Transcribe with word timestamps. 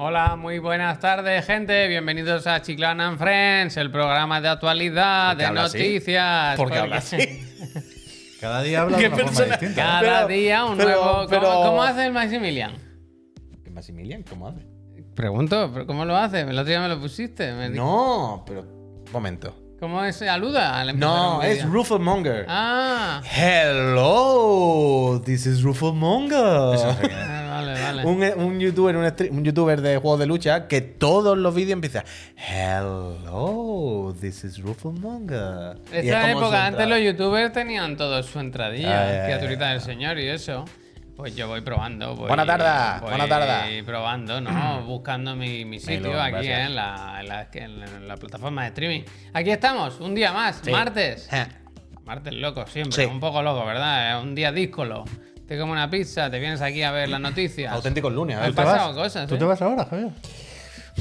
Hola, 0.00 0.36
muy 0.36 0.58
buenas 0.60 1.00
tardes, 1.00 1.44
gente. 1.44 1.88
Bienvenidos 1.88 2.46
a 2.46 2.62
Chiclana 2.62 3.08
and 3.08 3.18
Friends, 3.18 3.76
el 3.76 3.90
programa 3.90 4.40
de 4.40 4.48
actualidad, 4.48 5.32
qué 5.32 5.38
de 5.42 5.44
habla 5.46 5.64
así? 5.64 5.78
noticias. 5.78 6.56
¿Por 6.56 6.66
qué 6.70 6.74
porque- 6.74 6.78
habla 6.78 6.96
así? 6.98 7.16
Cada 8.40 8.62
día 8.62 8.82
habla 8.82 8.96
de 8.98 9.02
¿Qué 9.02 9.08
una 9.14 9.24
forma 9.26 9.44
distinta. 9.46 9.74
Cada 9.82 10.00
Pero- 10.00 10.28
día 10.28 10.64
un 10.64 10.76
pero- 10.76 10.88
nuevo. 10.90 11.04
¿Cómo- 11.16 11.28
pero- 11.28 11.62
¿Cómo, 11.64 11.82
hace 11.82 12.06
el 12.06 12.12
Maximilian? 12.12 12.72
¿Qué 13.64 13.70
Maximilian? 13.70 14.22
¿Cómo 14.22 14.46
hace? 14.48 14.64
Pregunto, 15.16 15.70
¿pero 15.74 15.86
¿cómo 15.86 16.04
lo 16.04 16.16
hace? 16.16 16.42
El 16.42 16.50
otro 16.56 16.64
día 16.64 16.80
me 16.80 16.88
lo 16.88 17.00
pusiste. 17.00 17.52
me 17.54 17.70
di- 17.70 17.76
No, 17.76 18.44
pero. 18.46 18.60
Un 18.62 19.04
momento. 19.12 19.56
¿Cómo 19.80 20.04
es? 20.04 20.20
¿Aluda? 20.22 20.78
al 20.80 20.90
empezar 20.90 21.08
No, 21.10 21.38
un 21.38 21.44
es 21.44 21.56
vídeo? 21.58 21.70
Rufus 21.72 22.00
Monger. 22.00 22.46
Ah, 22.48 23.20
Hello, 23.24 25.20
this 25.24 25.46
is 25.46 25.62
Rufus 25.62 25.92
Un, 28.04 28.22
un 28.42 28.60
youtuber, 28.60 28.96
un, 28.96 29.04
un 29.30 29.44
youtuber 29.44 29.80
de 29.80 29.96
juegos 29.98 30.20
de 30.20 30.26
lucha 30.26 30.66
que 30.68 30.80
todos 30.80 31.36
los 31.38 31.54
vídeos 31.54 31.72
empieza 31.72 32.04
Hello, 32.36 34.14
this 34.20 34.44
is 34.44 34.58
Rufus 34.62 34.98
Monger. 34.98 35.78
Y 35.92 35.96
es 35.98 36.04
Esta 36.06 36.22
su 36.32 36.38
época, 36.38 36.66
antes 36.66 36.88
los 36.88 37.00
youtubers 37.00 37.52
tenían 37.52 37.96
todo 37.96 38.22
su 38.22 38.38
entradilla, 38.40 39.24
criaturita 39.24 39.70
del 39.70 39.80
señor 39.80 40.18
y 40.18 40.28
eso. 40.28 40.64
Pues 41.16 41.34
yo 41.34 41.48
voy 41.48 41.62
probando. 41.62 42.14
Voy, 42.14 42.28
Buena 42.28 42.46
tarde, 42.46 43.00
voy 43.00 43.10
buena 43.10 43.28
tarde. 43.28 43.82
probando, 43.82 44.40
¿no? 44.40 44.82
Buscando 44.86 45.34
mi, 45.34 45.64
mi 45.64 45.80
sitio 45.80 46.10
Melón, 46.10 46.20
aquí 46.20 46.30
gracias. 46.46 46.66
en 46.68 46.74
la, 46.76 47.16
en, 47.20 47.28
la, 47.28 47.48
en 47.96 48.08
la 48.08 48.16
plataforma 48.16 48.62
de 48.62 48.68
streaming. 48.68 49.02
Aquí 49.32 49.50
estamos, 49.50 49.98
un 50.00 50.14
día 50.14 50.32
más, 50.32 50.60
Sí. 50.62 50.70
martes. 50.70 51.28
Eh. 51.32 51.46
Martes 52.04 52.32
loco, 52.34 52.64
siempre. 52.68 53.04
Sí. 53.04 53.10
Un 53.10 53.18
poco 53.20 53.42
loco, 53.42 53.66
¿verdad? 53.66 54.16
Es 54.18 54.22
Un 54.24 54.34
día 54.36 54.52
díscolo. 54.52 55.04
Te 55.48 55.58
como 55.58 55.72
una 55.72 55.88
pizza, 55.90 56.30
te 56.30 56.38
vienes 56.38 56.60
aquí 56.60 56.82
a 56.82 56.90
ver 56.92 57.08
las 57.08 57.20
noticias. 57.20 57.72
Auténticos 57.72 58.12
lunes, 58.12 58.36
a 58.36 58.40
Han 58.40 58.44
ver. 58.46 58.54
¿Tú 58.54 58.56
te 58.60 58.62
pasado 58.66 58.88
vas? 58.94 58.96
cosas, 59.04 59.26
¿Tú 59.28 59.34
¿eh? 59.34 59.38
te 59.38 59.44
vas 59.44 59.62
ahora, 59.62 59.86
Javier? 59.86 60.08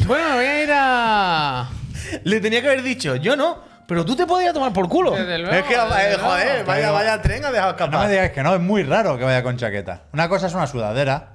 Bueno, 0.05 0.35
voy 0.35 0.45
a 0.45 0.63
ir 0.63 0.69
a. 0.73 1.69
Le 2.23 2.39
tenía 2.39 2.61
que 2.61 2.67
haber 2.67 2.81
dicho, 2.83 3.15
yo 3.17 3.35
no, 3.35 3.57
pero 3.87 4.05
tú 4.05 4.15
te 4.15 4.25
podías 4.25 4.53
tomar 4.53 4.71
por 4.71 4.87
culo. 4.87 5.11
Desde 5.11 5.37
luego, 5.39 5.53
es 5.53 5.63
que, 5.63 5.75
desde 5.75 6.13
eh, 6.13 6.17
joder, 6.17 6.45
luego. 6.53 6.65
vaya, 6.67 6.91
vaya 6.91 7.21
tren 7.21 7.43
ha 7.43 7.51
dejado 7.51 7.71
No 7.73 7.77
me 7.77 7.85
escapar. 7.85 8.09
digáis 8.09 8.31
que 8.31 8.43
no, 8.43 8.55
es 8.55 8.61
muy 8.61 8.83
raro 8.83 9.17
que 9.17 9.23
vaya 9.25 9.43
con 9.43 9.57
chaqueta. 9.57 10.03
Una 10.13 10.29
cosa 10.29 10.47
es 10.47 10.53
una 10.53 10.67
sudadera, 10.67 11.33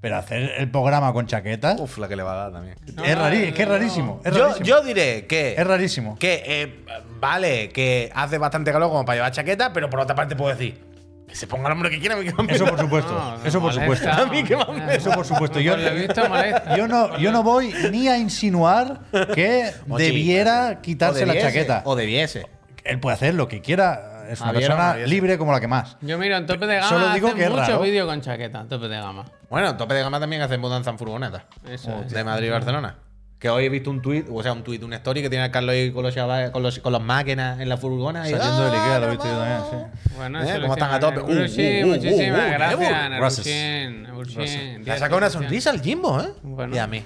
pero 0.00 0.16
hacer 0.16 0.52
el 0.56 0.70
programa 0.70 1.12
con 1.12 1.26
chaqueta 1.26 1.76
Uf, 1.78 1.98
la 1.98 2.08
que 2.08 2.16
le 2.16 2.22
va 2.22 2.32
a 2.32 2.36
dar 2.36 2.52
también. 2.52 2.76
es, 2.86 3.18
rari- 3.18 3.48
es 3.48 3.52
que 3.54 3.62
es 3.64 3.68
rarísimo. 3.68 4.20
Es 4.24 4.32
Yo, 4.34 4.44
rarísimo. 4.44 4.66
yo 4.66 4.80
diré 4.82 5.26
que. 5.26 5.54
Es 5.58 5.66
rarísimo. 5.66 6.16
Que, 6.18 6.42
eh, 6.46 6.84
vale, 7.20 7.68
que 7.68 8.10
hace 8.14 8.38
bastante 8.38 8.72
calor 8.72 8.88
como 8.88 9.04
para 9.04 9.16
llevar 9.16 9.32
chaqueta, 9.32 9.72
pero 9.74 9.90
por 9.90 10.00
otra 10.00 10.14
parte 10.14 10.36
puedo 10.36 10.54
decir 10.56 10.85
se 11.36 11.46
ponga 11.46 11.66
el 11.68 11.72
hombre 11.74 11.90
que 11.90 12.00
quiera. 12.00 12.16
a 12.16 12.18
mí 12.18 12.24
que 12.24 12.42
me 12.42 12.52
Eso 12.52 12.66
por 12.66 12.78
supuesto. 12.80 13.12
No, 13.12 13.44
eso 13.44 13.60
por 13.60 13.74
molesta. 13.74 14.16
supuesto. 14.16 14.22
A 14.22 14.26
mí 14.26 14.42
más 14.56 14.68
me. 14.86 14.94
Eso 14.96 15.10
por 15.12 15.24
supuesto. 15.26 15.60
Yo, 15.60 15.76
no, 16.88 17.18
yo 17.18 17.32
no 17.32 17.42
voy 17.42 17.72
ni 17.92 18.08
a 18.08 18.18
insinuar 18.18 19.00
que 19.34 19.72
debiera 19.96 20.80
quitarse 20.80 21.26
la 21.26 21.38
chaqueta. 21.40 21.82
O 21.84 21.94
debiese. 21.94 22.46
Él 22.84 23.00
puede 23.00 23.14
hacer 23.14 23.34
lo 23.34 23.48
que 23.48 23.60
quiera. 23.60 24.12
Es 24.28 24.40
una 24.40 24.48
Javier, 24.48 24.68
persona 24.70 24.88
Javier. 24.88 25.08
libre 25.08 25.38
como 25.38 25.52
la 25.52 25.60
que 25.60 25.68
más. 25.68 25.96
Yo 26.00 26.18
miro 26.18 26.36
en 26.36 26.46
tope 26.46 26.66
de 26.66 26.76
gama. 26.76 26.88
Solo 26.88 27.12
digo 27.14 27.28
hacen 27.28 27.38
que 27.38 27.44
es 27.44 27.50
muchos 27.50 27.80
vídeos 27.82 28.08
con 28.08 28.20
chaqueta, 28.20 28.60
en 28.60 28.68
tope 28.68 28.88
de 28.88 28.96
gama. 28.96 29.24
Bueno, 29.48 29.76
tope 29.76 29.94
de 29.94 30.00
gama 30.02 30.18
también 30.18 30.42
hace 30.42 30.58
mudanza 30.58 30.90
en 30.90 30.98
furgoneta. 30.98 31.44
Eso 31.68 32.02
es. 32.04 32.12
De 32.12 32.24
Madrid 32.24 32.48
y 32.48 32.50
Barcelona. 32.50 32.96
Que 33.38 33.50
hoy 33.50 33.66
he 33.66 33.68
visto 33.68 33.90
un 33.90 34.00
tweet, 34.00 34.24
o 34.32 34.42
sea, 34.42 34.52
un 34.54 34.64
tweet, 34.64 34.82
una 34.82 34.96
story 34.96 35.20
que 35.20 35.28
tiene 35.28 35.44
a 35.44 35.50
Carlos 35.50 35.74
ahí 35.74 35.90
con 35.92 36.02
los, 36.02 36.14
chavales- 36.14 36.50
con 36.52 36.62
los, 36.62 36.78
con 36.78 36.90
las 36.92 37.02
máquinas 37.02 37.60
en 37.60 37.68
la 37.68 37.76
furgona. 37.76 38.26
y- 38.28 38.32
Saliendo 38.32 38.64
del 38.64 38.74
¡Ah, 38.74 38.82
Ikea, 38.84 38.98
lo 38.98 39.06
he 39.06 39.10
visto 39.10 39.26
yo 39.26 39.38
también, 39.38 39.60
sí. 39.70 40.10
Bueno, 40.16 40.42
¿Eh? 40.42 40.58
¿Cómo 40.62 40.72
están 40.72 40.94
a 40.94 41.00
tope? 41.00 41.20
Uh, 41.20 41.24
uh, 41.24 41.28
uh, 41.28 41.34
muchísimas 41.34 42.46
uh, 42.46 42.50
gracias. 43.18 43.46
Le 43.46 44.90
ha 44.92 44.98
sacado 44.98 45.18
una 45.18 45.28
sonrisa 45.30 45.70
al 45.70 45.80
Jimbo, 45.82 46.20
¿eh? 46.20 46.28
Bueno. 46.42 46.74
Y 46.74 46.78
a 46.78 46.86
mí. 46.86 47.02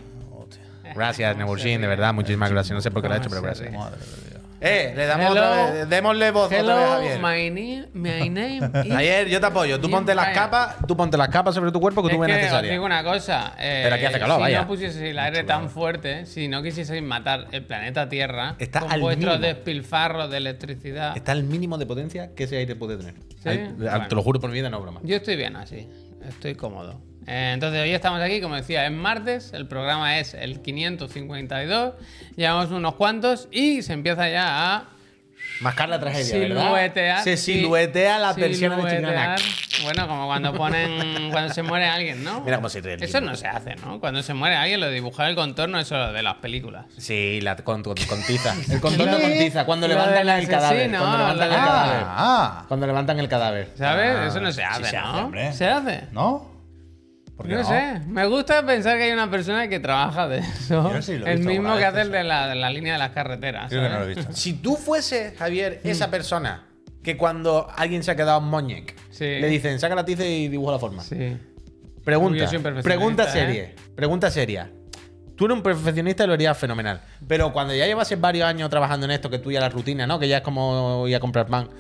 Gracias, 0.95 1.37
Neburshin, 1.37 1.81
de 1.81 1.87
verdad, 1.87 2.13
muchísimas 2.15 2.51
gracias. 2.51 2.75
No 2.75 2.81
sé 2.81 2.91
por 2.91 3.03
qué 3.03 3.09
lo 3.09 3.15
ha 3.15 3.19
hecho, 3.19 3.29
pero 3.31 3.43
gracias. 3.43 3.73
Madre 3.73 3.97
de 3.99 4.31
Dios. 4.31 4.40
Eh, 4.63 4.93
le 4.95 5.07
damos 5.07 5.31
Hello. 5.31 5.41
otra 5.41 5.71
vez, 5.73 5.89
démosle 5.89 6.31
voz 6.33 6.47
otra 6.47 6.59
vez 6.59 6.69
a 6.69 6.73
Hello, 6.75 6.91
Javier. 6.91 7.19
my 7.19 7.51
name, 7.51 7.89
my 7.95 8.29
name 8.31 8.71
is... 8.85 8.93
Ayer 8.93 9.29
yo 9.29 9.41
te 9.41 9.47
apoyo. 9.47 9.81
Tú 9.81 9.89
ponte 9.91 10.15
las 10.15 10.29
capas, 10.35 10.77
tú 10.87 10.97
ponte 10.97 11.17
las 11.17 11.29
capas 11.31 11.55
sobre 11.55 11.73
tu 11.73 11.81
cuerpo 11.81 12.03
que 12.03 12.09
Es 12.09 12.15
tú 12.15 12.21
ves 12.21 12.29
necesaria. 12.31 12.71
digo 12.71 12.85
una 12.85 13.03
cosa. 13.03 13.55
eh, 13.59 13.81
Pero 13.85 13.95
aquí 13.97 14.05
hace 14.05 14.19
calor, 14.19 14.37
si 14.37 14.41
vaya. 14.43 14.61
no 14.63 14.67
pusieseis 14.67 15.11
el 15.13 15.19
aire 15.19 15.45
tan 15.45 15.71
fuerte, 15.71 16.27
si 16.27 16.49
no 16.49 16.63
quisieseis 16.63 17.03
matar 17.03 17.47
el 17.53 17.65
planeta 17.65 18.09
Tierra 18.09 18.57
Está 18.59 18.81
con 18.81 18.93
al 18.93 19.01
vuestros 19.01 19.39
mínimo. 19.39 19.47
despilfarros 19.55 20.31
de 20.31 20.37
electricidad, 20.37 21.17
Está 21.17 21.33
al 21.33 21.45
mínimo 21.45 21.79
de 21.79 21.87
potencia 21.87 22.35
que 22.35 22.45
ese 22.45 22.59
aire 22.59 22.77
puede 22.77 22.99
tener. 22.99 23.15
¿Sí? 23.43 23.49
Al- 23.49 23.75
Bueno. 23.77 24.09
Te 24.09 24.15
lo 24.15 24.23
juro 24.23 24.41
por 24.41 24.51
mi 24.51 24.57
vida, 24.57 24.69
no 24.69 24.81
broma. 24.81 25.01
yo 25.03 25.17
estoy 25.17 25.37
bien 25.37 25.57
así. 25.57 25.89
Estoy 26.29 26.55
cómodo. 26.55 27.01
Eh, 27.27 27.53
entonces, 27.55 27.81
hoy 27.83 27.93
estamos 27.93 28.21
aquí, 28.21 28.41
como 28.41 28.57
decía, 28.57 28.85
es 28.87 28.93
martes. 28.93 29.53
El 29.53 29.67
programa 29.67 30.19
es 30.19 30.35
el 30.35 30.61
552. 30.63 31.95
Llevamos 32.37 32.71
unos 32.71 32.95
cuantos 32.95 33.49
y 33.51 33.83
se 33.83 33.93
empieza 33.93 34.29
ya 34.29 34.75
a 34.77 34.85
Mascar 35.61 35.89
la 35.91 35.99
tragedia, 36.01 36.39
¿verdad? 36.39 36.65
siluetear. 36.65 37.23
Se 37.23 37.37
sí, 37.37 37.55
siluetea 37.55 38.19
la 38.19 38.35
persiana 38.35 38.77
de 38.77 38.97
Chiclana. 38.97 39.37
Bueno, 39.83 40.09
como 40.09 40.27
cuando 40.27 40.55
ponen. 40.55 41.31
cuando 41.31 41.53
se 41.53 41.63
muere 41.63 41.87
alguien, 41.87 42.25
¿no? 42.25 42.41
Mira 42.43 42.57
cómo 42.57 42.69
se 42.71 42.81
ríe 42.81 42.97
Eso 43.01 43.21
no 43.21 43.35
se 43.37 43.47
hace, 43.47 43.75
¿no? 43.77 44.01
Cuando 44.01 44.23
se 44.23 44.33
muere 44.33 44.57
alguien, 44.57 44.81
lo 44.81 44.87
de 44.87 44.93
dibujar 44.95 45.29
el 45.29 45.35
contorno, 45.35 45.79
eso 45.79 45.97
es 45.97 46.07
lo 46.09 46.13
de 46.15 46.23
las 46.23 46.37
películas. 46.37 46.87
Sí, 46.97 47.41
la, 47.43 47.57
con, 47.57 47.83
con- 47.83 47.95
con 48.09 48.23
tiza. 48.23 48.55
El 48.71 48.81
contorno 48.81 49.19
con 49.21 49.33
tiza. 49.33 49.65
Cuando 49.67 49.87
Lo 49.89 49.95
levantan 49.95 50.29
el 50.29 50.49
cadáver. 50.49 50.79
asesino, 50.79 50.99
Cuando 50.99 51.19
levantan 51.19 51.49
el 51.51 51.57
cadáver. 51.57 52.03
Ah, 52.07 52.65
Cuando 52.69 52.87
levantan 52.87 53.19
el 53.21 53.29
cadáver. 53.29 53.69
¿Sabes? 53.77 54.17
Ah, 54.17 54.27
eso 54.29 54.41
no 54.41 54.53
se 54.53 54.65
hace, 54.65 54.85
se 54.85 54.97
¿no? 54.99 55.09
hace, 55.09 55.19
hombre. 55.23 55.53
¿Se 55.53 55.67
hace? 55.69 56.05
¿no? 56.13 56.50
¿Por 57.41 57.49
qué 57.49 57.55
No, 57.55 57.63
no? 57.63 57.69
sé. 57.69 58.01
Me 58.07 58.27
gusta 58.27 58.67
pensar 58.67 58.99
que 58.99 59.05
hay 59.05 59.13
una 59.13 59.31
persona 59.31 59.67
que 59.69 59.81
trabaja 59.81 60.29
de 60.29 60.39
eso. 60.41 60.93
Yo 60.93 61.01
sí 61.01 61.17
lo 61.17 61.27
he 61.27 61.31
el 61.33 61.39
visto 61.39 61.51
mismo 61.53 61.75
que 61.79 61.85
hace 61.87 62.03
el 62.03 62.13
de 62.13 62.23
la, 62.23 62.49
de 62.49 62.55
la 62.55 62.69
línea 62.69 62.93
de 62.93 62.99
las 62.99 63.11
carreteras. 63.13 63.71
Creo 63.71 63.83
que 63.83 63.89
no 63.89 63.95
lo 63.95 64.01
¿sabes? 64.03 64.17
he 64.17 64.21
visto. 64.21 64.33
Si 64.37 64.53
tú 64.55 64.77
fuese, 64.77 65.35
Javier, 65.39 65.81
esa 65.85 66.11
persona 66.11 66.67
que 67.03 67.17
cuando 67.17 67.67
alguien 67.77 68.03
se 68.03 68.11
ha 68.11 68.17
quedado 68.17 68.43
moñec, 68.43 68.95
Sí. 69.11 69.25
le 69.25 69.49
dicen, 69.49 69.79
saca 69.81 69.95
la 69.95 70.05
tiza 70.05 70.25
y 70.27 70.49
dibuja 70.49 70.73
la 70.73 70.79
forma. 70.79 71.03
Sí. 71.03 71.37
Pregunta, 72.05 72.47
pregunta 72.83 73.25
¿eh? 73.25 73.31
seria, 73.33 73.71
pregunta 73.95 74.31
seria. 74.31 74.71
Tú 75.41 75.47
eres 75.47 75.57
un 75.57 75.63
perfeccionista 75.63 76.25
y 76.25 76.27
lo 76.27 76.35
harías 76.35 76.59
fenomenal. 76.59 77.01
Pero 77.27 77.51
cuando 77.51 77.75
ya 77.75 77.87
llevases 77.87 78.21
varios 78.21 78.47
años 78.47 78.69
trabajando 78.69 79.07
en 79.07 79.13
esto, 79.13 79.31
que 79.31 79.39
tú 79.39 79.51
ya 79.51 79.59
la 79.59 79.71
rutina, 79.71 80.07
¿no? 80.07 80.19
Que 80.19 80.29
ya 80.29 80.37
es 80.37 80.43
como 80.43 81.09
ir 81.09 81.17
a 81.17 81.21
comprar 81.21 81.47
pan. 81.47 81.71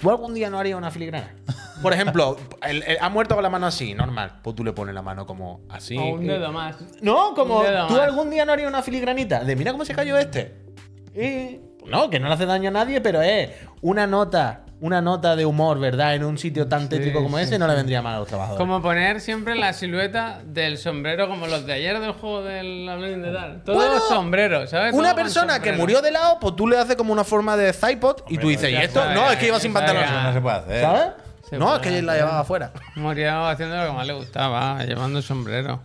¿Tú 0.00 0.08
algún 0.08 0.32
día 0.32 0.48
no 0.48 0.58
harías 0.58 0.78
una 0.78 0.90
filigrana? 0.90 1.34
Por 1.82 1.92
ejemplo, 1.92 2.38
el- 2.66 2.82
el- 2.82 2.96
ha 2.98 3.10
muerto 3.10 3.34
con 3.34 3.42
la 3.42 3.50
mano 3.50 3.66
así, 3.66 3.92
normal. 3.92 4.40
Pues 4.42 4.56
tú 4.56 4.64
le 4.64 4.72
pones 4.72 4.94
la 4.94 5.02
mano 5.02 5.26
como 5.26 5.60
así. 5.68 5.98
O 5.98 6.14
un 6.14 6.24
y- 6.24 6.28
dedo 6.28 6.50
más. 6.50 6.76
No, 7.02 7.34
como 7.34 7.60
tú 7.62 7.92
más. 7.94 8.00
algún 8.00 8.30
día 8.30 8.46
no 8.46 8.52
harías 8.52 8.68
una 8.70 8.80
filigranita. 8.82 9.44
De 9.44 9.54
mira 9.54 9.72
cómo 9.72 9.84
se 9.84 9.94
cayó 9.94 10.16
este. 10.16 10.56
Y. 11.14 11.60
No, 11.86 12.08
que 12.08 12.18
no 12.20 12.28
le 12.28 12.32
hace 12.32 12.46
daño 12.46 12.70
a 12.70 12.72
nadie, 12.72 13.02
pero 13.02 13.20
es 13.20 13.50
una 13.82 14.06
nota, 14.06 14.64
una 14.80 15.02
nota 15.02 15.36
de 15.36 15.44
humor, 15.44 15.78
¿verdad? 15.78 16.14
En 16.14 16.24
un 16.24 16.38
sitio 16.38 16.66
tan 16.66 16.88
tétrico 16.88 17.22
como 17.22 17.38
ese, 17.38 17.58
no 17.58 17.66
le 17.66 17.74
vendría 17.74 18.02
mal 18.02 18.14
a 18.14 18.18
los 18.20 18.28
trabajadores. 18.28 18.58
Como 18.58 18.80
poner 18.80 19.20
siempre 19.20 19.54
la 19.54 19.72
silueta 19.72 20.40
del 20.44 20.78
sombrero 20.78 21.28
como 21.28 21.46
los 21.46 21.66
de 21.66 21.74
ayer 21.74 22.00
del 22.00 22.12
juego 22.12 22.42
del 22.42 22.86
de 23.22 23.32
Dark. 23.32 23.64
Todos 23.64 23.76
Bueno, 23.76 24.00
sombreros, 24.08 24.70
¿sabes? 24.70 24.94
Una 24.94 25.14
persona 25.14 25.60
que 25.60 25.72
murió 25.72 26.00
de 26.00 26.10
lado, 26.10 26.38
pues 26.40 26.56
tú 26.56 26.66
le 26.66 26.78
haces 26.78 26.96
como 26.96 27.12
una 27.12 27.24
forma 27.24 27.56
de 27.56 27.72
Zipod 27.72 28.22
y 28.28 28.38
tú 28.38 28.48
dices, 28.48 28.70
¿y 28.70 28.76
esto? 28.76 29.04
No, 29.14 29.30
es 29.30 29.38
que 29.38 29.46
iba 29.48 29.60
sin. 29.60 29.76
Eso 29.76 30.22
no 30.22 30.32
se 30.32 30.40
puede 30.40 30.56
hacer. 30.56 30.82
¿Sabes? 30.82 31.02
Se 31.48 31.58
No, 31.58 31.74
es 31.74 31.80
que 31.82 32.02
la 32.02 32.16
llevaba 32.16 32.40
afuera. 32.40 32.72
Murió 32.96 33.46
haciendo 33.46 33.76
lo 33.76 33.86
que 33.86 33.92
más 33.92 34.06
le 34.06 34.12
gustaba, 34.12 34.84
llevando 34.84 35.18
el 35.18 35.24
sombrero. 35.24 35.80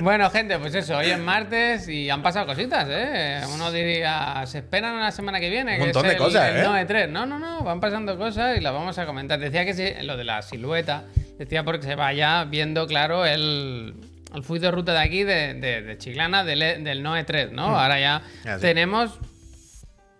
Bueno, 0.00 0.30
gente, 0.30 0.58
pues 0.58 0.74
eso, 0.74 0.96
hoy 0.96 1.06
es 1.10 1.18
martes 1.18 1.88
y 1.88 2.08
han 2.10 2.22
pasado 2.22 2.46
cositas, 2.46 2.86
¿eh? 2.90 3.40
Uno 3.54 3.70
diría, 3.72 4.42
se 4.46 4.58
esperan 4.58 4.98
la 5.00 5.10
semana 5.12 5.40
que 5.40 5.50
viene. 5.50 5.72
Un 5.74 5.78
que 5.78 5.84
montón 5.84 6.04
es 6.06 6.10
de 6.10 6.16
el- 6.16 6.22
cosas, 6.22 6.50
el 6.50 6.56
¿eh? 6.58 6.64
9-3. 6.66 7.08
No, 7.10 7.26
no, 7.26 7.38
no, 7.38 7.62
van 7.62 7.80
pasando 7.80 8.16
cosas 8.18 8.56
y 8.56 8.60
las 8.60 8.72
vamos 8.72 8.98
a 8.98 9.06
comentar. 9.06 9.38
Decía 9.38 9.64
que 9.64 9.74
sí, 9.74 9.84
lo 10.02 10.16
de 10.16 10.24
la 10.24 10.42
silueta, 10.42 11.04
decía 11.38 11.64
porque 11.64 11.84
se 11.86 11.94
vaya 11.94 12.44
viendo 12.44 12.86
claro 12.86 13.26
el, 13.26 13.94
el 14.34 14.60
de 14.60 14.70
ruta 14.70 14.92
de 14.92 14.98
aquí, 15.00 15.24
de, 15.24 15.54
de, 15.54 15.82
de 15.82 15.98
Chiclana, 15.98 16.44
del, 16.44 16.62
E- 16.62 16.78
del 16.78 17.02
Noe 17.02 17.24
3, 17.24 17.52
¿no? 17.52 17.78
Ahora 17.78 17.98
ya 18.00 18.22
tenemos 18.60 19.18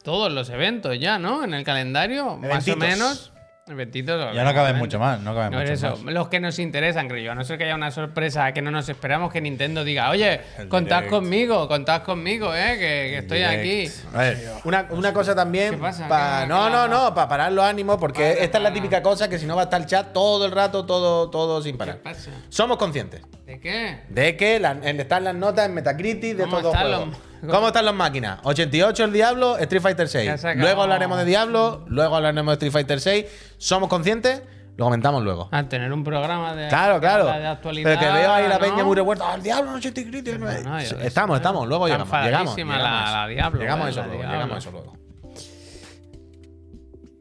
todos 0.02 0.30
los 0.32 0.50
eventos 0.50 0.98
ya, 0.98 1.18
¿no? 1.18 1.42
En 1.44 1.52
el 1.54 1.64
calendario, 1.64 2.36
más 2.36 2.66
o 2.68 2.76
menos. 2.76 3.32
Ya 3.66 4.44
no 4.44 4.54
caben 4.54 4.76
mucho 4.76 5.00
más, 5.00 5.18
no 5.22 5.34
caben 5.34 5.50
No 5.50 5.58
mucho 5.58 5.72
eso, 5.72 5.96
más. 5.96 6.14
los 6.14 6.28
que 6.28 6.38
nos 6.38 6.56
interesan, 6.60 7.08
creo 7.08 7.20
yo. 7.24 7.32
A 7.32 7.34
no 7.34 7.42
ser 7.42 7.58
que 7.58 7.64
haya 7.64 7.74
una 7.74 7.90
sorpresa 7.90 8.52
que 8.52 8.62
no 8.62 8.70
nos 8.70 8.88
esperamos, 8.88 9.32
que 9.32 9.40
Nintendo 9.40 9.82
diga, 9.82 10.08
oye, 10.10 10.40
El 10.56 10.68
contad 10.68 10.98
direct. 10.98 11.10
conmigo, 11.10 11.66
contad 11.66 12.02
conmigo, 12.04 12.54
eh, 12.54 12.74
que, 12.74 12.78
que 12.78 13.18
estoy 13.18 13.42
aquí. 13.42 13.90
A 14.14 14.18
ver, 14.18 14.50
una, 14.62 14.86
una 14.90 15.12
cosa 15.12 15.34
también. 15.34 15.72
¿Qué 15.72 15.76
pasa? 15.78 16.06
pa- 16.06 16.42
¿Qué- 16.42 16.46
no, 16.46 16.64
qué 16.66 16.70
no, 16.70 16.86
no, 16.86 17.12
para 17.12 17.28
parar 17.28 17.50
los 17.50 17.64
ánimos, 17.64 17.96
porque 17.96 18.36
esta 18.40 18.58
es 18.58 18.62
la 18.62 18.72
típica 18.72 19.02
cosa 19.02 19.28
que 19.28 19.36
si 19.36 19.46
no 19.46 19.56
va 19.56 19.62
a 19.62 19.64
estar 19.64 19.80
el 19.80 19.86
chat 19.88 20.12
todo 20.12 20.46
el 20.46 20.52
rato, 20.52 20.86
todo, 20.86 21.28
todo 21.30 21.60
sin 21.60 21.72
¿Qué 21.72 21.78
parar. 21.78 21.96
pasa? 21.98 22.30
Somos 22.48 22.76
conscientes 22.76 23.22
¿De 23.46 23.58
qué? 23.58 23.98
de 24.08 24.36
que 24.36 24.60
la- 24.60 24.78
están 24.84 25.24
las 25.24 25.34
notas 25.34 25.66
en 25.66 25.74
Metacritic 25.74 26.36
de 26.36 26.44
¿Cómo 26.44 26.58
estos 26.58 26.62
dos 26.62 26.74
están 26.74 26.86
juegos. 26.86 27.08
los- 27.08 27.35
¿Cómo 27.48 27.68
están 27.68 27.84
las 27.84 27.94
máquinas? 27.94 28.40
88 28.44 29.04
el 29.04 29.12
Diablo, 29.12 29.56
Street 29.58 29.82
Fighter 29.82 30.06
Ya 30.06 30.12
6. 30.36 30.40
se 30.40 30.48
acabó. 30.48 30.62
Luego 30.62 30.82
hablaremos 30.82 31.18
de 31.18 31.24
Diablo, 31.24 31.84
luego 31.88 32.16
hablaremos 32.16 32.46
de 32.52 32.54
Street 32.54 32.72
Fighter 32.72 33.00
6. 33.00 33.26
Somos 33.58 33.88
conscientes, 33.88 34.42
Lo 34.76 34.84
comentamos 34.84 35.22
luego. 35.22 35.48
Al 35.52 35.68
tener 35.68 35.90
un 35.92 36.04
programa 36.04 36.54
de, 36.54 36.68
Claro, 36.68 37.00
claro. 37.00 37.24
de 37.26 37.46
actualidad. 37.46 37.88
Pero 37.88 38.00
que 38.12 38.18
veo 38.18 38.30
ahí 38.32 38.46
la 38.46 38.54
¿no? 38.58 38.60
peña 38.60 38.84
muy 38.84 38.94
revuelta. 38.94 39.32
¡Al 39.32 39.42
diablo, 39.42 39.72
no 39.72 39.80
crítico! 39.80 40.38
No, 40.38 40.46
no, 40.62 40.78
estamos, 40.78 41.36
estamos. 41.38 41.66
Luego 41.66 41.86
llegamos. 41.88 42.08
Llegamos. 42.22 42.54
llegamos 42.56 42.78
la- 42.82 43.04
eso. 43.04 43.12
la 43.16 43.26
Diablo, 43.28 43.60
Llegamos 43.60 43.84
a 43.84 43.88
eh, 43.88 43.90
eso 43.90 44.00
la 44.00 44.06
luego. 44.06 44.20
Diablo. 44.22 44.36
Llegamos 44.36 44.54
a 44.54 44.58
eso 44.58 44.70
luego. 44.70 44.96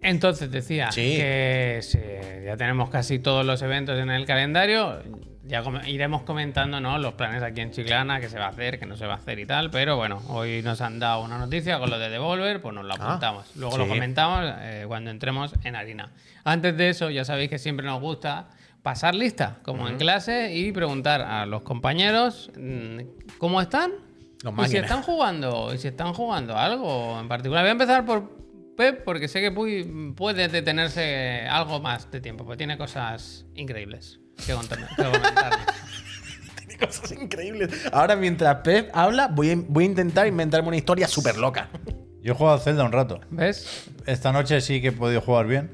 Entonces 0.02 0.52
decía 0.52 0.92
Sí. 0.92 1.16
que 1.18 2.42
ya 2.46 2.58
tenemos 2.58 2.90
casi 2.90 3.20
todos 3.20 3.46
los 3.46 3.62
eventos 3.62 3.98
en 4.00 4.10
el 4.12 4.26
calendario. 4.26 5.00
Ya 5.48 5.62
com- 5.62 5.80
iremos 5.86 6.24
comentando 6.24 6.80
¿no? 6.82 6.98
los 6.98 7.14
planes 7.14 7.44
aquí 7.44 7.62
en 7.62 7.72
Chiclana, 7.72 8.20
que 8.20 8.30
se 8.30 8.40
va 8.40 8.46
a 8.46 8.50
hacer, 8.50 8.80
que 8.80 8.86
no 8.88 8.98
se 8.98 9.06
va 9.06 9.14
a 9.14 9.18
hacer 9.18 9.38
y 9.38 9.46
tal. 9.46 9.70
Pero 9.70 9.96
bueno, 9.96 10.22
hoy 10.30 10.62
nos 10.64 10.82
han 10.82 10.98
dado 11.00 11.24
una 11.24 11.38
noticia 11.38 11.78
con 11.78 11.90
lo 11.92 12.00
de 12.00 12.10
Devolver, 12.10 12.62
pues 12.62 12.74
nos 12.74 12.84
lo 12.86 12.94
Ah, 12.94 13.06
apuntamos. 13.10 13.56
Luego 13.56 13.78
lo 13.78 13.88
comentamos 13.88 14.44
eh, 14.60 14.86
cuando 14.88 15.12
entremos 15.12 15.54
en 15.64 15.76
harina. 15.76 16.12
Antes 16.44 16.76
de 16.78 16.90
eso, 16.90 17.10
ya 17.12 17.26
sabéis 17.26 17.50
que 17.52 17.60
siempre 17.60 17.86
nos 17.86 18.02
gusta 18.02 18.48
pasar 18.82 19.14
lista, 19.16 19.58
como 19.64 19.88
en 19.88 19.98
clase, 19.98 20.54
y 20.56 20.72
preguntar 20.72 21.22
a 21.22 21.46
los 21.46 21.62
compañeros 21.62 22.52
mm, 22.58 23.00
cómo 23.38 23.62
están. 23.62 23.92
Los 24.44 24.54
y 24.68 24.72
si 24.72 24.78
están 24.78 25.02
jugando, 25.04 25.74
y 25.74 25.78
si 25.78 25.88
están 25.88 26.14
jugando 26.14 26.58
algo 26.58 27.20
en 27.20 27.28
particular. 27.28 27.64
Voy 27.64 27.70
a 27.70 27.72
empezar 27.72 28.06
por 28.06 28.32
Pep, 28.78 29.04
porque 29.04 29.28
sé 29.28 29.42
que 29.42 29.52
puede 30.16 30.48
detenerse 30.50 31.48
algo 31.50 31.80
más 31.80 32.10
de 32.12 32.20
tiempo, 32.20 32.44
porque 32.46 32.58
tiene 32.58 32.78
cosas 32.78 33.46
increíbles 33.56 34.20
que 34.46 34.54
comentarme. 34.54 35.64
Cosas 36.80 37.12
increíbles. 37.14 37.70
Ahora, 37.92 38.16
mientras 38.16 38.58
Pep 38.58 38.90
habla, 38.94 39.28
voy 39.28 39.52
a, 39.52 39.56
voy 39.68 39.86
a 39.86 39.88
intentar 39.88 40.28
inventarme 40.28 40.68
una 40.68 40.78
historia 40.78 41.08
súper 41.08 41.38
loca. 41.38 41.70
Yo 42.22 42.34
he 42.34 42.36
jugado 42.36 42.58
a 42.58 42.60
Zelda 42.60 42.84
un 42.84 42.92
rato. 42.92 43.22
¿Ves? 43.30 43.86
Esta 44.06 44.32
noche 44.34 44.60
sí 44.62 44.82
que 44.82 44.88
he 44.90 44.92
podido 44.92 45.22
jugar 45.22 45.48
bien 45.48 45.72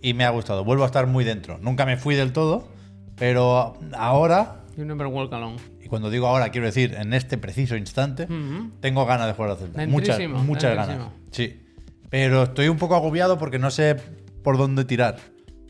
y 0.00 0.14
me 0.14 0.24
ha 0.24 0.30
gustado. 0.30 0.64
Vuelvo 0.64 0.84
a 0.84 0.86
estar 0.86 1.06
muy 1.06 1.24
dentro. 1.24 1.58
Nunca 1.58 1.84
me 1.84 1.96
fui 1.96 2.14
del 2.14 2.32
todo, 2.32 2.68
pero 3.16 3.76
ahora, 3.94 4.62
You 4.76 4.84
never 4.84 5.06
walk 5.08 5.32
alone. 5.34 5.56
y 5.82 5.88
cuando 5.88 6.10
digo 6.10 6.26
ahora 6.26 6.48
quiero 6.50 6.66
decir 6.66 6.94
en 6.94 7.12
este 7.12 7.36
preciso 7.38 7.76
instante, 7.76 8.24
Ujú. 8.24 8.70
tengo 8.80 9.04
ganas 9.04 9.26
de 9.26 9.34
jugar 9.34 9.50
a 9.52 9.56
Zelda. 9.56 9.86
Muchas, 9.86 10.16
Dentrísimo, 10.18 10.42
muchas 10.44 10.74
dentrísimo. 10.74 11.04
ganas. 11.06 11.18
Sí. 11.32 11.60
Pero 12.08 12.44
estoy 12.44 12.68
un 12.68 12.78
poco 12.78 12.94
agobiado 12.94 13.38
porque 13.38 13.58
no 13.58 13.70
sé 13.70 13.96
por 14.42 14.56
dónde 14.56 14.84
tirar. 14.84 15.16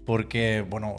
Porque, 0.04 0.64
bueno, 0.68 0.96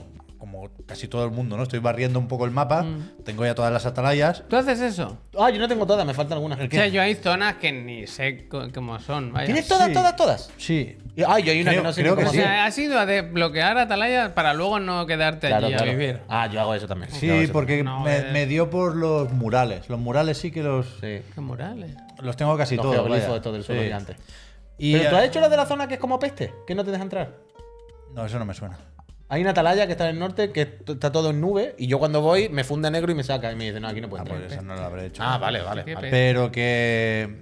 como 0.70 0.86
casi 0.88 1.08
todo 1.08 1.26
el 1.26 1.32
mundo, 1.32 1.58
¿no? 1.58 1.64
Estoy 1.64 1.80
barriendo 1.80 2.20
un 2.20 2.28
poco 2.28 2.46
el 2.46 2.52
mapa. 2.52 2.84
Mm. 2.84 3.24
Tengo 3.24 3.46
ya 3.46 3.56
todas 3.56 3.72
las 3.72 3.86
atalayas. 3.86 4.44
¿Tú 4.48 4.56
haces 4.56 4.80
eso? 4.82 5.18
Ah, 5.40 5.50
yo 5.50 5.60
no 5.60 5.68
tengo 5.68 5.86
todas, 5.86 6.06
me 6.06 6.14
faltan 6.14 6.34
algunas. 6.38 6.60
O 6.60 6.68
sea, 6.70 6.88
yo 6.88 7.02
hay 7.02 7.16
zonas 7.16 7.56
que 7.56 7.72
ni 7.72 8.08
sé 8.08 8.48
cómo 8.50 9.00
son. 9.00 9.34
Vaya. 9.34 9.46
¿Tienes 9.46 9.68
todas, 9.68 9.88
Sí. 9.88 9.94
todas, 9.94 10.16
todas? 10.16 10.52
Sí. 10.58 10.98
Ah, 11.28 11.40
yo 11.40 11.52
hay 11.52 11.62
una 11.62 11.72
Creo- 11.72 11.82
que 11.82 11.88
no 11.88 11.94
sé 11.94 12.02
creo 12.02 12.16
que 12.16 12.22
cómo 12.24 12.30
O 12.30 12.34
sí. 12.34 12.40
hacer. 12.40 12.52
sea, 12.52 12.66
has 12.66 12.78
ido 12.78 13.00
a 13.00 13.06
desbloquear 13.06 13.78
atalayas 13.78 14.30
para 14.32 14.54
luego 14.54 14.80
no 14.80 15.06
quedarte 15.06 15.48
Claro, 15.48 15.68
allí 15.68 15.76
claro. 15.76 15.92
a 15.92 15.96
vivir. 15.96 16.22
Ah, 16.28 16.48
yo 16.52 16.60
hago 16.62 16.76
eso 16.76 16.88
también. 16.88 17.12
Sí, 17.12 17.30
eso 17.30 17.54
porque 17.54 17.84
No, 17.84 18.02
me, 18.02 18.18
eh. 18.18 18.26
me 18.34 18.46
dio 18.46 18.70
por 18.70 18.96
los 18.96 19.32
murales. 19.32 19.88
Los 19.90 20.00
murales 20.00 20.38
sí 20.38 20.52
que 20.52 20.62
los. 20.64 20.86
Sí. 21.02 21.22
Qué 21.34 21.42
morales. 21.42 21.96
los 22.22 22.36
tengo 22.38 22.56
casi 22.58 22.76
Los 22.76 22.84
todos. 22.84 22.96
geoglifos 22.96 23.24
vaya. 23.28 23.36
estos 23.38 23.54
del 23.54 23.64
suelo 23.64 23.82
Sí. 23.82 23.88
gigante. 23.88 24.16
Y, 24.78 24.94
Pero 24.98 25.10
tú 25.10 25.16
has 25.18 25.24
hecho 25.26 25.40
lo 25.40 25.50
de 25.50 25.58
la 25.58 25.66
zona 25.66 25.88
que 25.88 25.94
es 25.96 26.00
como 26.00 26.18
peste, 26.20 26.54
que 26.68 26.76
no 26.76 26.84
te 26.84 26.92
deja 26.92 27.04
entrar. 27.04 27.34
No, 28.14 28.26
eso 28.26 28.40
no 28.40 28.46
me 28.46 28.54
suena. 28.54 28.78
Hay 29.27 29.42
una 29.42 29.51
atalaya 29.51 29.86
que 29.88 29.94
está 29.94 30.06
en 30.07 30.16
el 30.16 30.19
norte 30.19 30.51
que 30.51 30.62
está 30.88 31.12
todo 31.12 31.31
en 31.31 31.42
nube 31.42 31.74
y 31.80 31.88
yo 31.88 31.98
cuando 31.98 32.22
voy 32.22 32.48
me 32.50 32.63
funde 32.63 32.92
negro 32.92 33.12
y 33.12 33.16
me 33.16 33.24
saca 33.24 33.51
y 33.51 33.56
me 33.56 33.66
dice, 33.66 33.80
no, 33.80 33.88
aquí 33.88 34.00
no 34.00 34.07
Ah, 34.07 34.10
puedes 34.12 34.27
pues 34.27 34.39
entrar. 34.42 34.54
eso 34.60 34.62
no 34.63 34.75
lo 34.75 34.81
habré 34.81 35.07
hecho. 35.07 35.24
Ah, 35.24 35.38
vale, 35.39 35.62
vale. 35.62 35.83
Vale. 35.95 36.10
Pero 36.12 36.51
que 36.51 37.42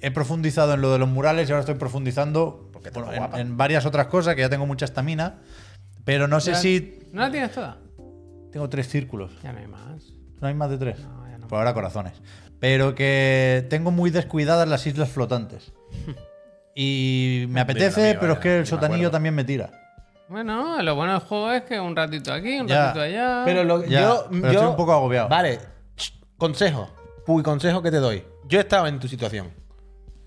he 0.00 0.10
profundizado 0.12 0.74
en 0.74 0.80
lo 0.80 0.92
de 0.92 0.98
los 1.00 1.08
murales 1.08 1.48
y 1.48 1.52
ahora 1.52 1.60
estoy 1.60 1.74
profundizando 1.74 2.70
bueno, 2.94 3.12
en, 3.34 3.40
en 3.40 3.56
varias 3.56 3.84
otras 3.86 4.06
cosas 4.06 4.34
que 4.36 4.42
ya 4.42 4.48
tengo 4.48 4.64
mucha 4.66 4.84
estamina. 4.84 5.40
Pero 6.04 6.28
no 6.28 6.38
sé 6.40 6.52
Ya- 6.52 6.56
si 6.58 6.98
¿No 7.12 7.22
la 7.22 7.30
tienes 7.30 7.50
toda? 7.52 7.78
tengo 8.52 8.68
tres 8.68 8.88
círculos. 8.88 9.32
Ya 9.42 9.52
no 9.52 9.58
hay 9.58 9.66
más. 9.66 10.12
No 10.40 10.46
hay 10.48 10.54
más 10.54 10.70
de 10.70 10.78
tres. 10.78 11.00
No, 11.00 11.26
ya 11.28 11.38
no. 11.38 11.48
Por 11.48 11.58
ahora 11.58 11.74
corazones. 11.74 12.12
Pero 12.60 12.94
que 12.94 13.66
tengo 13.70 13.90
muy 13.90 14.10
descuidadas 14.10 14.68
las 14.68 14.86
islas 14.86 15.08
flotantes. 15.08 15.72
Y 16.76 17.46
me 17.50 17.60
apetece, 17.60 18.02
amigo, 18.10 18.20
pero 18.20 18.32
es 18.34 18.38
que 18.40 18.58
el 18.58 18.66
sotanillo 18.66 19.08
también 19.10 19.34
me 19.34 19.44
tira. 19.44 19.70
Bueno, 20.28 20.80
lo 20.82 20.94
bueno 20.94 21.12
del 21.12 21.22
juego 21.22 21.52
es 21.52 21.62
que 21.64 21.78
un 21.78 21.94
ratito 21.94 22.32
aquí, 22.32 22.58
un 22.58 22.66
Ya, 22.66 22.86
ratito 22.86 23.00
allá. 23.02 23.42
Pero 23.44 23.64
lo, 23.64 23.84
Ya, 23.84 24.00
yo, 24.02 24.26
pero 24.30 24.42
yo- 24.42 24.50
estoy 24.50 24.66
un 24.68 24.76
poco 24.76 24.92
agobiado. 24.92 25.28
Vale, 25.28 25.60
consejo. 26.38 26.88
Puy, 27.26 27.42
consejo 27.42 27.82
que 27.82 27.90
te 27.90 27.98
doy. 27.98 28.24
Yo 28.48 28.58
he 28.58 28.62
estado 28.62 28.86
en 28.86 28.98
tu 28.98 29.08
situación. 29.08 29.50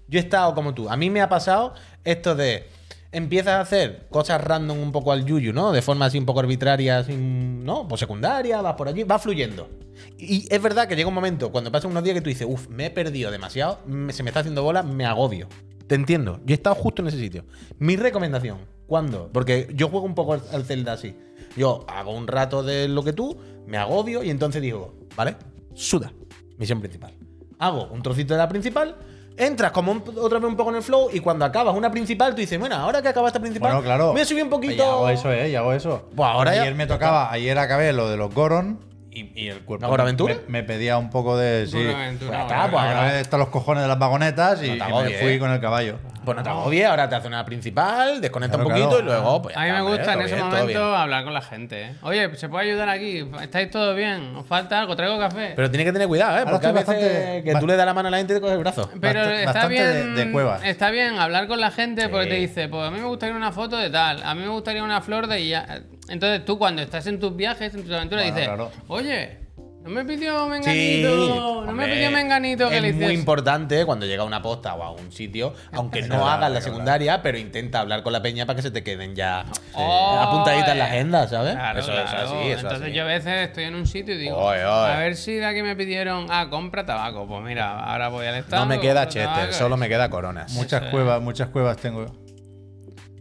Yo 0.07 0.19
he 0.19 0.21
estado 0.21 0.53
como 0.55 0.73
tú. 0.73 0.89
A 0.89 0.95
mí 0.97 1.09
me 1.09 1.21
ha 1.21 1.29
pasado 1.29 1.73
esto 2.03 2.35
de. 2.35 2.69
Empiezas 3.11 3.53
a 3.53 3.59
hacer 3.61 4.07
cosas 4.09 4.43
random 4.43 4.77
un 4.79 4.91
poco 4.91 5.11
al 5.11 5.25
yuyu, 5.25 5.53
¿no? 5.53 5.71
De 5.71 5.81
forma 5.81 6.05
así 6.05 6.17
un 6.19 6.25
poco 6.25 6.41
arbitraria, 6.41 7.03
¿no? 7.07 7.87
Pues 7.87 7.99
secundaria, 7.99 8.61
vas 8.61 8.73
por 8.75 8.89
aquí, 8.89 9.03
va 9.03 9.17
fluyendo. 9.17 9.69
Y 10.17 10.45
es 10.53 10.61
verdad 10.61 10.87
que 10.87 10.95
llega 10.95 11.07
un 11.07 11.13
momento, 11.15 11.51
cuando 11.51 11.71
pasan 11.71 11.91
unos 11.91 12.03
días 12.03 12.15
que 12.15 12.21
tú 12.21 12.29
dices, 12.29 12.45
uff, 12.49 12.67
me 12.67 12.87
he 12.87 12.89
perdido 12.91 13.31
demasiado, 13.31 13.79
me- 13.85 14.11
se 14.11 14.23
me 14.23 14.29
está 14.29 14.41
haciendo 14.41 14.61
bola, 14.61 14.83
me 14.83 15.05
agobio. 15.05 15.47
Te 15.87 15.95
entiendo. 15.95 16.41
Yo 16.45 16.53
he 16.53 16.57
estado 16.57 16.75
justo 16.75 17.01
en 17.01 17.07
ese 17.07 17.17
sitio. 17.17 17.45
Mi 17.79 17.95
recomendación, 17.95 18.59
¿cuándo? 18.87 19.29
Porque 19.31 19.67
yo 19.73 19.89
juego 19.89 20.05
un 20.05 20.15
poco 20.15 20.33
al, 20.33 20.63
Zelda 20.65 20.93
así. 20.93 21.15
Yo 21.55 21.85
hago 21.87 22.11
un 22.11 22.27
rato 22.27 22.63
de 22.63 22.87
lo 22.87 23.03
que 23.03 23.13
tú, 23.13 23.37
me 23.65 23.77
agobio 23.77 24.23
y 24.23 24.29
entonces 24.29 24.61
digo, 24.61 24.95
¿vale? 25.15 25.35
Suda. 25.73 26.11
Misión 26.57 26.79
principal. 26.79 27.13
Hago 27.59 27.87
un 27.91 28.01
trocito 28.01 28.33
de 28.33 28.37
la 28.39 28.47
principal, 28.47 28.95
entras 29.37 29.71
como 29.71 29.91
un- 29.91 30.03
otra 30.19 30.39
vez 30.39 30.47
un 30.49 30.55
poco 30.55 30.69
en 30.71 30.77
el 30.77 30.81
flow 30.83 31.09
y 31.11 31.19
cuando 31.19 31.45
acabas 31.45 31.75
una 31.75 31.91
principal 31.91 32.33
tú 32.33 32.41
dices, 32.41 32.59
bueno, 32.59 32.75
ahora 32.75 33.01
que 33.01 33.07
acaba 33.07 33.27
esta 33.27 33.39
principal, 33.39 33.71
Bueno, 33.71 33.83
claro. 33.85 34.13
me 34.13 34.25
subí 34.25 34.41
un 34.41 34.49
poquito. 34.49 34.75
Y 34.75 34.81
hago 34.81 35.09
eso, 35.09 35.31
¿eh? 35.31 35.49
Y 35.49 35.55
hago 35.55 35.73
eso. 35.73 36.09
Buah, 36.13 36.31
ahora 36.33 36.55
ya- 36.55 36.61
ayer 36.63 36.75
me 36.75 36.87
tocaba, 36.87 37.31
ayer 37.31 37.57
acabé 37.57 37.93
lo 37.93 38.09
de 38.09 38.17
los 38.17 38.33
Goron 38.33 38.79
y, 39.11 39.31
y 39.39 39.47
el 39.49 39.61
cuerpo 39.65 39.85
¿Ahora 39.87 40.03
me- 40.03 40.09
aventura? 40.09 40.35
Me, 40.47 40.61
me 40.61 40.63
pedía 40.63 40.97
un 40.99 41.09
poco 41.09 41.37
de. 41.37 41.65
Sí. 41.67 41.77
Una 41.77 42.03
aventura, 42.05 42.31
Pues 42.31 42.41
ya 42.41 42.47
pues 42.47 42.59
aventura. 42.83 42.99
ahora- 42.99 43.19
Están 43.19 43.39
los 43.39 43.49
cojones 43.49 43.81
de 43.83 43.87
las 43.89 43.97
vagonetas 43.99 44.61
y, 44.63 44.77
No 44.77 45.01
y 45.01 45.05
me 45.05 45.17
fui 45.17 45.27
¿eh? 45.33 45.39
con 45.39 45.51
el 45.51 45.59
caballo. 45.59 45.97
Pues 46.27 46.35
no 46.37 46.43
te 46.43 46.49
agobies, 46.49 46.85
ahora 46.85 47.07
te 47.07 47.15
hace 47.15 47.27
una 47.29 47.45
principal, 47.45 48.19
desconecta 48.19 48.57
Claro, 48.57 48.67
un 48.67 48.73
poquito 48.73 48.89
claro. 49.01 49.03
y 49.03 49.05
luego, 49.21 49.41
pues 49.41 49.55
ya 49.55 49.61
A 49.61 49.63
mí 49.65 49.71
me 49.71 49.79
hombre, 49.81 49.97
gusta 49.97 50.13
en 50.13 50.21
ese 50.21 50.35
bien, 50.35 50.45
momento 50.47 50.95
hablar 50.95 51.23
con 51.23 51.33
la 51.33 51.41
gente. 51.41 51.81
¿eh? 51.83 51.95
Oye, 52.01 52.35
¿se 52.35 52.49
puede 52.49 52.69
ayudar 52.69 52.89
aquí? 52.89 53.25
¿Estáis 53.41 53.71
todo 53.71 53.95
bien? 53.95 54.35
¿Os 54.35 54.45
falta 54.45 54.77
algo? 54.81 54.93
¿Traigo 54.97 55.17
café? 55.17 55.53
Pero 55.55 55.69
tienes 55.71 55.85
que 55.87 55.93
tener 55.93 56.07
cuidado, 56.09 56.35
¿eh? 56.35 56.39
Ahora 56.39 56.51
Porque 56.51 56.67
a 56.67 56.71
veces 56.73 56.87
bastante- 56.87 57.43
que 57.45 57.55
tú 57.55 57.65
le 57.67 57.75
das 57.77 57.85
la 57.85 57.93
mano 57.93 58.09
a 58.09 58.11
la 58.11 58.17
gente 58.17 58.33
y 58.33 58.35
te 58.35 58.41
coges 58.41 58.55
el 58.55 58.59
brazo. 58.59 58.89
Pero 58.99 59.21
Bast- 59.21 59.31
está 59.47 59.61
de- 59.61 59.67
bien, 59.69 60.15
de 60.15 60.31
cuevas. 60.33 60.61
está 60.65 60.89
bien 60.91 61.17
hablar 61.17 61.47
con 61.47 61.61
la 61.61 61.71
gente 61.71 62.09
porque 62.09 62.27
te 62.27 62.35
dice, 62.35 62.67
pues 62.67 62.85
a 62.85 62.91
mí 62.91 62.99
me 62.99 63.07
gustaría 63.07 63.35
una 63.35 63.53
foto 63.53 63.77
de 63.77 63.89
tal, 63.89 64.21
a 64.21 64.35
mí 64.35 64.41
me 64.41 64.49
gustaría 64.49 64.83
una 64.83 64.99
flor 65.01 65.27
de 65.27 65.47
ya. 65.47 65.79
Entonces 66.09 66.43
tú 66.43 66.57
cuando 66.57 66.81
estás 66.81 67.07
en 67.07 67.21
tus 67.21 67.35
viajes, 67.37 67.73
en 67.73 67.83
tus 67.83 67.93
aventuras, 67.93 68.25
Bueno, 68.25 68.35
dices, 68.35 68.47
claro. 68.49 68.71
oye, 68.89 69.46
no 69.87 69.93
me 69.93 70.05
pidió 70.05 70.47
menganito, 70.47 71.07
no 71.07 71.61
me 71.61 71.69
hombre, 71.83 71.93
pidió 71.95 72.11
menganito 72.11 72.69
que 72.69 72.75
es 72.75 72.81
le 72.81 72.91
muy 72.93 72.97
hiciese". 73.03 73.13
importante 73.13 73.85
cuando 73.85 74.05
llega 74.05 74.23
a 74.23 74.25
una 74.25 74.41
posta 74.41 74.73
o 74.75 74.83
a 74.83 74.91
un 74.91 75.11
sitio, 75.11 75.53
aunque 75.71 76.01
no 76.01 76.27
hagas 76.29 76.51
la 76.51 76.57
es 76.59 76.63
secundaria, 76.63 77.21
pero 77.21 77.37
intenta 77.37 77.79
hablar 77.79 78.03
con 78.03 78.11
la 78.13 78.21
peña 78.21 78.45
para 78.45 78.57
que 78.57 78.61
se 78.63 78.71
te 78.71 78.83
queden 78.83 79.15
ya 79.15 79.45
Oh, 79.73 80.17
apuntaditas 80.19 80.69
en 80.71 80.79
la 80.79 80.85
eh. 80.85 80.89
agenda, 80.89 81.27
¿sabes? 81.27 81.53
Claro, 81.53 81.79
eso, 81.79 81.91
eso 81.93 82.01
es 82.03 82.13
así, 82.13 82.35
eso 82.35 82.51
es 82.51 82.57
Entonces 82.63 82.81
así. 82.83 82.91
yo 82.93 83.03
a 83.03 83.05
veces 83.05 83.33
estoy 83.47 83.63
en 83.65 83.75
un 83.75 83.87
sitio 83.87 84.15
y 84.15 84.17
digo, 84.17 84.49
a 84.49 84.97
ver 84.97 85.15
si 85.15 85.35
de 85.35 85.45
aquí 85.45 85.61
me 85.61 85.75
pidieron, 85.75 86.27
ah, 86.29 86.47
compra 86.49 86.85
tabaco. 86.85 87.27
Pues 87.27 87.43
mira, 87.43 87.79
ahora 87.79 88.09
voy 88.09 88.25
al 88.25 88.35
estado. 88.35 88.63
No 88.63 88.69
me 88.69 88.79
queda 88.79 89.07
Chester, 89.07 89.25
tabaco. 89.33 89.53
solo 89.53 89.77
me 89.77 89.87
queda 89.87 90.09
Coronas. 90.09 90.51
Muchas 90.53 90.83
es. 90.83 90.89
cuevas, 90.89 91.21
muchas 91.21 91.49
cuevas 91.49 91.77
tengo. 91.77 92.01
Los, 92.01 92.11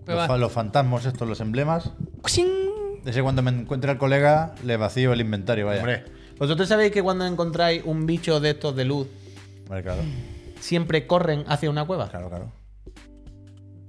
Cuevas. 0.04 0.38
los 0.40 0.52
fantasmas 0.52 1.04
estos, 1.04 1.26
los 1.28 1.40
emblemas. 1.40 1.90
Ese 3.04 3.22
cuando 3.22 3.40
me 3.42 3.50
encuentre 3.52 3.90
al 3.90 3.98
colega, 3.98 4.54
le 4.64 4.76
vacío 4.76 5.12
el 5.12 5.20
inventario, 5.20 5.66
vaya. 5.66 5.78
Hombre, 5.80 6.04
vosotros 6.38 6.68
sabéis 6.68 6.92
que 6.92 7.02
cuando 7.02 7.26
encontráis 7.26 7.82
un 7.84 8.06
bicho 8.06 8.40
de 8.40 8.50
estos 8.50 8.74
de 8.76 8.84
luz, 8.84 9.06
Vale, 9.68 9.82
claro. 9.82 10.02
siempre 10.60 11.06
corren 11.06 11.44
hacia 11.48 11.70
una 11.70 11.84
cueva. 11.84 12.08
Claro, 12.08 12.28
claro. 12.28 12.52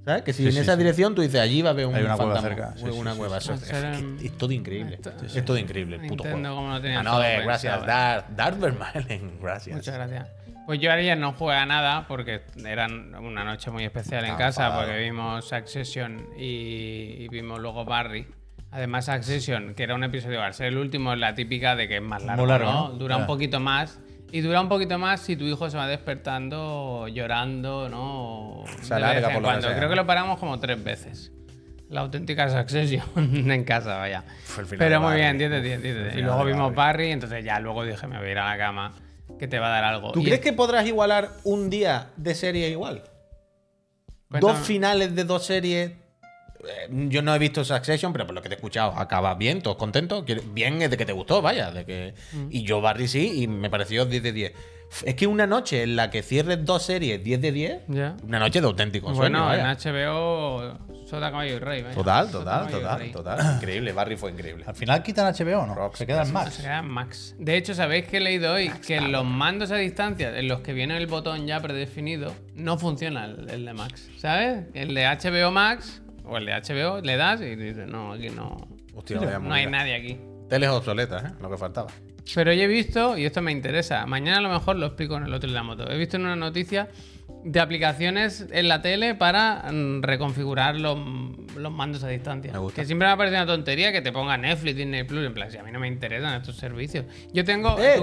¿Sabes? 0.04 0.22
Que 0.22 0.32
si 0.32 0.42
Sí, 0.42 0.46
en 0.48 0.52
sí, 0.54 0.58
esa 0.60 0.72
sí. 0.72 0.78
dirección 0.78 1.14
tú 1.14 1.20
dices, 1.20 1.38
allí 1.38 1.60
va 1.60 1.68
a 1.68 1.72
haber 1.72 1.84
un 1.86 1.94
Hay 1.94 2.02
una 2.02 2.16
cueva 2.16 2.36
fantasma, 2.36 2.56
cerca, 2.56 2.76
sí, 2.78 2.84
o 2.88 2.92
sí, 2.92 2.98
una 2.98 3.12
sí, 3.12 3.18
cueva. 3.18 3.40
sí. 3.40 3.50
Eso- 3.52 3.64
es, 3.76 4.22
es 4.24 4.38
todo 4.38 4.52
increíble. 4.52 4.98
Es 5.34 5.44
todo 5.44 5.58
increíble, 5.58 5.96
el 5.96 6.02
puto 6.08 6.24
Nintendo, 6.24 6.48
juego. 6.48 6.62
como 6.62 6.74
lo 6.74 6.80
tenía 6.80 7.00
Ah, 7.00 7.02
no, 7.02 7.10
todo 7.12 7.24
eh, 7.24 7.40
gracias. 7.44 7.86
Darth, 7.86 8.28
Darth 8.30 8.58
Vermalen, 8.58 9.38
gracias. 9.42 9.76
Muchas 9.76 9.94
gracias. 9.94 10.28
Pues 10.64 10.80
yo 10.80 10.90
ayer 10.92 11.16
no 11.18 11.32
jugué 11.32 11.54
a 11.54 11.66
nada 11.66 12.06
porque 12.08 12.42
era 12.64 12.86
una 12.86 13.44
noche 13.44 13.70
muy 13.70 13.84
especial 13.84 14.24
en 14.24 14.32
Ah, 14.32 14.36
casa 14.38 14.74
porque 14.78 14.98
vimos 14.98 15.46
Succession 15.46 16.26
y, 16.38 17.24
y 17.24 17.28
vimos 17.28 17.58
luego 17.60 17.84
Barry. 17.84 18.26
Además 18.70 19.06
Succession, 19.06 19.74
que 19.74 19.82
era 19.82 19.94
un 19.94 20.04
episodio, 20.04 20.42
al 20.42 20.52
ser 20.54 20.66
el 20.66 20.76
último, 20.78 21.12
es 21.14 21.18
la 21.18 21.34
típica 21.34 21.74
de 21.74 21.88
que 21.88 21.96
es 21.96 22.02
más 22.02 22.22
largo, 22.24 22.46
¿no? 22.46 22.58
¿no? 22.58 22.88
Dura 22.90 23.16
un 23.16 23.26
poquito 23.26 23.60
más. 23.60 23.98
Y 24.30 24.42
dura 24.42 24.60
un 24.60 24.68
poquito 24.68 24.98
más 24.98 25.20
si 25.20 25.36
tu 25.36 25.44
hijo 25.46 25.70
se 25.70 25.78
va 25.78 25.88
despertando 25.88 27.08
llorando, 27.08 27.88
¿no? 27.88 28.64
Se 28.82 28.88
De 28.90 28.94
alarga 28.96 29.28
por 29.28 29.32
lo 29.36 29.38
que 29.38 29.44
cuando. 29.44 29.68
sea, 29.68 29.76
Creo 29.76 29.88
que 29.88 29.96
lo 29.96 30.06
paramos 30.06 30.38
como 30.38 30.58
tres 30.60 30.84
veces. 30.84 31.32
La 31.88 32.02
auténtica 32.02 32.50
Succession 32.50 33.06
en 33.50 33.64
casa, 33.64 33.96
vaya. 33.96 34.22
Fue 34.44 34.64
el 34.64 34.68
final 34.68 34.86
Pero 34.86 35.00
muy 35.00 35.14
bien, 35.16 35.38
10 35.38 35.50
de 35.50 35.60
10, 35.62 35.82
10 35.82 35.94
de 35.94 36.00
El 36.00 36.04
10. 36.10 36.16
Y 36.18 36.22
luego 36.22 36.44
vimos 36.44 36.74
Barry. 36.74 37.10
Entonces 37.10 37.42
ya 37.42 37.58
luego 37.60 37.84
dije, 37.84 38.06
me 38.06 38.18
voy 38.18 38.28
a 38.28 38.30
ir 38.32 38.38
a 38.38 38.50
la 38.50 38.58
cama, 38.58 38.92
que 39.38 39.48
te 39.48 39.58
va 39.58 39.68
a 39.68 39.70
dar 39.70 39.84
algo. 39.84 40.12
¿Tú 40.12 40.20
Y- 40.20 40.24
crees 40.24 40.40
que 40.40 40.52
podrás 40.52 40.86
igualar 40.86 41.30
un 41.44 41.70
día 41.70 42.10
de 42.18 42.34
serie 42.34 42.68
igual? 42.68 43.04
Cuéntame. 44.30 44.52
Dos 44.52 44.66
finales 44.66 45.14
de 45.16 45.24
dos 45.24 45.46
series 45.46 45.92
yo 46.90 47.22
no 47.22 47.34
he 47.34 47.38
visto 47.38 47.64
Succession, 47.64 48.12
pero 48.12 48.26
por 48.26 48.34
lo 48.34 48.42
que 48.42 48.48
te 48.48 48.54
he 48.54 48.56
escuchado, 48.56 48.92
acaba 48.96 49.34
bien, 49.34 49.62
todos 49.62 49.76
contentos. 49.76 50.24
Bien 50.52 50.80
es 50.82 50.90
de 50.90 50.96
que 50.96 51.06
te 51.06 51.12
gustó, 51.12 51.40
vaya. 51.42 51.70
De 51.70 51.84
que, 51.84 52.14
Mm. 52.32 52.48
Y 52.50 52.62
yo 52.64 52.80
Barry 52.80 53.08
sí, 53.08 53.42
y 53.42 53.46
me 53.48 53.70
pareció 53.70 54.04
10 54.06 54.22
de 54.22 54.32
10. 54.32 54.52
Es 55.04 55.14
que 55.16 55.26
una 55.26 55.46
noche 55.46 55.82
en 55.82 55.96
la 55.96 56.08
que 56.10 56.22
cierres 56.22 56.64
dos 56.64 56.82
series 56.82 57.22
10 57.22 57.40
de 57.42 57.52
10, 57.52 57.80
Ya. 57.88 58.16
una 58.26 58.38
noche 58.38 58.60
de 58.60 58.66
auténtico 58.66 59.14
sueño, 59.14 59.44
Bueno, 59.44 59.54
en. 59.54 59.76
HBO, 59.76 60.78
Soda 61.06 61.30
Caballo 61.30 61.56
y 61.56 61.58
Rey. 61.58 61.82
vaya. 61.82 61.94
Total, 61.94 62.30
total, 62.30 62.68
total, 62.70 63.12
total. 63.12 63.54
Increíble, 63.56 63.92
Barry 63.92 64.16
fue 64.16 64.30
increíble. 64.30 64.64
Al 64.66 64.74
final 64.74 65.02
quitan 65.02 65.26
HBO, 65.32 65.66
¿no? 65.66 65.90
Se 65.94 66.06
queda 66.06 66.20
en 66.20 66.26
Se 66.26 66.32
Max. 66.32 66.56
queda 66.58 66.78
en 66.78 66.88
Max. 66.88 67.34
De 67.38 67.56
hecho, 67.56 67.74
¿sabéis 67.74 68.06
que 68.06 68.16
he 68.16 68.20
leído 68.20 68.52
hoy? 68.54 68.70
que 68.86 68.96
en 68.96 69.12
los 69.12 69.24
mandos 69.26 69.70
a 69.72 69.76
distancia, 69.76 70.36
en 70.38 70.48
los 70.48 70.60
que 70.60 70.72
viene 70.72 70.96
el 70.96 71.06
botón 71.06 71.46
ya 71.46 71.60
predefinido, 71.60 72.32
no 72.54 72.78
funciona 72.78 73.26
el, 73.26 73.48
el 73.50 73.64
de 73.66 73.72
Max. 73.74 74.08
¿Sabes? 74.18 74.64
El 74.74 74.94
de 74.94 75.04
HBO 75.06 75.50
Max 75.50 76.00
o 76.28 76.36
el 76.36 76.46
de 76.46 76.52
HBO 76.52 77.00
le 77.00 77.16
das 77.16 77.40
y 77.40 77.56
dices, 77.56 77.86
no, 77.86 78.12
aquí 78.12 78.30
no. 78.30 78.56
Hostia, 78.94 79.38
No 79.38 79.54
hay 79.54 79.66
nadie 79.66 79.94
aquí. 79.94 80.18
Teles 80.48 80.70
obsoletas, 80.70 81.24
¿eh? 81.24 81.34
Lo 81.40 81.50
que 81.50 81.56
faltaba. 81.56 81.88
Pero 82.34 82.52
yo 82.52 82.62
he 82.62 82.66
visto, 82.66 83.16
y 83.16 83.24
esto 83.24 83.40
me 83.40 83.52
interesa, 83.52 84.04
mañana 84.06 84.38
a 84.38 84.40
lo 84.40 84.48
mejor 84.50 84.76
lo 84.76 84.86
explico 84.86 85.16
en 85.16 85.24
el 85.24 85.32
otro 85.34 85.48
de 85.48 85.54
la 85.54 85.62
moto. 85.62 85.90
He 85.90 85.96
visto 85.96 86.16
en 86.16 86.24
una 86.24 86.36
noticia 86.36 86.88
de 87.44 87.60
aplicaciones 87.60 88.46
en 88.50 88.68
la 88.68 88.82
tele 88.82 89.14
para 89.14 89.64
mm, 89.72 90.02
reconfigurar 90.02 90.74
los, 90.76 90.98
los 91.56 91.72
mandos 91.72 92.02
a 92.04 92.08
distancia. 92.08 92.52
Me 92.52 92.58
gusta. 92.58 92.80
Que 92.82 92.86
siempre 92.86 93.06
me 93.08 93.12
ha 93.12 93.16
parecido 93.16 93.42
una 93.42 93.52
tontería 93.52 93.92
que 93.92 94.00
te 94.02 94.12
ponga 94.12 94.36
Netflix, 94.36 94.76
Disney 94.76 95.04
Plus, 95.04 95.24
en 95.24 95.34
plan, 95.34 95.50
si 95.50 95.56
a 95.58 95.62
mí 95.62 95.70
no 95.72 95.78
me 95.78 95.88
interesan 95.88 96.34
estos 96.34 96.56
servicios. 96.56 97.04
Yo 97.32 97.44
tengo. 97.44 97.78
Eh, 97.78 98.00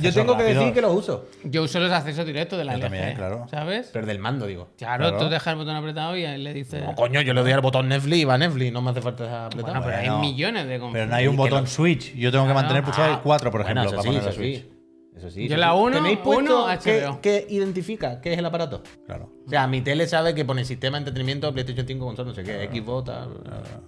yo- 0.00 0.12
tengo 0.12 0.36
que 0.36 0.42
decir 0.44 0.72
que 0.72 0.80
los 0.80 0.94
uso. 0.94 1.28
Yo 1.44 1.62
uso 1.64 1.78
los 1.80 1.92
accesos 1.92 2.24
directos 2.26 2.58
de 2.58 2.64
la 2.64 2.72
Yo 2.72 2.78
LG. 2.78 2.82
también, 2.82 3.14
claro. 3.16 3.46
¿Sabes? 3.50 3.90
Pero 3.92 4.06
del 4.06 4.18
mando, 4.18 4.46
digo. 4.46 4.70
Claro, 4.78 5.08
Claro. 5.10 5.18
tú 5.24 5.28
dejas 5.30 5.48
el 5.52 5.56
botón 5.58 5.76
apretado 5.76 6.16
y 6.16 6.22
le 6.38 6.54
dices. 6.54 6.82
No, 6.82 6.94
coño, 6.94 7.20
yo 7.20 7.34
le 7.34 7.42
doy 7.42 7.52
al 7.52 7.60
botón 7.60 7.88
Netflix 7.88 8.16
y 8.18 8.24
va 8.24 8.34
a 8.34 8.38
Netflix, 8.38 8.72
no 8.72 8.82
me 8.82 8.90
hace 8.90 9.02
falta 9.02 9.46
apretar. 9.46 9.72
Bueno, 9.74 9.86
pero 9.86 9.96
hay 10.14 10.20
millones 10.20 10.66
de 10.66 10.78
Pero 10.92 11.06
no 11.06 11.14
hay 11.14 11.26
un 11.26 11.36
botón 11.36 11.62
lo- 11.64 11.66
Switch. 11.66 12.14
Yo 12.14 12.30
tengo 12.32 12.46
que 12.46 12.54
mantener 12.54 12.82
pulsado 12.82 13.12
el 13.12 13.18
4, 13.20 13.50
por 13.50 13.62
Bueno, 13.62 13.82
ejemplo, 13.82 13.90
para 13.98 14.02
sí, 14.02 14.08
poner 14.08 14.24
la 14.24 14.32
Switch. 14.32 14.62
sí. 14.62 14.72
Eso 15.18 15.30
sí. 15.30 15.48
Yo 15.48 15.56
la 15.56 15.72
sí. 15.72 15.76
uno- 15.78 15.96
¿Tenéis 15.96 16.18
puesto 16.18 16.64
uno 16.64 16.78
qué, 16.82 17.02
HBO. 17.04 17.20
qué 17.20 17.46
identifica 17.50 18.20
qué 18.20 18.32
es 18.32 18.38
el 18.38 18.46
aparato? 18.46 18.82
Claro. 19.06 19.32
O 19.46 19.50
sea, 19.50 19.66
mi 19.66 19.80
tele 19.82 20.06
sabe 20.06 20.34
que 20.34 20.44
pone 20.44 20.64
sistema 20.64 20.96
de 20.96 21.00
entretenimiento, 21.00 21.52
PlayStation 21.52 21.86
5, 21.86 22.04
consola, 22.06 22.28
no 22.28 22.34
sé 22.34 22.44
qué, 22.44 22.68
Xbox, 22.72 23.04
tal. 23.06 23.28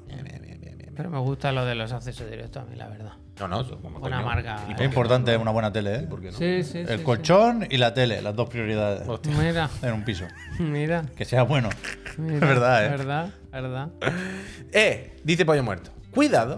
Bien, 0.07 0.25
bien, 0.25 0.43
bien, 0.43 0.61
bien, 0.61 0.79
bien. 0.79 0.93
Pero 0.97 1.09
me 1.11 1.19
gusta 1.21 1.53
lo 1.53 1.65
de 1.65 1.75
los 1.75 1.93
accesos 1.93 2.29
directos 2.31 2.63
a 2.63 2.67
mí, 2.67 2.77
la 2.77 2.89
verdad. 2.89 3.13
No, 3.39 3.49
no, 3.49 3.61
eso 3.63 3.81
como 3.81 4.01
Buena 4.01 4.17
coño. 4.17 4.27
marca. 4.29 4.67
¿Y 4.69 4.73
Es 4.75 4.81
importante 4.83 5.35
una 5.37 5.51
buena 5.51 5.73
tele, 5.73 5.95
¿eh? 5.95 6.03
no? 6.03 6.09
¿Por 6.11 6.21
qué 6.21 6.31
no? 6.31 6.37
Sí, 6.37 6.63
sí, 6.63 6.79
El 6.81 6.99
sí, 6.99 7.05
colchón 7.05 7.67
y 7.71 7.79
la 7.79 7.95
tele, 7.95 8.21
las 8.21 8.37
dos 8.37 8.51
prioridades 8.51 9.05
sí. 9.23 9.31
Mira, 9.31 9.71
en 9.83 9.93
un 9.95 10.05
piso. 10.05 10.27
mira. 10.59 11.07
Que 11.17 11.25
sea 11.25 11.45
bueno. 11.45 11.71
mira. 12.19 12.35
Es 12.35 12.41
verdad, 12.41 12.85
¿eh? 12.85 12.89
Verdad, 12.91 13.31
verdad. 13.51 13.89
Eh, 14.73 15.17
dice 15.25 15.47
Pollo 15.47 15.63
Muerto. 15.63 15.91
Cuidado 16.11 16.57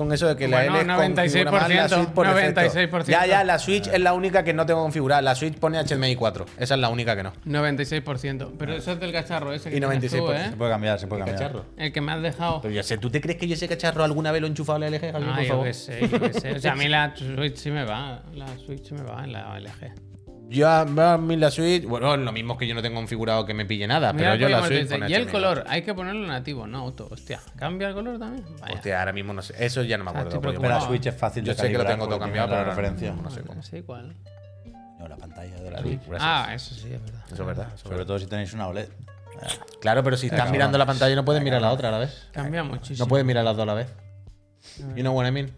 con 0.00 0.10
eso 0.14 0.26
de 0.28 0.34
que 0.34 0.46
Bueno, 0.46 0.72
la 0.72 0.80
L 0.80 1.12
96%, 1.14 1.50
configura 1.50 1.50
más 1.52 1.68
la 1.68 1.88
Switch 1.90 2.08
por 2.08 2.26
defecto. 2.26 2.60
96%. 2.62 3.04
Ya, 3.04 3.26
ya, 3.26 3.44
la 3.44 3.58
Switch 3.58 3.86
es 3.86 4.00
la 4.00 4.14
única 4.14 4.42
que 4.42 4.54
no 4.54 4.64
tengo 4.64 4.80
configurada. 4.80 5.20
La 5.20 5.34
Switch 5.34 5.58
pone 5.58 5.78
HDMI 5.78 6.16
4. 6.16 6.46
Esa 6.58 6.74
es 6.74 6.80
la 6.80 6.88
única 6.88 7.14
que 7.14 7.22
no. 7.22 7.34
96%. 7.44 8.52
Pero 8.58 8.74
eso 8.74 8.92
es 8.92 9.00
del 9.00 9.12
cacharro 9.12 9.52
ese 9.52 9.68
que 9.68 9.76
Y 9.76 9.80
tienes 9.80 10.10
tú, 10.10 10.16
96%. 10.16 10.34
¿eh? 10.34 10.50
Se 10.52 10.56
puede 10.56 10.70
cambiar, 10.70 10.98
se 10.98 11.06
puede 11.06 11.20
cambiar. 11.20 11.38
Cacharro. 11.38 11.64
El 11.76 11.92
que 11.92 12.00
me 12.00 12.12
has 12.12 12.22
dejado. 12.22 12.62
Pero 12.62 12.72
yo 12.72 12.82
sé, 12.82 12.96
¿tú 12.96 13.10
te 13.10 13.20
crees 13.20 13.38
que 13.38 13.46
yo 13.46 13.52
ese 13.52 13.68
cacharro 13.68 14.02
alguna 14.02 14.32
vez 14.32 14.40
lo 14.40 14.46
he 14.46 14.50
enchufado 14.50 14.76
a 14.76 14.78
la 14.80 14.86
LG, 14.88 15.12
Javier, 15.12 15.30
Ah, 15.30 15.34
por 15.36 15.44
yo 15.44 15.48
favor? 15.50 15.74
sé, 15.74 16.08
yo 16.08 16.18
qué 16.18 16.32
sé. 16.32 16.52
O 16.52 16.60
sea, 16.60 16.72
a 16.72 16.76
mí 16.76 16.88
la 16.88 17.14
Switch 17.14 17.56
sí 17.56 17.70
me 17.70 17.84
va. 17.84 18.22
La 18.34 18.46
Switch 18.64 18.88
sí 18.88 18.94
me 18.94 19.02
va 19.02 19.22
en 19.22 19.32
la 19.34 19.60
LG. 19.60 20.09
Yo 20.50 20.68
a 20.68 20.80
a 20.82 21.18
mí 21.18 21.36
la 21.36 21.50
Switch, 21.50 21.84
bueno, 21.84 22.16
lo 22.16 22.32
mismo 22.32 22.54
es 22.54 22.58
que 22.58 22.66
yo 22.66 22.74
no 22.74 22.82
tengo 22.82 22.96
configurado 22.96 23.46
que 23.46 23.54
me 23.54 23.64
pille 23.66 23.86
nada, 23.86 24.12
Mira, 24.12 24.32
pero 24.32 24.34
yo 24.42 24.48
la 24.48 24.66
Switch 24.66 24.90
Y 25.08 25.14
el 25.14 25.22
HDMI. 25.24 25.32
color, 25.32 25.64
hay 25.68 25.82
que 25.82 25.94
ponerlo 25.94 26.26
nativo, 26.26 26.66
no 26.66 26.78
auto. 26.78 27.08
Hostia, 27.10 27.40
¿cambia 27.56 27.88
el 27.88 27.94
color 27.94 28.18
también? 28.18 28.44
Vaya. 28.60 28.74
Hostia, 28.74 28.98
ahora 28.98 29.12
mismo 29.12 29.32
no 29.32 29.42
sé. 29.42 29.54
Eso 29.64 29.82
ya 29.84 29.96
no 29.96 30.04
me 30.04 30.10
Ah, 30.10 30.20
acuerdo. 30.20 30.40
Pero 30.40 30.68
la. 30.68 30.80
Switch 30.80 31.06
es 31.06 31.14
fácil 31.16 31.44
Yo 31.44 31.54
de 31.54 31.60
sé 31.60 31.70
que 31.70 31.78
lo 31.78 31.86
tengo 31.86 32.06
todo 32.08 32.18
cambiado, 32.18 32.48
pero 32.50 32.64
referencia. 32.64 33.12
no 33.12 33.30
sé 33.30 33.42
cómo. 33.42 33.62
Sí, 33.62 33.82
¿cuál? 33.82 34.14
No, 34.98 35.08
la 35.08 35.16
pantalla 35.16 35.54
de 35.60 35.70
la 35.70 35.78
Switch. 35.80 36.00
Gracias. 36.06 36.20
Ah, 36.22 36.54
eso 36.54 36.74
sí, 36.74 36.92
es 36.92 37.00
verdad. 37.02 37.22
Eso 37.26 37.42
es 37.42 37.46
verdad. 37.46 37.68
Sobre 37.76 38.04
todo 38.04 38.18
si 38.18 38.26
tenéis 38.26 38.52
una 38.52 38.66
OLED. 38.68 38.88
Claro, 39.80 40.02
pero 40.02 40.16
si 40.16 40.26
estás 40.26 40.50
mirando 40.50 40.76
la 40.76 40.84
pantalla 40.84 41.14
no 41.14 41.24
puedes 41.24 41.42
mirar 41.42 41.62
la 41.62 41.70
otra 41.70 41.88
a 41.88 41.92
la 41.92 41.98
vez. 41.98 42.28
Cambia 42.32 42.62
muchísimo. 42.64 43.04
No 43.04 43.08
puedes 43.08 43.24
mirar 43.24 43.44
las 43.44 43.56
dos 43.56 43.62
a 43.62 43.66
la 43.66 43.74
vez. 43.74 43.86
You 44.96 45.02
know 45.02 45.14
what 45.16 45.26
I 45.26 45.30
mean? 45.30 45.50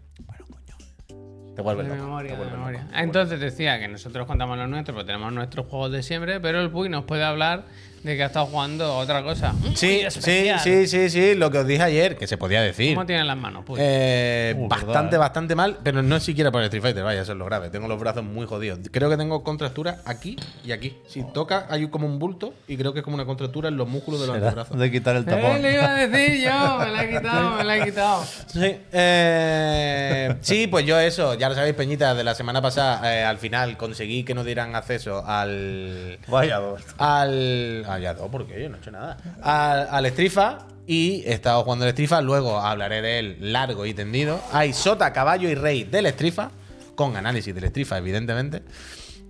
Te 1.54 1.62
vuelves 1.62 1.86
De 1.86 1.94
loco. 1.94 2.04
memoria, 2.06 2.30
te 2.30 2.32
de 2.32 2.36
vuelves 2.38 2.58
memoria. 2.58 2.82
loco. 2.84 2.92
Entonces 2.96 3.40
decía 3.40 3.78
que 3.78 3.88
nosotros 3.88 4.26
contamos 4.26 4.56
los 4.58 4.68
nuestros, 4.68 4.94
porque 4.94 5.06
tenemos 5.06 5.32
nuestros 5.32 5.66
juegos 5.66 5.92
de 5.92 6.02
siempre, 6.02 6.40
pero 6.40 6.60
el 6.60 6.70
Puy 6.70 6.88
nos 6.88 7.04
puede 7.04 7.24
hablar 7.24 7.64
de 8.02 8.16
que 8.16 8.22
ha 8.22 8.26
estado 8.26 8.46
jugando 8.46 8.84
a 8.84 8.98
otra 8.98 9.22
cosa. 9.22 9.54
Sí, 9.74 10.02
sí, 10.08 10.50
sí, 10.62 10.86
sí, 10.88 11.10
sí, 11.10 11.34
lo 11.34 11.50
que 11.50 11.58
os 11.58 11.66
dije 11.66 11.82
ayer, 11.82 12.16
que 12.16 12.26
se 12.26 12.36
podía 12.36 12.60
decir. 12.60 12.94
¿Cómo 12.94 13.06
tienen 13.06 13.26
las 13.26 13.36
manos? 13.36 13.64
Eh, 13.78 14.54
Uh, 14.56 14.68
bastante, 14.68 14.92
verdad, 14.96 15.14
eh. 15.14 15.18
bastante 15.18 15.54
mal, 15.54 15.78
pero 15.82 16.02
no 16.02 16.18
siquiera 16.20 16.50
por 16.50 16.60
el 16.60 16.66
Street 16.66 16.82
Fighter, 16.82 17.02
vaya, 17.04 17.22
eso 17.22 17.32
es 17.32 17.38
lo 17.38 17.44
grave. 17.44 17.70
Tengo 17.70 17.88
los 17.88 17.98
brazos 17.98 18.24
muy 18.24 18.46
jodidos. 18.46 18.80
Creo 18.90 19.08
que 19.08 19.16
tengo 19.16 19.42
contractura 19.44 19.98
aquí 20.04 20.36
y 20.64 20.72
aquí. 20.72 20.96
Si 21.06 21.22
toca, 21.32 21.66
hay 21.70 21.86
como 21.88 22.06
un 22.06 22.18
bulto 22.18 22.54
y 22.68 22.76
creo 22.76 22.92
que 22.92 22.98
es 23.00 23.04
como 23.04 23.14
una 23.14 23.24
contractura 23.24 23.68
en 23.68 23.76
los 23.76 23.88
músculos 23.88 24.20
de 24.20 24.26
los 24.26 24.34
Será 24.36 24.48
antebrazos. 24.48 24.78
de 24.78 24.90
quitar 24.90 25.16
el 25.16 25.22
Eh, 25.22 25.26
tapón. 25.26 25.62
le 25.62 25.72
iba 25.74 25.88
a 25.90 26.06
decir 26.06 26.40
yo, 26.44 26.78
me 26.78 26.90
la 26.90 27.04
he 27.04 27.08
quitado, 27.10 27.50
me 27.56 27.64
la 27.64 27.76
he 27.78 27.84
quitado. 27.84 28.24
Sí, 28.52 28.76
eh, 28.92 30.34
sí, 30.40 30.66
pues 30.66 30.84
yo 30.84 30.98
eso, 30.98 31.34
ya 31.34 31.48
lo 31.48 31.54
sabéis, 31.54 31.74
Peñita, 31.74 32.14
de 32.14 32.24
la 32.24 32.34
semana 32.34 32.60
pasada, 32.60 33.14
eh, 33.14 33.24
al 33.24 33.38
final 33.38 33.76
conseguí 33.76 34.24
que 34.24 34.34
nos 34.34 34.44
dieran 34.44 34.74
acceso 34.74 35.24
al. 35.26 36.18
Vaya 36.28 36.58
dos. 36.58 36.82
Al. 36.98 37.84
Ah, 37.94 37.98
ya 37.98 38.14
dos, 38.14 38.28
porque 38.30 38.60
yo 38.62 38.68
no 38.68 38.76
he 38.76 38.80
hecho 38.80 38.90
nada. 38.90 39.16
Al, 39.42 39.88
al 39.90 40.06
Strifa 40.12 40.58
y 40.86 41.22
he 41.26 41.32
estado 41.32 41.62
jugando 41.64 41.84
el 41.86 41.92
Strifa, 41.92 42.20
luego 42.20 42.58
hablaré 42.60 43.02
de 43.02 43.18
él 43.18 43.36
largo 43.52 43.86
y 43.86 43.94
tendido. 43.94 44.40
Hay 44.52 44.72
Sota, 44.72 45.12
Caballo 45.12 45.48
y 45.48 45.54
Rey 45.54 45.84
del 45.84 46.06
Strifa, 46.08 46.50
con 46.94 47.16
análisis 47.16 47.54
del 47.54 47.64
Strifa, 47.68 47.98
evidentemente. 47.98 48.62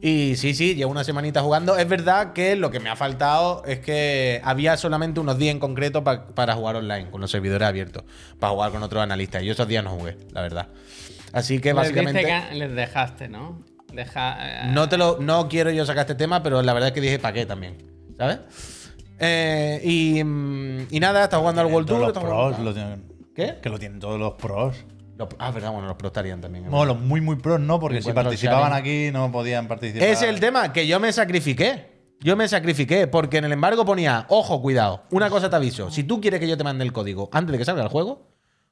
Y 0.04 0.34
sí, 0.34 0.52
sí, 0.54 0.74
llevo 0.74 0.90
una 0.90 1.04
semanita 1.04 1.42
jugando. 1.42 1.76
Es 1.76 1.88
verdad 1.88 2.32
que 2.32 2.56
lo 2.56 2.72
que 2.72 2.80
me 2.80 2.90
ha 2.90 2.96
faltado 2.96 3.62
es 3.66 3.78
que 3.78 4.40
había 4.42 4.76
solamente 4.76 5.20
unos 5.20 5.38
días 5.38 5.52
en 5.52 5.60
concreto 5.60 6.02
pa- 6.02 6.26
para 6.26 6.54
jugar 6.54 6.74
online, 6.74 7.08
con 7.08 7.20
los 7.20 7.30
servidores 7.30 7.68
abiertos, 7.68 8.02
para 8.40 8.52
jugar 8.52 8.72
con 8.72 8.82
otros 8.82 9.00
analistas. 9.00 9.42
Y 9.42 9.46
yo 9.46 9.52
esos 9.52 9.68
días 9.68 9.84
no 9.84 9.90
jugué, 9.90 10.16
la 10.32 10.40
verdad. 10.40 10.66
Así 11.32 11.60
que 11.60 11.72
básicamente. 11.72 12.24
les 12.54 12.74
dejaste, 12.74 13.28
¿no? 13.28 13.62
Deja, 13.92 14.38
eh, 14.40 14.70
No 14.72 14.88
te 14.88 14.96
lo, 14.96 15.18
no 15.20 15.48
quiero 15.48 15.70
yo 15.70 15.86
sacar 15.86 16.00
este 16.00 16.14
tema, 16.16 16.42
pero 16.42 16.62
la 16.62 16.72
verdad 16.72 16.88
es 16.88 16.94
que 16.94 17.00
dije 17.00 17.18
para 17.20 17.34
qué 17.34 17.46
también. 17.46 17.76
¿Sabes? 18.22 18.38
Eh, 19.18 19.80
y, 19.82 20.22
mm, 20.22 20.86
y 20.90 21.00
nada, 21.00 21.24
está 21.24 21.38
jugando 21.38 21.60
al 21.60 21.66
World 21.66 21.88
Tour. 21.88 21.98
los 21.98 22.08
está 22.08 22.20
pros 22.20 22.32
jugando- 22.32 22.62
lo 22.62 22.72
tienen. 22.74 23.04
¿Qué? 23.34 23.58
Que 23.60 23.68
lo 23.68 23.78
tienen 23.80 23.98
todos 23.98 24.18
los 24.18 24.34
pros. 24.34 24.76
Los- 25.18 25.28
ah, 25.38 25.50
verdad, 25.50 25.72
bueno, 25.72 25.88
los 25.88 25.96
pros 25.96 26.10
estarían 26.10 26.40
también. 26.40 26.64
verdad. 26.66 26.86
los 26.86 27.00
muy, 27.00 27.20
muy 27.20 27.34
pros 27.36 27.58
no, 27.58 27.80
porque 27.80 28.00
si 28.00 28.12
participaban 28.12 28.72
aquí 28.72 29.10
no 29.12 29.32
podían 29.32 29.66
participar. 29.66 30.06
Es 30.08 30.22
el 30.22 30.38
tema, 30.38 30.72
que 30.72 30.86
yo 30.86 31.00
me 31.00 31.12
sacrifiqué. 31.12 31.90
Yo 32.20 32.36
me 32.36 32.46
sacrifiqué, 32.46 33.08
porque 33.08 33.38
en 33.38 33.44
el 33.46 33.52
embargo 33.52 33.84
ponía, 33.84 34.26
ojo, 34.28 34.62
cuidado, 34.62 35.02
una 35.10 35.28
cosa 35.28 35.50
te 35.50 35.56
aviso, 35.56 35.90
si 35.90 36.04
tú 36.04 36.20
quieres 36.20 36.38
que 36.38 36.46
yo 36.46 36.56
te 36.56 36.62
mande 36.62 36.84
el 36.84 36.92
código 36.92 37.28
antes 37.32 37.50
de 37.50 37.58
que 37.58 37.64
salga 37.64 37.82
el 37.82 37.88
juego, 37.88 38.28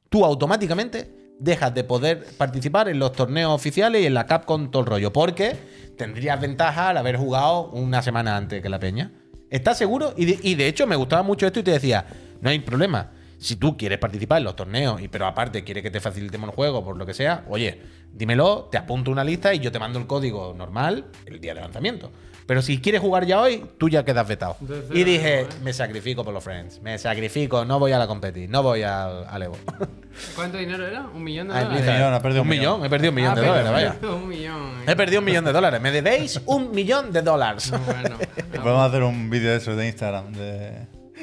tú 0.09 0.25
automáticamente 0.25 1.35
dejas 1.41 1.75
de 1.75 1.83
poder 1.83 2.25
participar 2.39 2.89
en 2.89 3.01
los 3.01 3.11
torneos 3.11 3.53
oficiales 3.53 4.03
y 4.03 4.07
en 4.07 4.15
la 4.15 4.27
Capcom 4.27 4.71
todo 4.71 4.83
el 4.83 4.87
rollo, 4.87 5.13
porque 5.13 5.57
tendrías 5.99 6.41
ventaja 6.41 6.91
al 6.91 6.97
haber 6.99 7.17
jugado 7.17 7.71
una 7.71 8.03
semana 8.03 8.37
antes 8.37 8.63
que 8.63 8.69
la 8.69 8.79
peña. 8.79 9.11
¿Estás 9.51 9.77
seguro? 9.77 10.15
Y 10.17 10.25
de, 10.25 10.39
y 10.43 10.55
de 10.55 10.69
hecho 10.69 10.87
me 10.87 10.97
gustaba 10.97 11.23
mucho 11.23 11.47
esto 11.47 11.61
y 11.61 11.63
te 11.65 11.73
decía, 11.73 12.07
no 12.41 12.49
hay 12.51 12.61
problema. 12.61 13.11
Si 13.39 13.57
tú 13.57 13.77
quieres 13.77 13.99
participar 13.99 14.39
en 14.39 14.45
los 14.45 14.55
torneos, 14.55 15.01
y 15.01 15.09
pero 15.09 15.27
aparte 15.27 15.65
quieres 15.65 15.83
que 15.83 15.91
te 15.91 16.01
facilitemos 16.01 16.51
el 16.51 16.55
juego, 16.55 16.85
por 16.85 16.97
lo 16.97 17.05
que 17.05 17.15
sea, 17.15 17.45
oye, 17.49 17.81
dímelo, 18.13 18.69
te 18.71 18.79
apunto 18.79 19.11
una 19.11 19.25
lista 19.25 19.53
y 19.53 19.59
yo 19.59 19.73
te 19.73 19.79
mando 19.79 19.99
el 19.99 20.07
código 20.07 20.55
normal 20.57 21.07
el 21.27 21.41
día 21.41 21.55
de 21.55 21.61
lanzamiento. 21.61 22.13
Pero 22.51 22.63
si 22.63 22.81
quieres 22.81 23.01
jugar 23.01 23.27
ya 23.27 23.41
hoy, 23.41 23.65
tú 23.79 23.89
ya 23.89 24.05
quedas 24.05 24.27
vetado. 24.27 24.57
Y 24.93 25.05
dije, 25.05 25.43
¿eh? 25.43 25.47
me 25.63 25.73
sacrifico 25.73 26.25
por 26.25 26.35
los 26.35 26.43
friends, 26.43 26.83
me 26.83 26.99
sacrifico, 26.99 27.65
no 27.65 27.79
voy 27.79 27.93
a 27.93 27.99
la 27.99 28.09
competir, 28.09 28.51
no 28.51 28.61
voy 28.65 28.83
al, 28.83 29.25
al 29.29 29.43
Evo. 29.45 29.57
¿Cuánto 30.35 30.59
dinero 30.59 30.85
era? 30.85 31.03
¿Un 31.15 31.23
millón 31.23 31.47
de 31.47 31.55
Ay, 31.55 31.63
dólares? 31.67 31.87
Un 31.87 31.95
millón, 31.95 32.15
ha 32.15 32.21
perdido 32.21 32.43
un 32.43 32.49
un 32.49 32.51
millón, 32.51 32.73
millón. 32.81 32.87
he 32.87 32.91
perdido 32.91 33.11
un 33.11 33.15
millón 33.15 33.31
Ah, 33.31 33.35
de 33.37 33.41
pero- 33.43 33.53
dólares, 33.55 33.73
vaya. 34.03 34.15
Un 34.17 34.29
millón. 34.29 34.71
He 34.85 34.97
perdido 34.97 35.19
un 35.21 35.25
millón 35.27 35.45
de 35.45 35.53
dólares. 35.53 35.81
Me 35.81 35.93
debéis 35.93 36.41
un 36.47 36.71
millón 36.73 37.13
de 37.13 37.23
dólares. 37.23 37.71
Bueno, 37.87 38.17
Podemos 38.65 38.89
hacer 38.89 39.03
un 39.05 39.31
vídeo 39.31 39.53
de 39.53 39.57
esos 39.59 39.77
de 39.77 39.87
Instagram. 39.87 40.33
De... 40.33 40.73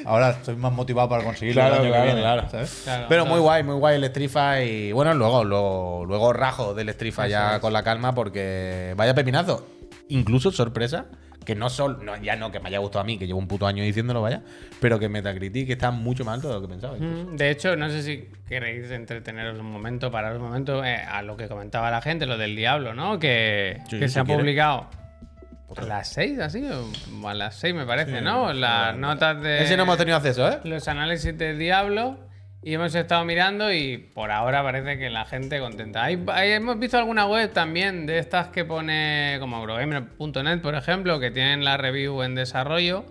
Ahora 0.06 0.30
estoy 0.30 0.56
más 0.56 0.72
motivado 0.72 1.10
para 1.10 1.24
conseguirlo 1.24 1.60
Claro, 1.60 1.74
el 1.74 1.80
año 1.82 1.88
claro, 1.90 2.02
que 2.04 2.06
viene. 2.06 2.20
claro. 2.22 2.50
¿sabes? 2.50 2.80
claro, 2.84 3.04
Pero 3.06 3.24
claro. 3.24 3.34
muy 3.36 3.40
guay, 3.42 3.62
muy 3.64 3.74
guay 3.74 3.96
el 3.96 4.04
Strifa 4.06 4.62
y 4.62 4.92
bueno, 4.92 5.12
luego, 5.12 5.44
luego, 5.44 6.04
luego 6.06 6.32
rajo 6.32 6.72
del 6.72 6.88
Strifa 6.88 7.26
ya 7.28 7.56
es. 7.56 7.60
con 7.60 7.74
la 7.74 7.82
calma 7.82 8.14
porque 8.14 8.94
vaya 8.96 9.12
pepinazo. 9.14 9.66
Incluso 10.08 10.50
sorpresa, 10.50 11.06
que 11.44 11.54
no 11.54 11.70
solo, 11.70 11.98
no, 12.02 12.16
ya 12.22 12.36
no 12.36 12.50
que 12.50 12.60
me 12.60 12.68
haya 12.68 12.78
gustado 12.78 13.00
a 13.00 13.04
mí, 13.04 13.18
que 13.18 13.26
llevo 13.26 13.38
un 13.38 13.48
puto 13.48 13.66
año 13.66 13.82
diciéndolo, 13.82 14.20
vaya, 14.22 14.42
pero 14.80 14.98
que 14.98 15.08
Metacritic 15.08 15.70
está 15.70 15.90
mucho 15.90 16.24
más 16.24 16.34
alto 16.34 16.48
de 16.48 16.54
lo 16.54 16.60
que 16.62 16.68
pensaba. 16.68 16.96
incluso. 16.96 17.24
Mm, 17.32 17.36
De 17.36 17.50
hecho, 17.50 17.76
no 17.76 17.88
sé 17.90 18.02
si 18.02 18.28
queréis 18.48 18.90
entreteneros 18.90 19.58
un 19.58 19.70
momento, 19.70 20.10
parar 20.10 20.36
un 20.36 20.42
momento 20.42 20.84
eh, 20.84 20.96
a 20.96 21.22
lo 21.22 21.36
que 21.36 21.48
comentaba 21.48 21.90
la 21.90 22.02
gente, 22.02 22.26
lo 22.26 22.36
del 22.36 22.54
diablo, 22.56 22.94
¿no? 22.94 23.18
Que, 23.18 23.80
Sí, 23.88 23.98
que 23.98 24.08
si 24.08 24.14
se 24.14 24.20
ha 24.20 24.24
publicado 24.24 24.88
A 25.76 25.82
las 25.82 26.08
6, 26.08 26.38
así, 26.38 26.64
o 27.22 27.28
a 27.28 27.34
las 27.34 27.54
6 27.56 27.74
me 27.74 27.84
parece, 27.86 28.20
¿no? 28.22 28.52
Las 28.52 28.96
notas 28.96 29.40
de. 29.42 29.62
Ese 29.62 29.76
no 29.76 29.82
hemos 29.84 29.98
tenido 29.98 30.16
acceso, 30.16 30.48
¿eh? 30.48 30.58
Los 30.64 30.88
análisis 30.88 31.36
de 31.36 31.54
Diablo. 31.56 32.18
Y 32.62 32.74
hemos 32.74 32.94
estado 32.94 33.24
mirando 33.24 33.72
y 33.72 33.98
por 33.98 34.32
ahora 34.32 34.62
parece 34.62 34.98
que 34.98 35.10
la 35.10 35.24
gente 35.24 35.60
contenta. 35.60 36.04
Hay, 36.04 36.22
hay- 36.28 36.52
hemos 36.52 36.78
visto 36.78 36.98
alguna 36.98 37.26
web 37.26 37.52
también 37.52 38.04
de 38.04 38.18
estas 38.18 38.48
que 38.48 38.64
pone 38.64 39.36
como 39.38 39.58
Eurogamer.net, 39.58 40.60
por 40.60 40.74
ejemplo, 40.74 41.20
que 41.20 41.30
tienen 41.30 41.64
la 41.64 41.76
review 41.76 42.22
en 42.22 42.34
desarrollo. 42.34 43.04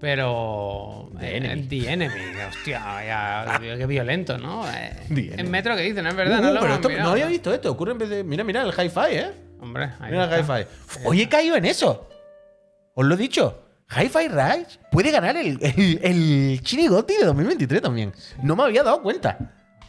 Pero. 0.00 1.10
The 1.18 1.26
eh, 1.26 1.36
Enemy. 1.38 1.62
The 1.64 1.92
Enemy, 1.92 2.20
hostia, 2.48 3.04
ya, 3.04 3.58
qué 3.60 3.86
violento, 3.86 4.38
¿no? 4.38 4.64
Eh, 4.70 4.92
The 5.08 5.20
Enemy. 5.20 5.40
en 5.40 5.50
Metro 5.50 5.74
que 5.74 5.82
dicen, 5.82 6.04
¿no 6.04 6.10
es 6.10 6.16
verdad? 6.16 6.38
Uh, 6.38 6.42
no 6.42 6.52
lo 6.52 6.60
pero 6.60 6.74
esto, 6.74 6.88
mirado, 6.88 7.06
no 7.08 7.12
había 7.14 7.26
visto 7.26 7.52
esto. 7.52 7.72
Ocurre 7.72 7.92
en 7.92 7.98
vez 7.98 8.08
de. 8.08 8.22
Mira, 8.22 8.44
mira 8.44 8.62
el 8.62 8.68
hi-fi, 8.68 9.16
¿eh? 9.16 9.30
Hombre, 9.60 9.90
ahí 9.98 10.12
Mira 10.12 10.36
el 10.36 10.40
hi-fi. 10.40 10.68
Hoy 11.04 11.22
he 11.22 11.28
caído 11.28 11.56
en 11.56 11.64
eso. 11.64 12.08
Os 12.94 13.04
lo 13.04 13.14
he 13.16 13.18
dicho. 13.18 13.67
Hi-Fi 13.90 14.28
Rise 14.28 14.78
puede 14.90 15.10
ganar 15.10 15.36
el, 15.36 15.58
el, 15.62 16.00
el 16.02 16.60
Chirigoti 16.62 17.14
de 17.16 17.24
2023 17.24 17.80
también. 17.82 18.12
No 18.42 18.54
me 18.54 18.64
había 18.64 18.82
dado 18.82 19.02
cuenta. 19.02 19.38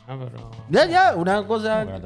Ah, 0.07 0.17
pero- 0.17 0.51
Ya, 0.69 0.85
ya, 0.85 1.15
una 1.15 1.45
cosa. 1.45 1.83
No. 1.85 1.99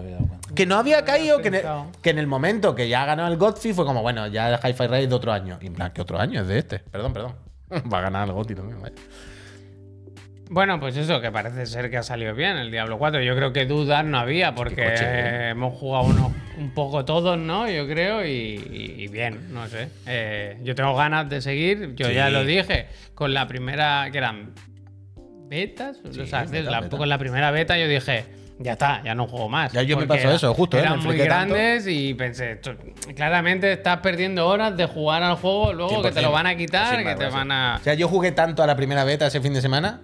Que 0.56 0.66
no 0.66 0.76
había 0.76 1.06
caído, 1.06 1.40
que 1.42 1.48
en, 1.50 1.56
el, 1.56 1.64
que 2.02 2.10
en 2.10 2.18
el 2.20 2.28
momento 2.28 2.74
que 2.76 2.90
ya 2.90 3.04
ha 3.04 3.06
ganado 3.06 3.30
el 3.32 3.38
Godfrey 3.38 3.74
fue 3.74 3.86
como, 3.86 4.02
bueno, 4.02 4.28
ya 4.28 4.50
el 4.50 4.56
Hi-Fi 4.56 4.88
Rise 4.88 5.08
de 5.08 5.16
otro 5.16 5.32
año. 5.32 5.58
Y 5.62 5.68
en 5.68 5.74
plan, 5.74 5.92
¿qué 5.94 6.02
otro 6.02 6.20
año? 6.20 6.42
Es 6.42 6.48
de 6.48 6.58
este. 6.60 6.80
Perdón, 6.80 7.14
perdón. 7.14 7.36
Va 7.94 8.00
a 8.00 8.02
ganar 8.02 8.28
el 8.28 8.34
Gotti 8.34 8.56
también, 8.56 8.82
vaya. 8.82 8.96
Bueno, 10.50 10.80
pues 10.80 10.96
eso, 10.98 11.20
que 11.22 11.32
parece 11.32 11.66
ser 11.66 11.90
que 11.90 11.98
ha 11.98 12.04
salido 12.04 12.36
bien 12.36 12.58
el 12.58 12.70
Diablo 12.70 12.98
4. 12.98 13.22
Yo 13.22 13.36
creo 13.36 13.54
que 13.54 13.66
dudas 13.66 14.06
no 14.06 14.20
había, 14.20 14.54
porque 14.54 14.76
coche, 14.84 15.04
eh, 15.06 15.48
eh. 15.48 15.50
hemos 15.52 15.74
jugado 15.78 16.06
unos, 16.06 16.32
un 16.58 16.72
poco 16.72 17.06
todos, 17.06 17.38
¿no? 17.38 17.68
Yo 17.70 17.88
creo, 17.88 18.26
y, 18.26 19.08
bien, 19.12 19.54
no 19.54 19.68
sé. 19.68 19.88
Eh, 20.06 20.58
yo 20.64 20.76
tengo 20.76 20.96
ganas 20.96 21.30
de 21.30 21.42
seguir, 21.42 21.96
yo 21.96 22.10
ya 22.12 22.30
lo 22.30 22.44
dije, 22.46 22.88
con 23.16 23.34
la 23.34 23.48
primera, 23.48 24.10
que 24.12 24.18
eran 24.18 24.52
betas, 25.48 26.00
los 26.04 26.18
accesos, 26.34 26.52
beta, 26.52 26.72
la- 26.72 26.82
beta. 26.82 26.98
con 26.98 27.10
la 27.10 27.18
primera 27.18 27.50
beta 27.52 27.78
yo 27.78 27.88
dije, 27.88 28.26
ya 28.60 28.74
está, 28.74 29.02
ya 29.04 29.16
no 29.16 29.28
juego 29.28 29.50
más. 29.50 29.72
Ya 29.72 29.82
yo 29.82 29.98
me 29.98 30.06
pasó 30.06 30.30
eso, 30.30 30.54
justo, 30.54 30.78
¿eh? 30.78 30.82
Eran 30.82 31.00
Me 31.00 31.06
muy 31.06 31.18
tanto. 31.18 31.26
grandes 31.56 31.88
y 31.88 32.14
pensé, 32.14 32.60
claramente 33.16 33.72
estás 33.72 34.00
perdiendo 34.00 34.48
horas 34.48 34.76
de 34.78 34.86
jugar 34.86 35.24
al 35.24 35.36
juego, 35.36 35.74
luego 35.74 36.02
que 36.04 36.12
te 36.12 36.22
lo 36.22 36.30
100%. 36.30 36.34
van 36.34 36.48
a 36.48 36.56
quitar, 36.56 37.04
que 37.04 37.16
te 37.16 37.26
van 37.28 37.52
a... 37.52 37.78
O 37.80 37.84
sea, 37.84 37.94
yo 37.96 38.08
jugué 38.08 38.32
tanto 38.34 38.62
a 38.62 38.68
la 38.68 38.76
primera 38.76 39.04
beta 39.04 39.26
ese 39.28 39.42
fin 39.42 39.54
de 39.54 39.62
semana 39.62 40.02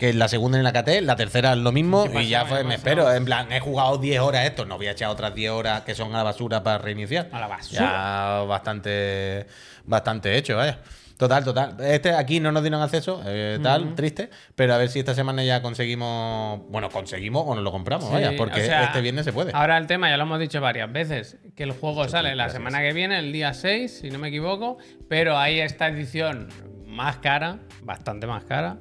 que 0.00 0.14
la 0.14 0.28
segunda 0.28 0.56
en 0.56 0.64
la 0.64 0.72
KT, 0.72 1.02
la 1.02 1.14
tercera 1.14 1.54
lo 1.54 1.72
mismo 1.72 2.10
¿Qué 2.10 2.22
y 2.22 2.28
ya 2.28 2.46
fue, 2.46 2.58
¿Qué 2.58 2.64
me 2.64 2.76
espero. 2.76 3.12
En 3.12 3.26
plan, 3.26 3.52
he 3.52 3.60
jugado 3.60 3.98
10 3.98 4.20
horas 4.20 4.46
esto, 4.46 4.64
no 4.64 4.78
voy 4.78 4.86
a 4.86 4.92
echar 4.92 5.10
otras 5.10 5.34
10 5.34 5.50
horas 5.52 5.82
que 5.82 5.94
son 5.94 6.14
a 6.14 6.18
la 6.18 6.22
basura 6.24 6.62
para 6.62 6.78
reiniciar. 6.78 7.28
A 7.30 7.38
la 7.38 7.46
basura. 7.46 7.80
Ya 7.80 8.44
bastante, 8.48 9.46
bastante 9.84 10.36
hecho, 10.38 10.56
vaya. 10.56 10.78
Total, 11.18 11.44
total. 11.44 11.76
Este 11.80 12.14
aquí 12.14 12.40
no 12.40 12.50
nos 12.50 12.62
dieron 12.62 12.80
acceso, 12.80 13.22
eh, 13.26 13.58
tal, 13.62 13.94
triste. 13.94 14.30
Pero 14.54 14.72
a 14.72 14.78
ver 14.78 14.88
si 14.88 15.00
esta 15.00 15.14
semana 15.14 15.44
ya 15.44 15.60
conseguimos. 15.60 16.62
Bueno, 16.70 16.88
conseguimos 16.88 17.44
o 17.46 17.54
nos 17.54 17.62
lo 17.62 17.70
compramos, 17.70 18.08
Sí, 18.08 18.14
vaya. 18.14 18.32
Porque 18.38 18.62
o 18.62 18.64
sea, 18.64 18.84
este 18.84 19.02
viernes 19.02 19.26
se 19.26 19.34
puede. 19.34 19.52
Ahora 19.52 19.76
el 19.76 19.86
tema, 19.86 20.08
ya 20.08 20.16
lo 20.16 20.22
hemos 20.22 20.40
dicho 20.40 20.62
varias 20.62 20.90
veces, 20.90 21.36
que 21.54 21.64
el 21.64 21.72
juego 21.72 22.08
sale 22.08 22.34
la 22.34 22.48
semana 22.48 22.80
que 22.80 22.94
viene, 22.94 23.18
el 23.18 23.32
día 23.32 23.52
6, 23.52 23.98
si 24.00 24.08
no 24.08 24.18
me 24.18 24.28
equivoco, 24.28 24.78
pero 25.10 25.36
hay 25.36 25.60
esta 25.60 25.88
edición 25.88 26.48
más 26.86 27.18
cara, 27.18 27.58
bastante 27.82 28.26
más 28.26 28.44
cara, 28.44 28.78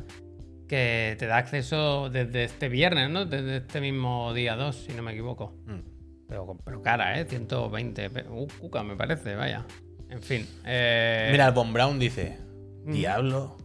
que 0.69 1.15
te 1.19 1.25
da 1.25 1.35
acceso 1.37 2.09
desde 2.09 2.45
este 2.45 2.69
viernes, 2.69 3.09
¿no? 3.09 3.25
Desde 3.25 3.57
este 3.57 3.81
mismo 3.81 4.33
día 4.33 4.55
2, 4.55 4.75
si 4.87 4.93
no 4.93 5.01
me 5.03 5.11
equivoco. 5.11 5.57
Mm. 5.65 5.79
Pero, 6.29 6.55
pero 6.63 6.81
cara, 6.81 7.19
¿eh? 7.19 7.25
120. 7.25 8.09
pe- 8.11 8.25
Uh, 8.29 8.47
cuca, 8.59 8.83
me 8.83 8.95
parece, 8.95 9.35
vaya. 9.35 9.65
En 10.09 10.21
fin. 10.21 10.47
eh, 10.65 11.27
Mira, 11.31 11.47
el 11.47 11.53
Von 11.53 11.73
Brown 11.73 11.97
dice: 11.99 12.37
Diablo 12.85 13.57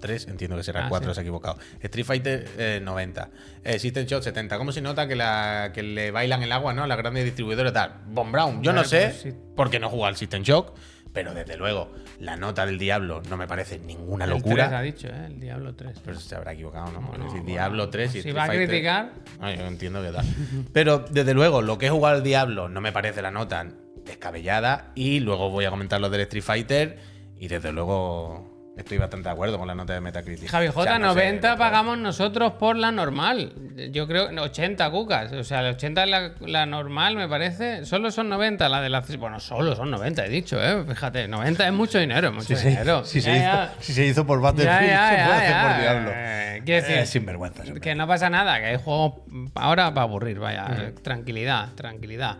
3, 0.00 0.28
entiendo 0.28 0.56
que 0.56 0.62
será 0.64 0.86
Ah, 0.86 0.88
4, 0.88 1.10
sí. 1.10 1.14
se 1.14 1.20
ha 1.20 1.22
equivocado. 1.22 1.58
Street 1.80 2.04
Fighter 2.04 2.48
eh, 2.58 2.80
90. 2.82 3.30
Eh, 3.64 3.78
System 3.78 4.04
Shock 4.06 4.22
70. 4.22 4.58
¿Cómo 4.58 4.72
se 4.72 4.80
nota 4.82 5.06
que, 5.08 5.16
la, 5.16 5.70
que 5.72 5.82
le 5.82 6.10
bailan 6.10 6.42
el 6.42 6.52
agua, 6.52 6.72
¿no? 6.74 6.82
A 6.84 6.86
las 6.86 6.98
grandes 6.98 7.24
distribuidoras 7.24 7.72
tal. 7.72 7.94
Von 8.08 8.30
Brown, 8.32 8.62
yo 8.62 8.72
no 8.72 8.82
Hombre, 8.82 9.12
sé, 9.12 9.30
sí. 9.30 9.32
porque 9.56 9.78
no 9.80 9.88
juega 9.88 10.08
al 10.08 10.16
System 10.16 10.42
Shock, 10.42 10.74
pero 11.12 11.32
desde 11.34 11.56
luego, 11.56 11.90
la 12.20 12.36
nota 12.36 12.66
del 12.66 12.78
Diablo 12.78 13.22
no 13.28 13.36
me 13.36 13.46
parece 13.46 13.78
ninguna 13.78 14.24
el 14.24 14.30
locura. 14.30 14.68
3 14.68 14.78
ha 14.78 14.82
dicho, 14.82 15.08
¿eh? 15.08 15.26
El 15.26 15.40
Diablo 15.40 15.74
3. 15.74 16.00
Pero 16.04 16.20
se 16.20 16.34
habrá 16.34 16.52
equivocado, 16.52 16.86
¿no? 16.86 17.00
No, 17.00 17.18
no, 17.18 17.26
bueno, 17.26 17.44
Diablo 17.44 17.88
3 17.88 18.16
y 18.16 18.22
Si 18.22 18.32
va 18.32 18.44
a 18.44 18.48
criticar, 18.48 19.12
yo 19.40 19.66
entiendo 19.66 20.02
que 20.02 20.10
tal. 20.10 20.26
Pero 20.72 20.98
desde 21.10 21.34
luego, 21.34 21.62
lo 21.62 21.78
que 21.78 21.86
he 21.86 21.90
jugado 21.90 22.16
al 22.16 22.22
Diablo 22.22 22.68
no 22.68 22.80
me 22.80 22.92
parece 22.92 23.22
la 23.22 23.30
nota 23.30 23.66
descabellada. 24.04 24.92
Y 24.94 25.20
luego 25.20 25.50
voy 25.50 25.64
a 25.64 25.70
comentar 25.70 26.00
lo 26.00 26.10
del 26.10 26.22
Street 26.22 26.44
Fighter. 26.44 26.98
Y 27.38 27.48
desde 27.48 27.72
luego 27.72 28.55
estoy 28.76 28.98
bastante 28.98 29.28
de 29.28 29.32
acuerdo 29.32 29.58
con 29.58 29.66
la 29.66 29.74
nota 29.74 29.92
de 29.94 30.00
Metacritic. 30.00 30.48
Javi 30.48 30.68
O 30.68 30.72
J, 30.72 30.84
sea, 30.84 30.98
no 30.98 31.12
sé, 31.14 31.18
90 31.20 31.50
no- 31.52 31.56
pagamos 31.58 31.98
nosotros 31.98 32.52
por 32.54 32.76
la 32.76 32.92
normal. 32.92 33.52
Yo 33.90 34.06
creo 34.06 34.28
80 34.42 34.90
cucas. 34.90 35.32
O 35.32 35.44
sea, 35.44 35.60
el 35.60 35.74
80 35.74 36.04
es 36.04 36.10
la, 36.10 36.30
la 36.40 36.66
normal, 36.66 37.16
me 37.16 37.28
parece. 37.28 37.84
Solo 37.84 38.10
son 38.10 38.28
90 38.28 38.68
la 38.68 38.80
de 38.80 38.88
la. 38.90 39.02
Bueno, 39.18 39.40
solo 39.40 39.74
son 39.76 39.90
90, 39.90 40.26
he 40.26 40.28
dicho, 40.28 40.62
¿eh? 40.62 40.84
Fíjate, 40.86 41.28
90 41.28 41.66
es 41.66 41.72
mucho 41.72 41.98
dinero, 41.98 42.32
mucho 42.32 42.56
dinero. 42.56 43.04
si 43.04 43.20
se 43.20 43.34
Ya, 43.38 43.72
hizo, 43.74 43.82
si 43.82 43.92
se 43.92 44.06
hizo 44.06 44.26
por 44.26 44.40
Battlefield, 44.40 44.78
se 44.80 44.86
puede 44.86 44.94
hacer 44.94 45.62
por 45.72 45.80
Diablo. 45.80 46.10
Eh, 46.14 46.62
decir, 46.64 46.96
Eh, 46.98 47.06
sinvergüenza. 47.06 47.62
ese 47.64 47.80
que 47.80 47.94
no 47.94 48.06
pasa 48.06 48.28
nada, 48.30 48.58
que 48.58 48.66
hay 48.66 48.76
juegos 48.76 49.14
ahora 49.54 49.92
para 49.94 50.02
aburrir, 50.02 50.38
vaya. 50.38 50.92
Tranquilidad, 51.02 51.72
tranquilidad. 51.74 52.38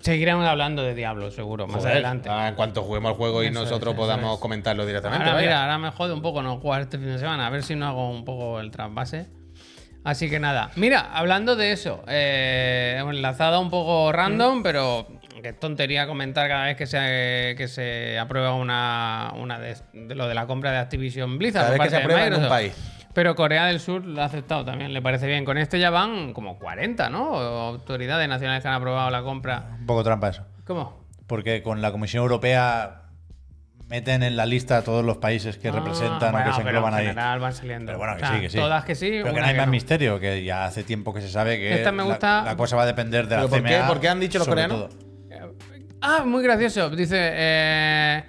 Seguiremos 0.00 0.46
hablando 0.46 0.82
de 0.82 0.94
Diablo, 0.94 1.30
seguro, 1.30 1.66
más 1.66 1.76
Joder, 1.78 1.92
adelante. 1.92 2.28
ah, 2.30 2.48
en 2.48 2.54
cuanto 2.54 2.82
juguemos 2.82 3.10
al 3.10 3.16
juego 3.16 3.42
y 3.42 3.48
Eso 3.48 3.60
nosotros 3.60 3.92
es, 3.92 3.98
podamos 3.98 4.34
es. 4.34 4.40
comentarlo 4.40 4.86
directamente. 4.86 5.24
Ahora, 5.24 5.34
vaya. 5.34 5.46
mira, 5.46 5.62
ahora 5.62 5.78
me 5.78 5.90
jode 5.90 6.12
un 6.14 6.22
poco 6.22 6.42
no 6.42 6.58
jugar 6.58 6.80
este 6.82 6.96
fin 6.98 7.08
de 7.08 7.18
semana. 7.18 7.46
A 7.46 7.50
ver 7.50 7.62
si 7.62 7.76
no 7.76 7.86
hago 7.86 8.10
un 8.10 8.24
poco 8.24 8.60
el 8.60 8.70
trasvase. 8.70 9.26
Así 10.02 10.30
que 10.30 10.40
nada. 10.40 10.70
Mira, 10.76 11.10
hablando 11.12 11.56
de 11.56 11.72
eso, 11.72 12.02
eh, 12.08 12.96
hemos 12.98 13.14
enlazado 13.14 13.60
un 13.60 13.68
poco 13.68 14.10
random, 14.12 14.62
pero 14.62 15.06
qué 15.42 15.52
tontería 15.52 16.06
comentar 16.06 16.48
cada 16.48 16.64
vez 16.64 16.76
que 16.78 16.86
se, 16.86 17.54
que 17.58 17.68
se 17.68 18.18
aprueba 18.18 18.54
una, 18.54 19.32
una 19.36 19.58
de, 19.58 19.76
de 19.92 20.14
lo 20.14 20.26
de 20.28 20.34
la 20.34 20.46
compra 20.46 20.72
de 20.72 20.78
Activision 20.78 21.36
Blizzard. 21.36 21.64
Cada 21.64 21.72
vez 21.72 21.82
que 21.82 21.90
se 21.90 21.96
aprueba 21.98 22.26
en 22.26 22.34
un 22.34 22.48
país. 22.48 22.72
Pero 23.12 23.34
Corea 23.34 23.66
del 23.66 23.80
Sur 23.80 24.04
lo 24.06 24.22
ha 24.22 24.26
aceptado 24.26 24.64
también, 24.64 24.92
le 24.92 25.02
parece 25.02 25.26
bien. 25.26 25.44
Con 25.44 25.58
este 25.58 25.78
ya 25.80 25.90
van 25.90 26.32
como 26.32 26.58
40, 26.58 27.10
¿no? 27.10 27.34
Autoridades 27.36 28.28
nacionales 28.28 28.62
que 28.62 28.68
han 28.68 28.74
aprobado 28.74 29.10
la 29.10 29.22
compra. 29.22 29.76
Un 29.80 29.86
poco 29.86 30.04
trampa 30.04 30.28
eso. 30.28 30.44
¿Cómo? 30.64 31.04
Porque 31.26 31.62
con 31.62 31.82
la 31.82 31.90
Comisión 31.92 32.22
Europea 32.22 33.02
meten 33.88 34.22
en 34.22 34.36
la 34.36 34.46
lista 34.46 34.76
a 34.78 34.82
todos 34.82 35.04
los 35.04 35.16
países 35.16 35.56
que 35.58 35.68
Ah, 35.68 35.72
representan 35.72 36.28
o 36.28 36.32
bueno, 36.32 36.46
que 36.46 36.52
se 36.54 36.60
engloban 36.60 36.92
en 36.94 36.98
ahí. 37.00 37.06
general 37.08 37.40
van 37.40 37.52
saliendo. 37.52 37.86
Pero 37.86 37.98
bueno, 37.98 38.16
que 38.16 38.22
O 38.22 38.26
sea, 38.26 38.36
sí, 38.36 38.40
que 38.42 38.50
sí. 38.50 38.58
Todas 38.58 38.84
que 38.84 38.94
sí. 38.94 39.10
Pero 39.22 39.34
que 39.34 39.40
no 39.40 39.46
hay 39.46 39.56
más 39.56 39.66
no. 39.66 39.72
misterio, 39.72 40.20
que 40.20 40.44
ya 40.44 40.64
hace 40.64 40.84
tiempo 40.84 41.12
que 41.12 41.20
se 41.20 41.28
sabe 41.28 41.58
que 41.58 41.74
Esta 41.74 41.90
me 41.90 41.98
la- 41.98 42.04
gusta- 42.04 42.42
la, 42.44 42.56
cosa 42.56 42.76
va 42.76 42.82
a 42.84 42.86
depender 42.86 43.26
de 43.26 43.34
la 43.34 43.42
¿Pero 43.42 43.50
por 43.50 43.62
qué? 43.64 43.76
CMA. 43.76 43.86
¿Por 43.88 44.00
qué 44.00 44.08
han 44.08 44.20
dicho 44.20 44.38
los 44.38 44.46
coreanos? 44.46 44.88
todo. 44.90 45.10
Ah, 46.02 46.22
muy 46.24 46.42
gracioso. 46.44 46.88
Dice 46.90 47.16
eh, 47.18 48.24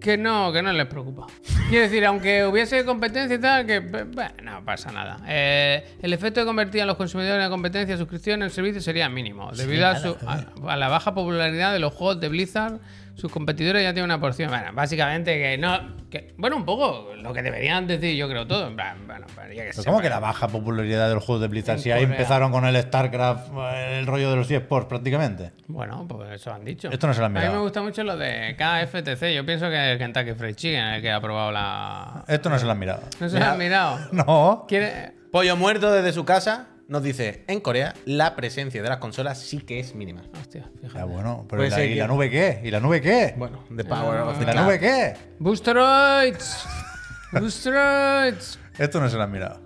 que 0.00 0.16
no, 0.16 0.52
que 0.52 0.62
no 0.62 0.72
les 0.72 0.86
preocupa. 0.86 1.26
Quiero 1.68 1.84
decir, 1.84 2.04
aunque 2.06 2.44
hubiese 2.46 2.84
competencia 2.84 3.34
y 3.36 3.40
tal, 3.40 3.66
que 3.66 3.80
bueno, 3.80 4.32
no 4.42 4.64
pasa 4.64 4.92
nada. 4.92 5.18
Eh, 5.26 5.96
el 6.00 6.12
efecto 6.12 6.40
de 6.40 6.46
convertir 6.46 6.82
a 6.82 6.86
los 6.86 6.96
consumidores 6.96 7.44
en 7.44 7.50
competencia 7.50 7.96
suscripción 7.96 8.36
en 8.40 8.44
el 8.44 8.50
servicio 8.50 8.80
sería 8.80 9.08
mínimo. 9.08 9.50
Debido 9.52 9.86
a, 9.88 9.98
su- 9.98 10.16
a- 10.26 10.72
a 10.72 10.76
la 10.76 10.88
baja 10.88 11.14
popularidad 11.14 11.72
de 11.72 11.78
los 11.80 11.92
juegos 11.92 12.20
de 12.20 12.28
Blizzard, 12.28 12.78
sus 13.18 13.32
competidores 13.32 13.82
ya 13.82 13.92
tienen 13.92 14.04
una 14.04 14.20
porción. 14.20 14.48
Bueno, 14.48 14.70
básicamente 14.72 15.36
que 15.36 15.58
no. 15.58 15.96
Que, 16.08 16.34
bueno, 16.38 16.56
un 16.56 16.64
poco 16.64 17.14
lo 17.16 17.32
que 17.32 17.42
deberían 17.42 17.86
decir, 17.88 18.14
yo 18.16 18.28
creo 18.28 18.46
todo. 18.46 18.68
En 18.68 18.76
plan, 18.76 18.96
bueno, 19.08 19.26
pero 19.34 19.52
ya 19.52 19.64
que 19.64 19.70
Pero 19.70 19.84
¿Cómo 19.84 20.00
que 20.00 20.08
la 20.08 20.20
baja 20.20 20.46
popularidad 20.46 21.08
de 21.08 21.14
los 21.14 21.24
juegos 21.24 21.42
de 21.42 21.48
Blizzard? 21.48 21.80
Si 21.80 21.90
ahí 21.90 22.04
empezaron 22.04 22.52
con 22.52 22.64
el 22.64 22.80
StarCraft, 22.80 23.50
el 23.90 24.06
rollo 24.06 24.30
de 24.30 24.36
los 24.36 24.48
eSports 24.48 24.88
prácticamente. 24.88 25.50
Bueno, 25.66 26.06
pues 26.08 26.30
eso 26.30 26.52
han 26.52 26.64
dicho. 26.64 26.90
Esto 26.90 27.08
no 27.08 27.14
se 27.14 27.18
lo 27.20 27.26
han 27.26 27.32
A 27.36 27.40
mí 27.40 27.40
me 27.40 27.48
mirado. 27.48 27.64
gusta 27.64 27.82
mucho 27.82 28.04
lo 28.04 28.16
de 28.16 28.56
KFTC. 28.56 29.34
Yo 29.34 29.44
pienso 29.44 29.68
que 29.68 29.92
el 29.92 29.98
Kentucky 29.98 30.34
Fried 30.34 30.54
Chicken 30.54 30.84
es 30.86 30.96
el 30.96 31.02
que 31.02 31.10
ha 31.10 31.16
aprobado 31.16 31.50
la. 31.50 32.24
Esto 32.28 32.48
no 32.48 32.58
se 32.58 32.66
lo 32.66 32.70
han 32.70 32.78
mirado. 32.78 33.02
No 33.18 33.28
se 33.28 33.38
lo 33.38 33.44
han 33.44 33.58
mirado. 33.58 33.98
No. 34.12 34.64
¿Quiere... 34.68 35.12
Pollo 35.32 35.56
muerto 35.56 35.92
desde 35.92 36.12
su 36.12 36.24
casa 36.24 36.68
nos 36.88 37.02
dice: 37.02 37.44
en 37.46 37.60
Corea 37.60 37.94
la 38.04 38.34
presencia 38.34 38.82
de 38.82 38.88
las 38.88 38.98
consolas 38.98 39.38
sí 39.40 39.58
que 39.60 39.78
es 39.78 39.94
mínima. 39.94 40.22
Hostia, 40.40 40.70
Ya 40.82 40.88
fíjate. 40.88 41.04
bueno, 41.04 41.46
pero 41.48 41.64
¿y 41.64 41.70
la, 41.70 41.84
y 41.84 42.00
nube 42.08 42.30
qué? 42.30 42.60
¿Y 42.64 42.70
la 42.70 42.80
nube 42.80 43.00
qué? 43.00 43.34
Bueno, 43.36 43.64
the 43.76 43.84
power 43.84 44.20
of 44.22 44.36
¿Y 44.36 44.40
the 44.40 44.46
la 44.46 44.52
cloud. 44.52 44.64
nube 44.64 44.78
qué? 44.80 45.14
Boosteroids. 45.38 46.66
Boosteroids. 47.32 48.58
Esto 48.78 49.00
no 49.00 49.08
se 49.08 49.16
lo 49.16 49.22
han 49.22 49.30
mirado. 49.30 49.60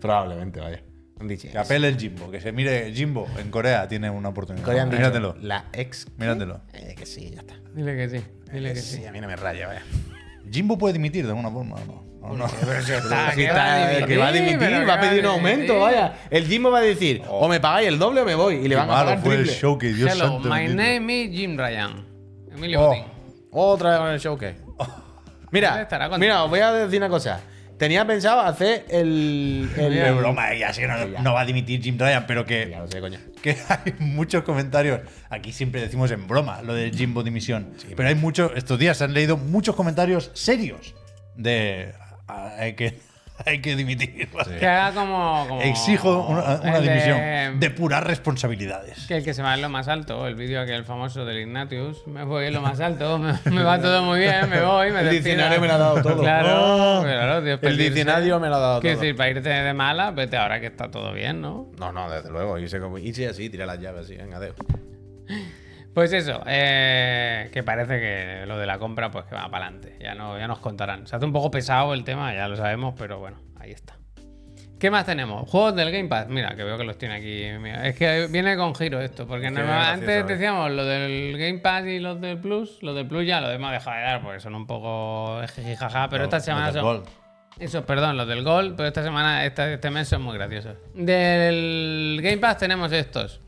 Probablemente, 0.00 0.60
vaya. 0.60 0.82
Han 1.18 1.28
dicho. 1.28 1.48
Que 1.50 1.58
apele 1.58 1.88
el 1.88 1.98
Jimbo, 1.98 2.30
que 2.30 2.40
se 2.40 2.50
mire 2.52 2.92
Jimbo 2.94 3.28
en 3.38 3.50
Corea 3.50 3.86
tiene 3.88 4.08
una 4.08 4.30
oportunidad. 4.30 4.64
Corea 4.64 4.82
han 4.84 4.90
dicho, 4.90 5.00
Míratelo. 5.02 5.36
La 5.40 5.66
ex. 5.72 6.06
Míratelo. 6.16 6.62
Eh, 6.72 6.94
que 6.96 7.04
sí, 7.04 7.30
ya 7.30 7.40
está. 7.40 7.56
Dile 7.74 7.94
que 7.96 8.08
sí. 8.08 8.24
Dile 8.52 8.72
que 8.74 8.80
Sí, 8.80 8.96
sí. 8.98 9.06
a 9.06 9.12
mí 9.12 9.20
no 9.20 9.26
me 9.26 9.36
raya, 9.36 9.66
vaya. 9.66 9.82
Jimbo 10.50 10.76
puede 10.78 10.94
dimitir 10.94 11.24
de 11.24 11.30
alguna 11.30 11.50
forma, 11.50 11.76
¿no? 11.86 12.04
¿O 12.22 12.36
no? 12.36 12.46
Pero 12.60 12.82
si 12.82 12.92
está, 12.92 13.30
Si 13.30 13.36
que 13.36 13.44
está- 13.46 13.54
va 13.64 13.86
a 14.02 14.06
que 14.06 14.16
va 14.18 14.28
a 14.28 14.32
dimitir, 14.32 14.88
va 14.88 14.94
a 14.94 15.00
pedir 15.00 15.20
un 15.20 15.26
aumento, 15.26 15.72
dimitir. 15.74 15.80
vaya. 15.80 16.12
El 16.30 16.46
Jimbo 16.46 16.70
va 16.70 16.78
a 16.78 16.82
decir, 16.82 17.22
o 17.28 17.48
me 17.48 17.60
pagáis 17.60 17.88
el 17.88 17.98
doble 17.98 18.20
o 18.20 18.24
me 18.24 18.34
voy. 18.34 18.56
Y 18.56 18.68
le 18.68 18.76
van 18.76 18.90
a 18.90 18.92
malo 18.92 19.04
pagar 19.10 19.22
fue 19.24 19.34
el 19.36 19.42
triple. 19.44 19.58
show 19.60 19.78
que 19.78 19.92
Dios 19.92 20.10
Hello, 20.12 20.26
santo 20.26 20.48
my 20.48 20.66
bendito. 20.66 20.82
name 20.82 21.22
is 21.24 21.30
Jim 21.36 21.56
Ryan. 21.56 22.06
Emilio 22.52 22.80
Oh. 23.52 23.72
Otra 23.72 23.90
vez 23.90 23.98
con 24.00 24.08
el 24.10 24.20
show 24.20 24.36
que. 24.38 24.54
Mira, 25.50 25.88
mira, 26.18 26.44
os 26.44 26.50
voy 26.50 26.60
a 26.60 26.72
decir 26.72 26.98
una 26.98 27.08
cosa. 27.08 27.40
Tenía 27.80 28.06
pensado 28.06 28.42
hacer 28.42 28.84
el. 28.90 29.70
el- 29.74 30.14
broma, 30.14 30.54
ya 30.54 30.70
sé 30.72 30.82
que 30.82 30.86
no, 30.86 30.98
no 31.22 31.32
va 31.32 31.40
a 31.40 31.44
dimitir 31.46 31.80
Jim 31.82 31.96
Ryan, 31.98 32.26
pero 32.26 32.44
que, 32.44 32.68
Ya 32.70 32.78
lo 32.80 32.86
sé, 32.86 33.00
coño. 33.00 33.18
que 33.42 33.56
hay 33.70 33.94
muchos 33.98 34.42
comentarios. 34.44 35.00
Aquí 35.30 35.50
siempre 35.50 35.80
decimos 35.80 36.10
en 36.10 36.26
broma 36.28 36.60
lo 36.60 36.74
del 36.74 36.94
Jimbo 36.94 37.22
dimisión. 37.22 37.72
pero 37.96 38.08
hay 38.10 38.14
muchos, 38.14 38.52
estos 38.54 38.78
días 38.78 38.98
se 38.98 39.04
han 39.04 39.14
leído 39.14 39.38
muchos 39.38 39.74
comentarios 39.74 40.30
serios 40.34 40.94
de 41.36 41.94
"Ah, 42.28 42.52
hay 42.58 42.74
que, 42.74 42.98
hay 43.46 43.60
que 43.60 43.76
dimitir. 43.76 44.28
Que 44.58 44.66
haga 44.66 44.92
como. 44.94 45.46
como 45.48 45.62
Exijo 45.62 46.26
una, 46.26 46.60
una 46.60 46.76
el 46.78 46.84
de- 46.84 46.90
dimisión. 46.90 47.60
Depurar 47.60 48.06
responsabilidades. 48.06 49.06
Que 49.06 49.16
el 49.16 49.24
que 49.24 49.34
se 49.34 49.42
va 49.42 49.54
en 49.54 49.62
lo 49.62 49.68
más 49.68 49.88
alto, 49.88 50.26
el 50.26 50.34
vídeo 50.34 50.60
aquel 50.60 50.84
famoso 50.84 51.24
del 51.24 51.38
Ignatius, 51.40 52.06
me 52.06 52.24
voy 52.24 52.46
en 52.46 52.54
lo 52.54 52.60
más 52.60 52.80
alto, 52.80 53.18
me, 53.18 53.32
me 53.50 53.62
va 53.62 53.80
todo 53.80 54.02
muy 54.02 54.20
bien, 54.20 54.48
me 54.48 54.60
voy, 54.60 54.90
me 54.92 55.00
El 55.00 55.06
despido. 55.06 55.24
diccionario 55.24 55.60
me 55.60 55.66
lo 55.68 55.74
ha 55.74 55.78
dado 55.78 56.02
todo. 56.02 56.16
Claro, 56.22 57.00
Oh. 57.00 57.02
claro, 57.02 57.42
tío, 57.42 57.52
El 57.54 57.58
pedirse. 57.60 57.82
diccionario 57.84 58.40
me 58.40 58.48
lo 58.48 58.56
ha 58.56 58.58
dado 58.60 58.80
Quiero 58.80 58.96
todo. 58.96 59.02
decir, 59.02 59.16
para 59.16 59.30
irte 59.30 59.48
de 59.48 59.74
mala, 59.74 60.10
vete 60.10 60.36
ahora 60.36 60.60
que 60.60 60.66
está 60.66 60.90
todo 60.90 61.12
bien, 61.12 61.40
¿no? 61.40 61.70
No, 61.78 61.92
no, 61.92 62.10
desde 62.10 62.30
luego. 62.30 62.58
Hice, 62.58 62.78
como, 62.80 62.98
hice 62.98 63.26
así, 63.28 63.48
tiré 63.50 63.66
las 63.66 63.78
llaves 63.80 64.04
así. 64.04 64.16
Venga, 64.16 64.36
adeu. 64.36 64.54
Pues 65.94 66.12
eso, 66.12 66.42
eh, 66.46 67.50
que 67.52 67.62
parece 67.62 67.98
que 67.98 68.44
lo 68.46 68.58
de 68.58 68.66
la 68.66 68.78
compra, 68.78 69.10
pues 69.10 69.24
que 69.26 69.34
va 69.34 69.50
para 69.50 69.66
adelante. 69.66 69.96
Ya, 70.00 70.14
no, 70.14 70.38
ya 70.38 70.46
nos 70.46 70.58
contarán. 70.60 71.06
Se 71.06 71.16
hace 71.16 71.24
un 71.26 71.32
poco 71.32 71.50
pesado 71.50 71.94
el 71.94 72.04
tema, 72.04 72.32
ya 72.34 72.46
lo 72.48 72.56
sabemos, 72.56 72.94
pero 72.96 73.18
bueno, 73.18 73.38
ahí 73.58 73.72
está. 73.72 73.96
¿Qué 74.78 74.90
más 74.90 75.04
tenemos? 75.04 75.46
Juegos 75.50 75.74
del 75.76 75.90
Game 75.92 76.08
Pass. 76.08 76.28
Mira, 76.28 76.54
que 76.56 76.64
veo 76.64 76.78
que 76.78 76.84
los 76.84 76.96
tiene 76.96 77.16
aquí. 77.16 77.58
Mira, 77.60 77.86
es 77.86 77.96
que 77.96 78.28
viene 78.30 78.56
con 78.56 78.74
giro 78.74 78.98
esto, 79.00 79.26
porque 79.26 79.48
antes 79.48 80.08
¿eh? 80.08 80.22
decíamos 80.22 80.70
lo 80.70 80.86
del 80.86 81.36
Game 81.36 81.58
Pass 81.58 81.84
y 81.86 81.98
los 81.98 82.18
del 82.20 82.38
Plus. 82.38 82.78
Los 82.82 82.94
del 82.94 83.06
Plus 83.06 83.26
ya 83.26 83.42
lo 83.42 83.50
hemos 83.50 83.72
dejado 83.72 83.96
de 83.98 84.02
dar, 84.04 84.22
porque 84.22 84.40
son 84.40 84.54
un 84.54 84.66
poco 84.66 85.42
jijijaja, 85.54 86.08
pero 86.08 86.24
esta 86.24 86.36
Los 86.36 86.44
semana 86.44 86.72
son. 86.72 87.02
Eso, 87.58 87.84
perdón, 87.84 88.16
los 88.16 88.26
del 88.26 88.42
Gol, 88.42 88.74
pero 88.74 88.86
esta 88.88 89.02
semana, 89.02 89.44
esta- 89.44 89.70
este 89.70 89.90
mes 89.90 90.08
son 90.08 90.22
muy 90.22 90.34
graciosos. 90.38 90.76
Del 90.94 92.20
Game 92.22 92.38
Pass 92.38 92.56
tenemos 92.56 92.90
estos. 92.92 93.40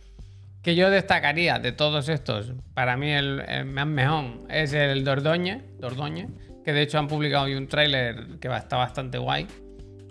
Que 0.63 0.77
yo 0.77 0.91
destacaría 0.91 1.59
de 1.59 1.73
todos 1.73 2.09
estos, 2.09 2.53
para 2.75 2.97
mí 2.97 3.11
el, 3.11 3.65
más 3.67 3.87
mejor 3.87 4.25
es 4.49 4.73
el 4.73 5.03
Dordoñe, 5.05 5.61
Dordoñe, 5.79 6.29
que 6.65 6.73
de 6.73 6.83
hecho 6.83 6.99
han 6.99 7.09
publicado 7.09 7.45
hoy 7.45 7.55
un 7.55 7.67
tráiler 7.67 8.39
que 8.41 8.49
está 8.49 8.77
bastante 8.77 9.19
guay 9.19 9.49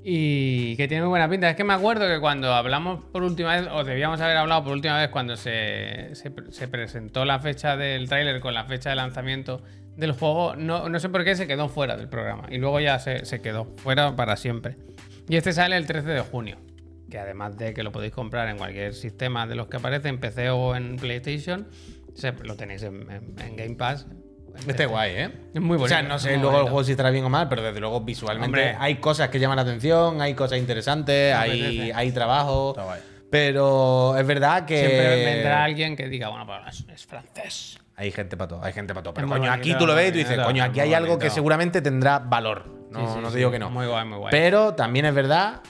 y 0.04 0.76
que 0.76 0.88
tiene 0.88 1.04
muy 1.04 1.10
buena 1.10 1.30
pinta. 1.30 1.50
Es 1.50 1.56
que 1.56 1.64
me 1.64 1.74
acuerdo 1.74 2.08
que 2.08 2.20
cuando 2.20 2.54
hablamos 2.54 3.04
por 3.06 3.24
última 3.24 3.56
vez, 3.56 3.70
o 3.72 3.84
debíamos 3.86 4.20
haber 4.20 4.36
hablado 4.36 4.64
por 4.66 4.74
última 4.74 5.00
vez 5.00 5.10
cuando 5.10 5.38
se, 5.38 6.16
se, 6.16 6.34
se 6.50 6.68
presentó 6.68 7.24
la 7.24 7.40
fecha 7.40 7.78
del 7.78 8.10
tráiler 8.10 8.42
con 8.42 8.54
la 8.54 8.66
fecha 8.66 8.90
de 8.90 8.98
lanzamiento 8.98 9.64
del 9.96 10.12
juego, 10.14 10.56
no, 10.56 10.90
no 10.90 11.00
sé 11.00 11.10
por 11.10 11.24
qué 11.24 11.36
se 11.36 11.48
quedó 11.48 11.70
fuera 11.70 11.96
del 11.96 12.10
programa 12.10 12.48
y 12.50 12.58
luego 12.58 12.80
ya 12.80 13.00
se 13.00 13.42
quedó 13.42 13.66
fuera 13.78 14.16
para 14.16 14.36
siempre. 14.36 14.76
Y 15.30 15.38
este 15.38 15.54
sale 15.54 15.78
el 15.78 15.86
13 15.86 16.10
de 16.10 16.22
junio, 16.22 16.58
que 17.12 17.20
además 17.20 17.56
de 17.58 17.76
que 17.76 17.84
lo 17.84 17.92
podéis 17.92 18.14
comprar 18.14 18.48
en 18.50 18.58
cualquier 18.58 18.96
sistema 18.96 19.46
de 19.46 19.54
los 19.54 19.68
que 19.68 19.78
aparece 19.78 20.08
en 20.10 20.20
PC 20.20 20.50
o 20.50 20.76
en 20.76 20.96
PlayStation, 20.96 21.68
se- 22.16 22.32
lo 22.44 22.56
tenéis 22.56 22.82
en, 22.82 23.02
en- 23.12 23.36
en 23.40 23.56
Game 23.56 23.76
Pass. 23.76 24.08
Este 24.56 24.74
PC. 24.74 24.86
guay, 24.88 25.12
¿eh? 25.12 25.30
Es 25.54 25.62
muy 25.62 25.78
O 25.78 25.88
sea, 25.88 25.98
bonito, 25.98 26.14
no 26.14 26.20
sé 26.20 26.30
luego 26.32 26.48
el 26.50 26.52
bonito. 26.54 26.72
juego 26.72 26.84
si 26.84 26.92
estará 26.92 27.10
bien 27.12 27.24
o 27.24 27.30
mal, 27.30 27.48
pero 27.48 27.62
desde 27.62 27.80
luego 27.80 28.02
visualmente 28.02 28.46
Hombre. 28.48 28.76
hay 28.80 28.96
cosas 28.96 29.30
que 29.30 29.40
llaman 29.40 29.56
la 29.58 29.62
atención, 29.62 30.20
hay 30.22 30.34
cosas 30.34 30.58
interesantes, 30.60 31.34
hay, 31.36 31.92
hay 31.94 32.12
trabajo. 32.12 32.72
Está 32.72 32.84
guay. 32.84 33.00
Pero 33.30 34.18
es 34.18 34.28
verdad 34.28 34.66
que. 34.66 34.78
Siempre 34.78 35.26
vendrá 35.26 35.64
alguien 35.64 35.96
que 35.96 36.10
diga, 36.10 36.28
bueno, 36.30 36.46
pues 36.46 36.80
es, 36.82 36.90
es 36.90 37.06
francés. 37.06 37.80
Hay 37.96 38.12
gente 38.12 38.36
para 38.36 38.48
todo, 38.50 38.64
hay 38.64 38.74
gente 38.74 38.94
para 38.94 39.04
todo. 39.04 39.14
Pero 39.14 39.28
coño, 39.28 39.40
bonito, 39.50 39.54
aquí 39.54 39.74
tú 39.78 39.86
lo 39.86 39.96
ves 39.96 40.10
y 40.10 40.12
tú 40.12 40.18
dices, 40.18 40.32
bonito, 40.38 40.48
coño, 40.48 40.64
aquí 40.66 40.80
hay 40.82 40.94
algo 40.94 41.14
que 41.18 41.26
bonito. 41.26 41.36
seguramente 41.36 41.82
tendrá 41.82 42.20
valor. 42.20 42.66
No, 42.92 43.00
Sí, 43.08 43.14
sí, 43.14 43.20
no 43.22 43.28
te 43.28 43.32
sí. 43.34 43.38
digo 43.38 43.52
que 43.52 43.60
no. 43.60 43.70
Muy 43.70 43.88
guay, 43.88 44.06
muy 44.06 44.18
guay. 44.18 44.32
Pero 44.32 44.74
también 44.74 45.06
es 45.06 45.14
verdad 45.14 45.62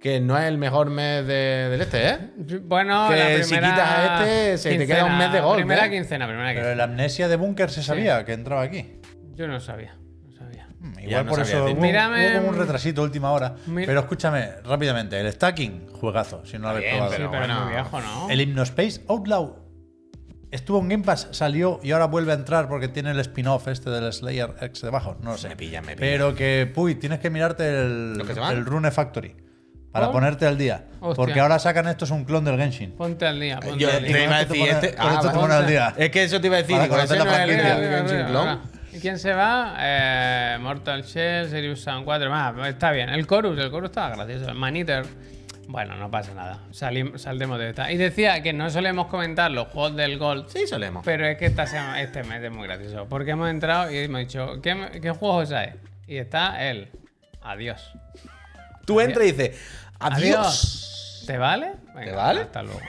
que 0.00 0.18
no 0.20 0.38
es 0.38 0.44
el 0.44 0.56
mejor 0.58 0.88
mes 0.90 1.26
de- 1.26 1.68
del 1.70 1.80
este, 1.82 2.08
¿eh? 2.08 2.18
Bueno, 2.62 3.08
Que 3.10 3.16
la 3.38 3.44
si 3.44 3.54
quitas 3.54 3.78
a 3.80 4.24
este, 4.24 4.58
se 4.58 4.78
te 4.78 4.86
queda 4.86 5.04
un 5.04 5.18
mes 5.18 5.30
de 5.32 5.40
gol, 5.40 5.56
Primera 5.58 5.86
¿eh? 5.86 5.90
quincena, 5.90 6.26
primera 6.26 6.48
Pero 6.48 6.54
quincena. 6.60 6.72
el 6.72 6.80
amnesia 6.80 7.28
de 7.28 7.36
Bunker 7.36 7.70
se 7.70 7.82
sabía 7.82 8.24
que 8.24 8.32
entraba 8.32 8.62
aquí. 8.62 8.98
Yo 9.34 9.46
no 9.46 9.60
sabía, 9.60 9.96
no 10.24 10.32
sabía. 10.32 10.68
Mm, 10.78 10.94
Ya 10.94 11.02
Igual 11.02 11.26
no 11.26 11.30
por 11.30 11.38
sabía 11.44 11.54
eso 11.54 11.64
hubo, 11.74 11.80
Mírame- 11.82 12.30
hubo 12.32 12.38
como 12.38 12.48
un 12.52 12.58
retrasito 12.58 13.02
última 13.02 13.30
hora. 13.32 13.56
Mir- 13.66 13.84
Pero 13.86 14.00
escúchame, 14.00 14.48
rápidamente, 14.64 15.20
el 15.20 15.30
stacking, 15.32 15.88
juegazo, 15.92 16.44
si 16.46 16.54
no 16.56 16.62
lo 16.64 16.68
habéis 16.70 16.84
bien, 16.86 16.96
probado. 16.96 17.12
Sí, 17.12 17.16
pero 17.18 17.30
pero 17.30 17.42
es 17.42 17.48
bueno. 17.48 17.64
muy 17.66 17.74
viejo, 17.74 18.00
¿no? 18.00 18.30
El 18.30 18.40
Hypnospace 18.40 19.00
Outlaw 19.08 19.56
estuvo 20.50 20.80
en 20.80 20.88
Game 20.88 21.04
Pass, 21.04 21.28
salió 21.32 21.78
y 21.82 21.92
ahora 21.92 22.06
vuelve 22.06 22.32
a 22.32 22.36
entrar 22.36 22.68
porque 22.68 22.88
tiene 22.88 23.10
el 23.10 23.20
spin-off 23.20 23.68
este 23.68 23.90
del 23.90 24.10
Slayer 24.12 24.54
X 24.62 24.80
debajo. 24.82 25.16
No 25.22 25.32
lo 25.32 25.36
sé. 25.38 25.48
Me 25.50 25.56
pilla, 25.56 25.80
me 25.82 25.88
pilla. 25.88 26.00
Pero 26.00 26.34
que, 26.34 26.70
puy, 26.74 26.94
tienes 26.94 27.18
que 27.20 27.28
mirarte 27.30 27.68
el 27.68 28.64
Rune 28.64 28.90
Factory 28.90 29.36
para 29.92 30.06
¿Por? 30.06 30.14
ponerte 30.14 30.46
al 30.46 30.56
día. 30.58 30.84
Hostia. 31.00 31.14
Porque 31.16 31.40
ahora 31.40 31.58
sacan 31.58 31.88
esto 31.88 32.04
es 32.04 32.10
un 32.10 32.24
clon 32.24 32.44
del 32.44 32.56
Genshin. 32.56 32.92
Ponte 32.92 33.26
al 33.26 33.40
día, 33.40 33.58
ponte 33.60 33.78
Yo 33.78 33.90
al 33.90 33.98
te 34.00 34.06
día. 34.06 34.24
iba 34.24 34.36
a 34.36 34.44
decir 34.44 34.64
te 34.64 34.70
este. 34.70 34.94
con 34.94 35.06
esto 35.08 35.20
te 35.20 35.26
vale. 35.28 35.38
pone 35.40 35.54
al 35.54 35.66
día. 35.66 35.94
Es 35.96 36.10
que 36.10 36.22
eso 36.24 36.40
te 36.40 36.46
iba 36.46 36.56
a 36.56 36.60
decir. 36.62 36.76
Para 36.76 36.88
conocer 36.88 37.18
no 37.18 37.24
la 37.24 37.30
franquicia. 37.32 37.76
del 37.76 37.90
Genshin 38.08 38.26
Clone. 38.26 38.58
¿Y 38.92 38.98
quién 38.98 39.18
se 39.18 39.32
va? 39.32 39.76
Eh, 39.78 40.58
Mortal 40.60 41.02
Shell, 41.04 41.48
Serious 41.48 41.80
Sam 41.82 42.04
4. 42.04 42.30
Ah, 42.34 42.54
está 42.68 42.90
bien. 42.90 43.08
El 43.08 43.26
Chorus, 43.26 43.58
el 43.58 43.70
Chorus 43.70 43.90
estaba 43.90 44.14
gracioso. 44.16 44.48
El 44.50 44.56
Maneater. 44.56 45.04
Bueno, 45.68 45.94
no 45.96 46.10
pasa 46.10 46.34
nada. 46.34 46.58
Salim- 46.72 47.16
saldremos 47.16 47.56
de 47.60 47.68
esta. 47.70 47.92
Y 47.92 47.96
decía 47.96 48.42
que 48.42 48.52
no 48.52 48.68
solemos 48.70 49.06
comentar 49.06 49.52
los 49.52 49.68
juegos 49.68 49.94
del 49.94 50.18
Gold. 50.18 50.48
Sí, 50.48 50.66
solemos. 50.66 51.04
Pero 51.04 51.24
es 51.26 51.36
que 51.38 51.46
esta 51.46 51.66
sema- 51.66 52.00
este 52.02 52.24
mes 52.24 52.42
es 52.42 52.50
muy 52.50 52.66
gracioso. 52.66 53.06
Porque 53.08 53.30
hemos 53.30 53.48
entrado 53.48 53.88
y 53.92 53.98
hemos 53.98 54.20
dicho, 54.22 54.60
¿qué, 54.60 54.98
qué 55.00 55.10
juegos 55.12 55.52
hay? 55.52 55.74
Y 56.08 56.16
está 56.16 56.68
él. 56.68 56.88
Adiós. 57.42 57.92
Tú 58.84 59.00
entras 59.00 59.26
y 59.26 59.32
dices, 59.32 59.58
adiós. 59.98 60.36
Adiós. 60.38 61.24
¿Te 61.26 61.38
vale? 61.38 61.72
Venga, 61.94 62.04
¿Te 62.04 62.12
vale? 62.12 62.40
Hasta 62.42 62.62
luego. 62.62 62.80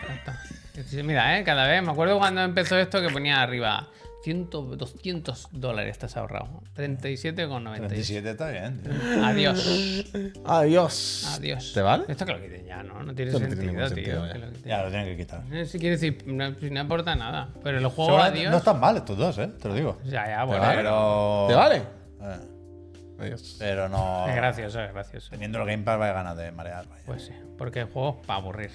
Mira, 1.04 1.38
eh, 1.38 1.44
cada 1.44 1.68
vez. 1.68 1.84
Me 1.84 1.92
acuerdo 1.92 2.18
cuando 2.18 2.42
empezó 2.42 2.78
esto 2.78 3.02
que 3.02 3.10
ponía 3.10 3.42
arriba 3.42 3.88
100, 4.24 4.50
200 4.50 5.48
dólares 5.52 5.92
estás 5.92 6.16
ahorrado. 6.18 6.62
37,96. 6.76 7.76
37 7.88 8.30
está 8.32 8.50
bien. 8.50 8.82
tío. 8.82 8.92
Adiós. 9.24 10.06
Adiós. 10.46 11.34
Adiós. 11.38 11.72
¿Te 11.74 11.82
vale? 11.82 12.06
Esto 12.08 12.26
que 12.26 12.34
lo 12.34 12.42
quiten 12.42 12.66
ya, 12.66 12.84
¿no? 12.84 13.04
No 13.04 13.14
tiene 13.14 13.32
Esto 13.32 13.44
no 13.44 13.48
tiene 13.56 13.88
sentido, 13.88 13.90
tío. 13.96 14.26
ya. 14.28 14.34
que 14.34 14.40
lo 14.40 14.48
quiten. 14.52 14.64
Ya 14.70 14.84
lo 14.84 14.90
tienen 14.90 15.06
que 15.08 15.18
quitar. 15.18 15.44
Eh, 15.52 15.66
Si 15.66 15.78
quiere 15.78 15.98
decir, 15.98 16.24
no, 16.26 16.56
si 16.56 16.70
no 16.72 16.82
aporta 16.82 17.16
nada. 17.16 17.50
Pero 17.64 17.78
el 17.80 17.86
juego 17.88 18.06
Seguramente 18.06 18.40
adiós. 18.40 18.52
no 18.52 18.58
están 18.58 18.80
mal 18.80 18.98
estos 18.98 19.18
dos, 19.18 19.38
¿eh? 19.40 19.48
Te 19.62 19.68
lo 19.68 19.74
digo. 19.76 20.00
Ya, 20.06 20.26
ya, 20.28 20.44
bueno. 20.46 20.62
vale? 20.62 20.76
Pero. 20.78 21.46
¿Te 21.50 21.56
vale? 21.56 21.76
Eh, 22.22 22.38
Adiós. 23.22 23.56
pero 23.60 23.88
no. 23.90 24.26
Es 24.30 24.36
gracioso, 24.36 24.82
es 24.82 24.92
gracioso. 24.94 25.30
Teniendo 25.32 25.60
el 25.62 25.66
Game 25.68 25.84
Pass, 25.84 25.98
vaya 26.00 26.14
ganas 26.14 26.38
de 26.38 26.52
marear. 26.52 26.88
vaya. 26.88 27.04
Pues 27.06 27.24
sí, 27.26 27.34
porque 27.58 27.82
el 27.82 27.86
juego 27.86 28.20
es 28.22 28.26
para 28.28 28.40
aburrir. 28.40 28.72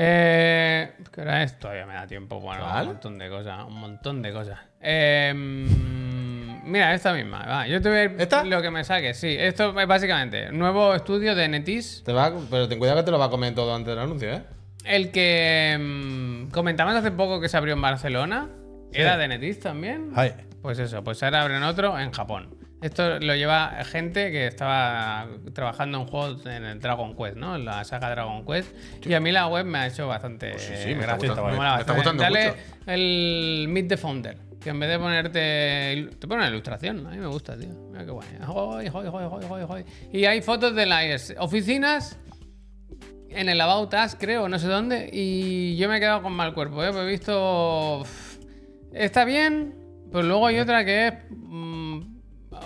Eh, 0.00 0.92
¿Qué 1.12 1.20
hora 1.22 1.42
es? 1.42 1.58
Todavía 1.58 1.84
me 1.86 1.94
da 1.94 2.06
tiempo. 2.06 2.40
Bueno, 2.40 2.62
¿Vale? 2.62 2.82
un 2.82 2.92
montón 2.94 3.18
de 3.18 3.28
cosas. 3.28 3.64
Un 3.66 3.74
montón 3.80 4.22
de 4.22 4.32
cosas. 4.32 4.58
Eh, 4.80 5.32
mm, 5.34 6.70
mira, 6.70 6.94
esta 6.94 7.12
misma. 7.12 7.44
Va, 7.44 7.66
yo 7.66 7.82
te 7.82 7.88
voy 7.88 7.98
a 7.98 8.04
ir 8.04 8.14
¿Esta? 8.18 8.44
lo 8.44 8.62
que 8.62 8.70
me 8.70 8.84
saque. 8.84 9.12
Sí, 9.14 9.34
esto 9.36 9.78
es 9.80 9.86
básicamente 9.88 10.52
nuevo 10.52 10.94
estudio 10.94 11.34
de 11.34 11.48
Netis. 11.48 12.02
Te 12.04 12.12
va, 12.12 12.32
pero 12.48 12.68
ten 12.68 12.78
cuidado 12.78 12.98
que 12.98 13.04
te 13.04 13.10
lo 13.10 13.18
va 13.18 13.24
a 13.26 13.30
comer 13.30 13.54
todo 13.56 13.74
antes 13.74 13.88
del 13.88 13.98
anuncio, 13.98 14.32
¿eh? 14.32 14.42
El 14.84 15.10
que 15.10 15.76
mm, 15.78 16.50
comentamos 16.52 16.94
hace 16.94 17.10
poco 17.10 17.40
que 17.40 17.48
se 17.48 17.56
abrió 17.56 17.74
en 17.74 17.82
Barcelona. 17.82 18.48
Era 18.92 19.16
de 19.16 19.26
Netis 19.26 19.58
también. 19.58 20.12
Ay. 20.14 20.32
Pues 20.62 20.78
eso, 20.78 21.02
pues 21.02 21.20
ahora 21.24 21.42
abren 21.42 21.62
otro 21.64 21.98
en 21.98 22.12
Japón. 22.12 22.56
Esto 22.80 23.18
lo 23.18 23.34
lleva 23.34 23.70
gente 23.84 24.30
que 24.30 24.46
estaba 24.46 25.26
trabajando 25.52 26.00
en 26.00 26.06
juegos 26.06 26.46
en 26.46 26.64
el 26.64 26.78
Dragon 26.80 27.16
Quest, 27.16 27.36
¿no? 27.36 27.56
En 27.56 27.64
la 27.64 27.82
saga 27.84 28.10
Dragon 28.10 28.44
Quest. 28.46 28.72
Y 29.04 29.14
a 29.14 29.20
mí 29.20 29.32
la 29.32 29.48
web 29.48 29.64
me 29.66 29.78
ha 29.78 29.86
hecho 29.88 30.06
bastante 30.06 30.50
Pues 30.52 30.62
sí, 30.62 30.74
sí, 30.76 30.94
me 30.94 31.00
está 31.00 31.14
gustando, 31.16 31.44
Me 31.46 31.58
me- 31.58 31.80
está 31.80 31.92
gustando 31.94 32.22
Dale 32.22 32.46
mucho. 32.50 32.58
el 32.86 33.66
Meet 33.68 33.88
the 33.88 33.96
Founder. 33.96 34.36
Que 34.60 34.70
en 34.70 34.80
vez 34.80 34.88
de 34.90 34.98
ponerte. 34.98 36.08
Te 36.18 36.26
pone 36.28 36.40
una 36.42 36.48
ilustración. 36.48 37.06
A 37.06 37.10
mí 37.10 37.16
me 37.18 37.26
gusta, 37.28 37.56
tío. 37.56 37.68
Mira 37.90 38.04
qué 38.04 38.10
guay. 38.10 38.26
Joy, 38.44 38.88
joy, 38.90 39.64
joy. 39.66 39.84
Y 40.12 40.24
hay 40.24 40.40
fotos 40.42 40.74
de 40.74 40.86
las 40.86 41.34
oficinas 41.38 42.18
en 43.30 43.48
el 43.48 43.60
About 43.60 43.92
Us, 43.94 44.16
creo, 44.18 44.48
no 44.48 44.58
sé 44.58 44.66
dónde, 44.68 45.10
y 45.12 45.76
yo 45.76 45.88
me 45.88 45.98
he 45.98 46.00
quedado 46.00 46.22
con 46.22 46.32
mal 46.32 46.54
cuerpo, 46.54 46.82
¿eh? 46.82 46.88
Porque 46.88 47.02
he 47.06 47.10
visto... 47.10 48.02
Está 48.92 49.24
bien, 49.26 49.74
pero 50.10 50.24
luego 50.24 50.46
hay 50.46 50.58
otra 50.58 50.84
que 50.84 51.08
es... 51.08 51.14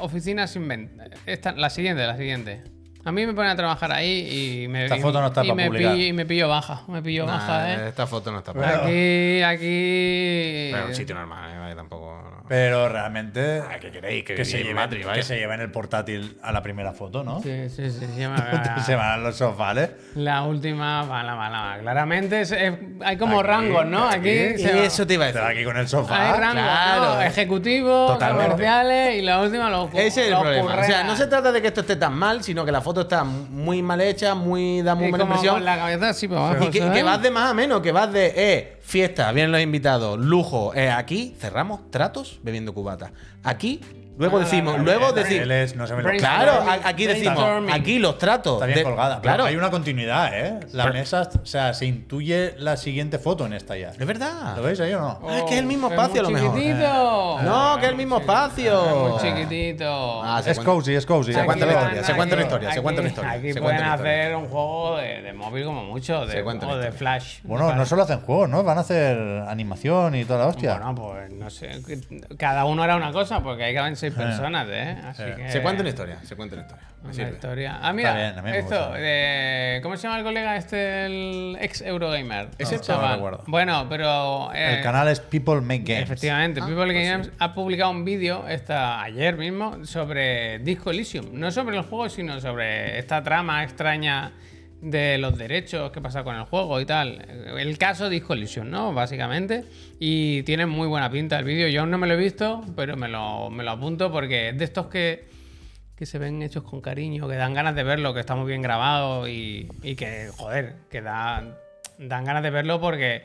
oficina 0.00 0.46
sin 0.46 0.66
venta. 0.68 1.04
Esta, 1.26 1.52
la 1.52 1.70
siguiente, 1.70 2.06
la 2.06 2.16
siguiente. 2.16 2.62
A 3.04 3.10
mí 3.10 3.26
me 3.26 3.32
ponen 3.34 3.50
a 3.50 3.56
trabajar 3.56 3.90
ahí 3.92 4.62
y 4.64 4.68
me... 4.68 4.84
Esta 4.84 4.96
y- 4.96 5.00
foto 5.00 5.20
no 5.20 5.26
está 5.26 5.44
y 5.44 5.48
para 5.48 5.56
me 5.56 5.66
publicar. 5.66 5.94
pillo- 5.96 6.06
y 6.06 6.12
me 6.12 6.24
pillo 6.24 6.48
baja, 6.48 6.82
me 6.86 7.02
pillo 7.02 7.26
baja, 7.26 7.58
Nah, 7.58 7.68
¿eh? 7.84 7.88
Esta 7.88 8.06
foto 8.06 8.30
no 8.30 8.38
está 8.38 8.52
para. 8.54 8.84
Aquí, 8.84 9.42
aquí... 9.42 10.68
Pero 10.72 10.84
es 10.84 10.88
un 10.90 10.94
sitio 10.94 11.14
normal, 11.16 11.72
¿eh? 11.72 11.74
Tampoco. 11.74 12.31
Pero 12.52 12.86
realmente. 12.86 13.62
Ah, 13.66 13.78
¿qué 13.80 13.90
queréis? 13.90 14.24
Que 14.24 14.34
Que 14.34 14.44
se, 14.44 14.58
lleven, 14.58 14.74
Madrid, 14.74 15.06
que 15.14 15.22
se 15.22 15.38
lleven 15.38 15.62
el 15.62 15.70
portátil 15.70 16.36
a 16.42 16.52
la 16.52 16.62
primera 16.62 16.92
foto, 16.92 17.24
¿no? 17.24 17.40
Sí, 17.42 17.70
sí, 17.70 17.90
sí. 17.90 18.00
sí, 18.14 18.26
me- 18.26 18.82
se 18.84 18.94
van 18.94 19.12
a 19.12 19.16
los 19.16 19.36
sofales. 19.36 19.88
La 20.16 20.42
última, 20.42 21.02
mala, 21.04 21.34
mala. 21.34 21.78
Claramente 21.80 22.42
es- 22.42 22.52
es- 22.52 22.74
hay 23.02 23.16
como 23.16 23.42
rangos, 23.42 23.86
¿no? 23.86 24.06
Aquí 24.06 24.28
Y 24.28 24.58
se 24.58 24.70
va- 24.70 24.84
eso 24.84 25.06
te 25.06 25.14
iba 25.14 25.24
a 25.24 25.32
Pero 25.32 25.44
decir. 25.46 25.56
aquí 25.56 25.64
con 25.64 25.78
el 25.78 25.88
sofá. 25.88 26.26
hay 26.34 26.38
rangos, 26.40 26.62
claro. 26.62 27.14
¿no? 27.14 27.22
Ejecutivos, 27.22 28.12
Totalmente. 28.12 28.50
comerciales 28.50 29.14
y 29.16 29.22
la 29.22 29.40
última 29.40 29.70
los 29.70 29.88
Ese 29.94 30.06
es 30.06 30.32
el 30.32 30.38
problema. 30.38 30.74
O 30.78 30.84
sea, 30.84 31.04
no 31.04 31.16
se 31.16 31.26
trata 31.28 31.52
de 31.52 31.62
que 31.62 31.68
esto 31.68 31.80
esté 31.80 31.96
tan 31.96 32.12
mal, 32.12 32.44
sino 32.44 32.66
que 32.66 32.72
la 32.72 32.82
foto 32.82 33.00
está 33.00 33.24
muy 33.24 33.80
mal 33.82 34.02
hecha, 34.02 34.34
muy 34.34 34.82
da 34.82 34.94
muy 34.94 35.06
Y 35.08 35.10
mala 35.10 35.24
como 35.24 35.34
impresión. 35.36 35.54
con 35.56 35.64
la 35.64 35.76
cabeza 35.76 36.28
para 36.28 36.48
abajo. 36.50 36.64
Y 36.64 36.70
que, 36.70 37.02
vas 37.02 37.22
de 37.22 37.30
más 37.30 37.50
a 37.50 37.54
menos, 37.54 37.80
que 37.80 37.92
vas 37.92 38.12
de, 38.12 38.30
eh, 38.36 38.76
fiesta, 38.82 39.30
vienen 39.32 39.52
los 39.52 39.60
invitados, 39.62 40.18
lujo. 40.18 40.74
eh, 40.74 40.90
aquí 40.90 41.34
cerramos 41.38 41.90
tratos 41.90 42.38
bebiendo 42.42 42.74
cubata. 42.74 43.12
Aquí, 43.42 43.80
luego 44.18 44.36
Ah, 44.38 44.40
decimos, 44.40 44.78
luego 44.80 45.12
decimos. 45.12 45.42
Él 45.44 45.50
es- 45.52 45.76
no 45.76 45.86
se 45.86 45.94
me 45.94 46.02
lo 46.02 46.08
Brainstorming. 46.08 46.42
Claro, 46.44 46.82
aquí 46.84 47.06
decimos, 47.06 47.44
aquí 47.72 47.98
los 47.98 48.18
tratos. 48.18 48.54
Está 48.54 48.66
bien 48.66 48.78
de- 48.78 48.84
colgada. 48.84 49.20
pero 49.20 49.22
Claro, 49.22 49.44
Hay 49.44 49.56
una 49.56 49.70
continuidad, 49.70 50.30
¿eh? 50.38 50.60
La 50.72 50.84
Pero- 50.84 50.94
mesa, 50.94 51.28
o 51.42 51.46
sea, 51.46 51.74
se 51.74 51.86
intuye 51.86 52.54
la 52.58 52.76
siguiente 52.76 53.18
foto 53.18 53.46
en 53.46 53.52
esta 53.54 53.76
ya. 53.76 53.88
es 53.90 54.06
verdad. 54.06 54.56
¿Lo 54.56 54.62
veis 54.62 54.78
ahí 54.80 54.92
o 54.94 55.00
no? 55.00 55.18
Ah, 55.28 55.38
es 55.38 55.42
que 55.44 55.54
es 55.54 55.60
el 55.60 55.66
mismo 55.66 55.88
Oh, 55.88 55.90
espacio, 55.90 56.20
a 56.20 56.22
lo 56.24 56.30
muy 56.30 56.40
mejor. 56.40 56.56
chiquitito. 56.58 57.42
No, 57.42 57.76
que 57.78 57.84
es 57.86 57.90
el 57.90 57.96
mismo 57.96 58.18
espacio. 58.18 59.08
Muy 59.10 59.20
chiquitito. 59.20 60.22
Ah, 60.22 60.40
se 60.42 60.50
Es 60.52 60.58
cuenta- 60.58 60.72
cozy, 60.72 60.94
es 60.94 61.06
cozy. 61.06 61.32
Se 61.32 61.44
cuenta 61.44 61.66
la 61.66 61.72
historia, 61.72 62.04
se 62.04 62.14
cuenta 62.14 62.34
aquí- 62.34 62.44
historia, 62.44 62.72
se 62.72 62.82
cuenta 62.82 63.00
aquí- 63.00 63.08
historia. 63.08 63.30
Aquí 63.32 63.52
se 63.52 63.60
pueden 63.60 63.82
hacer 63.82 64.36
un 64.36 64.48
juego 64.48 64.96
de, 64.98 65.22
de 65.22 65.32
móvil 65.32 65.64
como 65.64 65.84
mucho, 65.84 66.20
o 66.20 66.26
de 66.26 66.92
flash. 66.92 67.40
Bueno, 67.44 67.72
no 67.74 67.86
solo 67.86 68.02
hacen 68.02 68.20
juegos, 68.20 68.48
¿no? 68.48 68.62
Van 68.62 68.78
a 68.78 68.82
hacer 68.82 69.16
animación 69.48 70.14
y 70.14 70.24
toda 70.24 70.40
la 70.40 70.46
hostia. 70.46 70.74
Bueno, 70.78 70.94
pues 70.94 71.32
no 71.32 71.50
sé. 71.50 71.70
Cada 72.38 72.64
uno 72.64 72.82
hará 72.82 72.96
una 72.96 73.12
cosa 73.12 73.40
porque 73.40 73.64
ahí 73.64 73.74
caben 73.74 73.96
seis 74.02 74.14
personas, 74.14 74.66
¿eh? 74.70 74.96
Así 75.04 75.22
que. 75.36 75.50
Se 75.50 75.62
cuenta 75.62 75.80
una 75.82 75.88
historia, 75.90 76.18
se 76.22 76.36
cuenta 76.36 76.54
una 76.56 76.62
historia. 76.62 76.84
Me 77.02 77.04
Una 77.06 77.14
sirve. 77.14 77.30
historia. 77.32 77.78
Ah, 77.82 77.92
mira, 77.92 78.14
bien, 78.42 78.54
esto, 78.54 78.92
de- 78.92 79.80
¿cómo 79.82 79.96
se 79.96 80.04
llama 80.04 80.18
el 80.18 80.24
colega 80.24 80.56
este, 80.56 81.06
el 81.06 81.56
ex 81.60 81.80
Eurogamer? 81.80 82.48
Ese 82.58 82.76
No, 82.76 82.80
chaval. 82.82 83.14
recuerdo. 83.16 83.44
Bueno, 83.48 83.86
pero... 83.88 84.52
eh, 84.54 84.76
El 84.76 84.82
canal 84.84 85.08
es 85.08 85.18
People 85.18 85.60
Make 85.62 85.82
Games. 85.84 86.02
Efectivamente, 86.04 86.60
Ah, 86.62 86.66
People 86.66 86.84
pues 86.92 87.08
Games 87.08 87.30
ha 87.40 87.54
publicado 87.54 87.90
un 87.90 88.04
vídeo 88.04 88.46
esta, 88.48 89.02
ayer 89.02 89.36
mismo 89.36 89.84
sobre 89.84 90.60
Disco 90.60 90.90
Elysium. 90.92 91.26
No 91.32 91.50
sobre 91.50 91.74
los 91.74 91.86
juegos, 91.86 92.12
sino 92.12 92.40
sobre 92.40 92.98
esta 93.00 93.20
trama 93.22 93.64
extraña 93.64 94.30
de 94.82 95.16
los 95.16 95.38
derechos, 95.38 95.92
qué 95.92 96.00
pasa 96.00 96.24
con 96.24 96.34
el 96.34 96.42
juego 96.42 96.80
y 96.80 96.84
tal. 96.84 97.24
El 97.56 97.78
caso 97.78 98.08
Elysium, 98.08 98.68
¿no? 98.68 98.92
Básicamente. 98.92 99.64
Y 100.00 100.42
tiene 100.42 100.66
muy 100.66 100.88
buena 100.88 101.08
pinta 101.08 101.38
el 101.38 101.44
vídeo. 101.44 101.68
Yo 101.68 101.82
aún 101.82 101.90
no 101.90 101.98
me 101.98 102.08
lo 102.08 102.14
he 102.14 102.16
visto, 102.16 102.62
pero 102.74 102.96
me 102.96 103.08
lo, 103.08 103.48
me 103.48 103.62
lo 103.62 103.70
apunto 103.70 104.10
porque 104.10 104.48
es 104.48 104.58
de 104.58 104.64
estos 104.64 104.88
que, 104.88 105.28
que 105.94 106.04
se 106.04 106.18
ven 106.18 106.42
hechos 106.42 106.64
con 106.64 106.80
cariño, 106.80 107.28
que 107.28 107.36
dan 107.36 107.54
ganas 107.54 107.76
de 107.76 107.84
verlo, 107.84 108.12
que 108.12 108.20
está 108.20 108.34
muy 108.34 108.48
bien 108.48 108.60
grabado 108.60 109.28
y, 109.28 109.70
y 109.84 109.94
que, 109.94 110.30
joder, 110.36 110.74
que 110.90 111.00
da, 111.00 111.44
dan 111.98 112.24
ganas 112.24 112.42
de 112.42 112.50
verlo 112.50 112.80
porque 112.80 113.22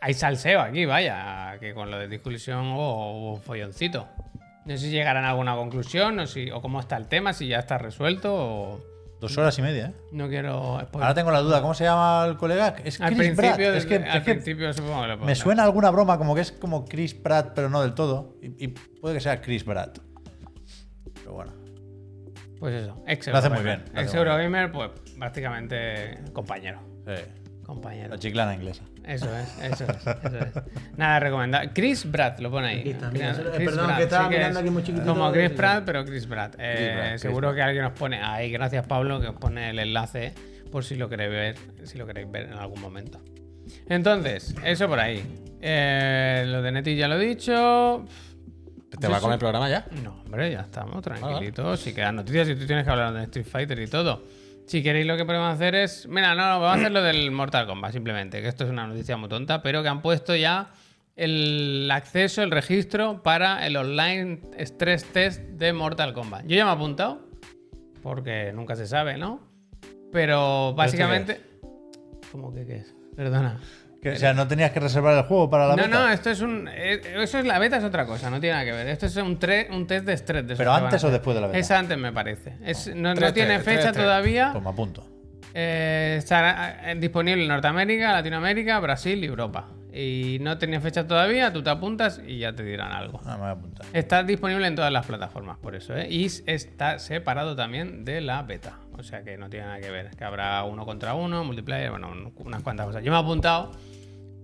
hay 0.00 0.14
salseo 0.14 0.62
aquí, 0.62 0.86
vaya, 0.86 1.58
que 1.60 1.74
con 1.74 1.90
lo 1.90 1.98
de 1.98 2.08
discusión 2.08 2.68
hubo, 2.68 3.12
hubo 3.12 3.36
folloncito. 3.36 4.08
No 4.64 4.72
sé 4.72 4.86
si 4.86 4.90
llegarán 4.90 5.26
a 5.26 5.30
alguna 5.30 5.54
conclusión 5.56 6.18
o, 6.20 6.26
si, 6.26 6.50
o 6.50 6.62
cómo 6.62 6.80
está 6.80 6.96
el 6.96 7.06
tema, 7.06 7.34
si 7.34 7.48
ya 7.48 7.58
está 7.58 7.76
resuelto 7.76 8.34
o... 8.34 8.95
Dos 9.20 9.36
horas 9.38 9.58
y 9.58 9.62
media, 9.62 9.86
¿eh? 9.86 9.94
No 10.12 10.28
quiero 10.28 10.78
spoiler. 10.82 11.02
Ahora 11.02 11.14
tengo 11.14 11.30
la 11.30 11.40
duda, 11.40 11.62
¿cómo 11.62 11.72
se 11.72 11.84
llama 11.84 12.26
el 12.28 12.36
colega? 12.36 12.76
Es 12.84 13.00
al 13.00 13.14
Chris 13.14 13.30
Pratt. 13.34 13.56
principio, 13.56 13.74
Es 13.74 13.86
que, 13.86 13.96
al 13.96 14.04
es 14.18 14.24
que 14.24 14.32
principio 14.32 14.72
supongo 14.74 15.02
que 15.02 15.08
lo 15.08 15.18
me 15.18 15.34
suena 15.34 15.64
alguna 15.64 15.90
broma 15.90 16.18
como 16.18 16.34
que 16.34 16.42
es 16.42 16.52
como 16.52 16.84
Chris 16.84 17.14
Pratt, 17.14 17.52
pero 17.54 17.70
no 17.70 17.80
del 17.82 17.94
todo. 17.94 18.36
Y, 18.42 18.64
y 18.64 18.68
puede 18.68 19.14
que 19.14 19.20
sea 19.20 19.40
Chris 19.40 19.64
Pratt. 19.64 19.98
Pero 21.14 21.32
bueno. 21.32 21.52
Pues 22.58 22.74
eso, 22.74 23.02
ex 23.06 23.26
Lo 23.26 23.36
hace 23.36 23.50
muy 23.50 23.62
bien, 23.62 23.84
Ex. 23.94 24.14
Eurogamer, 24.14 24.72
pues 24.72 24.90
prácticamente 25.18 26.18
compañero. 26.32 26.80
Sí. 27.06 27.22
Compañero. 27.66 28.10
La 28.10 28.18
chiclana 28.18 28.54
inglesa. 28.54 28.84
Eso 29.04 29.26
es, 29.36 29.58
eso 29.58 29.84
es, 29.90 30.06
eso 30.06 30.38
es. 30.38 30.96
Nada, 30.96 31.18
recomendar. 31.18 31.72
Chris 31.74 32.04
Pratt, 32.04 32.38
lo 32.38 32.48
pone 32.48 32.68
ahí. 32.68 32.80
Aquí 32.80 32.90
está, 32.90 33.10
mira, 33.10 33.32
Chris 33.32 33.68
perdón, 33.68 33.86
Pratt, 33.86 33.96
que 33.96 34.02
estaba 34.04 34.24
sí 34.24 34.30
que 34.30 34.36
mirando 34.36 34.58
es 34.60 34.62
aquí 34.62 34.70
muy 34.72 34.82
chiquitito. 34.84 35.12
Como 35.12 35.32
Chris 35.32 35.50
Pratt, 35.50 35.84
pero 35.84 36.04
Chris 36.04 36.26
Pratt. 36.28 36.54
Eh, 36.60 36.92
Pratt, 36.94 37.08
Chris 37.08 37.20
seguro 37.22 37.48
Pratt. 37.48 37.56
que 37.56 37.62
alguien 37.62 37.84
os 37.86 37.92
pone 37.92 38.22
ahí, 38.22 38.52
gracias 38.52 38.86
Pablo, 38.86 39.20
que 39.20 39.26
os 39.26 39.34
pone 39.34 39.70
el 39.70 39.80
enlace 39.80 40.32
por 40.70 40.84
si 40.84 40.94
lo 40.94 41.08
queréis 41.08 41.30
ver, 41.30 41.56
si 41.82 41.98
lo 41.98 42.06
queréis 42.06 42.30
ver 42.30 42.44
en 42.44 42.52
algún 42.52 42.80
momento. 42.80 43.20
Entonces, 43.88 44.54
eso 44.64 44.86
por 44.86 45.00
ahí. 45.00 45.24
Eh, 45.60 46.44
lo 46.46 46.62
de 46.62 46.70
Neti 46.70 46.94
ya 46.94 47.08
lo 47.08 47.20
he 47.20 47.26
dicho. 47.26 48.04
¿Te 49.00 49.08
va 49.08 49.16
a 49.16 49.20
comer 49.20 49.34
el 49.34 49.40
programa 49.40 49.68
ya? 49.68 49.86
No, 50.04 50.22
hombre, 50.24 50.52
ya 50.52 50.60
estamos 50.60 51.02
tranquilitos. 51.02 51.80
Si 51.80 51.92
quedan 51.92 52.14
noticias, 52.14 52.46
si 52.46 52.54
tú 52.54 52.64
tienes 52.64 52.84
que 52.84 52.90
hablar 52.92 53.12
de 53.12 53.24
Street 53.24 53.46
Fighter 53.46 53.80
y 53.80 53.88
todo. 53.88 54.22
Si 54.66 54.82
queréis, 54.82 55.06
lo 55.06 55.16
que 55.16 55.24
podemos 55.24 55.54
hacer 55.54 55.76
es. 55.76 56.08
Mira, 56.08 56.34
no, 56.34 56.42
no, 56.48 56.60
vamos 56.60 56.76
a 56.76 56.80
hacer 56.80 56.92
lo 56.92 57.02
del 57.02 57.30
Mortal 57.30 57.66
Kombat, 57.66 57.92
simplemente. 57.92 58.42
Que 58.42 58.48
esto 58.48 58.64
es 58.64 58.70
una 58.70 58.86
noticia 58.86 59.16
muy 59.16 59.28
tonta, 59.28 59.62
pero 59.62 59.82
que 59.82 59.88
han 59.88 60.02
puesto 60.02 60.34
ya 60.34 60.70
el 61.14 61.88
acceso, 61.90 62.42
el 62.42 62.50
registro 62.50 63.22
para 63.22 63.64
el 63.66 63.76
online 63.76 64.40
stress 64.58 65.04
test 65.04 65.40
de 65.40 65.72
Mortal 65.72 66.12
Kombat. 66.12 66.46
Yo 66.46 66.56
ya 66.56 66.64
me 66.64 66.72
he 66.72 66.74
apuntado, 66.74 67.28
porque 68.02 68.52
nunca 68.52 68.74
se 68.74 68.86
sabe, 68.86 69.16
¿no? 69.16 69.40
Pero 70.12 70.74
básicamente. 70.74 71.40
¿Cómo 72.32 72.52
que 72.52 72.66
qué 72.66 72.76
es? 72.78 72.94
Perdona. 73.14 73.60
Que, 74.10 74.16
o 74.16 74.18
sea, 74.18 74.34
no 74.34 74.46
tenías 74.46 74.70
que 74.70 74.80
reservar 74.80 75.16
el 75.16 75.24
juego 75.24 75.50
para 75.50 75.66
la 75.68 75.76
No, 75.76 75.82
beta. 75.84 75.88
no, 75.98 76.08
esto 76.10 76.30
es 76.30 76.40
un. 76.40 76.68
eh, 76.72 77.00
Eso 77.22 77.38
es 77.38 77.44
la 77.44 77.58
beta, 77.58 77.76
es 77.78 77.84
otra 77.84 78.06
cosa, 78.06 78.30
no 78.30 78.38
tiene 78.40 78.54
nada 78.54 78.64
que 78.64 78.72
ver. 78.72 78.86
Esto 78.88 79.06
es 79.06 79.16
un, 79.16 79.38
tre- 79.38 79.68
un 79.70 79.86
test 79.86 80.04
de 80.06 80.12
estrés. 80.12 80.46
de 80.46 80.54
¿Pero 80.56 80.72
antes 80.72 81.02
o 81.04 81.10
después 81.10 81.34
de 81.34 81.40
la 81.40 81.46
beta? 81.48 81.58
Es 81.58 81.70
antes, 81.70 81.98
me 81.98 82.12
parece. 82.12 82.54
Es- 82.64 82.94
no, 82.94 83.14
no 83.14 83.32
tiene 83.32 83.54
test, 83.56 83.64
fecha 83.64 83.92
tres 83.92 84.04
todavía. 84.04 84.50
Pues 84.52 84.62
me 84.62 84.70
apunto. 84.70 85.04
Eh, 85.54 86.16
estará 86.18 86.90
eh, 86.92 86.94
disponible 86.96 87.42
en 87.42 87.48
Norteamérica, 87.48 88.12
Latinoamérica, 88.12 88.78
Brasil 88.80 89.22
y 89.24 89.26
Europa. 89.26 89.68
Y 89.92 90.36
no 90.42 90.58
tiene 90.58 90.78
fecha 90.80 91.06
todavía, 91.06 91.50
tú 91.54 91.62
te 91.62 91.70
apuntas 91.70 92.20
y 92.26 92.40
ya 92.40 92.52
te 92.54 92.62
dirán 92.62 92.92
algo. 92.92 93.18
Ah, 93.24 93.32
me 93.36 93.38
voy 93.38 93.46
a 93.48 93.50
apuntar. 93.52 93.86
Está 93.94 94.22
disponible 94.22 94.66
en 94.66 94.74
todas 94.74 94.92
las 94.92 95.06
plataformas, 95.06 95.56
por 95.56 95.74
eso, 95.74 95.96
¿eh? 95.96 96.06
Y 96.10 96.26
está 96.44 96.98
separado 96.98 97.56
también 97.56 98.04
de 98.04 98.20
la 98.20 98.42
beta. 98.42 98.74
O 98.98 99.02
sea 99.02 99.22
que 99.22 99.38
no 99.38 99.48
tiene 99.48 99.64
nada 99.66 99.80
que 99.80 99.90
ver. 99.90 100.10
Que 100.10 100.24
habrá 100.24 100.62
uno 100.64 100.84
contra 100.84 101.14
uno, 101.14 101.42
multiplayer, 101.44 101.90
bueno, 101.90 102.10
un- 102.10 102.34
unas 102.44 102.62
cuantas 102.62 102.84
cosas. 102.84 103.02
Yo 103.02 103.10
me 103.10 103.16
he 103.16 103.20
apuntado 103.22 103.72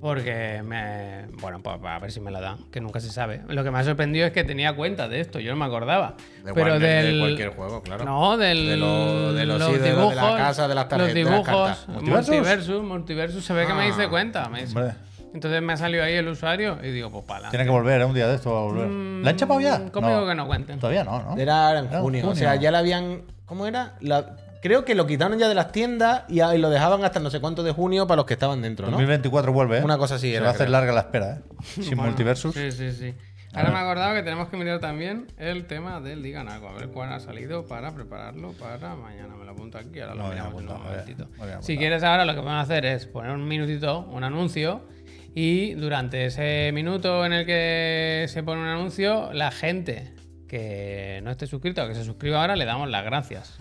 porque 0.03 0.63
me. 0.65 1.27
Bueno, 1.41 1.61
pues 1.63 1.77
a 1.83 1.99
ver 2.01 2.11
si 2.13 2.21
me 2.21 2.31
la 2.31 2.41
dan, 2.41 2.59
que 2.71 2.81
nunca 2.81 3.01
se 3.01 3.11
sabe. 3.11 3.41
Lo 3.49 3.63
que 3.65 3.71
me 3.71 3.79
ha 3.79 3.85
sorprendido 3.85 4.27
es 4.27 4.33
que 4.33 4.45
tenía 4.45 4.75
cuenta 4.75 5.09
de 5.09 5.21
esto, 5.21 5.39
yo 5.41 5.53
no 5.53 5.57
me 5.57 5.65
acordaba. 5.65 6.17
De 6.45 6.53
pero 6.53 6.73
Warner, 6.73 6.81
de 6.81 7.11
del. 7.13 7.21
cualquier 7.21 7.49
juego, 7.51 7.83
claro. 7.83 8.05
No, 8.05 8.37
del. 8.37 8.67
De 8.67 8.77
lo- 8.77 9.33
de 9.33 9.47
los- 9.47 9.63
sí, 9.65 9.79
de 9.79 9.93
lo 9.93 10.11
de 10.11 10.17
la 10.17 10.37
casa, 10.37 10.69
de 10.69 10.75
las 10.75 10.89
tarjetas, 10.89 11.15
Los 11.15 11.15
de 11.15 11.23
las 11.25 11.33
dibujos. 11.47 11.69
cartas. 11.69 11.89
¿Multiversus? 11.89 12.29
Multiversus, 12.35 12.83
multiversus, 12.83 13.45
se 13.45 13.53
ve 13.55 13.67
que 13.67 13.73
me 13.75 13.83
Ah. 13.83 13.89
hice 13.89 14.09
cuenta. 14.09 14.49
me 14.49 14.63
hice- 14.65 14.77
Hombre, 14.77 14.95
Entonces 15.35 15.63
me 15.63 15.73
ha 15.73 15.77
salido 15.79 16.05
ahí 16.05 16.13
el 16.15 16.29
usuario 16.29 16.77
y 16.83 16.91
digo, 16.91 17.11
pues 17.11 17.25
para. 17.25 17.49
tiene 17.49 17.65
que 17.65 17.71
volver, 17.71 18.01
¿eh? 18.03 18.05
Un 18.05 18.13
día 18.15 18.27
de 18.29 18.35
esto 18.35 18.53
va 18.53 18.59
a 18.59 18.63
volver. 18.65 18.89
¿La 19.25 19.31
han 19.31 19.37
chapado 19.37 19.61
ya? 19.61 19.91
Conmigo 19.91 20.27
que 20.27 20.35
no 20.35 20.47
cuenten. 20.47 20.79
Todavía 20.79 21.05
no, 21.05 21.23
¿no? 21.23 21.37
Era 21.39 21.71
en 21.79 21.87
Era 21.87 21.97
en 21.97 22.03
junio. 22.03 22.21
O 22.21 22.27
junio. 22.29 22.37
sea, 22.39 22.57
ya 22.57 22.71
la 22.71 22.81
habían. 22.81 23.23
¿Cómo 23.47 23.67
era? 23.67 23.95
La- 24.01 24.37
Creo 24.63 24.85
que 24.85 24.95
lo 24.95 25.07
quitaron 25.09 25.39
ya 25.41 25.49
de 25.49 25.55
las 25.57 25.73
tiendas 25.73 26.23
y 26.29 26.39
ahí 26.39 26.57
lo 26.57 26.71
dejaban 26.71 27.05
hasta 27.05 27.19
no 27.19 27.31
sé 27.31 27.41
cuánto 27.41 27.65
de 27.65 27.73
junio 27.73 28.07
para 28.07 28.19
los 28.19 28.27
que 28.27 28.35
estaban 28.35 28.63
dentro, 28.63 28.87
¿no? 28.87 28.93
2024 28.93 29.53
vuelve, 29.53 29.79
¿eh? 29.79 29.83
Una 29.83 29.99
cosa 29.99 30.15
así 30.15 30.29
Se 30.31 30.37
era, 30.37 30.45
va 30.45 30.49
a 30.51 30.53
hacer 30.53 30.67
creo. 30.67 30.73
larga 30.73 30.93
la 30.93 31.01
espera, 31.01 31.33
¿eh? 31.33 31.41
Sin 31.65 31.85
Bueno, 31.97 32.05
multiversus. 32.05 32.55
Sí, 32.55 32.71
sí, 32.71 32.93
sí. 32.93 33.15
Ahora 33.55 33.71
me 33.71 33.77
he 33.77 33.81
acordado 33.81 34.15
que 34.15 34.23
tenemos 34.23 34.49
que 34.49 34.57
mirar 34.57 34.79
también 34.79 35.27
el 35.37 35.67
tema 35.67 36.01
del 36.01 36.23
Digan 36.23 36.49
Algo, 36.49 36.69
a 36.69 36.75
ver 36.75 36.89
cuál 36.89 37.13
ha 37.13 37.19
salido 37.19 37.67
para 37.67 37.93
prepararlo 37.93 38.53
para 38.53 38.95
mañana. 38.95 39.35
Me 39.37 39.45
lo 39.45 39.51
apunto 39.51 39.79
aquí, 39.79 40.01
ahora 40.01 40.15
lo 40.15 40.23
bien 40.23 40.35
miramos 40.35 40.63
en 40.63 40.69
un 40.69 40.75
apuntado, 40.77 41.05
bien, 41.07 41.29
momentito. 41.37 41.63
Si 41.63 41.77
quieres 41.77 42.03
ahora 42.05 42.25
lo 42.25 42.33
que 42.35 42.41
podemos 42.41 42.63
hacer 42.63 42.87
es 42.87 43.07
poner 43.07 43.33
un 43.33 43.47
minutito, 43.47 44.07
un 44.11 44.23
anuncio, 44.25 44.87
y 45.35 45.75
durante 45.75 46.25
ese 46.27 46.71
minuto 46.73 47.27
en 47.27 47.33
el 47.33 47.47
que 47.47 48.27
se 48.29 48.43
pone 48.45 48.63
un 48.63 48.69
anuncio, 48.69 49.33
la 49.33 49.51
gente 49.51 50.15
que 50.49 51.21
no 51.25 51.31
esté 51.33 51.47
suscrita 51.47 51.85
o 51.85 51.89
que 51.89 51.95
se 51.95 52.05
suscriba 52.05 52.41
ahora 52.41 52.55
le 52.55 52.65
damos 52.65 52.89
las 52.89 53.05
gracias. 53.05 53.59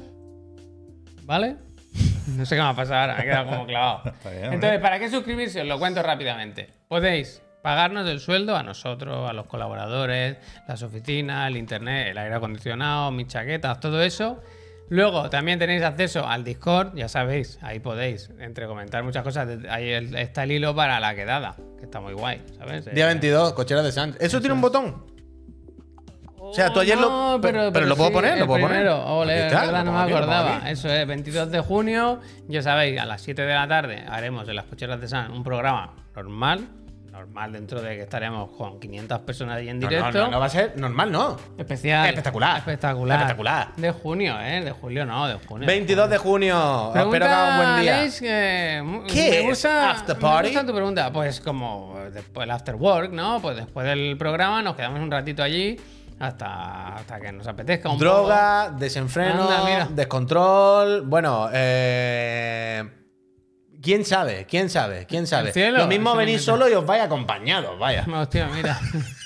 ¿Vale? 1.31 1.55
No 2.35 2.45
sé 2.45 2.55
qué 2.55 2.59
me 2.61 2.65
va 2.65 2.71
a 2.71 2.75
pasar 2.75 3.09
ahora, 3.09 3.15
me 3.15 3.21
he 3.21 3.23
quedado 3.23 3.45
como 3.45 3.65
clavado. 3.65 4.03
Bien. 4.29 4.51
Entonces, 4.53 4.81
¿para 4.81 4.99
qué 4.99 5.09
suscribirse? 5.09 5.61
Os 5.61 5.67
lo 5.67 5.79
cuento 5.79 6.03
rápidamente. 6.03 6.67
Podéis 6.89 7.41
pagarnos 7.61 8.05
el 8.09 8.19
sueldo 8.19 8.57
a 8.57 8.63
nosotros, 8.63 9.29
a 9.29 9.31
los 9.31 9.45
colaboradores, 9.45 10.35
las 10.67 10.83
oficinas, 10.83 11.47
el 11.47 11.55
internet, 11.55 12.09
el 12.09 12.17
aire 12.17 12.35
acondicionado, 12.35 13.11
mis 13.11 13.27
chaquetas, 13.27 13.79
todo 13.79 14.03
eso. 14.03 14.41
Luego 14.89 15.29
también 15.29 15.57
tenéis 15.57 15.83
acceso 15.83 16.27
al 16.27 16.43
Discord, 16.43 16.95
ya 16.97 17.07
sabéis, 17.07 17.59
ahí 17.61 17.79
podéis, 17.79 18.29
entre 18.41 18.67
comentar 18.67 19.01
muchas 19.05 19.23
cosas, 19.23 19.47
ahí 19.69 19.89
está 20.17 20.43
el 20.43 20.51
hilo 20.51 20.75
para 20.75 20.99
la 20.99 21.15
quedada, 21.15 21.55
que 21.79 21.85
está 21.85 22.01
muy 22.01 22.11
guay, 22.11 22.41
¿sabes? 22.57 22.93
Día 22.93 23.05
Eh, 23.05 23.07
22, 23.07 23.53
cochera 23.53 23.81
de 23.83 23.93
Sánchez. 23.93 24.21
¿Eso 24.21 24.41
tiene 24.41 24.53
un 24.53 24.59
botón? 24.59 25.05
O 26.51 26.53
sea, 26.53 26.71
tú 26.73 26.79
ayer 26.81 26.97
lo- 26.97 27.39
pero- 27.41 27.71
pero 27.71 27.85
lo 27.85 27.95
puedo 27.95 28.11
poner, 28.11 28.37
lo 28.37 28.45
puedo 28.45 28.61
poner. 28.61 28.77
primero. 28.81 29.05
Ole, 29.17 29.33
Aquí 29.33 29.41
es 29.41 29.45
está, 29.53 29.65
verdad, 29.65 29.83
no 29.85 29.91
me 29.93 29.99
acordaba. 30.13 30.69
Eso 30.69 30.89
es, 30.89 31.07
22 31.07 31.49
de 31.51 31.59
junio, 31.61 32.19
ya 32.47 32.61
sabéis, 32.61 32.99
a 32.99 33.05
las 33.05 33.21
7 33.21 33.41
de 33.43 33.53
la 33.53 33.67
tarde 33.67 34.03
haremos 34.09 34.47
en 34.47 34.55
las 34.55 34.65
cocheras 34.65 34.99
de 35.01 35.07
San 35.07 35.31
un 35.31 35.43
programa 35.43 35.93
normal 36.15 36.67
normal 37.11 37.51
dentro 37.51 37.81
de 37.81 37.97
que 37.97 38.03
estaremos 38.03 38.49
con 38.51 38.79
500 38.79 39.19
personas 39.19 39.57
ahí 39.57 39.67
en 39.67 39.79
No, 39.81 39.89
directo. 39.89 40.11
no, 40.17 40.25
no, 40.25 40.31
no 40.31 40.39
va 40.39 40.45
a 40.45 40.49
ser 40.49 40.73
normal, 40.77 41.11
no. 41.11 41.37
Especial. 41.57 42.07
Espectacular. 42.07 42.59
Espectacular. 42.59 43.17
Espectacular. 43.19 43.67
De 43.75 43.91
junio, 43.91 44.39
¿eh? 44.39 44.61
De 44.63 44.71
julio 44.71 45.05
no, 45.05 45.27
de 45.27 45.33
junio. 45.45 45.67
22 45.67 46.09
de 46.09 46.17
junio. 46.17 46.89
Pregunta, 46.93 47.17
Espero 47.17 47.25
que 47.25 47.31
hagan 47.33 47.49
un 47.59 47.65
buen 47.73 47.81
día. 47.81 47.97
Aleix, 47.97 48.19
que 48.21 48.81
mu- 48.83 49.03
¿Qué 49.07 49.29
me 49.29 49.39
es 49.39 49.45
gusta, 49.45 49.91
after 49.91 50.15
me 50.15 50.21
party? 50.21 50.47
gusta 50.51 50.65
tu 50.65 50.73
pregunta. 50.73 51.11
Pues 51.11 51.41
como 51.41 51.95
después 52.13 52.45
el 52.45 52.51
after 52.51 52.75
work, 52.75 53.11
¿no? 53.11 53.41
Pues 53.41 53.57
después 53.57 53.85
del 53.85 54.15
programa 54.17 54.61
nos 54.61 54.77
quedamos 54.77 55.01
un 55.01 55.11
ratito 55.11 55.43
allí 55.43 55.77
hasta, 56.21 56.95
hasta 56.97 57.19
que 57.19 57.31
nos 57.31 57.47
apetezca 57.47 57.89
un 57.89 57.97
Droga, 57.97 58.69
desenfreno, 58.69 59.49
Anda, 59.49 59.87
descontrol. 59.91 61.01
Bueno, 61.01 61.49
eh. 61.51 62.89
¿Quién 63.81 64.05
sabe? 64.05 64.45
¿Quién 64.47 64.69
sabe? 64.69 65.07
¿Quién 65.07 65.25
sabe? 65.25 65.51
Cielo, 65.51 65.79
Lo 65.79 65.87
mismo 65.87 66.15
venís 66.15 66.43
solo 66.43 66.69
y 66.69 66.73
os 66.73 66.85
vais 66.85 67.01
acompañados, 67.01 67.79
vaya. 67.79 68.05
poco. 68.05 68.17
Hostia, 68.21 68.47
mira. 68.53 68.79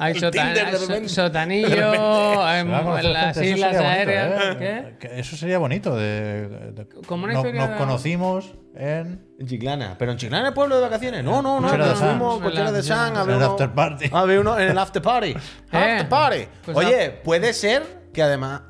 Hay 0.00 0.12
El 0.14 0.20
sotan- 0.20 0.54
de 0.54 1.08
sotanillo, 1.08 2.42
hay 2.42 2.64
las 3.12 3.36
eso 3.36 3.44
islas 3.44 3.72
bonito, 3.72 3.88
aéreas. 3.88 4.32
¿eh? 4.42 4.56
¿Qué? 4.98 5.08
Que 5.08 5.20
Eso 5.20 5.36
sería 5.36 5.58
bonito. 5.58 5.94
De, 5.94 6.48
de- 6.48 6.86
Como 7.06 7.24
una 7.24 7.34
no- 7.34 7.38
historia 7.40 7.60
nos 7.60 7.70
de- 7.70 7.76
conocimos 7.76 8.54
en. 8.74 9.26
En 9.38 9.46
Chiclana. 9.46 9.96
¿Pero 9.98 10.12
en 10.12 10.18
Chiclana 10.18 10.48
es 10.48 10.54
pueblo 10.54 10.76
de 10.76 10.82
vacaciones? 10.82 11.22
No, 11.24 11.42
no, 11.42 11.60
no. 11.60 11.68
Fuimos 11.68 12.40
Cochera 12.40 12.72
de 12.72 12.82
San. 12.82 13.14
En 13.16 13.30
el 13.36 13.42
after 13.42 13.70
party. 13.72 14.10
uno 14.40 14.58
en 14.58 14.68
el 14.70 14.78
after 14.78 15.02
party. 15.02 15.34
After 15.70 16.08
party. 16.08 16.46
pues 16.64 16.76
Oye, 16.76 17.10
puede 17.10 17.52
ser 17.52 17.82
que 18.12 18.22
además 18.22 18.62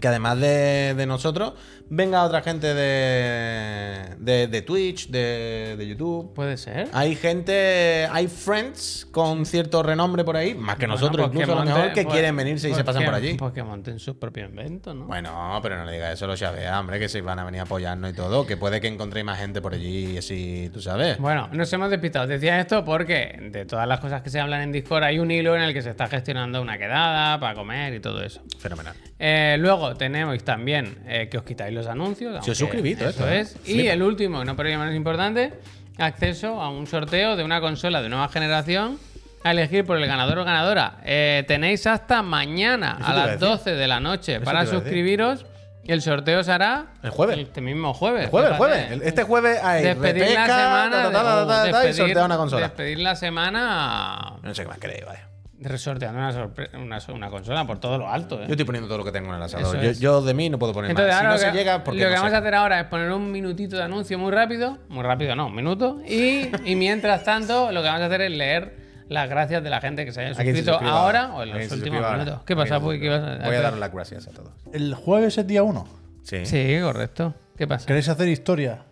que 0.00 0.08
además 0.08 0.40
de, 0.40 0.94
de 0.96 1.06
nosotros 1.06 1.52
venga 1.94 2.22
otra 2.24 2.40
gente 2.40 2.72
de, 2.74 4.16
de, 4.18 4.46
de 4.46 4.62
Twitch, 4.62 5.08
de, 5.10 5.74
de 5.76 5.86
YouTube. 5.86 6.32
Puede 6.34 6.56
ser. 6.56 6.88
Hay 6.94 7.14
gente, 7.16 8.08
hay 8.10 8.28
friends 8.28 9.06
con 9.10 9.44
cierto 9.44 9.82
renombre 9.82 10.24
por 10.24 10.36
ahí, 10.36 10.54
más 10.54 10.76
que 10.76 10.86
Bueno, 10.86 10.94
nosotros 10.94 11.26
pues 11.28 11.34
incluso 11.42 11.52
a 11.60 11.64
lo 11.64 11.70
mejor, 11.70 11.92
que 11.92 12.02
pues- 12.04 12.14
quieren 12.14 12.34
venirse 12.34 12.68
y 12.68 12.70
pues 12.70 12.78
se 12.78 12.84
pasan 12.84 13.02
que- 13.02 13.06
por 13.06 13.14
allí. 13.14 13.34
Pues 13.34 13.52
que 13.52 13.62
monten 13.62 13.98
sus 13.98 14.16
propios 14.16 14.48
inventos, 14.48 14.94
¿no? 14.96 15.04
Bueno, 15.06 15.60
pero 15.62 15.76
no 15.76 15.84
le 15.84 15.92
digas 15.92 16.14
eso 16.14 16.24
a 16.24 16.28
los 16.28 16.40
Xavea, 16.40 16.80
hombre, 16.80 16.98
que 16.98 17.08
se 17.10 17.20
van 17.20 17.38
a 17.38 17.44
venir 17.44 17.60
a 17.60 17.64
apoyarnos 17.64 18.10
y 18.10 18.14
todo, 18.14 18.46
que 18.46 18.56
puede 18.56 18.80
que 18.80 18.88
encontréis 18.88 19.26
más 19.26 19.38
gente 19.38 19.60
por 19.60 19.74
allí 19.74 20.12
y 20.14 20.18
así, 20.18 20.70
tú 20.72 20.80
sabes. 20.80 21.18
Bueno, 21.18 21.48
nos 21.52 21.70
hemos 21.74 21.90
despistado. 21.90 22.26
Decía 22.26 22.58
esto 22.58 22.84
porque 22.86 23.38
de 23.52 23.66
todas 23.66 23.86
las 23.86 24.00
cosas 24.00 24.22
que 24.22 24.30
se 24.30 24.40
hablan 24.40 24.62
en 24.62 24.72
Discord 24.72 25.04
hay 25.04 25.18
un 25.18 25.30
hilo 25.30 25.54
en 25.56 25.62
el 25.62 25.74
que 25.74 25.82
se 25.82 25.90
está 25.90 26.06
gestionando 26.08 26.62
una 26.62 26.78
quedada 26.78 27.38
para 27.38 27.54
comer 27.54 27.92
y 27.92 28.00
todo 28.00 28.22
eso. 28.22 28.40
Fenomenal. 28.58 28.94
Eh, 29.18 29.56
luego 29.58 29.94
tenemos 29.94 30.42
también 30.42 30.98
eh, 31.06 31.28
que 31.30 31.36
os 31.38 31.44
quitáis 31.44 31.72
los 31.74 31.81
anuncios. 31.86 32.34
Aunque 32.36 32.54
suscribís, 32.54 32.98
todo 32.98 33.08
Eso 33.08 33.28
esto, 33.28 33.32
¿eh? 33.32 33.40
es. 33.40 33.68
Y 33.68 33.86
el 33.88 34.02
último, 34.02 34.44
no 34.44 34.56
por 34.56 34.66
ello 34.66 34.78
menos 34.78 34.94
importante, 34.94 35.52
acceso 35.98 36.60
a 36.60 36.68
un 36.70 36.86
sorteo 36.86 37.36
de 37.36 37.44
una 37.44 37.60
consola 37.60 38.02
de 38.02 38.08
nueva 38.08 38.28
generación 38.28 38.98
a 39.44 39.50
elegir 39.50 39.84
por 39.84 39.98
el 39.98 40.06
ganador 40.06 40.38
o 40.38 40.44
ganadora. 40.44 40.98
Eh, 41.04 41.44
tenéis 41.48 41.86
hasta 41.86 42.22
mañana 42.22 42.98
a 43.00 43.10
a 43.10 43.14
las 43.14 43.26
decir. 43.26 43.48
12 43.48 43.74
de 43.74 43.88
la 43.88 44.00
noche 44.00 44.36
Eso 44.36 44.44
para 44.44 44.60
a 44.60 44.66
suscribiros. 44.66 45.46
Y 45.84 45.90
el 45.90 46.00
sorteo 46.00 46.44
se 46.44 46.52
hará 46.52 46.92
El 47.02 47.10
jueves. 47.10 47.38
Este 47.38 47.60
mismo 47.60 47.92
jueves. 47.92 48.24
El 48.24 48.30
jueves, 48.30 48.52
el 48.52 48.56
jueves. 48.56 49.00
Este 49.02 49.24
jueves 49.24 49.60
hay 49.64 49.82
Despedir 49.82 50.32
la 50.32 50.46
semana. 50.46 51.10
ta, 51.10 51.12
ta, 51.12 51.70
ta, 51.72 51.88
y 51.90 52.12
una 52.12 52.36
consola. 52.36 52.62
Despedir 52.68 53.00
la 53.00 53.16
semana 53.16 54.34
No 54.42 54.54
sé 54.54 54.62
qué 54.62 54.68
más 54.68 54.78
queréis, 54.78 55.04
vaya. 55.04 55.31
Sorteando 55.78 56.18
una, 56.18 56.50
una, 56.80 56.98
una 57.12 57.30
consola 57.30 57.66
por 57.66 57.78
todo 57.78 57.98
lo 57.98 58.08
alto. 58.08 58.36
¿eh? 58.36 58.44
Yo 58.46 58.52
estoy 58.52 58.64
poniendo 58.64 58.88
todo 58.88 58.98
lo 58.98 59.04
que 59.04 59.12
tengo 59.12 59.30
en 59.30 59.36
el 59.36 59.42
asador. 59.42 59.92
Yo, 59.94 60.22
de 60.22 60.34
mí 60.34 60.50
no 60.50 60.58
puedo 60.58 60.72
poner 60.72 60.90
Entonces, 60.90 61.12
más. 61.12 61.20
Si 61.20 61.24
ahora 61.24 61.28
no 61.28 61.34
lo 61.34 61.38
se 61.40 61.50
que, 61.50 61.58
llega, 61.58 61.84
porque 61.84 62.00
lo 62.00 62.06
que 62.06 62.14
no 62.14 62.20
vamos 62.20 62.30
sé. 62.30 62.36
a 62.36 62.38
hacer 62.38 62.54
ahora 62.54 62.80
es 62.80 62.86
poner 62.86 63.10
un 63.12 63.30
minutito 63.30 63.76
de 63.76 63.82
anuncio 63.82 64.18
muy 64.18 64.32
rápido. 64.32 64.78
Muy 64.88 65.02
rápido, 65.02 65.34
no, 65.36 65.46
un 65.46 65.54
minuto. 65.54 66.00
Y, 66.06 66.50
y 66.64 66.76
mientras 66.76 67.24
tanto, 67.24 67.72
lo 67.72 67.82
que 67.82 67.88
vamos 67.88 68.02
a 68.02 68.06
hacer 68.06 68.22
es 68.22 68.32
leer 68.32 68.82
las 69.08 69.28
gracias 69.28 69.62
de 69.62 69.70
la 69.70 69.80
gente 69.80 70.04
que 70.04 70.12
se 70.12 70.20
haya 70.20 70.34
se 70.34 70.42
suscrito 70.42 70.78
ahora 70.78 71.34
o 71.34 71.42
en 71.42 71.50
los 71.50 71.72
últimos 71.72 72.12
minutos. 72.12 72.40
¿Qué 72.46 72.56
pasa, 72.56 72.80
Puy? 72.80 72.98
¿Qué 73.00 73.06
suscriba. 73.08 73.36
vas 73.36 73.40
a 73.40 73.46
Voy 73.46 73.56
a 73.56 73.60
dar 73.60 73.76
las 73.78 73.92
gracias 73.92 74.26
a 74.28 74.30
todos. 74.30 74.52
El 74.72 74.94
jueves 74.94 75.38
es 75.38 75.46
día 75.46 75.62
1. 75.62 75.88
Sí. 76.22 76.46
Sí, 76.46 76.78
correcto. 76.80 77.34
¿Qué 77.56 77.66
pasa? 77.66 77.86
¿Queréis 77.86 78.08
hacer 78.08 78.28
historia 78.28 78.84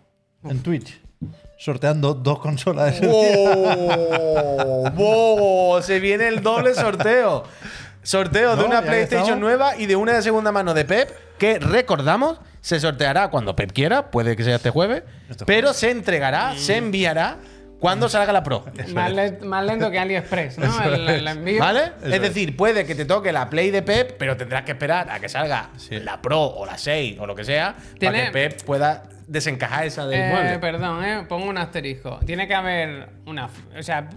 en 0.43 0.61
Twitch? 0.61 1.01
Sorteando 1.65 2.15
dos 2.15 2.39
consolas. 2.39 2.99
¡Oh! 3.07 4.89
¡Oh! 4.97 5.79
Se 5.83 5.99
viene 5.99 6.27
el 6.27 6.41
doble 6.41 6.73
sorteo. 6.73 7.43
Sorteo 8.01 8.55
de 8.55 8.63
una 8.63 8.81
PlayStation 8.81 9.39
nueva 9.39 9.77
y 9.77 9.85
de 9.85 9.95
una 9.95 10.13
de 10.13 10.23
segunda 10.23 10.51
mano 10.51 10.73
de 10.73 10.85
Pep, 10.85 11.11
que 11.37 11.59
recordamos, 11.59 12.39
se 12.61 12.79
sorteará 12.79 13.29
cuando 13.29 13.55
Pep 13.55 13.71
quiera, 13.73 14.09
puede 14.09 14.35
que 14.35 14.43
sea 14.43 14.55
este 14.55 14.71
jueves, 14.71 15.03
Este 15.29 15.45
pero 15.45 15.71
se 15.73 15.91
entregará, 15.91 16.55
se 16.57 16.77
enviará 16.77 17.37
cuando 17.79 18.09
salga 18.09 18.33
la 18.33 18.41
Pro. 18.41 18.65
Más, 18.91 19.11
le- 19.11 19.37
más 19.41 19.63
lento 19.63 19.91
que 19.91 19.99
AliExpress, 19.99 20.57
¿no? 20.57 20.81
El, 20.83 21.07
el 21.09 21.27
envío. 21.27 21.59
¿Vale? 21.59 21.91
Eso 22.01 22.15
es 22.15 22.21
decir, 22.23 22.57
puede 22.57 22.87
que 22.87 22.95
te 22.95 23.05
toque 23.05 23.31
la 23.31 23.51
Play 23.51 23.69
de 23.69 23.83
Pep, 23.83 24.15
pero 24.17 24.35
tendrás 24.35 24.63
que 24.63 24.71
esperar 24.71 25.11
a 25.11 25.19
que 25.19 25.29
salga 25.29 25.69
la 25.91 26.19
Pro 26.23 26.41
o 26.41 26.65
la 26.65 26.79
6 26.79 27.19
o 27.19 27.27
lo 27.27 27.35
que 27.35 27.43
sea, 27.45 27.75
para 27.99 28.25
que 28.25 28.31
Pep 28.31 28.63
pueda 28.63 29.03
desencajar 29.31 29.85
esa 29.85 30.05
del 30.05 30.19
Eh, 30.19 30.29
mueble. 30.29 30.59
perdón, 30.59 31.03
eh, 31.05 31.25
pongo 31.27 31.49
un 31.49 31.57
asterisco. 31.57 32.19
Tiene 32.25 32.47
que 32.47 32.53
haber 32.53 33.09
una. 33.25 33.49
O 33.77 33.81
sea, 33.83 34.09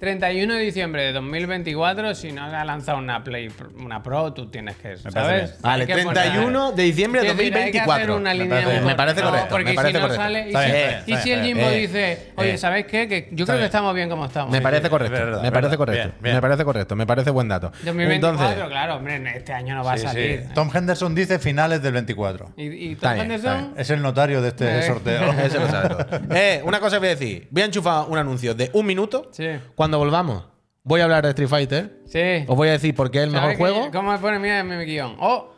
31 0.00 0.54
de 0.54 0.60
diciembre 0.60 1.02
de 1.04 1.12
2024, 1.12 2.14
si 2.14 2.32
no 2.32 2.44
ha 2.44 2.64
lanzado 2.64 2.98
una 2.98 3.24
Play, 3.24 3.48
Pro- 3.48 3.70
una 3.82 4.02
Pro, 4.02 4.32
tú 4.32 4.50
tienes 4.50 4.76
que. 4.76 4.88
parece 4.90 5.10
¿Sabes? 5.10 5.60
Vale, 5.62 5.82
Hay 5.82 5.86
que 5.86 6.02
poner- 6.04 6.22
31 6.22 6.72
de 6.72 6.82
diciembre 6.82 7.20
de 7.22 7.26
Quiero 7.28 7.38
decir, 7.38 7.56
hay 7.56 7.72
que 7.72 7.80
hacer 7.80 8.06
2024. 8.06 8.16
una 8.16 8.30
Me 8.34 8.38
línea 8.66 8.80
me 8.84 8.94
parece 8.94 9.20
no, 9.22 9.26
correcto, 9.30 9.48
Porque 9.50 9.64
me 9.64 9.74
parece 9.74 9.92
si 9.92 9.94
no 9.94 10.00
correcto. 10.02 10.22
sale. 10.22 10.40
Y 10.40 10.52
si, 10.52 10.72
bien, 10.72 11.02
y 11.06 11.16
si 11.22 11.32
el 11.32 11.42
Jimbo 11.44 11.68
bien. 11.68 11.80
dice, 11.80 12.32
oye, 12.36 12.54
Eh. 12.54 12.58
¿sabéis 12.58 12.86
qué? 12.86 13.08
Que 13.08 13.28
yo 13.32 13.46
creo 13.46 13.58
que 13.58 13.64
estamos 13.64 13.94
bien 13.94 14.08
como 14.10 14.26
estamos. 14.26 14.50
Me 14.52 14.60
parece 14.60 14.90
correcto. 14.90 15.14
verdad, 15.14 15.42
me 15.42 15.50
parece 15.52 15.70
verdad. 15.70 15.76
correcto. 15.78 16.08
Bien, 16.08 16.22
bien. 16.22 16.34
Me 16.36 16.40
parece 16.42 16.64
correcto. 16.64 16.96
Me 16.96 17.06
parece 17.06 17.30
buen 17.30 17.48
dato. 17.48 17.72
2024, 17.84 18.44
Entonces, 18.44 18.68
claro, 18.68 18.96
hombre, 18.96 19.22
este 19.36 19.52
año 19.52 19.74
no 19.76 19.84
va 19.84 19.94
a 19.94 19.98
sí. 19.98 20.04
salir. 20.04 20.44
Tom 20.54 20.70
Henderson 20.74 21.14
dice 21.14 21.38
finales 21.38 21.82
del 21.82 21.92
24. 21.94 22.50
Y, 22.56 22.94
Tom 22.96 23.12
bien, 23.14 23.22
Henderson, 23.32 23.74
Es 23.76 23.90
el 23.90 24.02
notario 24.02 24.42
de 24.42 24.48
este 24.48 24.78
Eh. 24.80 24.82
sorteo. 24.82 25.32
Ese 25.42 25.58
lo 25.58 25.68
sabe 25.68 25.88
todo. 25.88 26.06
Eh, 26.34 26.60
una 26.64 26.80
cosa 26.80 26.98
voy 26.98 27.08
a 27.08 27.10
decir. 27.10 27.48
Voy 27.50 27.62
a 27.62 27.66
enchufar 27.66 28.04
un 28.08 28.18
anuncio 28.18 28.54
de 28.54 28.70
un 28.74 28.84
minuto. 28.84 29.30
Sí. 29.32 29.46
Cuando 29.74 29.85
volvamos, 29.94 30.44
voy 30.82 31.00
a 31.00 31.04
hablar 31.04 31.22
de 31.24 31.30
Street 31.30 31.48
Fighter. 31.48 32.02
Sí. 32.06 32.44
Os 32.48 32.56
voy 32.56 32.68
a 32.68 32.72
decir 32.72 32.94
por 32.94 33.10
qué 33.10 33.18
es 33.18 33.24
el 33.24 33.30
mejor 33.30 33.56
juego. 33.56 33.90
¿Cómo 33.92 34.12
me 34.12 34.18
pone 34.18 34.38
mira 34.38 34.62
mi 34.64 34.74
guion? 34.84 35.16
Oh, 35.20 35.52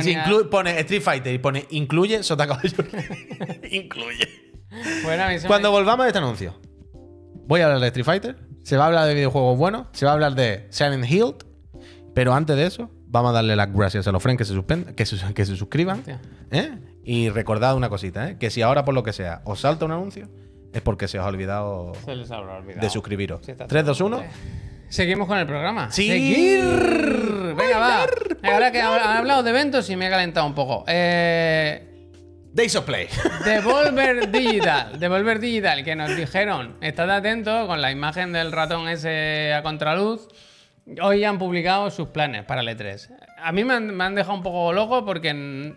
Si 0.00 0.14
ponía- 0.14 0.50
pone 0.50 0.78
Street 0.80 1.02
Fighter 1.02 1.34
y 1.34 1.38
pone 1.38 1.66
incluye 1.70 2.22
Sota 2.22 2.46
Caballo. 2.46 2.76
incluye. 3.70 4.28
Bueno, 5.04 5.26
me- 5.28 5.40
Cuando 5.42 5.70
volvamos 5.70 6.04
de 6.04 6.08
este 6.10 6.18
anuncio, 6.18 6.54
voy 7.46 7.60
a 7.60 7.66
hablar 7.66 7.80
de 7.80 7.86
Street 7.88 8.04
Fighter. 8.06 8.36
Se 8.64 8.76
va 8.76 8.84
a 8.84 8.86
hablar 8.88 9.06
de 9.06 9.14
videojuegos 9.14 9.58
buenos. 9.58 9.86
Se 9.92 10.04
va 10.06 10.12
a 10.12 10.14
hablar 10.14 10.34
de 10.34 10.66
Silent 10.70 11.04
Hill. 11.10 11.34
Pero 12.14 12.32
antes 12.32 12.56
de 12.56 12.66
eso, 12.66 12.90
vamos 13.06 13.30
a 13.30 13.34
darle 13.34 13.56
las 13.56 13.72
gracias 13.72 14.06
a 14.06 14.12
los 14.12 14.22
friends 14.22 14.38
que 14.38 14.44
se, 14.44 14.54
suspen- 14.54 14.94
que 14.94 15.04
se, 15.04 15.16
que 15.34 15.44
se 15.44 15.56
suscriban. 15.56 16.02
¿eh? 16.50 16.78
Y 17.04 17.28
recordad 17.28 17.76
una 17.76 17.88
cosita, 17.88 18.30
¿eh? 18.30 18.38
que 18.38 18.50
si 18.50 18.62
ahora 18.62 18.84
por 18.84 18.94
lo 18.94 19.02
que 19.02 19.12
sea 19.12 19.42
os 19.44 19.60
salta 19.60 19.84
un 19.84 19.92
anuncio, 19.92 20.28
es 20.74 20.82
porque 20.82 21.08
se 21.08 21.18
os 21.18 21.24
ha 21.24 21.28
olvidado 21.28 21.92
Se 22.04 22.14
les 22.14 22.30
habrá 22.30 22.56
olvidado. 22.56 22.80
de 22.82 22.90
suscribiros. 22.90 23.40
Sí, 23.44 23.52
está 23.52 23.66
3, 23.66 23.84
2, 23.86 24.00
1. 24.02 24.22
Seguimos 24.88 25.26
con 25.26 25.38
el 25.38 25.46
programa. 25.46 25.90
Sí. 25.90 26.08
Seguir. 26.08 26.60
Venga, 27.56 27.78
va. 27.78 28.06
Ahora 28.52 28.70
que 28.70 28.80
han 28.80 29.16
hablado 29.16 29.42
de 29.42 29.50
eventos 29.50 29.88
y 29.90 29.96
me 29.96 30.06
he 30.06 30.10
calentado 30.10 30.46
un 30.46 30.54
poco. 30.54 30.84
Eh, 30.86 31.90
Days 32.52 32.76
of 32.76 32.84
Play. 32.84 33.08
Devolver 33.44 34.30
Digital. 34.32 34.98
Devolver 35.00 35.40
Digital, 35.40 35.82
que 35.82 35.96
nos 35.96 36.14
dijeron, 36.16 36.76
estad 36.80 37.10
atentos 37.10 37.66
con 37.66 37.80
la 37.82 37.90
imagen 37.90 38.32
del 38.32 38.52
ratón 38.52 38.88
ese 38.88 39.52
a 39.52 39.62
contraluz. 39.62 40.28
Hoy 41.02 41.24
han 41.24 41.38
publicado 41.38 41.90
sus 41.90 42.08
planes 42.08 42.44
para 42.44 42.60
el 42.60 42.68
E3. 42.68 43.08
A 43.42 43.50
mí 43.52 43.64
me 43.64 43.74
han, 43.74 43.86
me 43.96 44.04
han 44.04 44.14
dejado 44.14 44.34
un 44.36 44.42
poco 44.42 44.72
loco 44.72 45.04
porque 45.04 45.74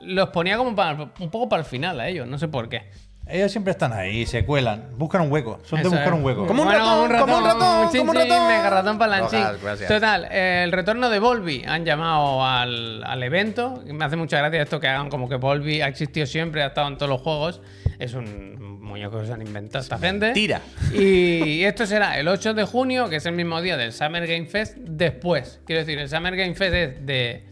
los 0.00 0.28
ponía 0.30 0.56
como 0.56 0.74
para- 0.74 1.10
un 1.20 1.30
poco 1.30 1.48
para 1.48 1.60
el 1.60 1.66
final 1.68 2.00
a 2.00 2.08
ellos, 2.08 2.26
no 2.26 2.38
sé 2.38 2.48
por 2.48 2.68
qué. 2.68 2.90
Ellos 3.28 3.50
siempre 3.50 3.72
están 3.72 3.92
ahí, 3.92 4.24
se 4.24 4.44
cuelan, 4.44 4.90
buscan 4.96 5.22
un 5.22 5.32
hueco. 5.32 5.58
Son 5.64 5.78
de 5.78 5.82
Eso 5.82 5.90
buscar 5.90 6.08
es. 6.08 6.14
un 6.14 6.24
hueco. 6.24 6.46
Como 6.46 6.62
un 6.62 6.70
ratón, 6.70 7.10
como 7.18 7.38
un 7.38 7.44
ratón, 7.44 7.90
chin, 7.90 7.98
como 8.00 8.12
un 8.12 8.18
chin, 8.18 8.28
ratón. 8.30 8.46
mega 8.48 8.70
ratón 8.70 8.98
palanchín. 8.98 9.40
Gracias, 9.40 9.62
gracias. 9.62 9.88
Total, 9.88 10.28
eh, 10.30 10.62
el 10.64 10.70
retorno 10.72 11.10
de 11.10 11.18
Volvi 11.18 11.64
han 11.66 11.84
llamado 11.84 12.44
al, 12.44 13.02
al 13.04 13.22
evento. 13.24 13.82
Me 13.86 14.04
hace 14.04 14.14
mucha 14.16 14.38
gracia 14.38 14.62
esto 14.62 14.78
que 14.78 14.86
hagan 14.86 15.10
como 15.10 15.28
que 15.28 15.34
Volvi 15.36 15.80
ha 15.80 15.88
existido 15.88 16.24
siempre, 16.26 16.62
ha 16.62 16.68
estado 16.68 16.86
en 16.88 16.98
todos 16.98 17.10
los 17.10 17.20
juegos. 17.20 17.60
Es 17.98 18.14
un 18.14 18.80
muñeco 18.80 19.18
que 19.20 19.26
se 19.26 19.32
han 19.32 19.42
inventado 19.42 19.82
esta 19.82 19.98
gente. 19.98 20.26
mentira. 20.26 20.60
Y 20.94 21.64
esto 21.64 21.84
será 21.86 22.18
el 22.20 22.28
8 22.28 22.54
de 22.54 22.64
junio, 22.64 23.08
que 23.08 23.16
es 23.16 23.26
el 23.26 23.32
mismo 23.34 23.60
día 23.60 23.76
del 23.76 23.92
Summer 23.92 24.24
Game 24.26 24.46
Fest, 24.46 24.76
después. 24.76 25.60
Quiero 25.66 25.80
decir, 25.80 25.98
el 25.98 26.08
Summer 26.08 26.36
Game 26.36 26.54
Fest 26.54 26.74
es 26.74 27.04
de 27.06 27.44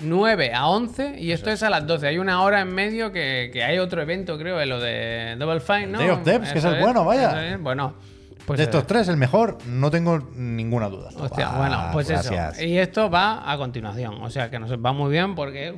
9 0.00 0.52
a 0.54 0.68
11 0.68 1.16
y 1.18 1.32
esto 1.32 1.50
es 1.50 1.62
a 1.62 1.70
las 1.70 1.86
12. 1.86 2.06
Hay 2.08 2.18
una 2.18 2.42
hora 2.42 2.60
en 2.60 2.72
medio 2.74 3.12
que, 3.12 3.50
que 3.52 3.62
hay 3.64 3.78
otro 3.78 4.02
evento, 4.02 4.38
creo, 4.38 4.64
lo 4.66 4.80
de 4.80 5.36
Double 5.38 5.60
Fine, 5.60 5.86
¿no? 5.88 5.98
Day 5.98 6.10
of 6.10 6.52
que 6.52 6.58
es 6.58 6.64
el 6.64 6.80
bueno, 6.80 7.04
vaya. 7.04 7.54
es. 7.54 7.60
Bueno, 7.60 7.94
pues 8.46 8.58
de 8.58 8.64
estos 8.64 8.86
tres, 8.86 9.06
el 9.08 9.16
mejor, 9.16 9.58
no 9.66 9.90
tengo 9.90 10.18
ninguna 10.34 10.88
duda. 10.88 11.10
Hostia, 11.16 11.50
Ah, 11.52 11.58
bueno, 11.58 11.88
pues 11.92 12.08
gracias. 12.08 12.58
eso. 12.58 12.66
Y 12.66 12.78
esto 12.78 13.08
va 13.10 13.50
a 13.50 13.56
continuación. 13.56 14.20
O 14.22 14.30
sea 14.30 14.50
que 14.50 14.58
nos 14.58 14.72
va 14.72 14.92
muy 14.92 15.10
bien 15.12 15.34
porque 15.34 15.76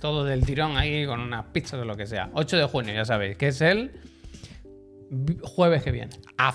todo 0.00 0.24
del 0.24 0.44
tirón 0.46 0.76
ahí 0.76 1.06
con 1.06 1.20
unas 1.20 1.46
pizzas 1.46 1.80
o 1.80 1.84
lo 1.84 1.96
que 1.96 2.06
sea. 2.06 2.30
8 2.34 2.56
de 2.56 2.64
junio, 2.66 2.94
ya 2.94 3.04
sabéis, 3.04 3.36
que 3.36 3.48
es 3.48 3.60
el 3.62 3.92
jueves 5.42 5.82
que 5.82 5.90
viene. 5.90 6.10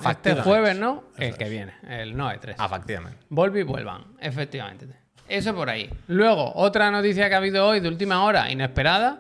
Este 0.09 0.35
jueves 0.35 0.77
no, 0.77 1.03
el 1.17 1.35
que 1.35 1.49
viene, 1.49 1.73
el 1.87 2.15
no 2.15 2.29
E3. 2.31 2.55
Efectivamente. 2.63 3.19
Volvi 3.29 3.61
y 3.61 3.63
vuelvan, 3.63 4.03
efectivamente. 4.19 4.87
Eso 5.29 5.53
por 5.53 5.69
ahí. 5.69 5.89
Luego, 6.07 6.51
otra 6.55 6.89
noticia 6.89 7.29
que 7.29 7.35
ha 7.35 7.37
habido 7.37 7.67
hoy 7.67 7.79
de 7.79 7.87
última 7.87 8.23
hora, 8.23 8.51
inesperada. 8.51 9.19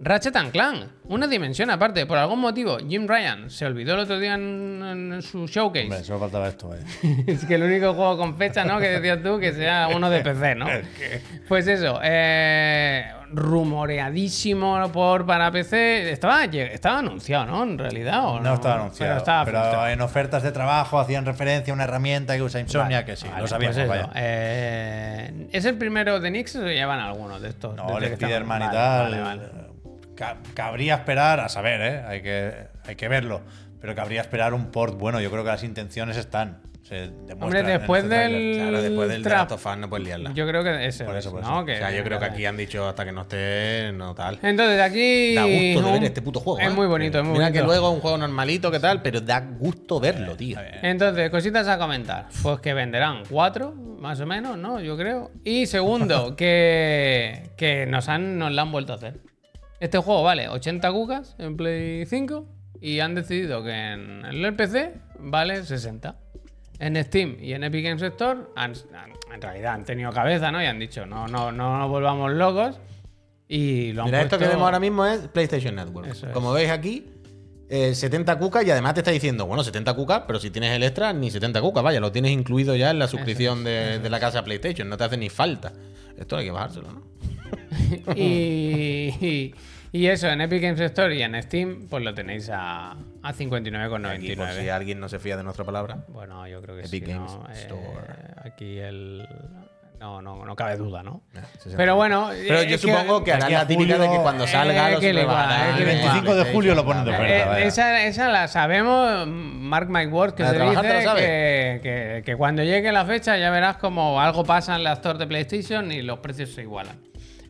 Ratchet 0.00 0.36
and 0.36 0.52
Clank, 0.52 0.84
una 1.04 1.26
dimensión 1.26 1.70
aparte. 1.70 2.06
Por 2.06 2.18
algún 2.18 2.38
motivo, 2.40 2.78
Jim 2.78 3.06
Ryan 3.08 3.50
se 3.50 3.66
olvidó 3.66 3.94
el 3.94 4.00
otro 4.00 4.18
día 4.18 4.34
en, 4.34 4.82
en 5.12 5.22
su 5.22 5.46
showcase. 5.46 5.84
Hombre, 5.86 6.04
solo 6.04 6.20
faltaba 6.20 6.48
esto, 6.48 6.68
vaya. 6.68 6.84
es 7.26 7.44
que 7.44 7.54
el 7.56 7.62
único 7.64 7.94
juego 7.94 8.16
con 8.16 8.36
fecha, 8.36 8.64
¿no? 8.64 8.78
Que 8.78 8.88
decías 8.90 9.22
tú 9.22 9.38
que 9.40 9.52
sea 9.52 9.88
uno 9.94 10.08
de 10.10 10.20
PC, 10.20 10.54
¿no? 10.54 10.66
Pues 11.48 11.66
eso, 11.66 11.98
eh, 12.02 13.06
rumoreadísimo 13.32 14.90
por 14.92 15.26
para 15.26 15.50
PC. 15.50 16.10
Estaba, 16.12 16.44
estaba 16.44 16.98
anunciado, 16.98 17.46
¿no? 17.46 17.62
En 17.62 17.78
realidad. 17.78 18.24
¿o 18.26 18.40
No 18.40 18.54
estaba 18.54 18.76
anunciado. 18.76 19.10
Pero 19.10 19.18
estaba 19.18 19.44
Pero 19.44 19.88
en 19.88 20.00
ofertas 20.00 20.42
de 20.42 20.52
trabajo 20.52 20.98
hacían 20.98 21.24
referencia 21.24 21.72
a 21.72 21.74
una 21.74 21.84
herramienta 21.84 22.36
que 22.36 22.42
usa 22.42 22.60
Insomnia, 22.60 23.04
que 23.04 23.16
sí, 23.16 23.26
Vale, 23.28 23.40
lo 23.42 23.46
sabíamos, 23.48 23.76
pues 23.76 23.88
vaya. 23.88 24.10
eh, 24.14 25.48
¿Es 25.52 25.64
el 25.64 25.76
primero 25.76 26.20
de 26.20 26.30
Nix 26.30 26.56
o 26.56 26.66
llevan 26.66 27.00
algunos 27.00 27.40
de 27.40 27.48
estos? 27.48 27.74
No, 27.74 27.98
el 27.98 28.04
Spider-Man 28.04 28.62
y 28.62 28.70
tal. 28.70 29.20
vale, 29.20 29.42
cabría 30.54 30.94
esperar, 30.96 31.40
a 31.40 31.48
saber, 31.48 31.80
¿eh? 31.80 32.02
Hay 32.06 32.22
que, 32.22 32.52
hay 32.86 32.96
que 32.96 33.08
verlo. 33.08 33.40
Pero 33.80 33.94
cabría 33.94 34.20
esperar 34.20 34.54
un 34.54 34.70
port 34.72 34.98
bueno. 34.98 35.20
Yo 35.20 35.30
creo 35.30 35.44
que 35.44 35.50
las 35.50 35.62
intenciones 35.62 36.16
están. 36.16 36.60
Se 36.82 37.10
Hombre, 37.38 37.62
después 37.62 38.02
este 38.02 38.16
tráiler. 38.16 38.40
del. 38.40 38.56
Claro, 38.56 38.82
después 38.82 39.08
del 39.10 39.22
de 39.22 39.28
trap, 39.28 39.52
of 39.52 39.66
Us 39.66 39.76
no 39.76 39.90
puedes 39.90 40.06
liarla. 40.06 40.32
Yo 40.32 40.46
creo 40.48 40.64
que 40.64 40.86
ese 40.86 41.04
Por 41.04 41.16
es, 41.16 41.26
eso, 41.26 41.32
por 41.32 41.42
¿no? 41.42 41.56
eso. 41.58 41.66
Que- 41.66 41.74
o 41.74 41.76
sea, 41.76 41.90
yo 41.92 42.02
creo 42.02 42.18
que 42.18 42.24
aquí 42.24 42.46
han 42.46 42.56
dicho 42.56 42.88
hasta 42.88 43.04
que 43.04 43.12
no 43.12 43.20
esté, 43.22 43.92
no 43.92 44.14
tal. 44.14 44.38
Entonces, 44.42 44.80
aquí. 44.80 45.34
Da 45.34 45.42
gusto 45.44 45.86
de 45.86 45.92
ver 45.92 46.04
este 46.04 46.22
puto 46.22 46.40
juego. 46.40 46.58
Es 46.60 46.66
¿eh? 46.66 46.70
muy 46.70 46.86
bonito, 46.86 47.18
es 47.18 47.24
muy 47.24 47.34
Mira 47.34 47.44
bonito. 47.46 47.60
que 47.60 47.66
luego 47.66 47.88
es 47.90 47.94
un 47.94 48.00
juego 48.00 48.16
normalito, 48.16 48.70
que 48.70 48.80
tal, 48.80 49.02
pero 49.02 49.20
da 49.20 49.38
gusto 49.40 50.00
verlo, 50.00 50.34
tío. 50.34 50.58
Entonces, 50.82 51.28
cositas 51.30 51.68
a 51.68 51.76
comentar. 51.78 52.28
Pues 52.42 52.58
que 52.60 52.72
venderán 52.72 53.22
cuatro, 53.28 53.74
más 53.74 54.18
o 54.20 54.26
menos, 54.26 54.56
¿no? 54.56 54.80
Yo 54.80 54.96
creo. 54.96 55.30
Y 55.44 55.66
segundo, 55.66 56.34
que, 56.36 57.50
que 57.58 57.84
nos, 57.86 58.08
han, 58.08 58.38
nos 58.38 58.50
la 58.50 58.62
han 58.62 58.72
vuelto 58.72 58.94
a 58.94 58.96
hacer. 58.96 59.20
Este 59.80 59.98
juego 59.98 60.22
vale 60.22 60.48
80 60.48 60.90
cucas 60.92 61.34
en 61.38 61.56
Play 61.56 62.04
5 62.06 62.46
y 62.80 63.00
han 63.00 63.14
decidido 63.14 63.62
que 63.62 63.70
en 63.92 64.24
el 64.24 64.54
PC 64.56 64.94
vale 65.20 65.64
60. 65.64 66.16
En 66.80 67.02
Steam 67.04 67.36
y 67.40 67.52
en 67.54 67.64
Epic 67.64 67.84
Games 67.84 68.02
Store 68.02 68.40
han- 68.54 68.72
en 69.34 69.42
realidad 69.42 69.74
han 69.74 69.84
tenido 69.84 70.12
cabeza, 70.12 70.52
¿no? 70.52 70.62
Y 70.62 70.66
han 70.66 70.78
dicho, 70.78 71.06
no, 71.06 71.26
no, 71.26 71.50
no 71.50 71.78
nos 71.78 71.88
volvamos 71.88 72.30
locos. 72.32 72.78
Y 73.48 73.92
lo 73.92 74.02
han 74.02 74.06
Mira, 74.06 74.22
esto 74.22 74.36
que 74.36 74.44
puesto- 74.44 74.50
vemos 74.56 74.64
ahora 74.66 74.78
mismo 74.80 75.04
es 75.06 75.26
PlayStation 75.28 75.74
Network. 75.74 76.08
Es. 76.08 76.24
Como 76.32 76.52
veis 76.52 76.70
aquí, 76.70 77.06
eh, 77.68 77.94
70 77.94 78.38
cucas 78.38 78.64
y 78.64 78.70
además 78.70 78.94
te 78.94 79.00
está 79.00 79.10
diciendo, 79.10 79.46
bueno, 79.46 79.64
70 79.64 79.94
cucas, 79.94 80.22
pero 80.26 80.38
si 80.38 80.50
tienes 80.50 80.72
el 80.72 80.82
extra, 80.84 81.12
ni 81.12 81.30
70 81.30 81.60
cucas, 81.60 81.82
vaya, 81.82 81.98
lo 82.00 82.12
tienes 82.12 82.30
incluido 82.32 82.76
ya 82.76 82.90
en 82.90 82.98
la 82.98 83.08
suscripción 83.08 83.64
de, 83.64 83.98
de 83.98 84.10
la 84.10 84.20
casa 84.20 84.44
PlayStation, 84.44 84.88
no 84.88 84.96
te 84.96 85.04
hace 85.04 85.16
ni 85.16 85.28
falta. 85.30 85.72
Esto 86.16 86.36
hay 86.36 86.44
que 86.46 86.50
bajárselo, 86.52 86.92
¿no? 86.92 87.02
Y, 88.14 89.14
y, 89.20 89.54
y 89.92 90.06
eso, 90.06 90.28
en 90.28 90.40
Epic 90.40 90.62
Games 90.62 90.80
Store 90.80 91.14
y 91.14 91.22
en 91.22 91.40
Steam, 91.42 91.86
pues 91.88 92.02
lo 92.04 92.14
tenéis 92.14 92.48
a, 92.50 92.90
a 92.92 92.96
Aquí, 93.28 93.46
por 93.48 93.58
si 93.64 93.70
59,99. 93.70 94.70
alguien 94.72 95.00
no 95.00 95.08
se 95.08 95.18
fía 95.18 95.36
de 95.36 95.42
nuestra 95.42 95.64
palabra. 95.64 96.04
Bueno, 96.08 96.46
yo 96.46 96.60
creo 96.62 96.76
que 96.76 96.82
Epic 96.86 97.04
sí. 97.06 97.12
Games 97.12 97.32
¿no? 97.32 97.46
Eh, 97.48 97.52
Store. 97.54 98.14
aquí 98.44 98.78
el. 98.78 99.26
No, 99.98 100.22
no, 100.22 100.44
no 100.44 100.54
cabe 100.54 100.76
duda, 100.76 101.02
¿no? 101.02 101.22
Eh, 101.34 101.40
60. 101.54 101.76
Pero 101.76 101.96
bueno. 101.96 102.30
Pero 102.46 102.60
eh, 102.60 102.68
yo 102.68 102.78
supongo 102.78 103.24
que 103.24 103.32
harán 103.32 103.52
a 103.52 103.58
la 103.58 103.66
típica 103.66 103.98
de 103.98 104.08
que 104.08 104.16
cuando 104.18 104.44
eh, 104.44 104.46
salga 104.48 104.90
los 104.92 105.00
que 105.00 105.12
le 105.12 105.22
rebajarán 105.22 105.60
va, 105.60 105.70
eh, 105.80 105.84
que 105.84 105.90
El 105.90 105.98
va. 105.98 106.12
25 106.12 106.34
de 106.36 106.52
julio 106.52 106.74
lo 106.76 106.84
ponen 106.84 107.04
de 107.04 107.10
Eh, 107.10 107.14
oferta, 107.14 107.60
eh, 107.60 107.66
esa, 107.66 108.04
esa 108.04 108.28
la 108.28 108.46
sabemos, 108.46 109.26
Mark 109.26 109.88
My 109.90 110.06
Word, 110.06 110.34
que 110.34 110.44
se 110.46 110.52
dice 110.56 111.04
que, 111.16 111.80
que- 111.82 112.22
que 112.24 112.36
cuando 112.36 112.62
llegue 112.62 112.92
la 112.92 113.04
fecha 113.06 113.36
ya 113.38 113.50
verás 113.50 113.78
como 113.78 114.20
algo 114.20 114.44
pasa 114.44 114.76
en 114.76 114.84
la 114.84 114.92
store 114.92 115.18
de 115.18 115.26
PlayStation 115.26 115.90
y 115.90 116.02
los 116.02 116.20
precios 116.20 116.50
se 116.50 116.62
igualan. 116.62 116.96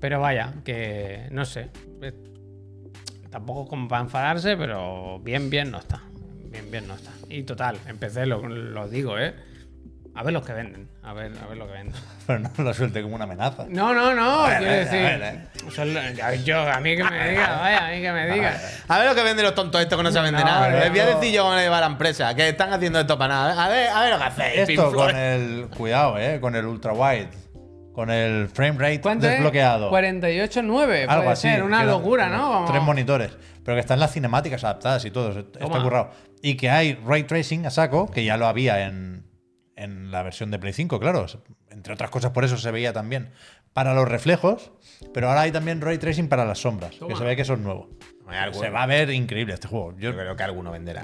Pero 0.01 0.21
vaya, 0.21 0.53
que 0.65 1.27
no 1.31 1.45
sé. 1.45 1.71
eh, 2.03 2.13
Tampoco 3.31 3.67
como 3.69 3.89
para 3.89 4.03
enfadarse, 4.03 4.57
pero 4.57 5.19
bien, 5.21 5.51
bien 5.51 5.71
no 5.71 5.79
está. 5.79 6.01
Bien, 6.51 6.71
bien 6.71 6.89
no 6.89 6.95
está. 6.95 7.11
Y 7.29 7.43
total, 7.43 7.77
empecé, 7.87 8.25
lo, 8.25 8.47
lo 8.49 8.89
digo, 8.89 9.19
¿eh? 9.19 9.35
A 10.15 10.23
ver 10.23 10.33
los 10.33 10.45
que 10.45 10.53
venden. 10.55 10.89
A 11.03 11.13
ver, 11.13 11.33
a 11.43 11.47
ver 11.47 11.59
lo 11.59 11.67
que 11.67 11.73
venden. 11.75 11.95
Pero 12.27 12.39
no 12.41 12.51
lo 12.59 12.75
suelte 12.75 13.03
como 13.03 13.15
una 13.15 13.25
amenaza. 13.25 13.67
No, 13.69 13.95
no, 13.95 14.15
no. 14.15 14.47
A 14.47 14.49
ver, 14.49 14.59
quiero 14.59 14.73
a 14.73 14.77
ver, 14.77 14.85
decir. 14.85 14.99
a 14.99 15.19
ver, 15.19 15.23
eh. 15.23 15.71
son 15.71 15.95
lo- 15.95 16.11
ya- 16.11 16.35
yo, 16.35 16.61
a 16.61 16.81
mí 16.81 16.97
que 16.97 17.05
me 17.05 17.31
diga, 17.31 17.57
vaya, 17.59 17.87
a 17.87 17.91
mí 17.91 18.01
que 18.03 18.13
me 18.13 18.31
diga. 18.33 18.61
A 18.89 18.99
ver 18.99 19.09
lo 19.09 19.15
que 19.15 19.23
venden 19.23 19.45
los 19.45 19.55
tontos 19.55 19.81
estos 19.81 19.97
que 19.97 20.03
no 20.03 20.11
saben 20.11 20.35
de 20.35 20.41
No, 20.41 20.47
nada. 20.47 20.69
Les 20.71 20.91
voy 20.91 20.99
a 21.01 21.07
decir 21.07 21.33
yo 21.33 21.45
cómo 21.45 21.55
le 21.55 21.69
va 21.69 21.79
a 21.79 21.81
la 21.83 21.87
empresa, 21.87 22.35
que 22.35 22.49
están 22.49 22.73
haciendo 22.73 22.99
esto 22.99 23.17
para 23.17 23.35
nada. 23.35 23.65
A 23.65 23.69
ver, 23.69 23.89
a 23.91 24.01
ver 24.03 24.11
lo 24.15 24.19
que 24.19 24.25
hacéis. 24.25 24.69
Esto 24.71 24.93
con 24.93 25.15
el. 25.15 25.69
Cuidado, 25.77 26.19
¿eh? 26.19 26.39
Con 26.41 26.57
el 26.57 26.65
ultra 26.67 26.93
wide. 26.95 27.29
Con 27.99 28.11
el 28.11 28.47
frame 28.47 28.79
rate 28.79 29.17
desbloqueado. 29.17 29.91
48.9. 29.91 31.07
Algo 31.09 31.23
Puede 31.23 31.29
así. 31.31 31.49
ser, 31.49 31.65
una 31.65 31.83
locura, 31.83 32.29
¿no? 32.29 32.65
Tres 32.65 32.81
monitores. 32.81 33.37
Pero 33.65 33.75
que 33.75 33.81
están 33.81 33.99
las 33.99 34.13
cinemáticas 34.13 34.63
adaptadas 34.63 35.05
y 35.05 35.11
todo. 35.11 35.37
Está 35.37 35.59
Toma. 35.59 35.83
currado. 35.83 36.11
Y 36.41 36.55
que 36.55 36.71
hay 36.71 36.95
ray 37.05 37.25
tracing 37.25 37.67
a 37.67 37.71
saco, 37.71 38.09
que 38.09 38.25
ya 38.25 38.37
lo 38.37 38.47
había 38.47 38.87
en, 38.87 39.27
en 39.75 40.13
la 40.13 40.23
versión 40.23 40.53
de 40.53 40.61
Play 40.61 40.75
5, 40.75 41.01
claro. 41.01 41.27
Entre 41.71 41.93
otras 41.93 42.11
cosas, 42.11 42.31
por 42.31 42.45
eso 42.45 42.57
se 42.57 42.71
veía 42.71 42.93
también. 42.93 43.33
Para 43.73 43.95
los 43.95 44.07
reflejos, 44.07 44.71
pero 45.13 45.29
ahora 45.29 45.41
hay 45.41 45.51
también 45.51 45.81
ray 45.81 45.99
tracing 45.99 46.29
para 46.29 46.45
las 46.45 46.61
sombras, 46.61 46.93
que 46.95 47.17
se 47.17 47.25
ve 47.25 47.35
que 47.35 47.43
eso 47.43 47.55
es 47.55 47.59
nuevo. 47.59 47.91
Se 48.53 48.71
va 48.71 48.83
a 48.83 48.87
ver 48.87 49.11
increíble 49.11 49.55
este 49.55 49.69
juego. 49.69 49.93
Yo, 49.93 50.11
Yo 50.11 50.17
creo 50.17 50.37
que 50.37 50.43
alguno 50.43 50.71
venderá. 50.73 51.03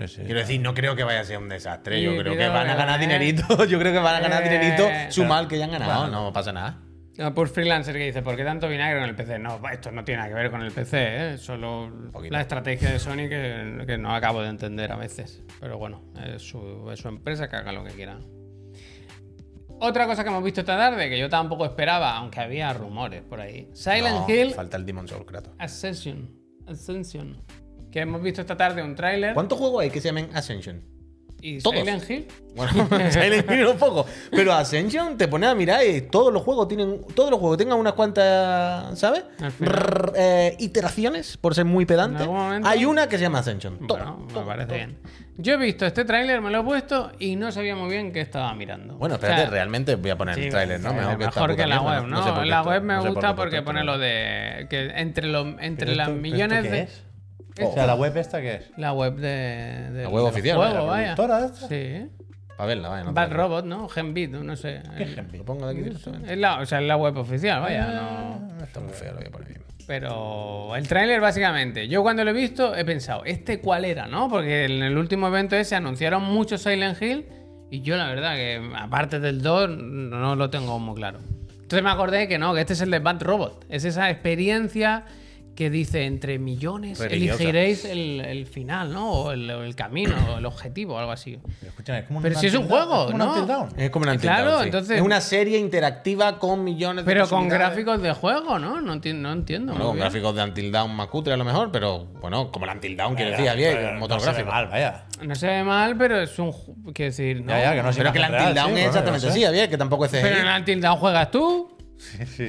Sí, 0.00 0.08
sí. 0.08 0.22
Quiero 0.24 0.40
decir, 0.40 0.60
no 0.60 0.74
creo 0.74 0.96
que 0.96 1.04
vaya 1.04 1.20
a 1.20 1.24
ser 1.24 1.38
un 1.38 1.48
desastre. 1.48 1.96
Sí, 1.98 2.04
Yo 2.04 2.16
creo 2.16 2.36
que 2.36 2.48
van 2.48 2.68
a 2.70 2.74
ganar 2.74 2.98
¿eh? 2.98 3.06
dinerito. 3.06 3.64
Yo 3.66 3.78
creo 3.78 3.92
que 3.92 3.98
van 3.98 4.16
a 4.16 4.20
ganar 4.20 4.42
Eh, 4.46 4.48
dinerito. 4.50 4.88
Su 5.10 5.24
mal 5.24 5.48
que 5.48 5.58
ya 5.58 5.64
han 5.64 5.72
ganado. 5.72 6.08
No 6.08 6.32
pasa 6.32 6.52
nada. 6.52 6.82
No, 7.18 7.32
por 7.32 7.48
freelancer 7.48 7.94
que 7.96 8.04
dice, 8.04 8.20
¿por 8.20 8.36
qué 8.36 8.44
tanto 8.44 8.68
vinagre 8.68 9.00
con 9.00 9.08
el 9.08 9.14
PC? 9.16 9.38
No, 9.38 9.58
esto 9.72 9.90
no 9.90 10.04
tiene 10.04 10.18
nada 10.18 10.28
que 10.28 10.34
ver 10.34 10.50
con 10.50 10.60
el 10.60 10.70
PC, 10.70 10.96
¿eh? 11.32 11.38
solo 11.38 11.90
la 12.28 12.42
estrategia 12.42 12.90
de 12.90 12.98
Sony 12.98 13.26
que, 13.30 13.84
que 13.86 13.96
no 13.96 14.14
acabo 14.14 14.42
de 14.42 14.50
entender 14.50 14.92
a 14.92 14.96
veces. 14.96 15.42
Pero 15.58 15.78
bueno, 15.78 16.02
es 16.26 16.42
su, 16.42 16.90
es 16.92 17.00
su 17.00 17.08
empresa 17.08 17.48
que 17.48 17.56
haga 17.56 17.72
lo 17.72 17.84
que 17.84 17.92
quiera. 17.92 18.18
Otra 19.78 20.06
cosa 20.06 20.24
que 20.24 20.28
hemos 20.30 20.44
visto 20.44 20.60
esta 20.60 20.76
tarde, 20.76 21.08
que 21.08 21.18
yo 21.18 21.28
tampoco 21.30 21.64
esperaba, 21.64 22.16
aunque 22.16 22.40
había 22.40 22.72
rumores 22.74 23.22
por 23.22 23.40
ahí. 23.40 23.68
Silent 23.72 24.26
No, 24.26 24.28
Hill 24.28 24.52
Falta 24.52 24.76
el 24.76 24.84
Demon 24.86 25.08
Soul, 25.08 25.24
Kratos. 25.26 25.54
Ascension. 25.58 26.30
Ascension. 26.66 27.36
Que 27.90 28.00
hemos 28.00 28.22
visto 28.22 28.40
esta 28.40 28.56
tarde 28.56 28.82
un 28.82 28.94
tráiler. 28.94 29.34
¿Cuántos 29.34 29.58
juegos 29.58 29.82
hay 29.82 29.90
que 29.90 30.00
se 30.00 30.08
llamen 30.08 30.30
Ascension? 30.34 30.95
Y 31.42 31.58
Todos. 31.58 31.76
Silent 31.78 32.10
Hill. 32.10 32.26
Bueno, 32.56 32.72
Silent 33.10 33.50
Hill 33.50 33.66
un 33.66 33.76
poco. 33.78 34.06
Pero 34.30 34.52
Ascension 34.52 35.16
te 35.18 35.28
pone 35.28 35.46
a 35.46 35.54
mirar 35.54 35.84
y 35.86 36.00
todos 36.02 36.32
los 36.32 36.42
juegos 36.42 36.68
tienen. 36.68 37.02
Todos 37.14 37.30
los 37.30 37.38
juegos 37.38 37.58
tengan 37.58 37.78
unas 37.78 37.92
cuantas, 37.92 38.98
¿sabes? 38.98 39.24
Rrr, 39.60 40.12
eh, 40.16 40.56
iteraciones, 40.58 41.36
por 41.36 41.54
ser 41.54 41.64
muy 41.66 41.84
pedante. 41.86 42.24
Hay 42.64 42.84
una 42.84 43.08
que 43.08 43.18
se 43.18 43.22
llama 43.24 43.40
Ascension. 43.40 43.86
Todo, 43.86 44.16
me 44.18 44.32
todo, 44.32 44.46
parece 44.46 44.66
todo. 44.66 44.76
bien. 44.76 44.98
Yo 45.38 45.52
he 45.52 45.56
visto 45.58 45.84
este 45.84 46.06
tráiler, 46.06 46.40
me 46.40 46.50
lo 46.50 46.60
he 46.60 46.64
puesto 46.64 47.12
y 47.18 47.36
no 47.36 47.52
sabía 47.52 47.76
muy 47.76 47.90
bien 47.90 48.10
qué 48.10 48.22
estaba 48.22 48.54
mirando. 48.54 48.94
Bueno, 48.94 49.16
O 49.16 49.18
sea, 49.18 49.28
espérate, 49.28 49.50
realmente 49.50 49.94
voy 49.96 50.10
a 50.10 50.16
poner 50.16 50.34
sí, 50.34 50.44
el 50.44 50.48
tráiler, 50.48 50.80
¿no? 50.80 50.94
mejor, 50.94 51.18
Mejor 51.18 51.18
que, 51.18 51.24
mejor 51.26 51.50
puta 51.50 51.62
que 51.62 51.66
la 51.68 51.82
web, 51.82 52.06
¿no? 52.06 52.24
sé 52.24 52.40
qué 52.40 52.46
la 52.46 52.62
web 52.62 52.82
me 52.82 52.94
no 52.94 53.00
por 53.02 53.10
gusta 53.12 53.36
porque 53.36 53.60
pone 53.60 53.84
lo 53.84 53.98
de 53.98 54.66
que 54.70 54.92
entre, 54.96 55.26
los 55.26 55.46
entre 55.60 55.88
¿Pero 55.88 55.96
las 55.98 56.08
millones 56.08 56.62
de... 56.62 56.88
O 57.64 57.72
sea, 57.72 57.86
la 57.86 57.94
web 57.94 58.16
esta 58.16 58.40
qué 58.40 58.54
es? 58.56 58.70
La 58.76 58.92
web 58.92 59.14
de, 59.16 59.90
de- 59.92 60.02
La 60.04 60.08
web 60.08 60.24
oficial, 60.24 60.56
juego, 60.56 60.74
la 60.74 60.80
vaya. 60.82 61.14
productora 61.14 61.46
esta. 61.46 61.68
Sí. 61.68 62.06
Para 62.56 62.66
verla, 62.68 62.88
vaya. 62.88 63.04
No 63.04 63.12
Bad 63.12 63.32
Robot, 63.32 63.64
¿no? 63.66 63.88
Genbit, 63.88 64.30
no 64.30 64.56
sé. 64.56 64.82
Lo 65.32 65.44
pongo 65.44 65.66
de 65.66 65.72
aquí 65.72 65.82
directamente. 65.82 66.32
Es 66.32 66.38
la, 66.38 66.60
o 66.60 66.66
sea, 66.66 66.80
es 66.80 66.86
la 66.86 66.96
web 66.96 67.16
oficial, 67.16 67.60
vaya. 67.60 67.86
Ah. 67.88 68.38
No... 68.58 68.64
Está 68.64 68.80
muy 68.80 68.92
feo, 68.92 69.12
lo 69.12 69.18
voy 69.18 69.26
a 69.26 69.30
poner. 69.30 69.60
Pero 69.86 70.74
el 70.74 70.88
tráiler 70.88 71.20
básicamente, 71.20 71.86
yo 71.86 72.02
cuando 72.02 72.24
lo 72.24 72.30
he 72.30 72.34
visto 72.34 72.74
he 72.74 72.84
pensado, 72.84 73.24
¿este 73.24 73.60
cuál 73.60 73.84
era? 73.84 74.06
¿No? 74.08 74.28
Porque 74.28 74.64
en 74.64 74.82
el 74.82 74.98
último 74.98 75.28
evento 75.28 75.54
ese 75.54 75.76
anunciaron 75.76 76.24
mucho 76.24 76.58
Silent 76.58 77.00
Hill 77.00 77.26
y 77.70 77.82
yo 77.82 77.96
la 77.96 78.08
verdad 78.08 78.34
que 78.34 78.60
aparte 78.76 79.20
del 79.20 79.42
2 79.42 79.70
no 79.78 80.34
lo 80.34 80.50
tengo 80.50 80.78
muy 80.80 80.96
claro. 80.96 81.20
Entonces 81.52 81.82
me 81.84 81.90
acordé 81.90 82.26
que 82.26 82.36
no, 82.38 82.52
que 82.54 82.60
este 82.62 82.72
es 82.72 82.80
el 82.80 82.90
de 82.90 82.98
Bad 82.98 83.22
Robot. 83.22 83.64
Es 83.68 83.84
esa 83.84 84.10
experiencia 84.10 85.04
que 85.56 85.70
dice 85.70 86.04
entre 86.04 86.38
millones 86.38 86.98
Religiosa. 87.00 87.42
elegiréis 87.42 87.84
el, 87.84 88.20
el 88.20 88.46
final, 88.46 88.92
¿no? 88.92 89.10
O 89.10 89.32
el, 89.32 89.50
el 89.50 89.74
camino, 89.74 90.14
o 90.34 90.38
el 90.38 90.46
objetivo, 90.46 90.98
algo 90.98 91.10
así. 91.10 91.38
Pero 91.60 91.70
escúchame, 91.70 91.98
es 92.00 92.04
como 92.06 92.20
Pero 92.22 92.34
un 92.36 92.40
si 92.40 92.46
es 92.46 92.54
un 92.54 92.68
juego, 92.68 93.06
es 93.06 93.12
como 93.12 93.24
un 93.24 93.46
¿no? 93.48 93.68
Es 93.76 93.90
como 93.90 94.02
una 94.04 94.16
Claro, 94.18 94.58
sí. 94.60 94.64
entonces- 94.66 94.96
Es 94.98 95.02
una 95.02 95.20
serie 95.20 95.58
interactiva 95.58 96.38
con 96.38 96.62
millones 96.62 97.04
de 97.04 97.10
Pero 97.12 97.28
con 97.28 97.48
gráficos 97.48 98.00
de 98.00 98.12
juego, 98.12 98.58
¿no? 98.58 98.80
No, 98.80 98.94
enti- 98.94 99.14
no 99.14 99.32
entiendo. 99.32 99.72
Bueno, 99.72 99.86
muy 99.86 99.90
con 99.90 99.96
bien. 99.96 100.04
gráficos 100.04 100.36
de 100.36 100.42
Until 100.44 100.70
Dawn 100.70 100.94
más 100.94 101.08
cutre 101.08 101.32
a 101.32 101.36
lo 101.36 101.44
mejor, 101.44 101.72
pero 101.72 102.04
bueno, 102.20 102.52
como 102.52 102.66
el 102.66 102.72
Until 102.72 102.96
Dawn, 102.96 103.14
quiero 103.16 103.30
decir, 103.32 103.50
bien, 103.56 103.72
pero 103.74 103.88
el 103.90 103.96
motor 103.98 104.18
no 104.18 104.20
se 104.20 104.26
ve 104.26 104.32
gráfico. 104.34 104.52
mal, 104.52 104.66
vaya. 104.68 105.04
No 105.22 105.34
se 105.34 105.46
ve 105.46 105.64
mal, 105.64 105.96
pero 105.96 106.20
es 106.20 106.38
un. 106.38 106.52
Quiero 106.92 107.10
decir, 107.10 107.40
no. 107.40 107.48
Ya, 107.52 107.60
ya, 107.62 107.74
que 107.74 107.82
no 107.82 107.88
es 107.88 107.96
Pero 107.96 108.12
que 108.12 108.18
el 108.18 108.24
Until 108.24 108.54
Dawn 108.54 108.54
sí, 108.54 108.60
es 108.60 108.72
bueno, 108.72 108.86
exactamente 108.88 109.28
así, 109.28 109.52
bien, 109.52 109.70
que 109.70 109.78
tampoco 109.78 110.04
es. 110.04 110.10
Pero 110.10 110.36
en 110.36 110.46
el 110.46 110.58
Until 110.60 110.80
Dawn 110.82 110.98
juegas 110.98 111.30
tú. 111.30 111.75
Sí, 111.98 112.48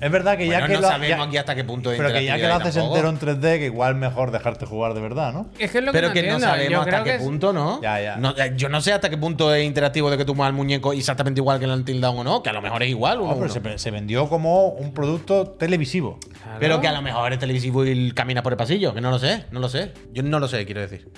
Es 0.00 0.10
verdad 0.10 0.36
que 0.36 0.46
ya 0.46 0.66
que 0.66 0.74
no 0.74 0.80
lo, 0.80 0.88
sabemos 0.88 1.18
ya- 1.18 1.22
aquí 1.24 1.36
hasta 1.36 1.54
qué 1.54 1.64
punto 1.64 1.90
de 1.90 1.96
Pero 1.96 2.12
que 2.12 2.24
ya 2.24 2.36
que 2.36 2.46
lo 2.48 2.54
haces 2.54 2.74
tampoco. 2.74 2.96
entero 2.96 3.08
en 3.10 3.18
3D, 3.40 3.58
que 3.58 3.66
igual 3.66 3.94
mejor 3.94 4.32
dejarte 4.32 4.66
jugar 4.66 4.94
de 4.94 5.00
verdad, 5.00 5.32
¿no? 5.32 5.46
Es 5.58 5.70
que 5.70 5.78
es 5.78 5.84
lo 5.84 5.92
que 5.92 5.98
Pero 5.98 6.08
no 6.08 6.14
que 6.14 6.22
no 6.22 6.28
entiendo. 6.34 6.46
sabemos 6.46 6.70
Yo 6.72 6.80
hasta 6.80 7.04
qué 7.04 7.14
es- 7.14 7.22
punto, 7.22 7.52
¿no? 7.52 7.80
Ya, 7.80 8.00
ya. 8.00 8.16
No, 8.16 8.30
eh, 8.36 8.52
Yo 8.56 8.68
no 8.68 8.80
sé 8.80 8.92
hasta 8.92 9.08
qué 9.08 9.16
punto 9.16 9.54
es 9.54 9.64
interactivo 9.64 10.10
de 10.10 10.16
que 10.18 10.24
tú 10.24 10.34
muevas 10.34 10.50
el 10.50 10.56
muñeco 10.56 10.92
exactamente 10.92 11.40
igual 11.40 11.58
que 11.58 11.64
en 11.66 11.70
el 11.70 11.78
Until 11.78 12.00
Dawn 12.00 12.18
o 12.18 12.24
no, 12.24 12.42
que 12.42 12.50
a 12.50 12.52
lo 12.52 12.60
mejor 12.60 12.82
es 12.82 12.88
igual. 12.90 13.20
uno 13.20 13.28
No, 13.34 13.40
pero 13.40 13.52
uno. 13.52 13.70
se, 13.72 13.78
se 13.78 13.90
vendió 13.90 14.28
como 14.28 14.68
un 14.68 14.92
producto 14.92 15.46
televisivo. 15.50 16.18
Claro. 16.42 16.58
Pero 16.60 16.80
que 16.80 16.88
a 16.88 16.92
lo 16.92 17.02
mejor 17.02 17.32
es 17.32 17.38
televisivo 17.38 17.86
y 17.86 18.10
camina 18.12 18.42
por 18.42 18.52
el 18.52 18.56
pasillo, 18.56 18.92
que 18.92 19.00
no 19.00 19.10
lo 19.10 19.18
sé, 19.18 19.44
no 19.52 19.60
lo 19.60 19.68
sé. 19.68 19.92
Yo 20.12 20.22
no 20.22 20.38
lo 20.40 20.48
sé, 20.48 20.64
quiero 20.66 20.80
decir. 20.80 21.08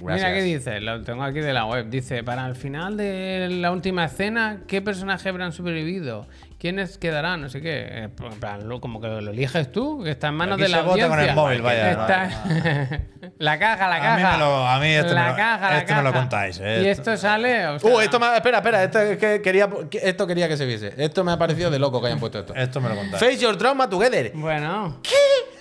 Mira 0.00 0.32
qué 0.34 0.42
dice, 0.42 0.80
lo 0.80 1.02
tengo 1.02 1.22
aquí 1.24 1.40
de 1.40 1.52
la 1.52 1.64
web. 1.64 1.88
Dice, 1.88 2.22
para 2.22 2.46
el 2.46 2.54
final 2.54 2.96
de 2.96 3.48
la 3.50 3.70
última 3.72 4.04
escena, 4.04 4.60
¿qué 4.66 4.82
personajes 4.82 5.26
habrán 5.26 5.52
sobrevivido? 5.52 6.26
¿Quiénes 6.58 6.98
quedarán? 6.98 7.40
No 7.42 7.48
sé 7.48 7.60
qué. 7.60 7.82
Eh, 7.88 8.02
en 8.18 8.40
plan, 8.40 8.68
lo- 8.68 8.80
como 8.80 9.00
que 9.00 9.06
lo 9.06 9.18
eliges 9.30 9.70
tú, 9.70 10.02
que 10.02 10.10
está 10.10 10.28
en 10.28 10.34
manos 10.34 10.54
Aquí 10.54 10.62
de 10.64 10.68
la 10.70 10.78
se 10.78 10.82
vota 10.82 11.08
con 11.08 11.12
audiencia. 11.18 11.30
el 11.30 11.36
móvil, 11.36 11.62
vaya. 11.62 11.90
Está- 11.92 13.00
la 13.38 13.58
caja, 13.60 13.88
la 13.88 13.96
A 13.96 14.00
caja. 14.00 14.16
mí 14.16 14.22
me 14.32 14.38
lo- 14.38 14.66
a 14.66 14.78
mí 14.80 14.86
esto 14.88 15.14
la 15.14 15.20
me 15.22 15.28
lo- 15.28 15.78
esto 15.78 15.94
me 15.94 16.02
lo 16.02 16.08
caja. 16.10 16.18
contáis, 16.20 16.60
eh. 16.60 16.82
Y 16.84 16.88
esto 16.88 17.16
sale... 17.16 17.66
o 17.68 17.78
sea, 17.78 17.90
Uh, 17.94 18.00
esto 18.00 18.18
me, 18.18 18.34
espera, 18.36 18.58
espera, 18.58 18.82
esto, 18.82 18.98
es 19.00 19.18
que 19.18 19.40
quería, 19.40 19.68
que- 19.88 20.00
esto 20.02 20.26
quería 20.26 20.48
que 20.48 20.56
se 20.56 20.66
viese. 20.66 20.92
Esto 20.96 21.22
me 21.22 21.30
ha 21.30 21.38
parecido 21.38 21.70
de 21.70 21.78
loco 21.78 22.00
que 22.00 22.08
hayan 22.08 22.18
puesto 22.18 22.40
esto. 22.40 22.54
Esto 22.56 22.80
me 22.80 22.88
lo 22.88 22.96
contáis. 22.96 23.22
Face 23.22 23.38
your 23.38 23.56
trauma 23.56 23.88
together. 23.88 24.32
Bueno. 24.34 24.98
¿Qué? 25.04 25.14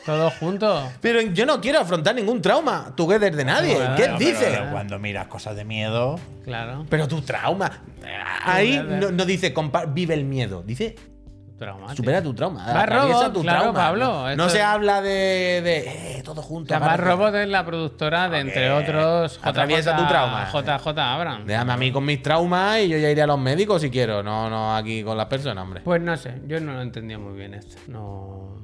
Todos 0.08 0.34
juntos. 0.36 0.84
Pero 1.02 1.22
yo 1.22 1.46
no 1.46 1.62
quiero 1.62 1.80
afrontar 1.82 2.16
ningún 2.16 2.42
trauma 2.42 2.94
together 2.96 3.36
de 3.36 3.46
nadie. 3.46 3.76
¿Qué 3.96 4.04
pero- 4.06 4.18
dices? 4.18 4.50
Pero 4.58 4.72
cuando 4.72 4.98
miras 4.98 5.28
cosas 5.28 5.56
de 5.56 5.66
miedo. 5.66 6.20
Claro. 6.44 6.86
Pero 6.90 7.08
tu 7.08 7.22
trauma. 7.22 7.70
Ahí 8.44 8.82
no, 8.84 9.12
no 9.12 9.26
dice 9.26 9.54
vive 9.90 10.14
el 10.14 10.24
miedo. 10.24 10.64
Dice 10.66 10.96
Traumático. 11.60 11.96
supera 11.98 12.22
tu 12.22 12.34
trauma. 12.36 12.86
Robot, 12.86 13.34
tu 13.34 13.42
claro, 13.42 13.62
trauma. 13.64 13.80
Pablo, 13.80 14.36
No, 14.36 14.48
se 14.48 14.60
es- 14.60 14.64
habla 14.64 15.02
de, 15.02 15.62
de 15.64 16.18
eh, 16.20 16.22
todo 16.24 16.42
junto. 16.44 16.70
Capaz 16.70 16.86
agárrate. 16.94 17.10
Robot 17.12 17.36
es 17.36 17.50
la 17.50 17.66
productora 17.66 18.30
de, 18.30 18.40
entre 18.42 18.72
otros, 18.72 19.40
Atraviesa 19.42 19.96
tu 19.98 20.06
trauma. 20.08 20.48
JJ 20.54 20.88
Abrams. 21.00 21.48
Déjame 21.48 21.74
a 21.74 21.78
mí 21.78 21.92
con 21.92 22.06
mis 22.06 22.22
traumas 22.22 22.80
y 22.82 22.90
yo 22.90 22.98
ya 23.00 23.10
iré 23.10 23.24
a 23.24 23.28
los 23.28 23.40
médicos 23.40 23.82
si 23.82 23.90
quiero. 23.90 24.22
No, 24.24 24.50
no 24.52 24.76
aquí 24.76 25.04
con 25.04 25.18
las 25.18 25.26
personas, 25.26 25.64
hombre. 25.64 25.82
Pues 25.84 26.00
no 26.02 26.16
sé, 26.16 26.36
yo 26.48 26.60
no 26.62 26.74
lo 26.74 26.82
entendía 26.82 27.18
muy 27.18 27.36
bien 27.36 27.56
esto. 27.56 27.76
No. 27.88 28.62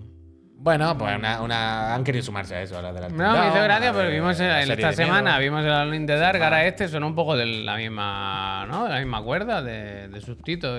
Bueno, 0.64 0.98
pues 0.98 1.14
una, 1.18 1.42
una- 1.42 1.94
han 1.94 2.06
querido 2.06 2.24
sumarse 2.24 2.56
a 2.56 2.62
eso. 2.62 2.78
A 2.78 2.82
la 2.82 2.94
de 2.94 3.02
la 3.02 3.10
No, 3.10 3.38
me 3.38 3.48
hizo 3.50 3.62
gracia 3.62 3.92
porque 3.92 4.08
vimos 4.12 4.40
en- 4.40 4.50
serie 4.66 4.74
esta 4.76 4.90
de 4.92 4.96
semana, 4.96 5.38
vimos 5.38 5.62
el 5.66 5.70
Alone 5.72 6.06
the 6.06 6.16
Dark, 6.16 6.42
ahora 6.42 6.66
este 6.66 6.88
son 6.88 7.04
un 7.04 7.14
poco 7.14 7.36
de 7.36 7.46
la 7.46 7.76
misma, 7.76 8.66
¿no? 8.70 8.86
De 8.86 8.92
la 8.92 9.00
misma 9.00 9.22
cuerda 9.22 9.62
de, 9.62 10.08
de 10.08 10.22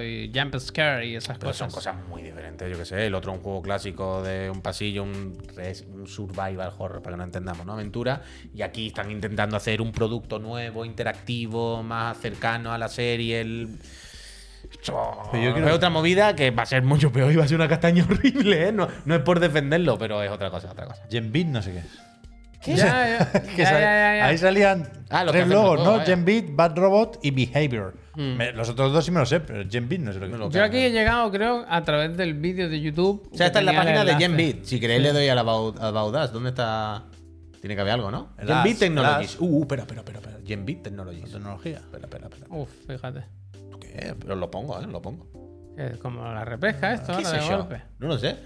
y 0.02 0.32
Jump 0.34 0.56
Scare 0.58 1.06
y 1.06 1.16
esas 1.16 1.36
Pero 1.36 1.50
cosas. 1.50 1.70
son 1.70 1.70
cosas 1.70 1.96
muy 2.08 2.22
diferentes, 2.22 2.70
yo 2.72 2.78
que 2.78 2.86
sé. 2.86 3.06
El 3.06 3.14
otro 3.14 3.32
un 3.32 3.40
juego 3.40 3.60
clásico 3.60 4.22
de 4.22 4.48
un 4.48 4.62
pasillo, 4.62 5.02
un, 5.02 5.36
un 5.92 6.06
survival 6.06 6.72
horror, 6.78 7.02
para 7.02 7.14
que 7.14 7.18
no 7.18 7.24
entendamos, 7.24 7.66
¿no? 7.66 7.74
Aventura. 7.74 8.22
Y 8.54 8.62
aquí 8.62 8.86
están 8.86 9.10
intentando 9.10 9.54
hacer 9.54 9.82
un 9.82 9.92
producto 9.92 10.38
nuevo, 10.38 10.86
interactivo, 10.86 11.82
más 11.82 12.16
cercano 12.16 12.72
a 12.72 12.78
la 12.78 12.88
serie. 12.88 13.42
El... 13.42 13.68
Pero 15.32 15.56
yo 15.60 15.66
es 15.66 15.72
otra 15.72 15.90
movida 15.90 16.34
que 16.36 16.50
va 16.50 16.64
a 16.64 16.66
ser 16.66 16.82
mucho 16.82 17.10
peor 17.12 17.32
y 17.32 17.36
va 17.36 17.44
a 17.44 17.48
ser 17.48 17.56
una 17.56 17.68
castaña 17.68 18.04
horrible, 18.10 18.68
¿eh? 18.68 18.72
No, 18.72 18.88
no 19.04 19.14
es 19.14 19.22
por 19.22 19.40
defenderlo, 19.40 19.98
pero 19.98 20.22
es 20.22 20.30
otra 20.30 20.50
cosa, 20.50 20.70
otra 20.70 20.86
cosa. 20.86 21.02
Gen 21.10 21.32
Beat, 21.32 21.46
no 21.46 21.62
sé 21.62 21.72
qué. 21.72 21.82
Ya, 22.66 22.76
ya, 22.76 23.30
Que 23.56 23.58
ya, 23.62 23.66
sal- 23.68 23.80
ya, 23.80 23.92
ya, 23.92 24.16
ya. 24.16 24.26
Ahí 24.26 24.38
salían 24.38 24.88
Ah, 25.10 25.26
tres 25.28 25.46
logos, 25.48 25.76
¿no? 25.78 25.84
juegos, 25.84 25.98
vaya. 25.98 26.04
Gen 26.06 26.24
Beat, 26.24 26.44
Bad 26.50 26.76
Robot 26.78 27.18
y 27.22 27.30
Behavior. 27.30 27.94
Me- 28.16 28.52
los 28.52 28.68
otros 28.70 28.92
dos 28.92 29.04
sí 29.04 29.10
me 29.10 29.20
lo 29.20 29.26
sé, 29.26 29.40
pero 29.40 29.68
Gen 29.68 29.88
Beat 29.88 30.00
no 30.00 30.12
sé 30.12 30.20
lo 30.20 30.48
que 30.48 30.56
Yo 30.56 30.64
aquí 30.64 30.78
he 30.78 30.90
llegado, 30.90 31.30
creo, 31.30 31.64
a 31.68 31.82
través 31.82 32.16
del 32.16 32.34
vídeo 32.34 32.68
de 32.70 32.80
YouTube. 32.80 33.28
O 33.32 33.36
sea, 33.36 33.46
esta 33.48 33.58
es 33.58 33.64
la 33.66 33.72
página 33.74 34.04
de. 34.04 34.14
GenBeat. 34.16 34.64
Si 34.64 34.80
queréis 34.80 35.02
le 35.02 35.12
doy 35.12 35.28
a 35.28 35.34
la 35.34 35.44
Us. 35.44 36.32
¿Dónde 36.32 36.50
está? 36.50 37.04
Tiene 37.60 37.74
que 37.74 37.80
haber 37.80 37.94
algo, 37.94 38.10
¿no? 38.10 38.28
As, 38.38 38.78
Technologies. 38.78 39.36
Uh, 39.40 39.44
uh, 39.46 39.62
espera, 39.62 39.82
espera, 39.82 40.00
espera. 40.00 40.18
espera. 40.20 40.38
GenBeat 40.46 40.82
Technologies. 40.82 41.32
Tecnología. 41.32 41.76
Espera, 41.78 42.04
espera, 42.04 42.26
espera. 42.28 42.46
Uf, 42.50 42.68
fíjate. 42.86 43.24
¿Tú 43.94 44.00
qué? 44.00 44.14
Pero 44.18 44.36
lo 44.36 44.50
pongo, 44.50 44.80
¿eh? 44.80 44.86
Lo 44.86 45.00
pongo. 45.00 45.26
Como 46.00 46.22
la 46.24 46.44
repesca 46.44 46.92
esto, 46.94 47.16
¿Qué 47.16 47.26
de 47.26 47.40
golpe. 47.48 47.82
No 47.98 48.08
lo 48.08 48.18
sé. 48.18 48.36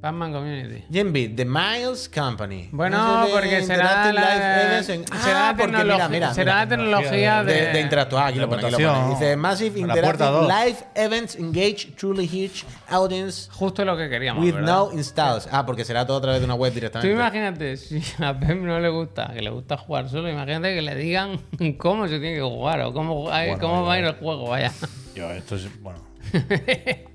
Pac-Man 0.00 0.32
Community. 0.32 0.84
GenBeat, 0.90 1.34
The 1.36 1.44
Miles 1.44 2.08
Company. 2.08 2.68
Bueno, 2.70 3.24
sé 3.26 3.32
porque 3.32 3.62
será 3.62 4.12
la, 4.12 4.82
será 4.82 5.48
Ah, 5.48 5.54
porque 5.56 5.72
tecnología, 5.72 5.94
mira, 5.96 6.08
mira, 6.08 6.34
será 6.34 6.52
mira. 6.52 6.64
la 6.64 6.68
tecnología 6.68 7.44
de, 7.44 7.52
de, 7.54 7.72
de 7.72 7.80
interactuar. 7.80 8.26
Aquí 8.28 8.34
de 8.34 8.40
lo 8.42 8.48
pone, 8.48 8.62
aquí 8.66 8.70
lo 8.82 8.92
pone. 8.92 9.08
Dice 9.10 9.36
Massive 9.36 9.80
Interactive. 9.80 10.42
Live 10.42 10.76
Events 10.94 11.34
Engage 11.36 11.92
Truly 11.96 12.26
Huge 12.26 12.64
Audience 12.88 13.50
Justo 13.52 13.84
lo 13.84 13.96
que 13.96 14.08
queríamos, 14.08 14.44
with 14.44 14.54
¿verdad? 14.54 14.66
no 14.72 14.92
installs. 14.92 15.48
Ah, 15.50 15.64
porque 15.66 15.84
será 15.84 16.06
todo 16.06 16.18
a 16.18 16.20
través 16.20 16.40
de 16.40 16.44
una 16.44 16.54
web 16.54 16.70
Tú 16.72 16.74
directamente. 16.74 17.12
imagínate, 17.12 17.76
si 17.76 18.00
a 18.22 18.38
Pep 18.38 18.58
no 18.60 18.78
le 18.78 18.88
gusta, 18.90 19.32
que 19.32 19.40
le 19.42 19.50
gusta 19.50 19.76
jugar 19.76 20.08
solo, 20.08 20.28
imagínate 20.30 20.74
que 20.74 20.82
le 20.82 20.94
digan 20.94 21.40
cómo 21.78 22.06
se 22.06 22.20
tiene 22.20 22.36
que 22.36 22.42
jugar 22.42 22.80
o 22.82 22.92
cómo, 22.92 23.22
Bueno, 23.24 23.58
cómo 23.58 23.84
va 23.84 23.94
a 23.94 23.98
ir 23.98 24.04
el 24.04 24.14
juego, 24.14 24.50
vaya. 24.50 24.72
Yo, 25.14 25.30
esto 25.32 25.56
es. 25.56 25.68
Bueno. 25.82 26.00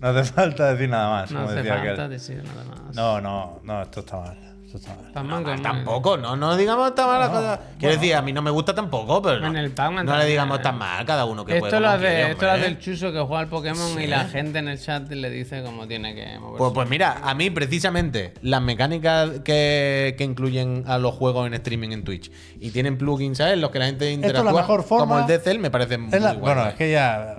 no 0.00 0.08
hace 0.08 0.24
falta 0.32 0.72
decir 0.72 0.88
nada 0.88 1.10
más, 1.10 1.30
No 1.30 1.38
como 1.38 1.48
hace 1.50 1.58
decía 1.62 1.74
falta 1.76 1.92
aquel. 1.92 2.10
decir 2.10 2.42
nada 2.44 2.64
más. 2.64 2.94
No, 2.94 3.20
no, 3.20 3.60
no, 3.64 3.82
esto 3.82 4.00
está 4.00 4.16
mal. 4.18 4.38
Esto 4.66 4.78
está 4.78 5.22
mal. 5.22 5.62
Tampoco, 5.62 6.16
no, 6.16 6.34
no 6.36 6.56
digamos 6.56 6.92
tan 6.94 7.06
mal 7.06 7.20
las 7.20 7.28
cosas. 7.30 7.60
Quiero 7.78 7.94
decir, 7.94 8.14
a 8.16 8.20
mí 8.20 8.32
no 8.32 8.42
me 8.42 8.50
gusta 8.50 8.74
tampoco, 8.74 9.22
pero 9.22 9.38
no, 9.40 9.46
En 9.46 9.56
el 9.56 9.70
Pac-Man 9.70 10.04
no 10.04 10.12
le 10.12 10.18
también, 10.18 10.28
digamos 10.28 10.58
¿eh? 10.58 10.62
tan 10.62 10.76
mal 10.76 11.06
cada 11.06 11.24
uno 11.24 11.44
que 11.44 11.52
Esto 11.54 11.60
puede 11.68 11.80
lo 11.80 11.88
hace, 11.88 12.00
quiere, 12.00 12.30
esto 12.32 12.44
lo 12.46 12.50
hace 12.50 12.66
el 12.66 12.78
chuso 12.80 13.12
que 13.12 13.20
juega 13.20 13.38
al 13.42 13.48
Pokémon 13.48 14.02
y 14.02 14.06
la 14.08 14.24
gente 14.24 14.58
en 14.58 14.66
el 14.68 14.78
chat 14.80 15.08
le 15.08 15.30
dice 15.30 15.62
cómo 15.62 15.86
tiene 15.86 16.14
que 16.16 16.38
moverse. 16.40 16.58
Pues, 16.58 16.72
pues 16.74 16.88
mira, 16.90 17.18
a 17.22 17.34
mí 17.34 17.48
precisamente 17.50 18.34
las 18.42 18.60
mecánicas 18.60 19.30
que, 19.44 20.14
que 20.18 20.24
incluyen 20.24 20.82
a 20.88 20.98
los 20.98 21.14
juegos 21.14 21.46
en 21.46 21.54
streaming 21.54 21.90
en 21.92 22.02
Twitch 22.04 22.30
y 22.60 22.70
tienen 22.72 22.98
plugins, 22.98 23.38
¿sabes? 23.38 23.56
Los 23.58 23.70
que 23.70 23.78
la 23.78 23.86
gente 23.86 24.12
es 24.12 24.18
la 24.18 24.26
interactúa 24.26 24.52
mejor 24.60 24.82
forma- 24.82 25.06
como 25.16 25.18
el 25.20 25.26
DCL 25.38 25.58
me 25.60 25.70
parece 25.70 25.96
muy 25.96 26.10
la- 26.18 26.32
guay, 26.32 26.40
bueno, 26.40 26.66
es 26.68 26.74
que 26.74 26.90
ya 26.90 27.36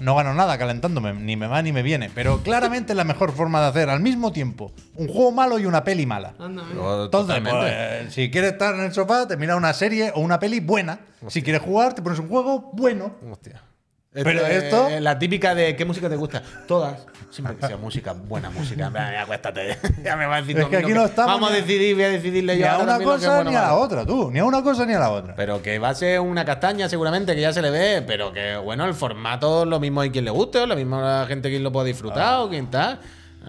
no 0.00 0.14
gano 0.14 0.34
nada 0.34 0.58
calentándome, 0.58 1.12
ni 1.14 1.36
me 1.36 1.46
va 1.46 1.62
ni 1.62 1.72
me 1.72 1.82
viene. 1.82 2.10
Pero 2.14 2.42
claramente 2.42 2.92
es 2.92 2.96
la 2.96 3.04
mejor 3.04 3.32
forma 3.32 3.60
de 3.60 3.66
hacer 3.68 3.90
al 3.90 4.00
mismo 4.00 4.32
tiempo 4.32 4.72
un 4.96 5.08
juego 5.08 5.32
malo 5.32 5.58
y 5.58 5.66
una 5.66 5.84
peli 5.84 6.06
mala. 6.06 6.34
Mira. 6.38 6.62
Entonces, 6.70 7.10
totalmente. 7.10 7.50
pues, 7.50 7.72
eh, 7.74 8.06
si 8.10 8.30
quieres 8.30 8.52
estar 8.52 8.74
en 8.74 8.82
el 8.82 8.92
sofá, 8.92 9.26
te 9.26 9.36
miras 9.36 9.56
una 9.56 9.72
serie 9.72 10.12
o 10.14 10.20
una 10.20 10.38
peli 10.38 10.60
buena. 10.60 11.00
Si 11.28 11.42
quieres 11.42 11.62
jugar, 11.62 11.94
te 11.94 12.02
pones 12.02 12.18
un 12.18 12.28
juego 12.28 12.70
bueno. 12.72 13.16
Hostia. 13.30 13.62
Pero 14.10 14.30
Este, 14.30 14.56
esto- 14.68 14.88
La 15.00 15.18
típica 15.18 15.54
de 15.54 15.76
¿qué 15.76 15.84
música 15.84 16.08
te 16.08 16.16
gusta? 16.16 16.42
Todas. 16.66 17.06
Siempre 17.30 17.56
que 17.56 17.66
sea 17.66 17.76
música, 17.76 18.14
buena 18.14 18.48
música. 18.50 18.90
Ya, 18.94 19.22
acuéstate. 19.22 19.76
ya 20.04 20.16
me 20.16 20.24
va 20.26 20.36
a 20.36 20.40
decir 20.40 20.58
Es 20.58 20.66
que 20.66 20.78
aquí 20.78 20.92
no 20.92 21.04
estamos 21.04 21.34
Vamos 21.34 21.50
a 21.50 21.52
ni 21.52 21.58
a- 21.58 21.60
decidir, 21.60 21.94
voy 21.94 22.04
a 22.04 22.08
decidirle 22.08 22.54
Ni 22.54 22.60
yo 22.62 22.66
a 22.68 22.70
ahora 22.72 22.84
una 22.84 22.96
es 22.96 23.02
cosa 23.02 23.34
bueno 23.36 23.50
ni 23.50 23.56
a 23.56 23.60
la 23.62 23.74
otra, 23.74 24.06
tú. 24.06 24.30
Ni 24.30 24.38
a 24.38 24.44
una 24.46 24.62
cosa 24.62 24.86
ni 24.86 24.94
a 24.94 24.98
la 24.98 25.10
otra. 25.10 25.34
Pero 25.36 25.60
que 25.62 25.78
va 25.78 25.90
a 25.90 25.94
ser 25.94 26.20
una 26.20 26.44
castaña 26.46 26.88
seguramente, 26.88 27.34
que 27.34 27.42
ya 27.42 27.52
se 27.52 27.60
le 27.60 27.70
ve, 27.70 28.02
pero 28.06 28.32
que 28.32 28.56
bueno, 28.56 28.86
el 28.86 28.94
formato 28.94 29.66
lo 29.66 29.78
mismo 29.78 30.00
hay 30.00 30.10
quien 30.10 30.24
le 30.24 30.30
guste, 30.30 30.58
o 30.60 30.66
lo 30.66 30.74
mismo 30.74 30.96
a 30.98 31.20
la 31.20 31.26
gente 31.26 31.50
que 31.50 31.60
lo 31.60 31.70
pueda 31.70 31.84
disfrutar, 31.86 32.40
o 32.40 32.48
quien 32.48 32.70
tal. 32.70 32.98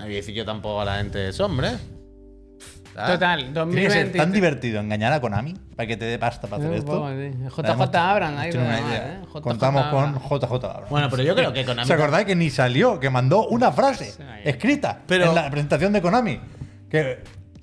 Que 0.03 0.09
decir 0.09 0.35
yo 0.35 0.45
tampoco 0.45 0.81
a 0.81 0.85
la 0.85 0.97
gente 0.97 1.29
eso, 1.29 1.45
hombre. 1.45 1.71
Total, 3.07 3.39
Tiene 3.39 3.53
que 3.53 3.89
ser 3.89 4.05
2020. 4.05 4.17
tan 4.17 4.31
divertido 4.31 4.79
engañar 4.79 5.13
a 5.13 5.21
Konami 5.21 5.53
para 5.75 5.87
que 5.87 5.97
te 5.97 6.05
dé 6.05 6.19
pasta 6.19 6.47
para 6.47 6.63
hacer 6.63 6.71
Un 6.71 6.77
esto. 6.77 7.61
JJ 7.63 7.95
Abrams, 7.95 8.37
ahí. 8.39 8.51
¿eh? 8.53 9.19
JJ 9.33 9.41
Contamos 9.41 9.85
con. 9.87 10.15
JJ 10.19 10.53
Abrams. 10.65 10.89
Bueno, 10.89 11.07
pero 11.09 11.23
yo 11.23 11.35
creo 11.35 11.53
que 11.53 11.65
Konami. 11.65 11.87
¿Se 11.87 11.93
acordáis 11.93 12.25
que 12.25 12.35
ni 12.35 12.49
salió? 12.49 12.99
Que 12.99 13.09
mandó 13.09 13.47
una 13.47 13.71
frase 13.71 14.13
escrita 14.43 14.99
Pero- 15.07 15.25
en 15.29 15.35
la 15.35 15.49
presentación 15.49 15.93
de 15.93 16.01
Konami. 16.01 16.39
Que 16.89 17.19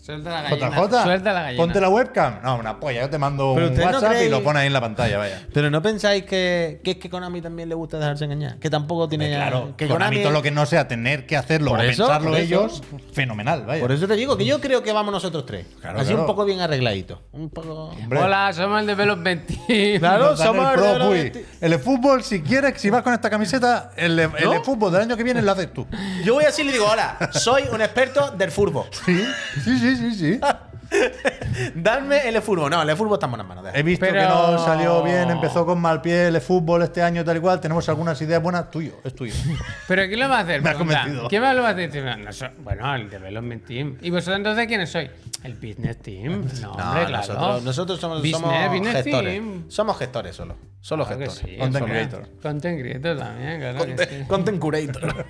Suelta 0.06 0.30
la 0.30 0.42
gallina. 0.42 0.68
JJ, 0.70 1.02
Suelta 1.02 1.32
la 1.32 1.42
gallina. 1.42 1.62
ponte 1.64 1.80
la 1.80 1.88
webcam. 1.88 2.38
No, 2.44 2.56
una 2.58 2.78
polla, 2.78 3.00
yo 3.00 3.10
te 3.10 3.18
mando 3.18 3.52
Pero 3.56 3.66
un 3.66 3.72
usted 3.72 3.84
no 3.86 3.90
WhatsApp 3.90 4.22
y 4.24 4.28
lo 4.28 4.42
pones 4.44 4.60
ahí 4.60 4.66
en 4.68 4.72
la 4.72 4.80
pantalla, 4.80 5.18
vaya. 5.18 5.42
Pero 5.52 5.68
no 5.68 5.82
pensáis 5.82 6.22
que, 6.24 6.80
que 6.84 6.92
es 6.92 6.96
que 6.98 7.10
Konami 7.10 7.42
también 7.42 7.68
le 7.68 7.74
gusta 7.74 7.98
dejarse 7.98 8.24
engañar. 8.24 8.58
Que 8.58 8.70
tampoco 8.70 9.08
tiene. 9.08 9.30
Claro, 9.34 9.74
que 9.76 9.88
Konami 9.88 10.18
todo 10.18 10.28
es- 10.28 10.32
lo 10.34 10.42
que 10.42 10.52
no 10.52 10.64
sea 10.64 10.86
tener 10.86 11.26
que 11.26 11.36
hacerlo 11.36 11.70
Por 11.72 11.80
o 11.80 11.82
eso, 11.82 12.04
pensarlo 12.04 12.28
por 12.30 12.38
eso. 12.38 12.44
ellos, 12.46 12.82
fenomenal, 13.12 13.64
vaya. 13.66 13.80
Por 13.82 13.90
eso 13.90 14.06
te 14.06 14.14
digo 14.14 14.36
que 14.36 14.44
yo 14.44 14.60
creo 14.60 14.82
que 14.84 14.92
vamos 14.92 15.10
nosotros 15.12 15.44
tres. 15.44 15.66
Claro, 15.80 15.98
Así 15.98 16.06
claro. 16.08 16.20
un 16.22 16.26
poco 16.28 16.44
bien 16.44 16.60
arregladito. 16.60 17.22
Un 17.32 17.50
poco. 17.50 17.88
Hombre, 17.88 18.20
Hola, 18.20 18.52
somos 18.52 18.80
el 18.80 18.86
Development 18.86 19.44
Team. 19.66 19.98
Claro, 19.98 20.30
nos 20.30 20.38
dan 20.38 20.46
somos 20.48 20.68
el 20.68 20.74
Pro 20.78 20.84
de 20.98 21.04
Puy. 21.04 21.18
20. 21.18 21.46
El 21.62 21.70
de 21.72 21.78
fútbol, 21.80 22.22
si 22.22 22.42
quieres, 22.42 22.80
si 22.80 22.90
vas 22.90 23.02
con 23.02 23.12
esta 23.12 23.28
camiseta, 23.28 23.90
el 23.96 24.14
de, 24.14 24.30
el 24.38 24.50
de 24.50 24.60
fútbol 24.60 24.92
del 24.92 25.02
año 25.02 25.16
que 25.16 25.24
viene 25.24 25.42
lo 25.42 25.50
haces 25.50 25.72
tú. 25.72 25.84
Yo 26.24 26.34
voy 26.34 26.44
así 26.44 26.62
y 26.62 26.66
le 26.66 26.72
digo, 26.74 26.86
hola, 26.88 27.18
soy 27.32 27.64
un 27.72 27.80
experto 27.80 28.30
del 28.30 28.52
fútbol. 28.52 28.84
Sí, 29.04 29.24
sí, 29.64 29.78
sí, 29.78 29.95
sí. 29.96 30.14
sí. 30.14 30.40
Dadme 31.74 32.28
el 32.28 32.40
fútbol. 32.42 32.70
No, 32.70 32.80
el 32.82 32.96
fútbol 32.96 33.14
está 33.14 33.26
en 33.26 33.32
buenas 33.32 33.46
manos. 33.46 33.64
deja. 33.64 33.76
He 33.76 33.82
visto 33.82 34.06
Pero- 34.06 34.20
que 34.20 34.26
no 34.28 34.58
salió 34.64 35.02
bien, 35.02 35.30
empezó 35.30 35.66
con 35.66 35.80
mal 35.80 36.00
pie 36.00 36.28
el 36.28 36.40
fútbol 36.40 36.82
este 36.82 37.02
año 37.02 37.24
tal 37.24 37.36
y 37.38 37.40
cual. 37.40 37.60
Tenemos 37.60 37.88
algunas 37.88 38.20
ideas 38.22 38.40
buenas. 38.42 38.70
Tuyo, 38.70 38.92
es 39.02 39.14
tuyo. 39.14 39.34
¿Pero 39.88 40.06
quién 40.06 40.20
lo 40.20 40.28
va 40.28 40.38
a 40.38 40.40
hacer? 40.42 40.62
Me 40.62 40.70
ha 40.70 40.74
Pregunta. 40.74 41.00
convencido. 41.02 41.28
¿Quién 41.28 41.42
más 41.42 41.56
lo 41.56 41.62
va 41.62 41.68
a 41.68 41.72
hacer? 41.72 41.90
Dice, 41.90 42.16
"No, 42.16 42.32
so- 42.32 42.46
bueno, 42.58 42.94
el 42.94 43.10
Development 43.10 43.64
Team. 43.66 43.98
¿Y 44.00 44.10
vosotros 44.10 44.36
entonces 44.36 44.66
quiénes 44.66 44.90
sois? 44.90 45.10
El 45.42 45.54
Business 45.54 45.98
Team. 46.02 46.44
No, 46.60 46.74
No, 46.76 46.84
hombre, 46.84 47.06
claro. 47.06 47.10
nosotros, 47.10 47.62
nosotros 47.64 48.00
somos, 48.00 48.18
Business, 48.18 48.40
somos 48.40 48.70
business 48.70 48.94
gestores. 49.04 49.32
team. 49.34 49.64
Somos 49.70 49.98
gestores 49.98 50.36
solo. 50.36 50.56
Solo 50.80 51.04
Claro 51.04 51.18
que 51.20 51.26
gestores. 51.26 51.52
sí, 51.52 51.58
Content 51.58 51.82
hombre. 51.84 52.06
creator. 52.08 52.28
Content 52.42 52.80
creator 52.80 53.18
también, 53.18 53.60
claro 53.60 53.78
que 53.78 53.86
Content, 53.86 54.10
sí. 54.10 54.24
content 54.28 54.58
curator. 54.60 55.26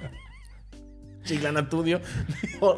Chiclana 1.27 1.61
Studio. 1.67 2.01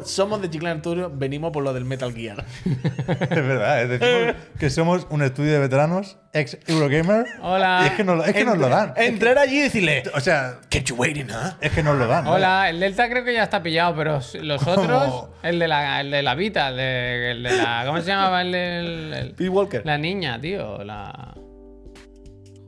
Somos 0.03 0.41
de 0.41 0.49
Chiclana 0.49 0.79
Studio, 0.79 1.11
venimos 1.13 1.51
por 1.51 1.63
lo 1.63 1.73
del 1.73 1.85
Metal 1.85 2.13
Gear. 2.13 2.43
es 2.65 3.29
verdad, 3.29 3.83
es 3.83 3.89
decir, 3.99 4.35
que 4.59 4.69
somos 4.69 5.07
un 5.09 5.23
estudio 5.23 5.53
de 5.53 5.59
veteranos, 5.59 6.17
ex 6.33 6.57
Eurogamer. 6.67 7.25
Hola. 7.41 7.81
Y 7.83 7.87
es 7.87 7.93
que, 7.93 8.03
no, 8.03 8.23
es 8.23 8.33
que 8.33 8.43
nos 8.45 8.57
lo 8.57 8.67
dan. 8.69 8.93
Entrar 8.97 9.37
allí 9.37 9.59
y 9.59 9.61
decirle, 9.61 10.03
O 10.15 10.19
sea, 10.19 10.59
Keep 10.69 10.85
you 10.85 10.95
waiting, 10.95 11.29
huh? 11.31 11.53
es 11.61 11.71
que 11.71 11.81
nos 11.83 11.97
lo 11.97 12.07
dan. 12.07 12.27
Hola, 12.27 12.69
el 12.69 12.79
Delta 12.79 13.09
creo 13.09 13.23
que 13.23 13.33
ya 13.33 13.43
está 13.43 13.63
pillado, 13.63 13.95
pero 13.95 14.19
los 14.41 14.67
otros, 14.67 15.25
el 15.43 15.59
de 15.59 15.67
la, 15.67 16.01
el 16.01 16.11
de 16.11 16.23
la 16.23 16.35
Vita, 16.35 16.69
el 16.69 16.75
de, 16.77 17.31
el 17.31 17.43
de 17.43 17.55
la. 17.57 17.83
¿Cómo 17.85 18.01
se 18.01 18.07
llamaba 18.07 18.41
el 18.41 18.51
del. 18.51 19.13
el- 19.13 19.31
Pete 19.31 19.49
Walker. 19.49 19.81
la 19.85 19.97
niña, 19.97 20.39
tío. 20.41 20.83
La. 20.83 21.33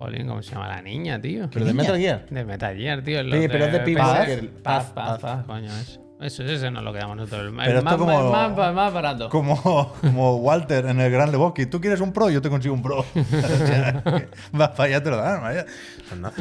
Jolín, 0.02 0.28
¿cómo 0.28 0.42
se 0.42 0.52
llama 0.54 0.68
la 0.68 0.82
niña, 0.82 1.22
tío? 1.22 1.48
Pero 1.52 1.66
de 1.66 1.74
Metal 1.74 1.98
Gear. 1.98 2.26
De 2.30 2.44
Metal 2.44 2.76
Gear, 2.76 3.02
tío. 3.04 3.22
Sí, 3.22 3.48
pero 3.48 3.66
es 3.66 3.72
de. 3.86 3.96
Walker. 3.96 4.50
Paz, 4.64 4.86
Paz, 4.96 5.20
paz, 5.20 5.46
coño, 5.46 5.70
eso. 5.78 6.02
Eso, 6.20 6.44
ese 6.44 6.70
no 6.70 6.82
lo 6.84 6.94
quedamos 6.94 7.18
nosotros. 7.18 7.48
El, 7.52 7.56
Pero 7.56 7.80
esto 7.80 7.84
más, 7.84 7.96
como- 7.98 8.20
el 8.20 8.32
más, 8.32 8.68
el 8.70 8.74
más 8.76 8.94
barato. 8.94 9.30
Como, 9.30 9.92
como 10.02 10.36
Walter 10.38 10.86
en 10.86 11.00
el 11.00 11.12
Gran 11.12 11.32
Lebowski. 11.32 11.66
Tú 11.66 11.82
quieres 11.82 12.00
un 12.00 12.14
pro, 12.14 12.30
yo 12.30 12.42
te 12.44 12.50
consigo 12.50 12.74
un 12.76 12.82
pro. 12.84 13.00
o 13.16 13.66
sea, 13.66 14.04
que 14.04 14.28
vas 14.52 14.70
para 14.70 14.84
allá, 14.84 15.04
te 15.04 15.10
lo 15.10 15.18
dan. 15.18 15.42
vaya. 15.42 15.66
Pues 16.10 16.20
no. 16.22 16.32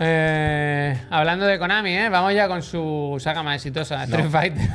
Eh, 0.00 0.96
hablando 1.10 1.44
de 1.44 1.58
Konami, 1.58 1.90
¿eh? 1.96 2.08
vamos 2.08 2.32
ya 2.32 2.46
con 2.46 2.62
su 2.62 3.16
saga 3.18 3.42
más 3.42 3.56
exitosa, 3.56 4.04
Street 4.04 4.30
Fighter. 4.30 4.68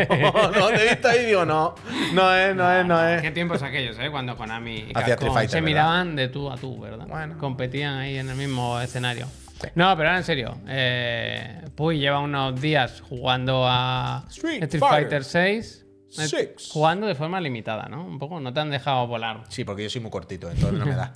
No, 0.20 0.50
no, 0.50 0.68
te 0.68 0.86
he 0.86 0.88
visto 0.90 1.08
ahí 1.08 1.20
y 1.20 1.26
digo, 1.26 1.44
no. 1.44 1.74
No 2.14 2.34
es, 2.34 2.56
no 2.56 2.72
es, 2.72 2.86
no 2.86 3.06
es. 3.06 3.20
Qué 3.20 3.30
tiempos 3.30 3.62
aquellos, 3.62 3.98
¿eh? 3.98 4.10
Cuando 4.10 4.36
Konami 4.36 4.86
y 4.88 4.92
Capcom 4.92 5.34
Fighter, 5.34 5.50
se 5.50 5.56
¿verdad? 5.56 5.66
miraban 5.66 6.16
de 6.16 6.28
tú 6.28 6.50
a 6.50 6.56
tú, 6.56 6.80
¿verdad? 6.80 7.06
Bueno. 7.06 7.36
Competían 7.38 7.98
ahí 7.98 8.16
en 8.16 8.30
el 8.30 8.36
mismo 8.36 8.80
escenario. 8.80 9.26
No, 9.74 9.94
pero 9.96 10.08
ahora 10.08 10.18
en 10.18 10.24
serio. 10.24 10.56
Eh, 10.66 11.62
Puy 11.74 11.98
lleva 11.98 12.20
unos 12.20 12.58
días 12.60 13.02
jugando 13.06 13.66
a 13.68 14.24
Street 14.30 14.62
Street, 14.62 14.80
Fighter 14.80 15.22
Fighter 15.22 15.24
6. 15.24 15.86
Six. 16.10 16.70
Jugando 16.72 17.06
de 17.06 17.14
forma 17.14 17.40
limitada, 17.40 17.88
¿no? 17.88 18.04
Un 18.04 18.18
poco, 18.18 18.40
no 18.40 18.52
te 18.52 18.58
han 18.58 18.70
dejado 18.70 19.06
volar. 19.06 19.44
Sí, 19.48 19.64
porque 19.64 19.84
yo 19.84 19.90
soy 19.90 20.00
muy 20.00 20.10
cortito, 20.10 20.50
entonces 20.50 20.78
no 20.78 20.84
me 20.84 20.96
da. 20.96 21.12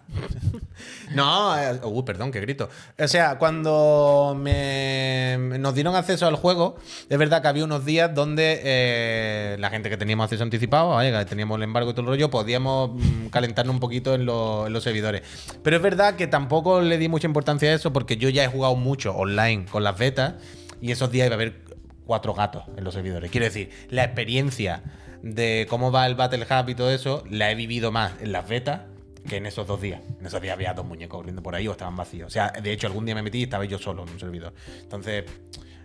no, 1.15 1.59
eh, 1.59 1.81
uh, 1.83 2.05
perdón, 2.05 2.31
qué 2.31 2.41
grito. 2.41 2.69
O 2.99 3.09
sea, 3.09 3.37
cuando 3.39 4.37
me, 4.39 5.37
nos 5.59 5.75
dieron 5.75 5.97
acceso 5.97 6.29
al 6.29 6.37
juego, 6.37 6.77
es 7.09 7.19
verdad 7.19 7.43
que 7.43 7.49
había 7.49 7.65
unos 7.65 7.85
días 7.85 8.15
donde 8.15 8.61
eh, 8.63 9.57
la 9.59 9.69
gente 9.71 9.91
que 9.91 9.97
teníamos 9.97 10.25
acceso 10.25 10.45
anticipado, 10.45 10.97
que 11.01 11.25
teníamos 11.25 11.57
el 11.57 11.65
embargo 11.65 11.91
y 11.91 11.93
todo 11.95 12.03
el 12.03 12.09
rollo, 12.09 12.31
podíamos 12.31 12.91
mm, 12.95 13.27
calentarnos 13.27 13.75
un 13.75 13.81
poquito 13.81 14.15
en, 14.15 14.23
en 14.23 14.27
los 14.73 14.83
servidores. 14.83 15.23
Pero 15.65 15.77
es 15.77 15.83
verdad 15.83 16.15
que 16.15 16.29
tampoco 16.29 16.81
le 16.81 16.99
di 16.99 17.09
mucha 17.09 17.27
importancia 17.27 17.69
a 17.69 17.75
eso 17.75 17.93
porque 17.93 18.17
yo 18.17 18.29
ya 18.29 18.45
he 18.45 18.49
jugado 18.49 18.77
mucho 18.77 19.13
online 19.17 19.67
con 19.67 19.83
las 19.83 19.99
betas 19.99 20.35
y 20.81 20.93
esos 20.93 21.11
días 21.11 21.27
iba 21.27 21.35
a 21.35 21.37
haber 21.37 21.64
cuatro 22.07 22.35
gatos 22.35 22.65
en 22.77 22.85
los 22.85 22.95
servidores. 22.95 23.31
Quiero 23.31 23.47
decir, 23.47 23.71
la 23.91 24.05
experiencia 24.05 24.83
de 25.23 25.67
cómo 25.71 25.91
va 25.91 26.07
el 26.07 26.15
Battle 26.15 26.45
Hub 26.45 26.69
y 26.69 26.75
todo 26.75 26.91
eso, 26.91 27.25
la 27.31 27.51
he 27.51 27.55
vivido 27.55 27.91
más 27.91 28.13
en 28.21 28.33
las 28.33 28.47
betas 28.47 28.83
que 29.27 29.39
en 29.39 29.47
esos 29.47 29.67
dos 29.67 29.81
días. 29.81 30.03
En 30.21 30.27
esos 30.27 30.41
días 30.41 30.55
había 30.55 30.75
dos 30.75 30.85
muñecos 30.85 31.19
corriendo 31.19 31.43
por 31.43 31.55
ahí 31.55 31.67
o 31.67 31.73
estaban 31.73 31.97
vacíos. 31.97 32.27
O 32.27 32.31
sea, 32.31 32.51
de 32.51 32.73
hecho, 32.73 32.87
algún 32.87 33.07
día 33.07 33.15
me 33.15 33.23
metí 33.23 33.39
y 33.39 33.45
estaba 33.45 33.65
yo 33.65 33.79
solo 33.79 34.03
en 34.03 34.11
un 34.11 34.21
servidor. 34.21 34.53
Entonces, 34.83 35.25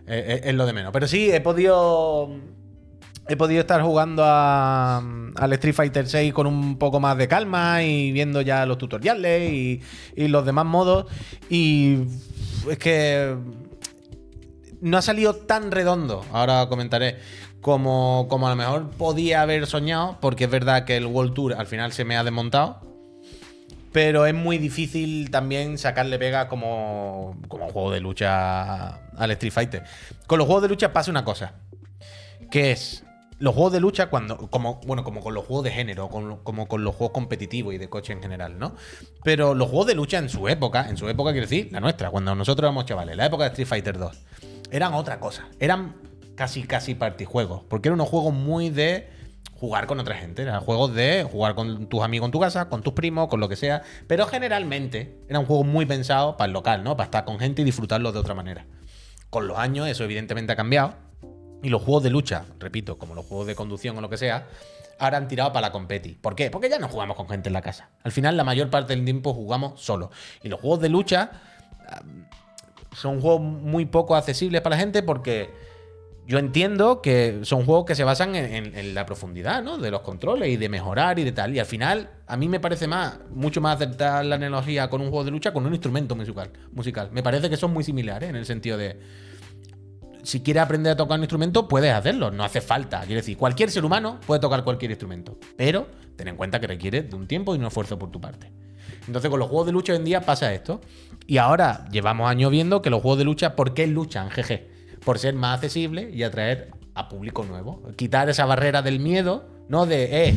eh, 0.08 0.26
eh, 0.28 0.42
es 0.44 0.54
lo 0.54 0.66
de 0.66 0.74
menos. 0.74 0.92
Pero 0.92 1.08
sí, 1.08 1.32
he 1.32 1.40
podido. 1.40 2.30
He 3.30 3.38
podido 3.38 3.62
estar 3.62 3.80
jugando 3.84 4.24
al 4.26 5.54
Street 5.54 5.76
Fighter 5.76 6.08
6 6.08 6.34
con 6.34 6.48
un 6.48 6.80
poco 6.80 7.00
más 7.00 7.16
de 7.16 7.28
calma 7.28 7.84
y 7.84 8.12
viendo 8.12 8.42
ya 8.42 8.66
los 8.66 8.80
tutoriales 8.80 9.52
y 10.16 10.28
los 10.28 10.44
demás 10.48 10.66
modos. 10.66 11.06
Y 11.48 12.00
es 12.68 12.80
que 12.80 13.36
no 14.82 14.98
ha 14.98 15.02
salido 15.02 15.36
tan 15.36 15.72
redondo, 15.72 16.26
ahora 16.32 16.68
comentaré, 16.70 17.18
como, 17.62 18.28
como 18.30 18.48
a 18.48 18.52
lo 18.52 18.56
mejor 18.56 18.90
podía 18.92 19.42
haber 19.42 19.68
soñado, 19.68 20.18
porque 20.22 20.46
es 20.46 20.50
verdad 20.50 20.86
que 20.86 20.96
el 20.98 21.06
World 21.06 21.34
Tour 21.34 21.54
al 21.54 21.68
final 21.68 21.92
se 21.92 22.06
me 22.06 22.16
ha 22.18 22.24
desmontado. 22.24 22.82
Pero 23.92 24.28
es 24.28 24.36
muy 24.36 24.60
difícil 24.60 25.32
también 25.32 25.80
sacarle 25.80 26.20
pega 26.20 26.48
como, 26.48 27.36
como 27.48 27.70
juego 27.72 27.92
de 27.92 28.00
lucha 28.00 28.90
al 29.18 29.32
Street 29.32 29.52
Fighter. 29.52 29.84
Con 30.28 30.38
los 30.38 30.46
juegos 30.46 30.62
de 30.62 30.70
lucha 30.70 30.94
pasa 30.94 31.10
una 31.10 31.26
cosa. 31.26 31.54
Que 32.52 32.72
es. 32.72 33.04
Los 33.40 33.56
juegos 33.56 33.74
de 33.74 33.80
lucha, 33.80 34.12
cuando. 34.12 34.38
Como, 34.52 34.80
bueno, 34.86 35.04
como 35.04 35.22
con 35.22 35.34
los 35.34 35.44
juegos 35.46 35.64
de 35.64 35.72
género, 35.72 36.08
con- 36.10 36.38
como 36.44 36.68
con 36.68 36.84
los 36.84 36.94
juegos 36.94 37.14
competitivos 37.16 37.74
y 37.74 37.80
de 37.80 37.90
coche 37.90 38.14
en 38.14 38.22
general, 38.22 38.60
¿no? 38.60 38.76
Pero 39.24 39.56
los 39.56 39.70
juegos 39.70 39.88
de 39.88 39.96
lucha 39.96 40.20
en 40.20 40.30
su 40.30 40.48
época, 40.48 40.88
en 40.88 40.96
su 40.96 41.10
época 41.10 41.32
quiero 41.32 41.48
decir, 41.48 41.70
la 41.72 41.80
nuestra, 41.80 42.12
cuando 42.12 42.36
nosotros 42.36 42.66
éramos 42.66 42.86
chavales, 42.86 43.18
la 43.18 43.26
época 43.26 43.46
de 43.46 43.50
Street 43.50 43.68
Fighter 43.68 43.98
2, 43.98 44.18
eran 44.72 44.94
otra 44.94 45.20
cosa. 45.20 45.48
Eran 45.60 45.96
casi, 46.36 46.64
casi 46.64 46.96
partijuegos. 46.96 47.64
Porque 47.68 47.90
eran 47.90 48.00
unos 48.00 48.10
juegos 48.10 48.34
muy 48.34 48.70
de 48.70 49.10
jugar 49.60 49.88
con 49.88 50.00
otra 50.00 50.16
gente. 50.16 50.42
Eran 50.44 50.62
juegos 50.62 50.94
de 50.94 51.28
jugar 51.30 51.56
con 51.56 51.88
tus 51.88 52.02
amigos 52.02 52.28
en 52.28 52.32
tu 52.32 52.40
casa, 52.40 52.70
con 52.70 52.82
tus 52.82 52.94
primos, 52.94 53.28
con 53.28 53.40
lo 53.40 53.50
que 53.50 53.56
sea. 53.56 53.82
Pero 54.08 54.26
generalmente 54.26 55.20
era 55.28 55.40
un 55.40 55.46
juego 55.46 55.64
muy 55.64 55.86
pensado 55.86 56.38
para 56.38 56.48
el 56.48 56.54
local, 56.54 56.84
¿no? 56.84 56.96
Para 56.96 57.06
estar 57.06 57.26
con 57.26 57.40
gente 57.40 57.62
y 57.62 57.66
disfrutarlo 57.66 58.12
de 58.12 58.20
otra 58.20 58.34
manera. 58.34 58.66
Con 59.30 59.48
los 59.48 59.58
años 59.58 59.88
eso 59.88 60.04
evidentemente 60.04 60.54
ha 60.54 60.56
cambiado. 60.56 60.94
Y 61.62 61.70
los 61.70 61.82
juegos 61.84 62.04
de 62.04 62.10
lucha, 62.10 62.46
repito, 62.58 62.98
como 62.98 63.16
los 63.16 63.26
juegos 63.26 63.48
de 63.48 63.56
conducción 63.56 63.98
o 63.98 64.02
lo 64.02 64.10
que 64.10 64.18
sea, 64.18 64.48
ahora 64.98 65.18
han 65.18 65.28
tirado 65.28 65.52
para 65.52 65.68
la 65.68 65.72
competi. 65.74 66.14
¿Por 66.14 66.36
qué? 66.36 66.50
Porque 66.50 66.70
ya 66.70 66.80
no 66.80 66.88
jugamos 66.88 67.18
con 67.18 67.28
gente 67.28 67.50
en 67.50 67.54
la 67.54 67.62
casa. 67.62 67.90
Al 68.04 68.14
final 68.14 68.38
la 68.38 68.46
mayor 68.46 68.70
parte 68.70 68.96
del 68.96 69.04
tiempo 69.04 69.34
jugamos 69.34 69.82
solos. 69.82 70.10
Y 70.42 70.48
los 70.48 70.62
juegos 70.62 70.80
de 70.80 70.90
lucha 70.90 71.32
son 72.94 73.22
juegos 73.22 73.42
muy 73.42 73.86
poco 73.86 74.16
accesibles 74.16 74.62
para 74.62 74.76
la 74.76 74.80
gente 74.82 75.04
porque 75.04 75.50
yo 76.30 76.38
entiendo 76.38 77.02
que 77.02 77.40
son 77.42 77.66
juegos 77.66 77.86
que 77.86 77.96
se 77.96 78.04
basan 78.04 78.36
en, 78.36 78.94
la 78.94 79.04
profundidad, 79.08 79.64
¿no? 79.64 79.80
De 79.80 79.90
los 79.90 80.02
controles 80.02 80.50
y 80.50 80.58
de 80.58 80.70
mejorar 80.70 81.18
y 81.18 81.24
de 81.24 81.32
tal. 81.32 81.56
Y 81.56 81.60
al 81.60 81.66
final, 81.66 82.12
a 82.28 82.38
mí 82.38 82.48
me 82.48 82.60
parece 82.60 82.88
más, 82.88 83.18
mucho 83.34 83.62
más 83.62 83.78
acertar 83.78 84.24
la 84.26 84.36
analogía 84.36 84.92
con 84.92 85.02
un 85.02 85.10
juego 85.10 85.24
de 85.24 85.32
lucha 85.32 85.52
con 85.52 85.66
un 85.66 85.74
instrumento 85.74 86.16
musical. 86.16 86.52
musical. 86.72 87.10
Me 87.12 87.24
parece 87.24 87.50
que 87.50 87.58
son 87.58 87.74
muy 87.74 87.84
similares 87.84 88.30
en 88.30 88.36
el 88.36 88.46
sentido 88.46 88.78
de. 88.78 89.00
Si 90.22 90.42
quieres 90.42 90.62
aprender 90.62 90.94
a 90.94 90.96
tocar 90.96 91.18
un 91.18 91.24
instrumento, 91.24 91.68
puedes 91.68 91.92
hacerlo. 91.92 92.30
No 92.30 92.44
hace 92.44 92.62
falta. 92.62 93.00
Quiero 93.00 93.22
decir, 93.22 93.36
cualquier 93.36 93.72
ser 93.72 93.84
humano 93.84 94.20
puede 94.28 94.40
tocar 94.40 94.64
cualquier 94.64 94.92
instrumento. 94.92 95.36
Pero 95.58 95.88
ten 96.16 96.28
en 96.28 96.36
cuenta 96.36 96.60
que 96.60 96.68
requiere 96.68 97.02
de 97.02 97.16
un 97.16 97.26
tiempo 97.26 97.56
y 97.56 97.58
un 97.58 97.66
esfuerzo 97.66 97.98
por 97.98 98.12
tu 98.12 98.22
parte. 98.22 98.52
Entonces, 99.08 99.32
con 99.32 99.40
los 99.40 99.50
juegos 99.50 99.66
de 99.66 99.72
lucha 99.72 99.94
hoy 99.94 99.98
en 99.98 100.06
día 100.06 100.22
pasa 100.22 100.54
esto. 100.54 100.80
Y 101.30 101.38
ahora 101.38 101.86
llevamos 101.92 102.28
años 102.28 102.50
viendo 102.50 102.82
que 102.82 102.90
los 102.90 103.04
juegos 103.04 103.20
de 103.20 103.24
lucha, 103.24 103.56
¿por 103.56 103.76
qué 103.76 103.86
luchan? 103.86 104.30
GG. 104.30 105.00
Por 105.06 105.20
ser 105.20 105.36
más 105.36 105.58
accesibles 105.58 106.12
y 106.12 106.24
atraer 106.24 106.72
a 106.96 107.08
público 107.08 107.46
nuevo. 107.46 107.84
Quitar 107.96 108.30
esa 108.30 108.46
barrera 108.46 108.82
del 108.82 109.00
miedo, 109.00 109.48
¿no? 109.68 109.86
De, 109.86 110.26
eh, 110.26 110.34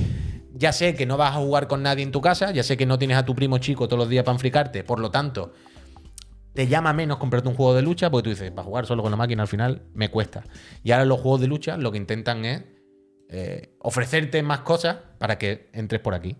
ya 0.53 0.70
sé 0.70 0.95
que 0.95 1.07
no 1.07 1.16
vas 1.16 1.34
a 1.34 1.38
jugar 1.38 1.66
con 1.66 1.82
nadie 1.82 2.03
en 2.03 2.12
tu 2.12 2.20
casa, 2.20 2.51
ya 2.51 2.62
sé 2.62 2.76
que 2.76 2.84
no 2.84 2.99
tienes 2.99 3.16
a 3.16 3.24
tu 3.24 3.34
primo 3.34 3.57
chico 3.57 3.88
todos 3.88 4.01
los 4.01 4.11
días 4.11 4.22
para 4.22 4.34
enfricarte, 4.34 4.84
por 4.84 5.01
lo 5.01 5.11
tanto, 5.11 5.55
te 6.53 6.68
llama 6.68 6.93
menos 6.93 7.16
comprarte 7.16 7.49
un 7.49 7.55
juego 7.55 7.72
de 7.72 7.80
lucha 7.80 8.11
porque 8.11 8.24
tú 8.24 8.30
dices, 8.30 8.51
para 8.51 8.66
jugar 8.66 8.84
solo 8.84 9.03
con 9.03 9.11
la 9.11 9.16
máquina 9.16 9.45
al 9.45 9.49
final 9.49 9.80
me 9.95 10.11
cuesta. 10.11 10.45
Y 10.84 10.93
ahora 10.93 11.07
los 11.07 11.20
juegos 11.20 11.40
de 11.40 11.47
lucha 11.47 11.78
lo 11.78 11.90
que 11.90 11.97
intentan 11.97 12.45
es 12.45 12.64
eh, 13.30 13.76
ofrecerte 13.78 14.43
más 14.43 14.61
cosas 14.61 14.99
para 15.16 15.38
que 15.38 15.70
entres 15.72 16.03
por 16.03 16.12
aquí. 16.12 16.36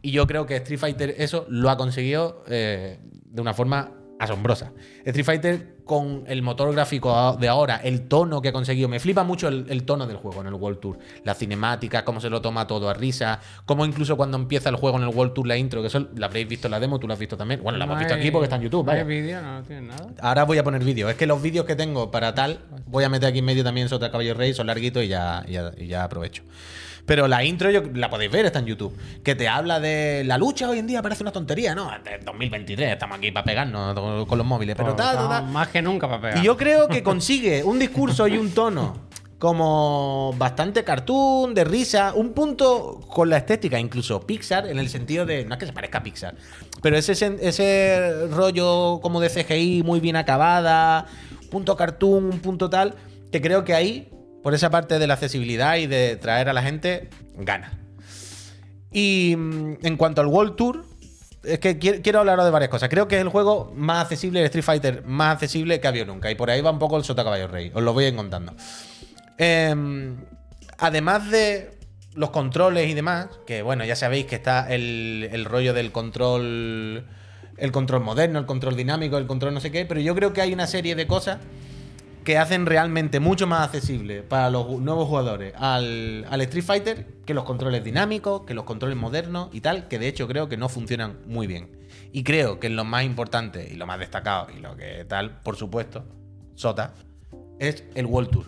Y 0.00 0.10
yo 0.10 0.26
creo 0.26 0.46
que 0.46 0.56
Street 0.56 0.80
Fighter 0.80 1.14
eso 1.18 1.44
lo 1.50 1.68
ha 1.68 1.76
conseguido 1.76 2.44
eh, 2.48 2.98
de 3.32 3.40
una 3.40 3.54
forma 3.54 3.90
asombrosa. 4.18 4.70
Street 5.04 5.24
Fighter 5.24 5.76
con 5.84 6.22
el 6.28 6.42
motor 6.42 6.70
gráfico 6.72 7.36
de 7.40 7.48
ahora, 7.48 7.78
el 7.82 8.02
tono 8.02 8.40
que 8.40 8.50
ha 8.50 8.52
conseguido, 8.52 8.88
me 8.88 9.00
flipa 9.00 9.24
mucho 9.24 9.48
el, 9.48 9.66
el 9.68 9.82
tono 9.82 10.06
del 10.06 10.16
juego 10.16 10.42
en 10.42 10.46
el 10.46 10.54
World 10.54 10.78
Tour. 10.78 10.98
La 11.24 11.34
cinemática, 11.34 12.04
cómo 12.04 12.20
se 12.20 12.30
lo 12.30 12.40
toma 12.40 12.68
todo 12.68 12.88
a 12.88 12.94
risa, 12.94 13.40
cómo 13.66 13.84
incluso 13.84 14.16
cuando 14.16 14.36
empieza 14.36 14.68
el 14.68 14.76
juego 14.76 14.96
en 14.98 15.02
el 15.02 15.08
World 15.08 15.32
Tour, 15.34 15.48
la 15.48 15.56
intro, 15.56 15.80
que 15.80 15.88
eso 15.88 16.06
la 16.14 16.26
habréis 16.26 16.46
visto 16.46 16.68
en 16.68 16.70
la 16.70 16.78
demo, 16.78 17.00
tú 17.00 17.08
la 17.08 17.14
has 17.14 17.20
visto 17.20 17.36
también. 17.36 17.64
Bueno, 17.64 17.78
la 17.78 17.84
hemos 17.84 17.98
visto 17.98 18.14
hay- 18.14 18.20
aquí 18.20 18.30
porque 18.30 18.44
está 18.44 18.54
en 18.56 18.62
YouTube, 18.62 18.86
no 18.86 18.92
hay 18.92 19.02
vídeo, 19.02 19.42
no, 19.42 19.54
no 19.58 19.62
tiene 19.64 19.82
nada. 19.88 20.06
Ahora 20.20 20.44
voy 20.44 20.58
a 20.58 20.62
poner 20.62 20.84
vídeos. 20.84 21.10
Es 21.10 21.16
que 21.16 21.26
los 21.26 21.42
vídeos 21.42 21.66
que 21.66 21.74
tengo 21.74 22.12
para 22.12 22.32
tal, 22.32 22.60
voy 22.86 23.02
a 23.02 23.08
meter 23.08 23.28
aquí 23.30 23.40
en 23.40 23.44
medio 23.44 23.64
también 23.64 23.88
Sota 23.88 24.12
Caballo 24.12 24.34
Rey, 24.34 24.54
son 24.54 24.68
larguitos 24.68 25.02
y 25.02 25.08
ya, 25.08 25.42
y 25.48 25.52
ya, 25.54 25.72
y 25.76 25.88
ya 25.88 26.04
aprovecho. 26.04 26.44
Pero 27.06 27.26
la 27.26 27.44
intro 27.44 27.70
yo, 27.70 27.82
la 27.94 28.08
podéis 28.08 28.30
ver, 28.30 28.46
está 28.46 28.60
en 28.60 28.66
YouTube. 28.66 28.96
Que 29.24 29.34
te 29.34 29.48
habla 29.48 29.80
de 29.80 30.22
la 30.24 30.38
lucha 30.38 30.68
hoy 30.68 30.78
en 30.78 30.86
día, 30.86 31.02
parece 31.02 31.22
una 31.22 31.32
tontería, 31.32 31.74
¿no? 31.74 31.90
De 32.04 32.18
2023, 32.24 32.92
estamos 32.92 33.18
aquí 33.18 33.32
para 33.32 33.44
pegarnos 33.44 34.26
con 34.26 34.38
los 34.38 34.46
móviles. 34.46 34.76
Pero 34.76 34.94
tal, 34.94 34.96
tal, 34.96 35.14
estamos 35.16 35.30
tal. 35.30 35.46
Más 35.48 35.68
que 35.68 35.82
nunca 35.82 36.08
para 36.08 36.20
pegar. 36.20 36.38
Y 36.38 36.42
yo 36.42 36.56
creo 36.56 36.88
que 36.88 37.02
consigue 37.02 37.64
un 37.64 37.78
discurso 37.78 38.28
y 38.28 38.36
un 38.36 38.52
tono 38.52 39.12
como 39.42 40.32
bastante 40.38 40.84
cartoon, 40.84 41.52
de 41.52 41.64
risa, 41.64 42.12
un 42.14 42.32
punto 42.32 43.00
con 43.08 43.28
la 43.28 43.38
estética, 43.38 43.76
incluso 43.80 44.24
Pixar, 44.24 44.68
en 44.68 44.78
el 44.78 44.88
sentido 44.88 45.26
de, 45.26 45.44
no 45.44 45.54
es 45.54 45.58
que 45.58 45.66
se 45.66 45.72
parezca 45.72 45.98
a 45.98 46.02
Pixar, 46.04 46.36
pero 46.80 46.96
ese, 46.96 47.10
ese 47.10 48.28
rollo 48.30 49.00
como 49.02 49.20
de 49.20 49.28
CGI 49.30 49.82
muy 49.82 49.98
bien 49.98 50.14
acabada, 50.14 51.06
punto 51.50 51.76
cartoon, 51.76 52.26
un 52.26 52.38
punto 52.38 52.70
tal, 52.70 52.94
que 53.32 53.40
creo 53.40 53.64
que 53.64 53.74
ahí, 53.74 54.11
por 54.42 54.54
esa 54.54 54.70
parte 54.70 54.98
de 54.98 55.06
la 55.06 55.14
accesibilidad 55.14 55.76
y 55.76 55.86
de 55.86 56.16
traer 56.16 56.48
a 56.48 56.52
la 56.52 56.62
gente, 56.62 57.08
gana. 57.36 57.78
Y 58.92 59.34
mm, 59.36 59.78
en 59.82 59.96
cuanto 59.96 60.20
al 60.20 60.26
World 60.26 60.56
Tour, 60.56 60.84
es 61.44 61.58
que 61.58 61.78
quiero, 61.78 62.20
hablaros 62.20 62.44
de 62.44 62.50
varias 62.50 62.70
cosas. 62.70 62.88
Creo 62.88 63.08
que 63.08 63.16
es 63.16 63.22
el 63.22 63.28
juego 63.28 63.72
más 63.74 64.02
accesible, 64.02 64.40
el 64.40 64.46
Street 64.46 64.64
Fighter 64.64 65.04
más 65.04 65.34
accesible 65.34 65.80
que 65.80 65.86
ha 65.86 65.90
habido 65.90 66.06
nunca. 66.06 66.30
Y 66.30 66.34
por 66.34 66.50
ahí 66.50 66.60
va 66.60 66.70
un 66.70 66.78
poco 66.78 66.96
el 66.96 67.04
Sota 67.04 67.24
Caballo 67.24 67.48
Rey. 67.48 67.70
Os 67.74 67.82
lo 67.82 67.92
voy 67.92 68.04
a 68.04 68.08
ir 68.08 68.16
contando. 68.16 68.54
Em, 69.38 70.16
además 70.78 71.30
de 71.30 71.78
los 72.14 72.30
controles 72.30 72.88
y 72.88 72.94
demás, 72.94 73.28
que 73.46 73.62
bueno, 73.62 73.84
ya 73.84 73.96
sabéis 73.96 74.26
que 74.26 74.36
está 74.36 74.72
el, 74.72 75.28
el 75.32 75.44
rollo 75.44 75.72
del 75.74 75.90
control. 75.90 77.06
El 77.58 77.70
control 77.70 78.02
moderno, 78.02 78.38
el 78.38 78.46
control 78.46 78.76
dinámico, 78.76 79.18
el 79.18 79.26
control 79.26 79.54
no 79.54 79.60
sé 79.60 79.70
qué. 79.70 79.84
Pero 79.84 80.00
yo 80.00 80.14
creo 80.14 80.32
que 80.32 80.42
hay 80.42 80.52
una 80.52 80.66
serie 80.66 80.94
de 80.94 81.06
cosas 81.06 81.38
que 82.24 82.38
hacen 82.38 82.66
realmente 82.66 83.20
mucho 83.20 83.46
más 83.46 83.66
accesible 83.66 84.22
para 84.22 84.50
los 84.50 84.68
nuevos 84.80 85.08
jugadores 85.08 85.54
al, 85.56 86.24
Street 86.42 86.64
Fighter 86.64 87.06
que 87.24 87.34
los 87.34 87.44
controles 87.44 87.84
dinámicos, 87.84 88.42
que 88.42 88.54
los 88.54 88.64
controles 88.64 88.96
modernos 88.96 89.48
y 89.52 89.60
tal, 89.60 89.88
que 89.88 89.98
de 89.98 90.08
hecho 90.08 90.28
creo 90.28 90.48
que 90.48 90.56
no 90.56 90.68
funcionan 90.68 91.18
muy 91.26 91.46
bien. 91.46 91.70
Y 92.12 92.24
creo 92.24 92.60
que 92.60 92.68
lo 92.68 92.84
más 92.84 93.04
importante 93.04 93.68
y 93.70 93.76
lo 93.76 93.86
más 93.86 93.98
destacado 93.98 94.48
y 94.56 94.60
lo 94.60 94.76
que 94.76 95.04
tal, 95.04 95.40
por 95.40 95.56
supuesto, 95.56 96.04
Sota, 96.54 96.94
es 97.58 97.84
el 97.94 98.06
World 98.06 98.30
Tour. 98.30 98.46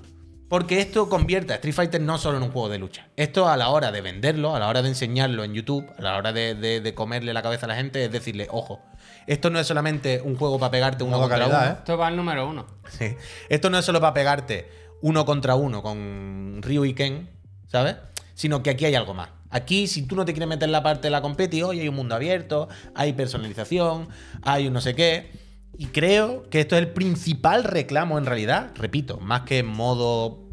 Porque 0.48 0.80
esto 0.80 1.08
convierte 1.08 1.52
a 1.52 1.56
Street 1.56 1.74
Fighter 1.74 2.00
no 2.00 2.18
solo 2.18 2.36
en 2.36 2.42
un 2.44 2.50
juego 2.50 2.68
de 2.68 2.78
lucha. 2.78 3.08
Esto 3.16 3.48
a 3.48 3.56
la 3.56 3.70
hora 3.70 3.90
de 3.90 4.02
venderlo, 4.02 4.54
a 4.54 4.58
la 4.60 4.68
hora 4.68 4.82
de 4.82 4.88
enseñarlo 4.88 5.42
en 5.42 5.54
YouTube, 5.54 5.86
a 5.98 6.02
la 6.02 6.16
hora 6.16 6.32
de 6.32 6.92
comerle 6.94 7.32
la 7.32 7.42
cabeza 7.42 7.66
a 7.66 7.70
la 7.70 7.76
gente, 7.76 8.04
es 8.04 8.12
decirle, 8.12 8.46
ojo, 8.50 8.80
esto 9.26 9.50
no 9.50 9.58
es 9.58 9.66
solamente 9.66 10.20
un 10.22 10.36
juego 10.36 10.58
para 10.58 10.70
pegarte 10.70 11.04
uno 11.04 11.16
Modo 11.16 11.28
contra 11.28 11.38
calidad, 11.38 11.62
uno. 11.62 11.70
¿eh? 11.70 11.76
Esto 11.78 11.98
va 11.98 12.06
al 12.06 12.16
número 12.16 12.48
uno. 12.48 12.66
Sí. 12.88 13.16
Esto 13.48 13.70
no 13.70 13.78
es 13.78 13.84
solo 13.84 14.00
para 14.00 14.14
pegarte 14.14 14.68
uno 15.02 15.24
contra 15.24 15.54
uno 15.54 15.82
con 15.82 16.60
Ryu 16.62 16.84
y 16.84 16.94
Ken, 16.94 17.28
¿sabes? 17.66 17.96
Sino 18.34 18.62
que 18.62 18.70
aquí 18.70 18.84
hay 18.84 18.94
algo 18.94 19.14
más. 19.14 19.28
Aquí, 19.50 19.86
si 19.86 20.02
tú 20.02 20.16
no 20.16 20.24
te 20.24 20.32
quieres 20.32 20.48
meter 20.48 20.64
en 20.64 20.72
la 20.72 20.82
parte 20.82 21.02
de 21.02 21.10
la 21.10 21.22
competi, 21.22 21.62
hoy 21.62 21.80
hay 21.80 21.88
un 21.88 21.94
mundo 21.94 22.14
abierto, 22.14 22.68
hay 22.94 23.12
personalización, 23.12 24.08
hay 24.42 24.66
un 24.66 24.72
no 24.72 24.80
sé 24.80 24.94
qué. 24.94 25.30
Y 25.78 25.86
creo 25.86 26.48
que 26.50 26.60
esto 26.60 26.76
es 26.76 26.82
el 26.82 26.88
principal 26.88 27.64
reclamo 27.64 28.18
en 28.18 28.26
realidad, 28.26 28.70
repito, 28.76 29.18
más 29.18 29.42
que 29.42 29.62
modo 29.62 30.44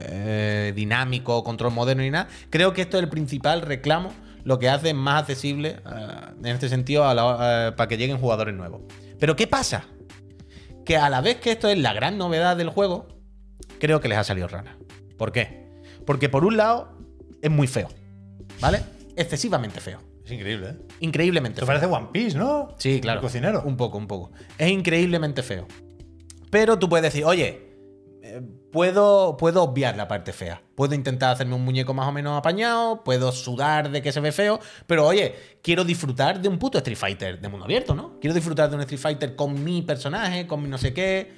eh, 0.00 0.72
dinámico, 0.74 1.44
control 1.44 1.72
moderno 1.72 2.04
y 2.04 2.10
nada. 2.10 2.28
Creo 2.50 2.72
que 2.72 2.82
esto 2.82 2.96
es 2.98 3.04
el 3.04 3.08
principal 3.08 3.62
reclamo, 3.62 4.12
lo 4.44 4.58
que 4.58 4.68
hace 4.68 4.94
más 4.94 5.22
accesible 5.22 5.76
eh, 5.84 6.06
en 6.38 6.46
este 6.46 6.68
sentido 6.68 7.04
a 7.04 7.14
la- 7.14 7.68
eh, 7.68 7.72
para 7.72 7.88
que 7.88 7.96
lleguen 7.96 8.18
jugadores 8.18 8.54
nuevos. 8.54 8.82
Pero 9.18 9.36
¿qué 9.36 9.46
pasa? 9.46 9.84
Que 10.84 10.96
a 10.96 11.08
la 11.10 11.20
vez 11.20 11.36
que 11.36 11.52
esto 11.52 11.68
es 11.68 11.78
la 11.78 11.92
gran 11.92 12.18
novedad 12.18 12.56
del 12.56 12.70
juego, 12.70 13.06
creo 13.78 14.00
que 14.00 14.08
les 14.08 14.18
ha 14.18 14.24
salido 14.24 14.48
rara. 14.48 14.76
¿Por 15.18 15.32
qué? 15.32 15.68
Porque 16.06 16.28
por 16.28 16.44
un 16.44 16.56
lado 16.56 16.96
es 17.42 17.50
muy 17.50 17.66
feo, 17.66 17.88
¿vale? 18.60 18.80
Excesivamente 19.16 19.80
feo. 19.80 20.00
Es 20.24 20.32
increíble, 20.32 20.68
¿eh? 20.70 20.76
Increíblemente 21.00 21.60
feo. 21.60 21.66
parece 21.66 21.86
One 21.86 22.08
Piece, 22.12 22.36
¿no? 22.38 22.74
Sí, 22.78 23.00
claro. 23.00 23.20
El 23.20 23.22
cocinero. 23.24 23.62
Un 23.64 23.76
poco, 23.76 23.98
un 23.98 24.06
poco. 24.06 24.32
Es 24.58 24.70
increíblemente 24.70 25.42
feo. 25.42 25.66
Pero 26.50 26.78
tú 26.78 26.88
puedes 26.88 27.02
decir, 27.12 27.24
oye, 27.24 27.74
eh, 28.22 28.40
puedo, 28.72 29.36
puedo 29.36 29.62
obviar 29.62 29.96
la 29.96 30.08
parte 30.08 30.32
fea. 30.32 30.62
Puedo 30.80 30.94
intentar 30.94 31.34
hacerme 31.34 31.54
un 31.56 31.62
muñeco 31.62 31.92
más 31.92 32.08
o 32.08 32.12
menos 32.12 32.38
apañado, 32.38 33.04
puedo 33.04 33.32
sudar 33.32 33.90
de 33.90 34.00
que 34.00 34.12
se 34.12 34.20
ve 34.20 34.32
feo, 34.32 34.58
pero 34.86 35.06
oye, 35.06 35.34
quiero 35.62 35.84
disfrutar 35.84 36.40
de 36.40 36.48
un 36.48 36.58
puto 36.58 36.78
Street 36.78 36.96
Fighter 36.96 37.38
de 37.38 37.48
mundo 37.50 37.66
abierto, 37.66 37.94
¿no? 37.94 38.18
Quiero 38.18 38.32
disfrutar 38.32 38.70
de 38.70 38.76
un 38.76 38.80
Street 38.80 38.98
Fighter 38.98 39.36
con 39.36 39.62
mi 39.62 39.82
personaje, 39.82 40.46
con 40.46 40.62
mi 40.62 40.70
no 40.70 40.78
sé 40.78 40.94
qué, 40.94 41.32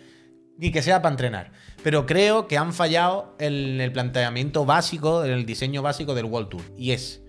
y 0.60 0.70
que 0.70 0.80
sea 0.80 1.02
para 1.02 1.14
entrenar. 1.14 1.50
Pero 1.82 2.06
creo 2.06 2.46
que 2.46 2.56
han 2.56 2.72
fallado 2.72 3.34
en 3.40 3.80
el 3.80 3.90
planteamiento 3.90 4.64
básico, 4.64 5.24
en 5.24 5.32
el 5.32 5.44
diseño 5.44 5.82
básico 5.82 6.14
del 6.14 6.26
World 6.26 6.48
Tour. 6.48 6.62
Y 6.78 6.92
es, 6.92 7.20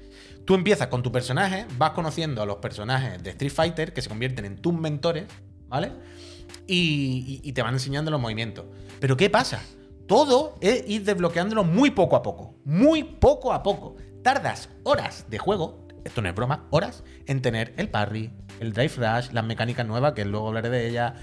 tú 0.45 0.53
empiezas 0.53 0.89
con 0.89 1.01
tu 1.01 1.11
personaje, 1.11 1.66
vas 1.80 1.93
conociendo 1.93 2.43
a 2.43 2.45
los 2.45 2.57
personajes 2.57 3.24
de 3.24 3.32
Street 3.32 3.51
Fighter 3.51 3.91
que 3.91 4.03
se 4.03 4.09
convierten 4.09 4.45
en 4.45 4.57
tus 4.61 4.76
mentores, 4.76 5.26
¿vale? 5.68 5.91
Y, 6.68 7.41
y- 7.43 7.53
te 7.53 7.64
van 7.64 7.74
enseñando 7.74 8.11
los 8.11 8.22
movimientos. 8.22 8.66
Pero 8.99 9.18
¿qué 9.18 9.32
pasa? 9.32 9.64
Todo 10.07 10.55
es 10.61 10.83
ir 10.87 11.03
desbloqueándolo 11.03 11.63
muy 11.63 11.91
poco 11.91 12.15
a 12.15 12.23
poco. 12.23 12.55
Muy 12.65 13.03
poco 13.03 13.53
a 13.53 13.63
poco. 13.63 13.95
Tardas 14.21 14.69
horas 14.83 15.25
de 15.29 15.37
juego, 15.37 15.87
esto 16.03 16.21
no 16.21 16.29
es 16.29 16.35
broma, 16.35 16.67
horas, 16.71 17.03
en 17.25 17.41
tener 17.41 17.73
el 17.77 17.89
parry, 17.89 18.31
el 18.59 18.73
drive 18.73 18.93
rush, 18.97 19.31
las 19.31 19.45
mecánicas 19.45 19.85
nuevas, 19.85 20.13
que 20.13 20.25
luego 20.25 20.47
hablaré 20.47 20.69
de 20.69 20.89
ellas. 20.89 21.13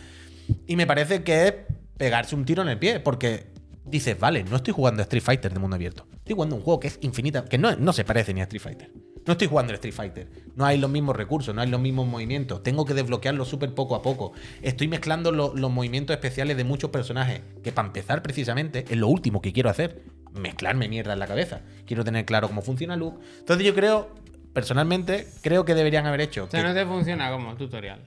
Y 0.66 0.76
me 0.76 0.86
parece 0.86 1.22
que 1.22 1.48
es 1.48 1.54
pegarse 1.96 2.34
un 2.34 2.44
tiro 2.44 2.62
en 2.62 2.68
el 2.68 2.78
pie, 2.78 3.00
porque 3.00 3.49
dices, 3.84 4.18
vale, 4.18 4.44
no 4.44 4.56
estoy 4.56 4.72
jugando 4.74 5.00
a 5.00 5.04
Street 5.04 5.22
Fighter 5.22 5.52
de 5.52 5.58
mundo 5.58 5.76
abierto. 5.76 6.06
Estoy 6.16 6.34
jugando 6.34 6.56
un 6.56 6.62
juego 6.62 6.80
que 6.80 6.88
es 6.88 6.98
infinita, 7.02 7.44
que 7.44 7.58
no, 7.58 7.74
no 7.76 7.92
se 7.92 8.04
parece 8.04 8.32
ni 8.34 8.40
a 8.40 8.44
Street 8.44 8.62
Fighter. 8.62 8.90
No 9.26 9.32
estoy 9.32 9.48
jugando 9.48 9.70
al 9.70 9.74
Street 9.74 9.94
Fighter. 9.94 10.28
No 10.56 10.64
hay 10.64 10.78
los 10.78 10.90
mismos 10.90 11.14
recursos, 11.14 11.54
no 11.54 11.60
hay 11.60 11.68
los 11.68 11.80
mismos 11.80 12.06
movimientos. 12.06 12.62
Tengo 12.62 12.84
que 12.86 12.94
desbloquearlo 12.94 13.44
súper 13.44 13.74
poco 13.74 13.94
a 13.94 14.02
poco. 14.02 14.32
Estoy 14.62 14.88
mezclando 14.88 15.30
lo- 15.30 15.54
los 15.54 15.70
movimientos 15.70 16.14
especiales 16.14 16.56
de 16.56 16.64
muchos 16.64 16.90
personajes. 16.90 17.42
Que 17.62 17.70
para 17.72 17.86
empezar, 17.88 18.22
precisamente, 18.22 18.84
es 18.88 18.96
lo 18.96 19.08
último 19.08 19.42
que 19.42 19.52
quiero 19.52 19.68
hacer. 19.68 20.04
Mezclarme 20.32 20.88
mierda 20.88 21.12
en 21.12 21.18
la 21.18 21.26
cabeza. 21.26 21.60
Quiero 21.86 22.02
tener 22.04 22.24
claro 22.24 22.48
cómo 22.48 22.62
funciona 22.62 22.96
Luke. 22.96 23.18
Entonces 23.40 23.66
yo 23.66 23.74
creo, 23.74 24.08
personalmente, 24.54 25.26
creo 25.42 25.64
que 25.64 25.74
deberían 25.74 26.06
haber 26.06 26.22
hecho. 26.22 26.44
O 26.44 26.50
sea, 26.50 26.60
que- 26.62 26.68
no 26.68 26.74
te 26.74 26.86
funciona 26.86 27.30
como 27.30 27.54
tutorial. 27.56 28.00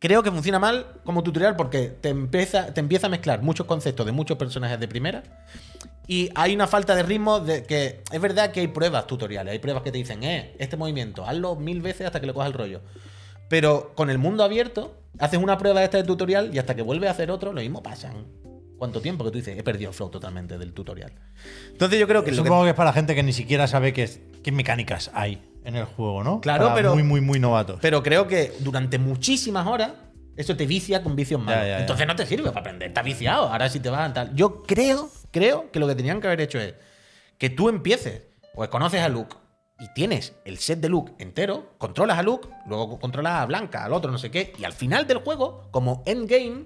Creo 0.00 0.22
que 0.22 0.30
funciona 0.30 0.58
mal 0.60 0.86
como 1.04 1.22
tutorial 1.22 1.56
porque 1.56 1.88
te 1.88 2.08
empieza, 2.10 2.72
te 2.72 2.80
empieza 2.80 3.08
a 3.08 3.10
mezclar 3.10 3.42
muchos 3.42 3.66
conceptos 3.66 4.06
de 4.06 4.12
muchos 4.12 4.38
personajes 4.38 4.78
de 4.78 4.86
primera. 4.86 5.22
Y 6.06 6.30
hay 6.34 6.54
una 6.54 6.66
falta 6.66 6.94
de 6.94 7.02
ritmo 7.02 7.40
de 7.40 7.64
que 7.64 8.02
es 8.10 8.20
verdad 8.20 8.50
que 8.52 8.60
hay 8.60 8.68
pruebas 8.68 9.06
tutoriales, 9.06 9.52
hay 9.52 9.58
pruebas 9.58 9.82
que 9.82 9.90
te 9.90 9.98
dicen, 9.98 10.22
eh, 10.22 10.54
este 10.58 10.76
movimiento, 10.76 11.26
hazlo 11.26 11.56
mil 11.56 11.82
veces 11.82 12.06
hasta 12.06 12.20
que 12.20 12.26
le 12.26 12.32
cojas 12.32 12.48
el 12.48 12.54
rollo. 12.54 12.80
Pero 13.48 13.92
con 13.94 14.08
el 14.08 14.18
mundo 14.18 14.44
abierto, 14.44 14.96
haces 15.18 15.40
una 15.42 15.58
prueba 15.58 15.80
de 15.80 15.86
este 15.86 16.02
tutorial 16.04 16.50
y 16.54 16.58
hasta 16.58 16.76
que 16.76 16.82
vuelves 16.82 17.08
a 17.08 17.12
hacer 17.12 17.30
otro, 17.30 17.52
lo 17.52 17.60
mismo 17.60 17.82
pasan. 17.82 18.26
¿Cuánto 18.78 19.00
tiempo 19.00 19.24
que 19.24 19.32
tú 19.32 19.38
dices? 19.38 19.58
He 19.58 19.62
perdido 19.64 19.90
el 19.90 19.94
flow 19.96 20.08
totalmente 20.10 20.56
del 20.56 20.72
tutorial. 20.72 21.12
Entonces 21.72 21.98
yo 21.98 22.06
creo 22.06 22.22
que 22.22 22.30
lo 22.30 22.36
que- 22.36 22.42
Supongo 22.48 22.62
que 22.64 22.70
es 22.70 22.76
para 22.76 22.90
la 22.90 22.94
gente 22.94 23.14
que 23.16 23.24
ni 23.24 23.32
siquiera 23.32 23.66
sabe 23.66 23.92
qué 23.92 24.52
mecánicas 24.52 25.10
hay 25.14 25.42
en 25.68 25.76
el 25.76 25.84
juego, 25.84 26.24
¿no? 26.24 26.40
Claro, 26.40 26.64
Para 26.64 26.74
pero- 26.74 26.94
Muy, 26.94 27.02
muy, 27.02 27.20
muy 27.20 27.38
novatos. 27.38 27.78
Pero 27.82 28.02
creo 28.02 28.26
que 28.26 28.54
durante 28.60 28.98
muchísimas 28.98 29.66
horas 29.66 29.92
eso 30.36 30.56
te 30.56 30.66
vicia 30.66 31.02
con 31.02 31.14
vicios 31.14 31.40
malos. 31.40 31.60
Ya, 31.62 31.66
ya, 31.66 31.70
ya. 31.76 31.80
Entonces 31.80 32.06
no 32.06 32.16
te 32.16 32.24
sirve 32.26 32.44
para 32.48 32.60
aprender. 32.60 32.88
Estás 32.88 33.04
viciado. 33.04 33.48
Ahora 33.50 33.68
sí 33.68 33.78
te 33.80 33.90
vas 33.90 34.08
a 34.10 34.12
tal. 34.14 34.34
Yo 34.34 34.62
creo, 34.62 35.10
creo 35.30 35.70
que 35.70 35.78
lo 35.78 35.86
que 35.86 35.94
tenían 35.94 36.20
que 36.20 36.26
haber 36.28 36.40
hecho 36.40 36.58
es 36.58 36.74
que 37.36 37.50
tú 37.50 37.68
empieces, 37.68 38.22
pues 38.54 38.70
conoces 38.70 39.02
a 39.02 39.08
Luke 39.10 39.36
y 39.78 39.92
tienes 39.94 40.34
el 40.44 40.58
set 40.58 40.80
de 40.80 40.88
Luke 40.88 41.12
entero, 41.18 41.74
controlas 41.78 42.18
a 42.18 42.22
Luke, 42.22 42.48
luego 42.66 42.98
controlas 42.98 43.34
a 43.34 43.46
Blanca, 43.46 43.84
al 43.84 43.92
otro, 43.92 44.10
no 44.10 44.18
sé 44.18 44.30
qué, 44.30 44.52
y 44.58 44.64
al 44.64 44.72
final 44.72 45.06
del 45.06 45.18
juego, 45.18 45.68
como 45.70 46.02
endgame, 46.06 46.64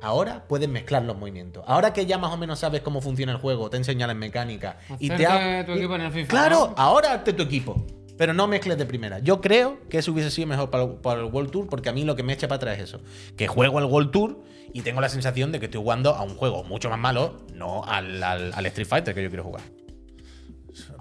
ahora 0.00 0.44
puedes 0.48 0.68
mezclar 0.68 1.02
los 1.02 1.16
movimientos. 1.18 1.62
Ahora 1.66 1.92
que 1.92 2.06
ya 2.06 2.18
más 2.18 2.32
o 2.32 2.36
menos 2.36 2.58
sabes 2.58 2.80
cómo 2.82 3.00
funciona 3.00 3.32
el 3.32 3.38
juego, 3.38 3.68
te 3.68 3.76
enseñan 3.78 4.08
las 4.08 4.16
mecánicas 4.16 4.76
y 4.98 5.08
te 5.10 5.26
ha- 5.26 5.64
tu 5.66 5.72
equipo 5.72 5.94
en 5.96 6.00
el 6.02 6.12
FIFA, 6.12 6.28
Claro, 6.30 6.68
¿no? 6.68 6.74
ahora 6.76 7.12
hazte 7.14 7.32
tu 7.34 7.42
equipo. 7.42 7.84
Pero 8.22 8.34
no 8.34 8.46
mezcles 8.46 8.78
de 8.78 8.86
primera. 8.86 9.18
Yo 9.18 9.40
creo 9.40 9.80
que 9.88 9.98
eso 9.98 10.12
hubiese 10.12 10.30
sido 10.30 10.46
mejor 10.46 10.70
para, 10.70 10.86
para 11.02 11.18
el 11.22 11.26
World 11.26 11.50
Tour, 11.50 11.66
porque 11.68 11.88
a 11.88 11.92
mí 11.92 12.04
lo 12.04 12.14
que 12.14 12.22
me 12.22 12.32
echa 12.32 12.46
para 12.46 12.58
atrás 12.58 12.76
es 12.78 12.84
eso. 12.84 13.00
Que 13.36 13.48
juego 13.48 13.78
al 13.78 13.86
World 13.86 14.12
Tour 14.12 14.44
y 14.72 14.82
tengo 14.82 15.00
la 15.00 15.08
sensación 15.08 15.50
de 15.50 15.58
que 15.58 15.64
estoy 15.66 15.80
jugando 15.80 16.14
a 16.14 16.22
un 16.22 16.36
juego 16.36 16.62
mucho 16.62 16.88
más 16.88 17.00
malo, 17.00 17.40
no 17.52 17.82
al, 17.82 18.22
al- 18.22 18.52
al 18.54 18.66
Street 18.66 18.86
Fighter 18.86 19.12
que 19.12 19.24
yo 19.24 19.28
quiero 19.28 19.42
jugar. 19.42 19.62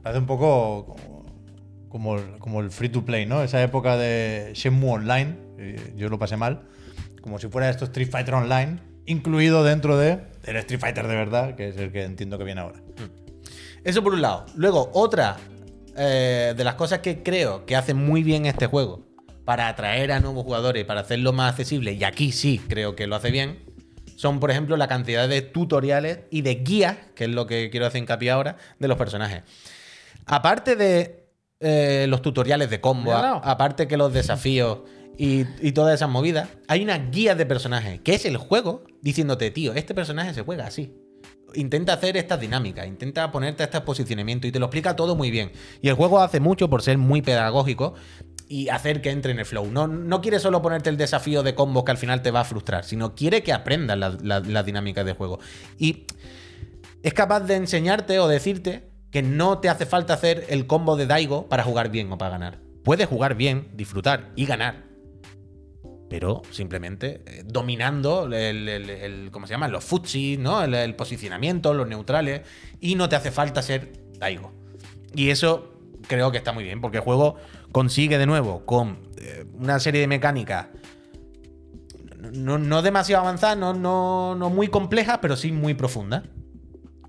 Parece 0.01 0.17
un 0.19 0.25
poco 0.25 0.95
como, 0.95 1.25
como, 1.89 2.15
el- 2.17 2.39
como 2.39 2.59
el 2.61 2.71
free 2.71 2.89
to 2.89 3.05
play, 3.05 3.27
¿no? 3.27 3.43
Esa 3.43 3.61
época 3.61 3.97
de 3.97 4.53
Shenmue 4.55 4.89
Online, 4.93 5.37
eh, 5.59 5.93
yo 5.95 6.09
lo 6.09 6.17
pasé 6.17 6.37
mal, 6.37 6.63
como 7.21 7.37
si 7.37 7.49
fuera 7.49 7.69
esto 7.69 7.85
Street 7.85 8.09
Fighter 8.09 8.33
Online, 8.33 8.79
incluido 9.05 9.63
dentro 9.63 9.95
de 9.95 10.21
el 10.45 10.55
Street 10.55 10.79
Fighter 10.79 11.07
de 11.07 11.15
verdad, 11.15 11.53
que 11.53 11.69
es 11.69 11.77
el 11.77 11.91
que 11.91 12.01
entiendo 12.03 12.39
que 12.39 12.45
viene 12.45 12.61
ahora. 12.61 12.81
Eso 13.83 14.03
por 14.03 14.13
un 14.13 14.21
lado. 14.21 14.47
Luego, 14.55 14.89
otra 14.93 15.37
eh, 15.97 16.53
de 16.55 16.63
las 16.63 16.75
cosas 16.75 16.99
que 16.99 17.23
creo 17.23 17.65
que 17.65 17.75
hace 17.75 17.93
muy 17.93 18.23
bien 18.23 18.45
este 18.45 18.67
juego 18.67 19.05
para 19.45 19.67
atraer 19.67 20.11
a 20.11 20.19
nuevos 20.19 20.43
jugadores, 20.43 20.85
para 20.85 21.01
hacerlo 21.01 21.33
más 21.33 21.51
accesible, 21.51 21.93
y 21.93 22.03
aquí 22.03 22.31
sí 22.31 22.61
creo 22.69 22.95
que 22.95 23.07
lo 23.07 23.15
hace 23.15 23.31
bien, 23.31 23.59
son, 24.15 24.39
por 24.39 24.51
ejemplo, 24.51 24.77
la 24.77 24.87
cantidad 24.87 25.27
de 25.27 25.41
tutoriales 25.41 26.19
y 26.29 26.43
de 26.43 26.55
guías, 26.55 26.97
que 27.15 27.23
es 27.25 27.29
lo 27.31 27.47
que 27.47 27.69
quiero 27.71 27.87
hacer 27.87 28.01
hincapié 28.01 28.29
ahora, 28.29 28.57
de 28.77 28.87
los 28.87 28.97
personajes. 28.97 29.41
Aparte 30.27 30.75
de 30.75 31.27
eh, 31.59 32.05
los 32.07 32.21
tutoriales 32.21 32.69
de 32.69 32.79
combo, 32.79 33.13
aparte 33.13 33.87
que 33.87 33.97
los 33.97 34.13
desafíos 34.13 34.81
y, 35.17 35.45
y 35.59 35.71
todas 35.71 35.95
esas 35.95 36.09
movidas, 36.09 36.49
hay 36.67 36.83
una 36.83 36.97
guía 36.97 37.33
de 37.33 37.45
personajes, 37.45 37.99
que 38.01 38.13
es 38.13 38.25
el 38.25 38.37
juego 38.37 38.83
diciéndote, 39.01 39.49
tío, 39.49 39.73
este 39.73 39.95
personaje 39.95 40.33
se 40.33 40.43
juega 40.43 40.67
así. 40.67 40.93
Intenta 41.55 41.93
hacer 41.93 42.17
estas 42.17 42.39
dinámicas, 42.39 42.87
intenta 42.87 43.31
ponerte 43.31 43.63
a 43.63 43.65
este 43.65 43.81
posicionamiento 43.81 44.47
y 44.47 44.51
te 44.51 44.59
lo 44.59 44.67
explica 44.67 44.95
todo 44.95 45.15
muy 45.15 45.31
bien. 45.31 45.51
Y 45.81 45.89
el 45.89 45.95
juego 45.95 46.19
hace 46.19 46.39
mucho 46.39 46.69
por 46.69 46.81
ser 46.81 46.97
muy 46.97 47.21
pedagógico 47.21 47.93
y 48.47 48.67
hacer 48.69 49.01
que 49.01 49.11
entre 49.11 49.31
en 49.31 49.39
el 49.39 49.45
flow. 49.45 49.71
No, 49.71 49.87
no 49.87 50.21
quiere 50.21 50.39
solo 50.39 50.61
ponerte 50.61 50.89
el 50.89 50.97
desafío 50.97 51.41
de 51.41 51.55
combos 51.55 51.85
que 51.85 51.91
al 51.91 51.97
final 51.97 52.21
te 52.21 52.31
va 52.31 52.41
a 52.41 52.43
frustrar, 52.43 52.83
sino 52.83 53.15
quiere 53.15 53.43
que 53.43 53.53
aprendas 53.53 53.97
las 53.97 54.21
la, 54.21 54.63
dinámicas 54.63 55.05
de 55.05 55.13
juego. 55.13 55.39
Y 55.77 56.05
es 57.01 57.13
capaz 57.13 57.41
de 57.41 57.55
enseñarte 57.55 58.19
o 58.19 58.27
decirte 58.27 58.89
que 59.09 59.21
no 59.21 59.59
te 59.59 59.69
hace 59.69 59.85
falta 59.85 60.13
hacer 60.13 60.45
el 60.49 60.67
combo 60.67 60.97
de 60.97 61.05
Daigo 61.05 61.47
para 61.47 61.63
jugar 61.63 61.91
bien 61.91 62.11
o 62.11 62.17
para 62.17 62.31
ganar. 62.31 62.59
Puedes 62.83 63.07
jugar 63.07 63.35
bien, 63.35 63.69
disfrutar 63.73 64.31
y 64.35 64.45
ganar. 64.45 64.90
Pero 66.11 66.41
simplemente 66.51 67.21
eh, 67.25 67.43
dominando 67.45 68.25
el, 68.25 68.67
el- 68.67 68.89
el- 68.89 69.31
¿cómo 69.31 69.47
se 69.47 69.53
llama? 69.53 69.69
Los 69.69 69.85
futsis, 69.85 70.37
¿no? 70.37 70.61
El, 70.61 70.73
el 70.73 70.93
posicionamiento, 70.93 71.73
los 71.73 71.87
neutrales. 71.87 72.41
Y 72.81 72.95
no 72.95 73.07
te 73.07 73.15
hace 73.15 73.31
falta 73.31 73.61
ser 73.61 73.93
Daigo. 74.19 74.51
Y 75.15 75.29
eso 75.29 75.73
creo 76.09 76.29
que 76.33 76.37
está 76.37 76.51
muy 76.51 76.65
bien, 76.65 76.81
porque 76.81 76.97
el 76.97 77.03
juego 77.03 77.37
consigue 77.71 78.17
de 78.17 78.25
nuevo 78.25 78.65
con 78.65 78.99
eh, 79.19 79.45
una 79.57 79.79
serie 79.79 80.01
de 80.01 80.07
mecánicas 80.07 80.67
no, 82.33 82.57
no 82.57 82.81
demasiado 82.81 83.23
avanzadas, 83.23 83.57
no, 83.57 83.73
no, 83.73 84.35
no 84.35 84.49
muy 84.49 84.67
complejas, 84.67 85.19
pero 85.21 85.37
sí 85.37 85.51
muy 85.53 85.73
profundas. 85.75 86.23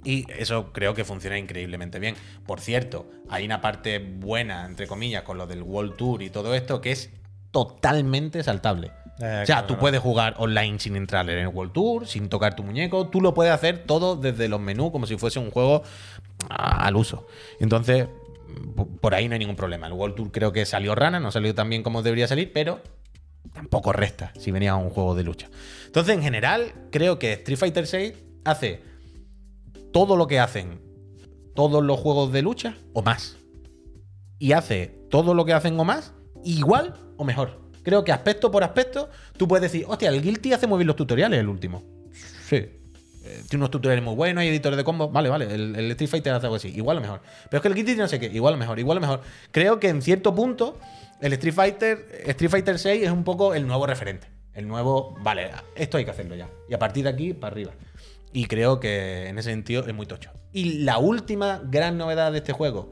Y 0.04 0.26
eso 0.32 0.72
creo 0.72 0.94
que 0.94 1.04
funciona 1.04 1.38
increíblemente 1.38 1.98
bien. 1.98 2.14
Por 2.46 2.60
cierto, 2.60 3.10
hay 3.28 3.44
una 3.44 3.60
parte 3.60 3.98
buena, 3.98 4.64
entre 4.64 4.86
comillas, 4.86 5.22
con 5.22 5.38
lo 5.38 5.46
del 5.46 5.62
World 5.62 5.96
Tour 5.96 6.22
y 6.22 6.30
todo 6.30 6.54
esto, 6.54 6.80
que 6.80 6.92
es 6.92 7.10
totalmente 7.52 8.42
saltable. 8.42 8.90
Eh, 9.20 9.42
o 9.42 9.46
sea, 9.46 9.58
claro. 9.58 9.66
tú 9.68 9.78
puedes 9.78 10.00
jugar 10.00 10.34
online 10.38 10.80
sin 10.80 10.96
entrar 10.96 11.28
en 11.30 11.38
el 11.38 11.48
World 11.48 11.72
Tour, 11.72 12.06
sin 12.08 12.28
tocar 12.28 12.56
tu 12.56 12.64
muñeco. 12.64 13.06
Tú 13.08 13.20
lo 13.20 13.34
puedes 13.34 13.52
hacer 13.52 13.84
todo 13.86 14.16
desde 14.16 14.48
los 14.48 14.60
menús, 14.60 14.90
como 14.90 15.06
si 15.06 15.16
fuese 15.16 15.38
un 15.38 15.50
juego 15.50 15.82
al 16.48 16.96
uso. 16.96 17.26
Entonces, 17.60 18.08
por 19.00 19.14
ahí 19.14 19.28
no 19.28 19.34
hay 19.34 19.38
ningún 19.38 19.56
problema. 19.56 19.86
El 19.86 19.92
World 19.92 20.16
Tour 20.16 20.32
creo 20.32 20.52
que 20.52 20.66
salió 20.66 20.94
rana, 20.94 21.20
no 21.20 21.30
salió 21.30 21.54
tan 21.54 21.68
bien 21.70 21.82
como 21.82 22.02
debería 22.02 22.26
salir, 22.26 22.52
pero 22.52 22.80
tampoco 23.52 23.92
resta 23.92 24.32
si 24.38 24.50
venía 24.50 24.72
a 24.72 24.76
un 24.76 24.90
juego 24.90 25.14
de 25.14 25.24
lucha. 25.24 25.48
Entonces, 25.86 26.16
en 26.16 26.22
general, 26.22 26.72
creo 26.90 27.18
que 27.18 27.34
Street 27.34 27.58
Fighter 27.58 27.86
VI 27.86 28.14
hace 28.44 28.82
todo 29.92 30.16
lo 30.16 30.26
que 30.26 30.40
hacen 30.40 30.80
todos 31.54 31.84
los 31.84 32.00
juegos 32.00 32.32
de 32.32 32.42
lucha 32.42 32.76
o 32.94 33.02
más. 33.02 33.36
Y 34.38 34.52
hace 34.52 34.86
todo 35.10 35.34
lo 35.34 35.44
que 35.44 35.52
hacen 35.52 35.78
o 35.78 35.84
más, 35.84 36.14
igual 36.42 36.94
o 37.22 37.24
mejor. 37.24 37.60
Creo 37.82 38.04
que 38.04 38.12
aspecto 38.12 38.50
por 38.50 38.62
aspecto, 38.62 39.08
tú 39.36 39.48
puedes 39.48 39.62
decir, 39.62 39.84
hostia, 39.88 40.10
el 40.10 40.22
Guilty 40.22 40.52
hace 40.52 40.66
muy 40.66 40.78
bien 40.78 40.86
los 40.86 40.96
tutoriales, 40.96 41.40
el 41.40 41.48
último. 41.48 41.82
Sí. 42.48 42.56
Eh, 43.24 43.42
tiene 43.48 43.62
unos 43.62 43.70
tutoriales 43.70 44.04
muy 44.04 44.14
buenos, 44.14 44.42
hay 44.42 44.48
editores 44.48 44.76
de 44.76 44.84
combos. 44.84 45.12
Vale, 45.12 45.28
vale, 45.28 45.52
el, 45.52 45.90
Street 45.92 46.10
Fighter 46.10 46.32
hace 46.34 46.46
algo 46.46 46.56
así, 46.56 46.68
igual 46.68 46.98
o 46.98 47.00
mejor. 47.00 47.20
Pero 47.48 47.58
es 47.58 47.62
que 47.62 47.68
el 47.68 47.74
Guilty 47.74 47.94
no 47.96 48.08
sé 48.08 48.20
qué, 48.20 48.26
igual 48.26 48.54
o 48.54 48.56
mejor, 48.56 48.78
igual 48.78 48.98
o 48.98 49.00
mejor. 49.00 49.20
Creo 49.50 49.80
que 49.80 49.88
en 49.88 50.02
cierto 50.02 50.34
punto, 50.34 50.78
el 51.20 51.32
Street 51.34 51.54
Fighter, 51.54 52.22
Street 52.26 52.50
Fighter 52.50 52.78
6 52.78 53.04
es 53.04 53.10
un 53.10 53.24
poco 53.24 53.54
el 53.54 53.66
nuevo 53.66 53.86
referente. 53.86 54.28
El 54.54 54.68
nuevo, 54.68 55.16
vale, 55.20 55.50
esto 55.74 55.96
hay 55.96 56.04
que 56.04 56.10
hacerlo 56.10 56.34
ya. 56.34 56.48
Y 56.68 56.74
a 56.74 56.78
partir 56.78 57.04
de 57.04 57.10
aquí, 57.10 57.32
para 57.32 57.52
arriba. 57.52 57.72
Y 58.32 58.46
creo 58.46 58.80
que 58.80 59.28
en 59.28 59.38
ese 59.38 59.50
sentido 59.50 59.86
es 59.86 59.94
muy 59.94 60.06
tocho. 60.06 60.30
Y 60.52 60.80
la 60.80 60.98
última 60.98 61.62
gran 61.64 61.96
novedad 61.96 62.32
de 62.32 62.38
este 62.38 62.52
juego, 62.52 62.90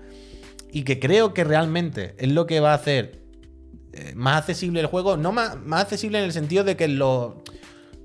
y 0.72 0.84
que 0.84 0.98
creo 1.00 1.34
que 1.34 1.44
realmente 1.44 2.14
es 2.18 2.30
lo 2.30 2.46
que 2.46 2.60
va 2.60 2.72
a 2.72 2.74
hacer 2.74 3.19
más 4.14 4.38
accesible 4.38 4.80
el 4.80 4.86
juego, 4.86 5.16
no 5.16 5.32
más, 5.32 5.60
más 5.60 5.82
accesible 5.82 6.18
en 6.18 6.24
el 6.24 6.32
sentido 6.32 6.64
de 6.64 6.76
que 6.76 6.88
los, 6.88 7.34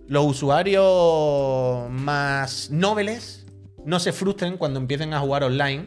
los 0.08 0.26
usuarios 0.26 1.90
más 1.90 2.70
nobles 2.72 3.46
no 3.86 4.00
se 4.00 4.12
frustren 4.12 4.58
cuando 4.58 4.80
empiecen 4.80 5.14
a 5.14 5.20
jugar 5.20 5.44
online 5.44 5.86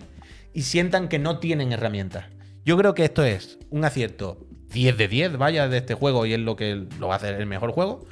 y 0.53 0.63
sientan 0.63 1.09
que 1.09 1.19
no 1.19 1.39
tienen 1.39 1.73
herramientas. 1.73 2.27
Yo 2.65 2.77
creo 2.77 2.95
que 2.95 3.05
esto 3.05 3.25
es 3.25 3.59
un 3.71 3.85
acierto 3.85 4.47
10 4.73 4.97
de 4.97 5.09
10, 5.09 5.39
vaya, 5.39 5.69
de 5.69 5.79
este 5.79 5.95
juego 5.95 6.27
y 6.27 6.35
es 6.35 6.41
lo 6.41 6.57
que 6.57 6.87
lo 6.99 7.09
va 7.09 7.15
a 7.15 7.17
hacer 7.17 7.35
el 7.35 7.47
mejor 7.47 7.73
juego, 7.73 8.07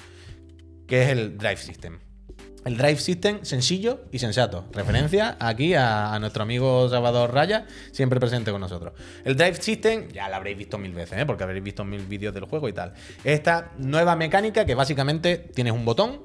que 0.87 1.03
es 1.03 1.09
el 1.11 1.39
Drive 1.39 1.59
System. 1.59 1.99
El 2.67 2.77
Drive 2.77 2.97
System 2.97 3.45
sencillo 3.45 4.01
y 4.11 4.19
sensato. 4.19 4.65
Referencia 4.73 5.37
aquí 5.39 5.75
a, 5.75 6.13
a 6.13 6.19
nuestro 6.19 6.43
amigo 6.43 6.89
Salvador 6.89 7.33
Raya, 7.33 7.65
siempre 7.93 8.19
presente 8.19 8.51
con 8.51 8.61
nosotros. 8.61 8.93
El 9.25 9.37
Drive 9.37 9.63
System, 9.63 10.09
ya 10.09 10.29
lo 10.29 10.35
habréis 10.35 10.59
visto 10.59 10.77
mil 10.77 10.93
veces, 10.93 11.21
¿eh? 11.21 11.25
porque 11.25 11.45
habréis 11.45 11.63
visto 11.63 11.85
mil 11.85 12.05
vídeos 12.07 12.35
del 12.35 12.47
juego 12.47 12.69
y 12.69 12.73
tal. 12.73 12.93
Esta 13.23 13.71
nueva 13.79 14.17
mecánica 14.17 14.67
que 14.67 14.75
básicamente 14.75 15.39
tienes 15.55 15.75
un 15.75 15.85
botón 15.85 16.21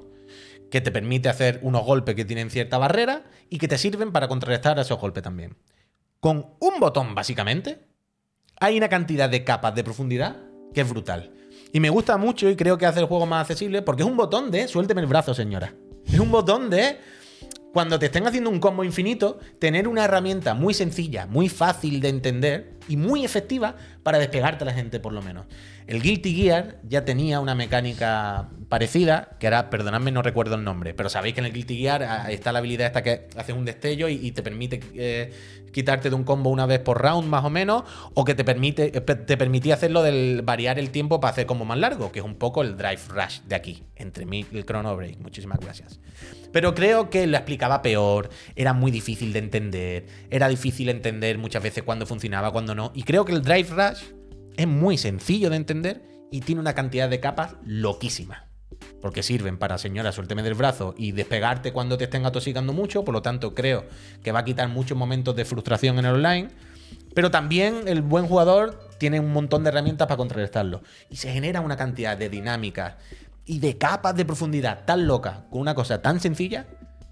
que 0.68 0.80
te 0.80 0.90
permite 0.90 1.28
hacer 1.28 1.60
unos 1.62 1.84
golpes 1.84 2.16
que 2.16 2.24
tienen 2.24 2.50
cierta 2.50 2.76
barrera 2.76 3.22
y 3.48 3.58
que 3.58 3.68
te 3.68 3.78
sirven 3.78 4.10
para 4.10 4.26
contrarrestar 4.26 4.76
esos 4.80 4.98
golpes 4.98 5.22
también. 5.22 5.56
Con 6.18 6.56
un 6.58 6.80
botón, 6.80 7.14
básicamente, 7.14 7.86
hay 8.58 8.76
una 8.76 8.88
cantidad 8.88 9.30
de 9.30 9.44
capas 9.44 9.76
de 9.76 9.84
profundidad 9.84 10.38
que 10.74 10.80
es 10.80 10.90
brutal. 10.90 11.34
Y 11.72 11.78
me 11.78 11.90
gusta 11.90 12.16
mucho 12.16 12.50
y 12.50 12.56
creo 12.56 12.78
que 12.78 12.86
hace 12.86 12.98
el 12.98 13.06
juego 13.06 13.26
más 13.26 13.42
accesible 13.42 13.82
porque 13.82 14.02
es 14.02 14.08
un 14.08 14.16
botón 14.16 14.50
de 14.50 14.66
suélteme 14.66 15.02
el 15.02 15.06
brazo, 15.06 15.34
señora. 15.34 15.72
Es 16.06 16.18
un 16.18 16.30
botón 16.30 16.70
de 16.70 16.98
cuando 17.72 17.98
te 17.98 18.06
estén 18.06 18.26
haciendo 18.26 18.50
un 18.50 18.60
combo 18.60 18.84
infinito, 18.84 19.38
tener 19.58 19.88
una 19.88 20.04
herramienta 20.04 20.52
muy 20.54 20.74
sencilla, 20.74 21.26
muy 21.26 21.48
fácil 21.48 22.00
de 22.00 22.08
entender 22.10 22.74
y 22.88 22.96
muy 22.96 23.24
efectiva 23.24 23.76
para 24.02 24.18
despegarte 24.18 24.64
a 24.64 24.66
la 24.66 24.72
gente 24.72 25.00
por 25.00 25.12
lo 25.12 25.22
menos. 25.22 25.46
El 25.86 26.00
Guilty 26.00 26.34
Gear 26.34 26.76
ya 26.88 27.04
tenía 27.04 27.40
una 27.40 27.54
mecánica 27.54 28.48
parecida, 28.68 29.36
que 29.38 29.46
era, 29.46 29.68
perdonadme, 29.68 30.12
no 30.12 30.22
recuerdo 30.22 30.54
el 30.54 30.64
nombre, 30.64 30.94
pero 30.94 31.08
sabéis 31.08 31.34
que 31.34 31.40
en 31.40 31.46
el 31.46 31.52
Guilty 31.52 31.76
Gear 31.76 32.02
ah, 32.04 32.30
está 32.30 32.52
la 32.52 32.60
habilidad 32.60 32.86
esta 32.86 33.02
que 33.02 33.28
hace 33.36 33.52
un 33.52 33.64
destello 33.64 34.08
y, 34.08 34.30
te 34.32 34.42
permite 34.42 34.80
eh, 34.94 35.32
quitarte 35.72 36.08
de 36.08 36.14
un 36.14 36.24
combo 36.24 36.50
una 36.50 36.66
vez 36.66 36.78
por 36.78 37.02
round 37.02 37.28
más 37.28 37.44
o 37.44 37.50
menos, 37.50 37.82
o 38.14 38.24
que 38.24 38.34
te 38.34 38.44
permite 38.44 38.96
eh, 38.96 39.00
te 39.00 39.36
permitía 39.36 39.74
hacerlo 39.74 40.02
del 40.02 40.42
variar 40.42 40.78
el 40.78 40.90
tiempo 40.90 41.20
para 41.20 41.32
hacer 41.32 41.46
combo 41.46 41.64
más 41.64 41.78
largo, 41.78 42.12
que 42.12 42.20
es 42.20 42.24
un 42.24 42.36
poco 42.36 42.62
el 42.62 42.76
Drive 42.76 43.00
Rush 43.08 43.40
de 43.40 43.56
aquí, 43.56 43.82
entre 43.96 44.24
mí 44.24 44.46
y 44.50 44.56
el 44.56 44.64
Chrono 44.64 44.96
Break. 44.96 45.18
Muchísimas 45.18 45.58
gracias. 45.58 45.98
Pero 46.52 46.74
creo 46.74 47.08
que 47.08 47.26
lo 47.26 47.36
explicaba 47.36 47.82
peor, 47.82 48.28
era 48.56 48.74
muy 48.74 48.90
difícil 48.90 49.32
de 49.32 49.38
entender, 49.38 50.06
era 50.30 50.48
difícil 50.48 50.90
entender 50.90 51.38
muchas 51.38 51.62
veces 51.62 51.82
cuándo 51.82 52.06
funcionaba, 52.06 52.52
cuándo 52.52 52.71
Y 52.94 53.02
creo 53.02 53.24
que 53.24 53.32
el 53.32 53.42
Drive 53.42 53.68
Rush 53.70 54.02
es 54.56 54.66
muy 54.66 54.98
sencillo 54.98 55.50
de 55.50 55.56
entender 55.56 56.02
y 56.30 56.40
tiene 56.40 56.60
una 56.60 56.74
cantidad 56.74 57.08
de 57.08 57.20
capas 57.20 57.56
loquísima. 57.64 58.48
Porque 59.00 59.22
sirven 59.22 59.58
para, 59.58 59.78
señora, 59.78 60.12
suélteme 60.12 60.42
del 60.42 60.54
brazo 60.54 60.94
y 60.96 61.12
despegarte 61.12 61.72
cuando 61.72 61.98
te 61.98 62.04
estén 62.04 62.24
atosigando 62.24 62.72
mucho. 62.72 63.04
Por 63.04 63.14
lo 63.14 63.22
tanto, 63.22 63.54
creo 63.54 63.84
que 64.22 64.32
va 64.32 64.40
a 64.40 64.44
quitar 64.44 64.68
muchos 64.68 64.96
momentos 64.96 65.36
de 65.36 65.44
frustración 65.44 65.98
en 65.98 66.06
el 66.06 66.14
online. 66.14 66.48
Pero 67.14 67.30
también 67.30 67.86
el 67.86 68.02
buen 68.02 68.26
jugador 68.26 68.88
tiene 68.98 69.20
un 69.20 69.32
montón 69.32 69.64
de 69.64 69.70
herramientas 69.70 70.06
para 70.06 70.16
contrarrestarlo. 70.16 70.82
Y 71.10 71.16
se 71.16 71.32
genera 71.32 71.60
una 71.60 71.76
cantidad 71.76 72.16
de 72.16 72.28
dinámicas 72.28 72.94
y 73.44 73.58
de 73.58 73.76
capas 73.76 74.16
de 74.16 74.24
profundidad 74.24 74.84
tan 74.84 75.06
loca 75.06 75.46
con 75.50 75.60
una 75.60 75.74
cosa 75.74 76.00
tan 76.00 76.20
sencilla 76.20 76.66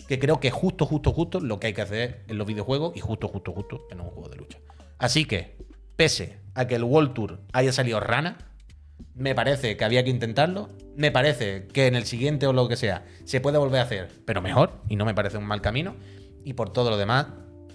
que 0.08 0.18
creo 0.18 0.40
que 0.40 0.50
justo, 0.50 0.86
justo, 0.86 1.12
justo 1.12 1.40
lo 1.40 1.60
que 1.60 1.68
hay 1.68 1.72
que 1.72 1.82
hacer 1.82 2.24
en 2.28 2.38
los 2.38 2.46
videojuegos 2.46 2.96
y 2.96 3.00
justo, 3.00 3.28
justo, 3.28 3.52
justo 3.52 3.86
en 3.90 4.00
un 4.00 4.10
juego 4.10 4.28
de 4.28 4.36
lucha. 4.36 4.58
Así 5.00 5.24
que, 5.24 5.56
pese 5.96 6.38
a 6.54 6.66
que 6.66 6.76
el 6.76 6.84
World 6.84 7.14
Tour 7.14 7.40
haya 7.52 7.72
salido 7.72 8.00
rana, 8.00 8.36
me 9.14 9.34
parece 9.34 9.76
que 9.76 9.84
había 9.84 10.04
que 10.04 10.10
intentarlo. 10.10 10.68
Me 10.94 11.10
parece 11.10 11.66
que 11.68 11.86
en 11.86 11.94
el 11.94 12.04
siguiente 12.04 12.46
o 12.46 12.52
lo 12.52 12.68
que 12.68 12.76
sea 12.76 13.04
se 13.24 13.40
puede 13.40 13.58
volver 13.58 13.80
a 13.80 13.84
hacer, 13.84 14.10
pero 14.26 14.42
mejor, 14.42 14.82
y 14.88 14.96
no 14.96 15.04
me 15.04 15.14
parece 15.14 15.38
un 15.38 15.46
mal 15.46 15.62
camino. 15.62 15.96
Y 16.44 16.52
por 16.52 16.72
todo 16.72 16.90
lo 16.90 16.98
demás, 16.98 17.28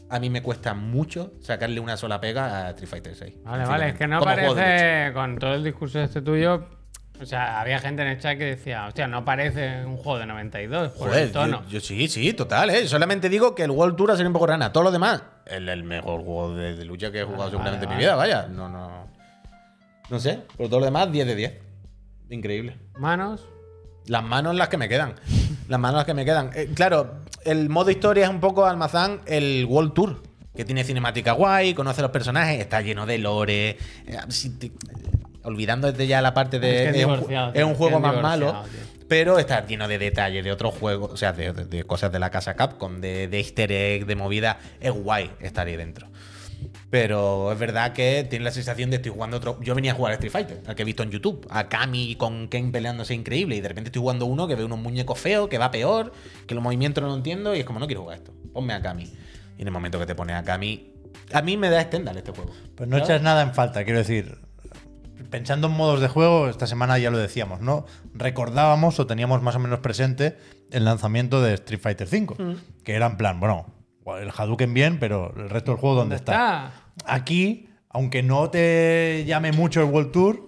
a 0.09 0.19
mí 0.19 0.29
me 0.29 0.43
cuesta 0.43 0.73
mucho 0.73 1.33
sacarle 1.41 1.79
una 1.79 1.97
sola 1.97 2.21
pega 2.21 2.67
a 2.67 2.69
Street 2.71 2.89
Fighter 2.89 3.15
6. 3.15 3.43
Vale, 3.43 3.65
vale, 3.65 3.89
es 3.89 3.95
que 3.95 4.07
no 4.07 4.19
Como 4.19 4.31
parece, 4.31 5.13
con 5.13 5.37
todo 5.37 5.55
el 5.55 5.63
discurso 5.63 5.99
este 5.99 6.21
tuyo, 6.21 6.67
o 7.21 7.25
sea, 7.25 7.61
había 7.61 7.79
gente 7.79 8.01
en 8.01 8.09
el 8.09 8.19
chat 8.19 8.37
que 8.37 8.45
decía, 8.45 8.85
hostia, 8.87 9.07
no 9.07 9.23
parece 9.25 9.85
un 9.85 9.97
juego 9.97 10.19
de 10.19 10.25
92 10.25 10.91
por 10.91 11.09
Joder, 11.09 11.23
el 11.23 11.31
tono. 11.31 11.63
Yo, 11.65 11.71
yo 11.71 11.79
sí, 11.79 12.07
sí, 12.07 12.33
total, 12.33 12.69
¿eh? 12.69 12.87
Solamente 12.87 13.29
digo 13.29 13.55
que 13.55 13.63
el 13.63 13.71
World 13.71 13.95
Tour 13.95 14.11
ha 14.11 14.15
sido 14.17 14.27
un 14.27 14.33
poco 14.33 14.47
rana. 14.47 14.71
Todo 14.73 14.83
lo 14.83 14.91
demás, 14.91 15.23
el, 15.45 15.67
el 15.69 15.83
mejor 15.83 16.23
juego 16.23 16.55
de, 16.55 16.75
de 16.75 16.85
lucha 16.85 17.11
que 17.11 17.19
he 17.19 17.23
jugado 17.23 17.43
Vale, 17.43 17.51
seguramente 17.51 17.85
vale, 17.85 17.93
en 17.95 17.97
mi 17.99 18.03
vida, 18.05 18.15
vaya. 18.15 18.47
No, 18.47 18.67
no. 18.69 19.07
No 20.09 20.19
sé, 20.19 20.41
pero 20.57 20.69
todo 20.69 20.79
lo 20.81 20.85
demás, 20.85 21.11
10 21.11 21.25
de 21.27 21.35
10. 21.35 21.53
Increíble. 22.29 22.77
Manos, 22.97 23.47
Las 24.07 24.23
manos 24.23 24.55
las 24.55 24.69
que 24.69 24.77
me 24.77 24.87
quedan. 24.89 25.15
Las 25.67 25.79
manos 25.79 25.97
las 25.97 26.05
que 26.05 26.13
me 26.13 26.25
quedan. 26.25 26.51
Eh, 26.53 26.69
claro, 26.75 27.21
el 27.43 27.69
modo 27.69 27.89
historia 27.89 28.25
es 28.25 28.29
un 28.29 28.39
poco 28.39 28.65
almazán 28.65 29.21
el 29.25 29.65
World 29.65 29.93
Tour. 29.93 30.23
Que 30.55 30.63
tiene 30.63 30.83
cinemática 30.85 31.33
guay, 31.33 31.73
conoce 31.73 31.99
a 31.99 32.03
los 32.03 32.11
personajes, 32.11 32.59
está 32.61 32.81
lleno 32.81 33.05
de 33.05 33.17
lore. 33.17 33.77
Te- 35.45 35.49
olvidándote 35.49 36.07
ya 36.07 36.21
la 36.21 36.33
parte 36.33 36.59
de. 36.59 36.75
Es 36.85 36.91
que 36.91 36.97
es 37.01 37.05
es, 37.05 37.05
un, 37.05 37.27
tío, 37.27 37.53
es 37.53 37.63
juego 37.77 38.01
que 38.01 38.07
es 38.07 38.13
más 38.13 38.21
malo. 38.21 38.63
tío. 38.69 38.81
Pero 39.07 39.37
está 39.37 39.65
lleno 39.67 39.87
de 39.87 39.99
detalles 39.99 40.43
de 40.43 40.51
otros 40.51 40.73
juegos, 40.73 41.11
o 41.11 41.17
sea, 41.17 41.31
de, 41.31 41.53
de- 41.53 41.65
de 41.65 41.83
cosas 41.83 42.11
de 42.11 42.19
la 42.19 42.31
casa 42.31 42.55
Capcom, 42.55 42.99
de, 43.01 43.27
de 43.27 43.37
easter 43.37 43.71
egg, 43.71 44.05
de 44.07 44.15
movida. 44.15 44.57
Es 44.79 44.91
guay 44.91 45.29
estar 45.39 45.67
ahí 45.67 45.75
dentro. 45.75 46.07
Pero 46.89 47.51
es 47.51 47.59
verdad 47.59 47.93
que 47.93 48.25
tiene 48.29 48.45
la 48.45 48.51
sensación 48.51 48.89
de 48.89 48.97
estoy 48.97 49.11
jugando 49.11 49.37
otro. 49.37 49.59
Yo 49.61 49.75
venía 49.75 49.91
a 49.91 49.95
jugar 49.95 50.11
a 50.11 50.15
Street 50.15 50.31
Fighter, 50.31 50.61
al 50.65 50.75
que 50.75 50.83
he 50.83 50.85
visto 50.85 51.03
en 51.03 51.11
YouTube. 51.11 51.45
A 51.49 51.67
Kami 51.67 52.15
con 52.15 52.47
Ken 52.47 52.71
peleándose 52.71 53.13
increíble. 53.13 53.55
Y 53.55 53.61
de 53.61 53.67
repente 53.67 53.89
estoy 53.89 54.01
jugando 54.01 54.25
uno 54.25 54.47
que 54.47 54.55
ve 54.55 54.63
unos 54.63 54.79
muñecos 54.79 55.19
feos, 55.19 55.49
que 55.49 55.57
va 55.57 55.71
peor, 55.71 56.11
que 56.47 56.55
los 56.55 56.63
movimientos 56.63 57.01
no 57.03 57.09
lo 57.09 57.15
entiendo. 57.15 57.55
Y 57.55 57.59
es 57.59 57.65
como, 57.65 57.79
no 57.79 57.87
quiero 57.87 58.01
jugar 58.01 58.17
esto. 58.17 58.33
Ponme 58.53 58.73
a 58.73 58.81
Kami. 58.81 59.03
Y 59.57 59.61
en 59.61 59.67
el 59.67 59.71
momento 59.73 59.99
que 59.99 60.05
te 60.05 60.15
pones 60.15 60.35
a 60.35 60.43
Kami. 60.43 60.91
A 61.33 61.41
mí 61.41 61.57
me 61.57 61.69
da 61.69 61.81
Stendhal 61.81 62.17
este 62.17 62.31
juego. 62.31 62.51
Pues 62.75 62.87
no 62.89 62.97
¿Sabes? 62.97 63.09
echas 63.09 63.21
nada 63.21 63.41
en 63.41 63.53
falta, 63.53 63.83
quiero 63.83 63.99
decir. 63.99 64.37
Pensando 65.29 65.67
en 65.67 65.73
modos 65.73 66.01
de 66.01 66.07
juego, 66.07 66.49
esta 66.49 66.67
semana 66.67 66.97
ya 66.99 67.09
lo 67.11 67.17
decíamos, 67.17 67.61
¿no? 67.61 67.85
Recordábamos 68.13 68.99
o 68.99 69.07
teníamos 69.07 69.41
más 69.41 69.55
o 69.55 69.59
menos 69.59 69.79
presente 69.79 70.37
el 70.71 70.85
lanzamiento 70.85 71.41
de 71.41 71.53
Street 71.55 71.79
Fighter 71.81 72.07
V, 72.11 72.57
que 72.83 72.93
era 72.95 73.05
en 73.07 73.17
plan, 73.17 73.39
bueno, 73.39 73.65
el 74.19 74.29
Hadouken 74.29 74.73
bien, 74.73 74.99
pero 74.99 75.33
el 75.37 75.49
resto 75.49 75.71
del 75.71 75.79
juego, 75.79 75.95
¿dónde, 75.95 76.15
¿Dónde 76.17 76.31
está? 76.31 76.73
está? 76.97 77.13
Aquí, 77.13 77.69
aunque 77.89 78.23
no 78.23 78.49
te 78.49 79.23
llame 79.25 79.51
mucho 79.51 79.81
el 79.81 79.87
World 79.89 80.11
Tour, 80.11 80.47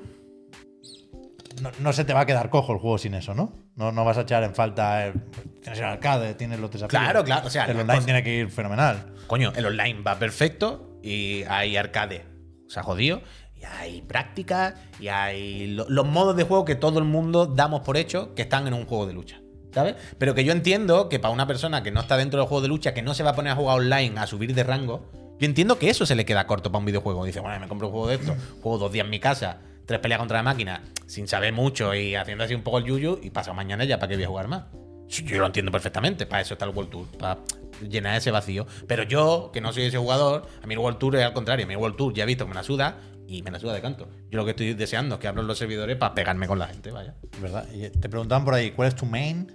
no, 1.62 1.72
no 1.80 1.94
se 1.94 2.06
te 2.06 2.14
va 2.14 2.22
a 2.22 2.26
quedar 2.26 2.50
cojo 2.50 2.74
el 2.74 2.80
juego 2.80 2.98
sin 2.98 3.14
eso, 3.16 3.34
¿no? 3.34 3.52
No, 3.76 3.92
no 3.92 4.06
vas 4.06 4.18
a 4.18 4.22
echar 4.22 4.44
en 4.44 4.54
falta. 4.54 5.08
el- 5.08 5.14
tienes 5.62 5.80
el 5.80 5.86
arcade, 5.86 6.34
tienes 6.36 6.60
los 6.60 6.70
desafíos. 6.72 6.90
Claro, 7.02 7.24
claro, 7.24 7.48
o 7.48 7.50
sea, 7.50 7.66
el 7.66 7.80
online 7.80 8.02
tiene 8.06 8.24
que 8.24 8.36
ir 8.38 8.50
fenomenal. 8.52 9.14
Coño, 9.28 9.52
el 9.56 9.66
online 9.66 10.02
va 10.02 10.18
perfecto 10.20 11.00
y 11.04 11.44
hay 11.44 11.76
arcade. 11.78 12.26
O 12.68 12.70
sea, 12.70 12.84
jodido. 12.84 13.22
Y 13.60 13.66
hay 13.66 14.02
práctica 14.02 14.76
y 15.00 15.08
hay 15.08 15.68
lo- 15.68 15.90
los 15.90 16.06
modos 16.06 16.36
de 16.36 16.44
juego 16.44 16.66
que 16.66 16.76
todo 16.76 17.00
el 17.00 17.06
mundo 17.06 17.46
damos 17.48 17.82
por 17.82 17.98
hecho 17.98 18.36
que 18.36 18.44
están 18.44 18.68
en 18.68 18.74
un 18.74 18.86
juego 18.86 19.08
de 19.08 19.14
lucha. 19.14 19.42
¿Sabes? 19.74 19.96
Pero 20.18 20.34
que 20.34 20.44
yo 20.44 20.54
entiendo 20.54 21.08
que 21.10 21.20
para 21.20 21.34
una 21.34 21.46
persona 21.46 21.84
que 21.84 21.92
no 21.92 22.00
está 22.00 22.18
dentro 22.18 22.40
del 22.40 22.48
juego 22.48 22.62
de 22.62 22.68
lucha, 22.68 22.94
que 22.94 23.02
no 23.04 23.14
se 23.14 23.22
va 23.24 23.32
a 23.32 23.36
poner 23.36 23.52
a 23.54 23.56
jugar 23.56 23.78
online, 23.78 24.20
a 24.20 24.26
subir 24.26 24.56
de 24.56 24.64
rango, 24.64 25.06
yo 25.40 25.46
entiendo 25.46 25.78
que 25.78 25.90
eso 25.90 26.06
se 26.06 26.16
le 26.16 26.26
queda 26.26 26.48
corto 26.48 26.72
para 26.72 26.80
un 26.80 26.86
videojuego. 26.86 27.24
Dice, 27.26 27.42
bueno, 27.42 27.60
me 27.60 27.68
compro 27.68 27.88
un 27.88 27.94
juego 27.94 28.08
de 28.08 28.16
esto, 28.16 28.36
juego 28.62 28.80
dos 28.80 28.92
días 28.92 29.06
en 29.06 29.12
mi 29.12 29.20
casa, 29.20 29.60
tres 29.86 30.00
peleas 30.00 30.18
contra 30.20 30.38
la 30.38 30.44
máquina, 30.44 30.84
sin 31.06 31.28
saber 31.28 31.54
mucho 31.54 31.94
y 31.94 32.16
haciendo 32.16 32.44
así 32.46 32.56
un 32.56 32.64
poco 32.64 32.80
el 32.80 32.86
yuyu, 32.86 33.20
y 33.22 33.30
pasado 33.30 33.54
mañana 33.56 33.84
ya 33.84 34.00
para 34.00 34.10
qué 34.10 34.16
voy 34.16 34.24
a 34.24 34.28
jugar 34.30 34.48
más. 34.48 34.64
Yo 35.10 35.38
lo 35.38 35.46
entiendo 35.46 35.72
perfectamente, 35.72 36.26
para 36.26 36.42
eso 36.42 36.56
está 36.56 36.66
el 36.66 36.72
World 36.72 36.90
Tour, 36.90 37.06
para 37.20 37.40
llenar 37.88 38.16
ese 38.18 38.32
vacío. 38.32 38.66
Pero 38.88 39.04
yo, 39.04 39.52
que 39.54 39.62
no 39.62 39.72
soy 39.74 39.84
ese 39.84 39.98
jugador, 39.98 40.48
a 40.64 40.66
mí 40.66 40.74
el 40.74 40.80
World 40.80 40.98
Tour 40.98 41.18
es 41.18 41.24
al 41.24 41.34
contrario, 41.34 41.66
a 41.66 41.68
mí 41.68 41.74
el 41.76 41.80
World 41.80 41.98
Tour 41.98 42.14
ya 42.14 42.24
he 42.24 42.26
visto 42.26 42.46
que 42.46 42.50
me 42.50 42.56
la 42.56 42.64
suda 42.64 42.98
y 43.28 43.42
me 43.44 43.52
la 43.52 43.60
suda 43.60 43.74
de 43.74 43.82
canto. 43.82 44.08
Yo 44.32 44.38
lo 44.38 44.46
que 44.46 44.52
estoy 44.52 44.74
deseando 44.74 45.16
es 45.16 45.22
que 45.22 45.28
abran 45.28 45.46
los 45.48 45.58
servidores 45.58 45.98
para 45.98 46.14
pegarme 46.16 46.48
con 46.48 46.60
la 46.60 46.68
gente, 46.68 46.92
vaya. 46.92 47.16
¿Verdad? 47.42 47.66
Y 47.74 47.90
te 47.90 48.10
preguntaban 48.10 48.46
por 48.46 48.54
ahí, 48.54 48.72
¿cuál 48.72 48.88
es 48.88 48.96
tu 48.96 49.06
main? 49.06 49.52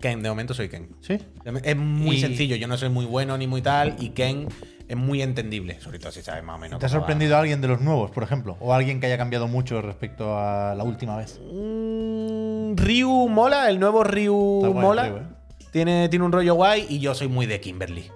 Ken, 0.00 0.22
de 0.22 0.28
momento 0.28 0.52
soy 0.54 0.68
Ken. 0.68 0.90
¿Sí? 1.00 1.18
Es 1.62 1.76
muy 1.76 2.16
Y- 2.16 2.20
sencillo, 2.20 2.56
yo 2.56 2.68
no 2.68 2.76
soy 2.76 2.90
muy 2.90 3.06
bueno 3.06 3.38
ni 3.38 3.46
muy 3.46 3.62
tal, 3.62 3.96
y 3.98 4.10
Ken 4.10 4.48
es 4.86 4.96
muy 4.98 5.22
entendible, 5.22 5.80
sobre 5.80 5.98
todo 5.98 6.12
si 6.12 6.20
sabes 6.22 6.44
más 6.44 6.56
o 6.56 6.58
menos. 6.60 6.78
¿Te 6.78 6.84
ha 6.84 6.88
va. 6.88 6.92
sorprendido 6.92 7.38
alguien 7.38 7.62
de 7.62 7.68
los 7.68 7.80
nuevos, 7.80 8.10
por 8.10 8.22
ejemplo? 8.22 8.58
¿O 8.60 8.74
alguien 8.74 9.00
que 9.00 9.06
haya 9.06 9.16
cambiado 9.16 9.48
mucho 9.48 9.80
respecto 9.80 10.36
a 10.38 10.74
la 10.74 10.84
última 10.84 11.16
vez? 11.16 11.40
Mm, 11.42 12.76
Ryu 12.76 13.28
mola, 13.28 13.70
el 13.70 13.78
nuevo 13.80 14.04
Ryu 14.04 14.72
mola. 14.74 15.08
Ryu, 15.08 15.16
¿eh? 15.16 15.22
tiene, 15.70 16.08
tiene 16.10 16.24
un 16.24 16.32
rollo 16.32 16.54
guay 16.54 16.86
y 16.88 16.98
yo 17.00 17.14
soy 17.14 17.28
muy 17.28 17.46
de 17.46 17.60
Kimberly. 17.60 18.10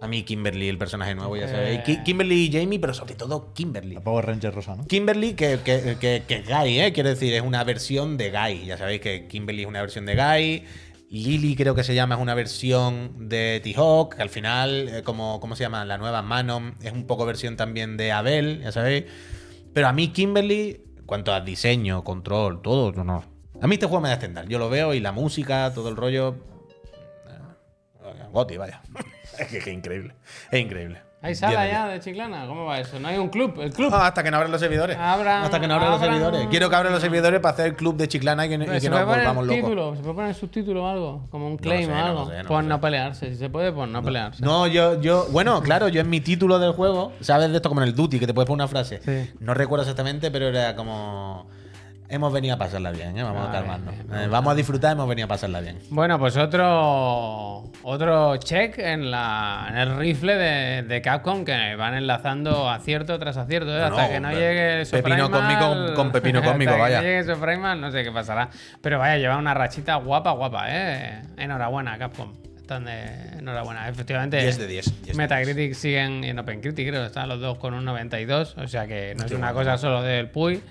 A 0.00 0.06
mí 0.06 0.22
Kimberly, 0.22 0.68
el 0.68 0.78
personaje 0.78 1.14
nuevo, 1.16 1.36
ya 1.36 1.48
sabéis. 1.48 1.80
Eh. 1.80 1.82
Ki- 1.84 2.02
Kimberly 2.04 2.44
y 2.46 2.52
Jamie, 2.52 2.78
pero 2.78 2.94
sobre 2.94 3.14
todo 3.16 3.52
Kimberly. 3.52 3.94
La 3.96 4.00
Power 4.00 4.26
Ranger 4.26 4.54
rosa, 4.54 4.76
¿no? 4.76 4.86
Kimberly, 4.86 5.34
que, 5.34 5.58
que, 5.64 5.96
que- 5.98 6.22
que 6.26 6.34
es 6.36 6.46
Guy, 6.48 6.78
¿eh? 6.80 6.92
Quiero 6.92 7.08
decir, 7.08 7.34
es 7.34 7.42
una 7.42 7.64
versión 7.64 8.16
de 8.16 8.30
Guy. 8.30 8.64
Ya 8.66 8.76
sabéis 8.78 9.00
que 9.00 9.26
Kimberly 9.26 9.62
es 9.62 9.68
una 9.68 9.80
versión 9.80 10.06
de 10.06 10.14
Guy. 10.14 10.64
Lily, 11.10 11.56
creo 11.56 11.74
que 11.74 11.82
se 11.84 11.94
llama, 11.96 12.14
es 12.16 12.20
una 12.20 12.34
versión 12.34 13.28
de 13.28 13.60
T-Hawk. 13.64 14.14
Que 14.16 14.22
al 14.22 14.28
final, 14.28 14.88
eh, 14.88 15.02
como, 15.02 15.40
¿cómo 15.40 15.56
se 15.56 15.64
llama? 15.64 15.84
La 15.84 15.98
nueva 15.98 16.22
Manon 16.22 16.76
es 16.82 16.92
un 16.92 17.06
poco 17.06 17.26
versión 17.26 17.56
también 17.56 17.96
de 17.96 18.12
Abel, 18.12 18.60
ya 18.62 18.70
sabéis. 18.72 19.04
Pero 19.72 19.88
a 19.88 19.92
mí, 19.92 20.08
Kimberly, 20.08 20.84
en 20.98 21.06
cuanto 21.06 21.32
a 21.34 21.40
diseño, 21.40 22.04
control, 22.04 22.62
todo, 22.62 22.92
no, 22.92 23.02
no. 23.04 23.24
A 23.60 23.66
mí 23.66 23.74
este 23.74 23.86
juego 23.86 24.00
me 24.02 24.08
da 24.10 24.14
estendal. 24.14 24.48
Yo 24.48 24.58
lo 24.60 24.68
veo 24.70 24.94
y 24.94 25.00
la 25.00 25.10
música, 25.10 25.72
todo 25.74 25.88
el 25.88 25.96
rollo. 25.96 26.36
eh, 27.26 28.24
Goti, 28.30 28.56
vaya. 28.56 28.80
es 29.44 29.46
que 29.48 29.58
es 29.58 29.66
increíble. 29.68 30.14
Es 30.50 30.60
increíble. 30.60 31.02
¿Hay 31.20 31.34
sala 31.34 31.62
10 31.64 31.66
de 31.66 31.70
ya 31.72 31.88
de 31.88 31.98
Chiclana? 31.98 32.46
¿Cómo 32.46 32.64
va 32.64 32.78
eso? 32.78 33.00
¿No 33.00 33.08
hay 33.08 33.18
un 33.18 33.28
club? 33.28 33.60
¿El 33.60 33.72
club? 33.72 33.90
no, 33.90 33.96
hasta 33.96 34.22
que 34.22 34.30
no 34.30 34.36
abran 34.36 34.52
los 34.52 34.60
servidores. 34.60 34.96
Abran- 34.96 35.42
hasta 35.42 35.58
que 35.58 35.66
no 35.66 35.74
abran 35.74 35.90
los 35.90 36.00
servidores. 36.00 36.46
Quiero 36.48 36.70
que 36.70 36.76
abran 36.76 36.92
los 36.92 37.02
servidores 37.02 37.40
para 37.40 37.54
hacer 37.54 37.66
el 37.66 37.74
club 37.74 37.96
de 37.96 38.06
Chiclana 38.06 38.46
y 38.46 38.50
que, 38.50 38.54
y 38.54 38.80
que 38.80 38.88
nos 38.88 39.04
volvamos 39.04 39.44
locos. 39.44 39.60
título, 39.62 39.96
se 39.96 40.02
puede 40.02 40.14
poner 40.14 40.34
subtítulo 40.36 40.84
o 40.84 40.86
algo, 40.88 41.26
como 41.30 41.48
un 41.48 41.56
claim 41.56 41.86
sé, 41.86 41.92
o 41.92 41.96
no 41.96 42.04
algo. 42.06 42.28
sé, 42.30 42.42
no 42.44 42.48
por 42.48 42.62
no 42.62 42.80
pelearse, 42.80 43.30
si 43.30 43.36
se 43.36 43.50
puede, 43.50 43.72
por 43.72 43.88
no 43.88 44.00
pelearse. 44.00 44.44
No, 44.44 44.68
yo, 44.68 45.00
yo, 45.00 45.26
bueno, 45.32 45.60
claro, 45.60 45.88
yo 45.88 46.00
en 46.00 46.08
mi 46.08 46.20
título 46.20 46.60
del 46.60 46.70
juego, 46.70 47.12
¿sabes 47.20 47.50
de 47.50 47.56
esto 47.56 47.68
como 47.68 47.82
en 47.82 47.88
el 47.88 47.96
Duty, 47.96 48.20
que 48.20 48.26
te 48.28 48.32
puedes 48.32 48.46
poner 48.46 48.62
una 48.62 48.68
frase? 48.68 49.00
Sí. 49.04 49.34
No 49.40 49.54
recuerdo 49.54 49.82
exactamente, 49.82 50.30
pero 50.30 50.46
era 50.46 50.76
como. 50.76 51.48
Hemos 52.10 52.32
venido 52.32 52.54
a 52.54 52.58
pasarla 52.58 52.90
bien, 52.90 53.18
¿eh? 53.18 53.22
vamos 53.22 53.42
Ah, 53.46 53.50
a 53.50 53.52
calmarnos. 53.52 53.94
bien, 53.94 54.20
Eh, 54.22 54.28
vamos 54.28 54.52
a 54.52 54.54
disfrutar, 54.54 54.92
hemos 54.92 55.06
venido 55.06 55.26
a 55.26 55.28
pasarla 55.28 55.60
bien. 55.60 55.78
Bueno, 55.90 56.18
pues 56.18 56.38
otro 56.38 57.70
otro 57.82 58.36
check 58.38 58.78
en, 58.78 59.10
la, 59.10 59.66
en 59.70 59.76
el 59.76 59.96
rifle 59.98 60.36
de, 60.36 60.82
de 60.84 61.02
Capcom 61.02 61.44
que 61.44 61.74
van 61.76 61.94
enlazando 61.94 62.68
acierto 62.70 63.18
tras 63.18 63.36
acierto, 63.36 63.74
¿eh? 63.76 63.80
No, 63.80 63.84
hasta 63.86 64.02
no, 64.06 64.08
que 64.08 64.20
no 64.20 64.32
llegue 64.32 64.84
Pepino 64.90 65.30
cósmico 65.30 65.60
con- 65.68 65.94
con 65.94 66.12
pepino 66.12 66.42
cósmico, 66.44 66.70
hasta 66.70 66.82
vaya. 66.82 67.00
Que 67.00 67.04
llegue 67.06 67.18
eso 67.18 67.38
Primal, 67.38 67.78
no 67.80 67.90
sé 67.90 68.02
qué 68.02 68.10
pasará. 68.10 68.48
Pero 68.80 68.98
vaya, 68.98 69.18
lleva 69.18 69.36
una 69.36 69.52
rachita 69.52 69.96
guapa, 69.96 70.30
guapa, 70.32 70.64
¿eh? 70.68 71.22
Enhorabuena, 71.36 71.98
Capcom. 71.98 72.32
Están 72.56 72.84
de 72.86 73.04
enhorabuena. 73.38 73.86
Efectivamente, 73.88 74.38
10 74.40 74.58
de 74.58 74.66
10, 74.66 74.84
10 75.04 75.06
de 75.08 75.14
Metacritic 75.22 75.74
siguen 75.74 76.24
y 76.24 76.28
en 76.30 76.38
OpenCritic, 76.38 76.88
creo, 76.88 77.04
están 77.04 77.28
los 77.28 77.40
dos 77.40 77.58
con 77.58 77.74
un 77.74 77.84
92. 77.84 78.56
O 78.58 78.66
sea 78.66 78.86
que 78.86 79.14
no 79.16 79.24
es 79.26 79.32
una 79.32 79.52
cosa 79.52 79.76
solo 79.78 80.02
del 80.02 80.28
Puy. 80.30 80.62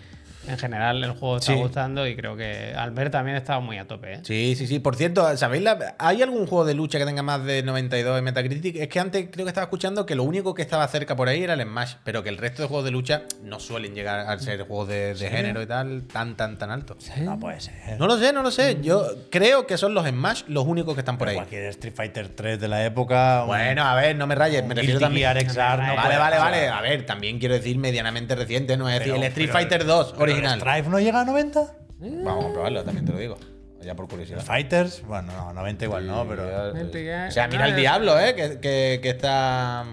En 0.47 0.57
general, 0.57 1.03
el 1.03 1.11
juego 1.11 1.37
está 1.37 1.53
Sí. 1.53 1.57
gustando 1.59 2.07
y 2.07 2.15
creo 2.15 2.35
que 2.37 2.73
Albert 2.75 3.11
también 3.11 3.37
estaba 3.37 3.59
muy 3.59 3.77
a 3.77 3.85
tope, 3.87 4.13
¿eh? 4.13 4.19
Sí, 4.23 4.55
sí, 4.57 4.67
sí. 4.67 4.79
Por 4.79 4.95
cierto, 4.95 5.35
¿sabéis? 5.37 5.63
la- 5.63 5.95
¿Hay 5.99 6.21
algún 6.21 6.47
juego 6.47 6.65
de 6.65 6.73
lucha 6.73 6.97
que 6.99 7.05
tenga 7.05 7.21
más 7.23 7.43
de 7.43 7.63
92 7.63 8.17
en 8.17 8.23
Metacritic? 8.23 8.75
Es 8.77 8.87
que 8.87 8.99
antes 8.99 9.27
creo 9.31 9.45
que 9.45 9.49
estaba 9.49 9.65
escuchando 9.65 10.05
que 10.05 10.15
lo 10.15 10.23
único 10.23 10.53
que 10.53 10.61
estaba 10.61 10.87
cerca 10.87 11.15
por 11.15 11.27
ahí 11.29 11.43
era 11.43 11.53
el 11.53 11.61
Smash, 11.63 11.95
pero 12.03 12.23
que 12.23 12.29
el 12.29 12.37
resto 12.37 12.61
de 12.61 12.67
juegos 12.67 12.85
de 12.85 12.91
lucha 12.91 13.23
no 13.43 13.59
suelen 13.59 13.93
llegar 13.93 14.19
a 14.21 14.39
ser 14.39 14.61
juegos 14.67 14.87
de, 14.87 15.13
de 15.15 15.29
género 15.29 15.61
y 15.61 15.65
tal 15.67 16.03
tan, 16.11 16.35
tan, 16.37 16.57
tan 16.57 16.71
altos. 16.71 17.09
No 17.17 17.39
puede 17.39 17.59
ser. 17.59 17.99
No 17.99 18.07
lo 18.07 18.17
sé, 18.17 18.31
no 18.33 18.43
lo 18.43 18.51
sé. 18.51 18.77
Yo 18.81 19.05
creo 19.29 19.67
que 19.67 19.77
son 19.77 19.93
los 19.93 20.07
Smash 20.07 20.43
los 20.47 20.65
únicos 20.65 20.93
que 20.93 21.01
están 21.01 21.17
por 21.17 21.27
ahí. 21.27 21.35
Cualquier 21.35 21.65
Street 21.65 21.93
Fighter 21.95 22.29
3 22.29 22.59
de 22.59 22.67
la 22.67 22.85
época. 22.85 23.41
un- 23.41 23.47
Bueno, 23.47 23.83
a 23.83 23.95
ver, 23.95 24.15
no 24.15 24.27
me 24.27 24.35
rayes. 24.35 24.63
Me 24.65 24.73
refiero 24.75 24.99
también. 24.99 25.27
No 25.27 25.95
Vale, 25.95 26.17
vale, 26.17 26.37
vale. 26.37 26.67
A 26.67 26.81
ver, 26.81 27.05
también 27.05 27.39
quiero 27.39 27.55
decir 27.55 27.77
medianamente 27.77 28.35
reciente, 28.35 28.77
no 28.77 28.87
es 28.87 28.99
decir 28.99 29.13
pero- 29.13 29.23
el 29.23 29.27
Street 29.29 29.47
pero- 29.47 29.59
Fighter 29.59 29.85
2 29.85 30.13
pero 30.17 30.36
original. 30.37 30.53
¿El 30.55 30.61
Strife 30.61 30.89
no 30.89 30.99
llega 30.99 31.21
a 31.21 31.25
90? 31.25 31.59
Vamos 31.99 32.27
a 32.27 32.43
comprobarlo, 32.43 32.83
también 32.83 33.05
te 33.05 33.11
lo 33.13 33.17
digo. 33.19 33.37
Ya 33.81 33.95
por 33.95 34.07
curiosidad. 34.07 34.39
Fighters, 34.41 35.03
bueno, 35.05 35.31
no, 35.33 35.53
90 35.53 35.85
igual 35.85 36.07
no, 36.07 36.27
pero. 36.27 36.43
Que- 36.91 37.27
O 37.27 37.31
sea, 37.31 37.47
mira 37.47 37.67
el 37.67 37.75
diablo, 37.75 38.19
¿eh? 38.19 38.33
Que, 38.35 38.59
que- 38.59 38.99
que 39.01 39.09
está. 39.09 39.85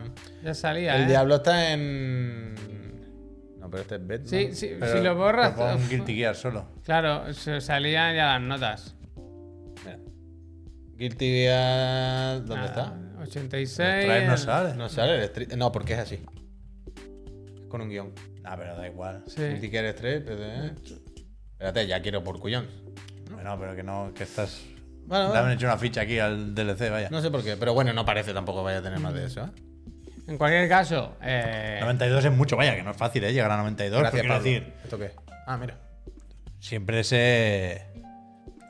Ya 0.42 0.54
salía, 0.54 0.96
El 0.96 1.02
¿eh? 1.02 1.06
diablo 1.06 1.36
está 1.36 1.70
en. 1.72 2.54
No, 3.60 3.70
pero 3.70 3.82
este 3.82 3.94
es 3.96 4.06
Bet. 4.06 4.26
Sí, 4.26 4.54
sí, 4.54 4.76
pero- 4.80 4.92
si 4.92 5.02
lo 5.02 5.14
borras. 5.14 5.52
pero 5.54 5.68
pon 5.72 5.76
uf, 5.82 5.88
Guilty 5.90 6.14
Gear 6.16 6.34
solo. 6.34 6.66
Claro, 6.82 7.32
se 7.34 7.60
salían 7.60 8.16
ya 8.16 8.26
las 8.26 8.40
notas. 8.40 8.94
Mira. 9.84 9.98
Guilty 10.96 11.26
Gear. 11.26 12.44
¿Dónde 12.44 12.66
está? 12.66 12.94
Ah, 13.18 13.22
86. 13.22 14.04
El 14.10 14.26
no 14.26 14.36
sale. 14.36 14.74
No 14.74 14.88
sale 14.88 15.16
el 15.16 15.22
Street. 15.24 15.52
No, 15.56 15.70
porque 15.72 15.92
es 15.92 15.98
así. 16.00 16.20
Es 17.60 17.66
con 17.68 17.80
un 17.82 17.88
guion. 17.90 18.12
No, 18.44 18.56
pero 18.56 18.76
da 18.76 18.86
igual. 18.86 19.24
Sí. 19.26 19.42
Guilty 19.42 19.70
Gear 19.70 19.84
Street. 19.86 20.22
PD. 20.22 20.72
Espérate, 21.52 21.86
ya 21.86 22.00
quiero 22.02 22.22
por 22.22 22.38
cuyón. 22.38 22.66
Bueno, 23.30 23.58
pero 23.58 23.74
que 23.74 23.82
no, 23.82 24.12
que 24.14 24.24
estás. 24.24 24.62
Bueno, 25.06 25.32
Le 25.32 25.38
han 25.38 25.50
hecho 25.52 25.66
una 25.66 25.78
ficha 25.78 26.02
aquí 26.02 26.18
al 26.18 26.54
DLC, 26.54 26.90
vaya. 26.90 27.10
No 27.10 27.20
sé 27.20 27.30
por 27.30 27.42
qué, 27.42 27.56
pero 27.56 27.74
bueno, 27.74 27.92
no 27.92 28.04
parece 28.04 28.32
tampoco 28.32 28.62
vaya 28.62 28.78
a 28.78 28.82
tener 28.82 28.98
más 29.00 29.14
de 29.14 29.24
eso. 29.26 29.44
¿eh? 29.44 29.50
En 30.26 30.38
cualquier 30.38 30.68
caso, 30.68 31.16
eh, 31.22 31.78
92 31.80 32.24
es 32.24 32.32
mucho, 32.32 32.56
vaya, 32.56 32.74
que 32.74 32.82
no 32.82 32.92
es 32.92 32.96
fácil, 32.96 33.24
¿eh? 33.24 33.32
Llegar 33.32 33.50
a 33.50 33.58
92. 33.58 34.00
Gracias, 34.00 34.22
Pablo. 34.26 34.42
decir, 34.42 34.72
¿Esto 34.82 34.98
qué? 34.98 35.10
Ah, 35.46 35.56
mira. 35.58 35.76
siempre 36.60 37.04
se. 37.04 37.82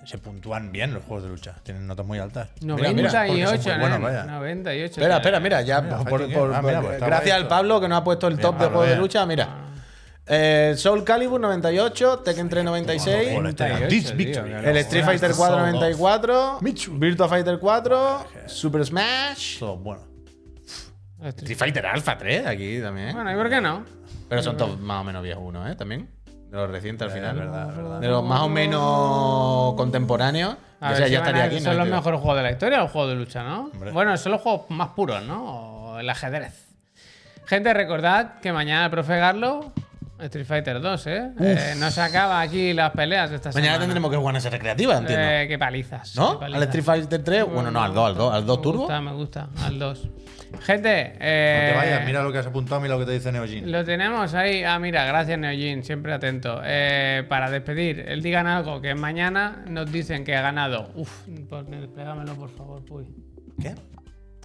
Se 0.05 0.19
puntúan 0.19 0.71
bien 0.73 0.93
los 0.93 1.03
juegos 1.05 1.25
de 1.25 1.31
lucha. 1.31 1.55
Tienen 1.63 1.87
notas 1.87 2.05
muy 2.07 2.19
altas. 2.19 2.49
mira, 2.61 2.77
porque 2.77 2.93
98, 2.95 3.63
son 3.63 3.65
muy 3.65 3.73
¿no? 3.73 3.81
buenos, 3.81 4.01
vaya. 4.03 4.25
98. 4.25 4.93
Espera, 5.01 5.17
espera, 5.17 5.41
mira, 5.41 5.63
ya 5.63 5.81
Mira, 5.81 5.99
por- 5.99 6.33
por-. 6.33 6.55
Ah, 6.55 6.63
mira, 6.63 6.81
pues 6.83 7.01
gracias 7.01 7.37
al. 7.37 7.49
Pablo 7.49 7.81
que 7.81 7.89
nos 7.89 7.99
ha 7.99 8.05
puesto 8.05 8.27
el 8.29 8.39
top 8.39 8.55
de 8.55 8.65
Pablo, 8.65 8.77
juegos 8.79 8.89
de 8.89 8.97
lucha, 8.97 9.25
mira. 9.27 9.49
Eh, 10.27 10.73
Soul 10.77 11.05
Calibur 11.05 11.39
98, 11.41 12.21
Tekken 12.21 12.49
3 12.49 12.65
96, 12.65 13.29
Joder, 13.35 13.47
este 13.51 13.65
era 13.65 13.75
98, 13.75 14.15
Beats 14.17 14.33
tío, 14.33 14.45
el 14.71 14.77
Street 14.79 15.05
Fighter 15.05 15.33
4 15.37 15.57
94, 15.59 16.59
Mitsu. 16.63 16.99
Virtua 16.99 17.29
Fighter 17.29 17.59
4, 17.59 18.27
Super 18.47 18.87
Smash, 18.87 19.59
Todo 19.59 19.77
bueno. 19.77 20.03
Street 21.23 21.57
Fighter 21.59 21.87
Alpha 21.87 22.17
3 22.17 22.47
aquí 22.47 22.81
también. 22.81 23.13
Bueno, 23.15 23.33
¿y 23.33 23.37
por 23.37 23.51
qué 23.51 23.61
no? 23.61 23.85
Pero 24.29 24.43
son 24.43 24.57
todos 24.57 24.79
más 24.81 25.03
o 25.03 25.05
menos 25.05 25.23
viejos 25.23 25.43
uno, 25.47 25.69
¿eh? 25.69 25.77
También. 25.77 26.09
De 26.55 26.61
los 26.61 26.71
recientes 26.71 27.07
al 27.09 27.13
final. 27.13 27.37
verdad, 27.37 27.69
es 27.71 27.77
verdad. 27.77 28.01
De 28.01 28.07
los 28.09 28.23
más 28.25 28.41
o 28.43 28.49
menos 28.49 29.75
contemporáneos. 29.75 30.57
A 30.81 30.87
o 30.87 30.89
ver 30.91 30.97
sea, 30.99 31.07
si 31.07 31.13
ya 31.13 31.21
van 31.21 31.27
estaría 31.29 31.43
a- 31.43 31.47
aquí. 31.47 31.57
Son 31.57 31.77
los 31.77 31.89
92. 31.89 31.99
mejores 31.99 32.21
juegos 32.21 32.37
de 32.37 32.43
la 32.45 32.51
historia, 32.53 32.79
los 32.79 32.91
juegos 32.93 33.11
de 33.11 33.17
lucha, 33.17 33.43
¿no? 33.43 33.61
Hombre. 33.73 33.91
Bueno, 33.91 34.17
son 34.17 34.33
los 34.33 34.41
juegos 34.41 34.71
más 34.71 34.89
puros, 34.91 35.23
¿no? 35.25 35.45
O 35.95 35.99
el 35.99 36.09
ajedrez. 36.09 36.67
Gente, 37.47 37.75
recordad 37.75 38.39
que 38.41 38.53
mañana 38.53 38.85
el 38.85 38.91
profe 38.91 39.17
Garlo, 39.19 39.73
Street 40.21 40.47
Fighter 40.47 40.81
2, 40.81 41.07
¿eh? 41.09 41.31
Eh, 41.41 41.75
No 41.79 41.91
se 41.91 42.01
acaba 42.01 42.41
aquí 42.41 42.73
las 42.73 42.93
peleas 42.93 43.31
esta 43.33 43.49
Mañana 43.51 43.65
semana. 43.73 43.79
tendremos 43.81 44.11
que 44.11 44.17
jugar 44.17 44.35
en 44.35 44.39
esa 44.39 44.51
recreativa, 44.51 44.97
entiendo. 44.99 45.27
Eh, 45.27 45.47
qué 45.49 45.59
palizas. 45.59 46.15
¿No? 46.17 46.35
qué 46.35 46.39
palizas. 46.39 46.63
Al 46.63 46.69
Street 46.69 46.85
Fighter 46.85 47.25
3, 47.25 47.45
bueno, 47.53 47.71
no, 47.73 47.83
al 47.83 47.93
2, 47.93 48.07
al 48.07 48.15
2, 48.17 48.33
al 48.35 48.47
2 48.47 48.59
Me 48.59 48.63
Turbo. 48.63 48.79
gusta, 48.81 49.01
me 49.01 49.13
gusta, 49.13 49.49
al 49.65 49.79
2. 49.79 50.09
Gente, 50.63 51.13
eh, 51.21 51.71
No 51.73 51.81
te 51.81 51.87
vayas, 51.87 52.07
mira 52.07 52.23
lo 52.23 52.33
que 52.33 52.39
has 52.39 52.47
apuntado, 52.47 52.81
mira 52.81 52.95
lo 52.95 53.01
que 53.01 53.07
te 53.07 53.13
dice 53.13 53.33
Neojin. 53.33 53.71
Lo 53.71 53.85
tenemos 53.85 54.35
ahí. 54.35 54.63
Ah, 54.65 54.79
mira, 54.79 55.05
gracias 55.05 55.39
Neojin, 55.39 55.83
siempre 55.83 56.13
atento. 56.13 56.61
Eh, 56.65 57.25
para 57.29 57.51
despedir, 57.51 58.01
el 58.01 58.23
digan 58.23 58.47
algo 58.47 58.81
que 58.81 58.95
mañana 58.95 59.65
nos 59.69 59.91
dicen 59.91 60.25
que 60.25 60.37
ha 60.37 60.43
ganado. 60.43 60.91
Uf, 60.95 61.27
desplégamelo 61.27 62.35
por 62.35 62.51
favor, 62.51 62.85
Puy. 62.85 63.07
¿Qué? 63.61 63.75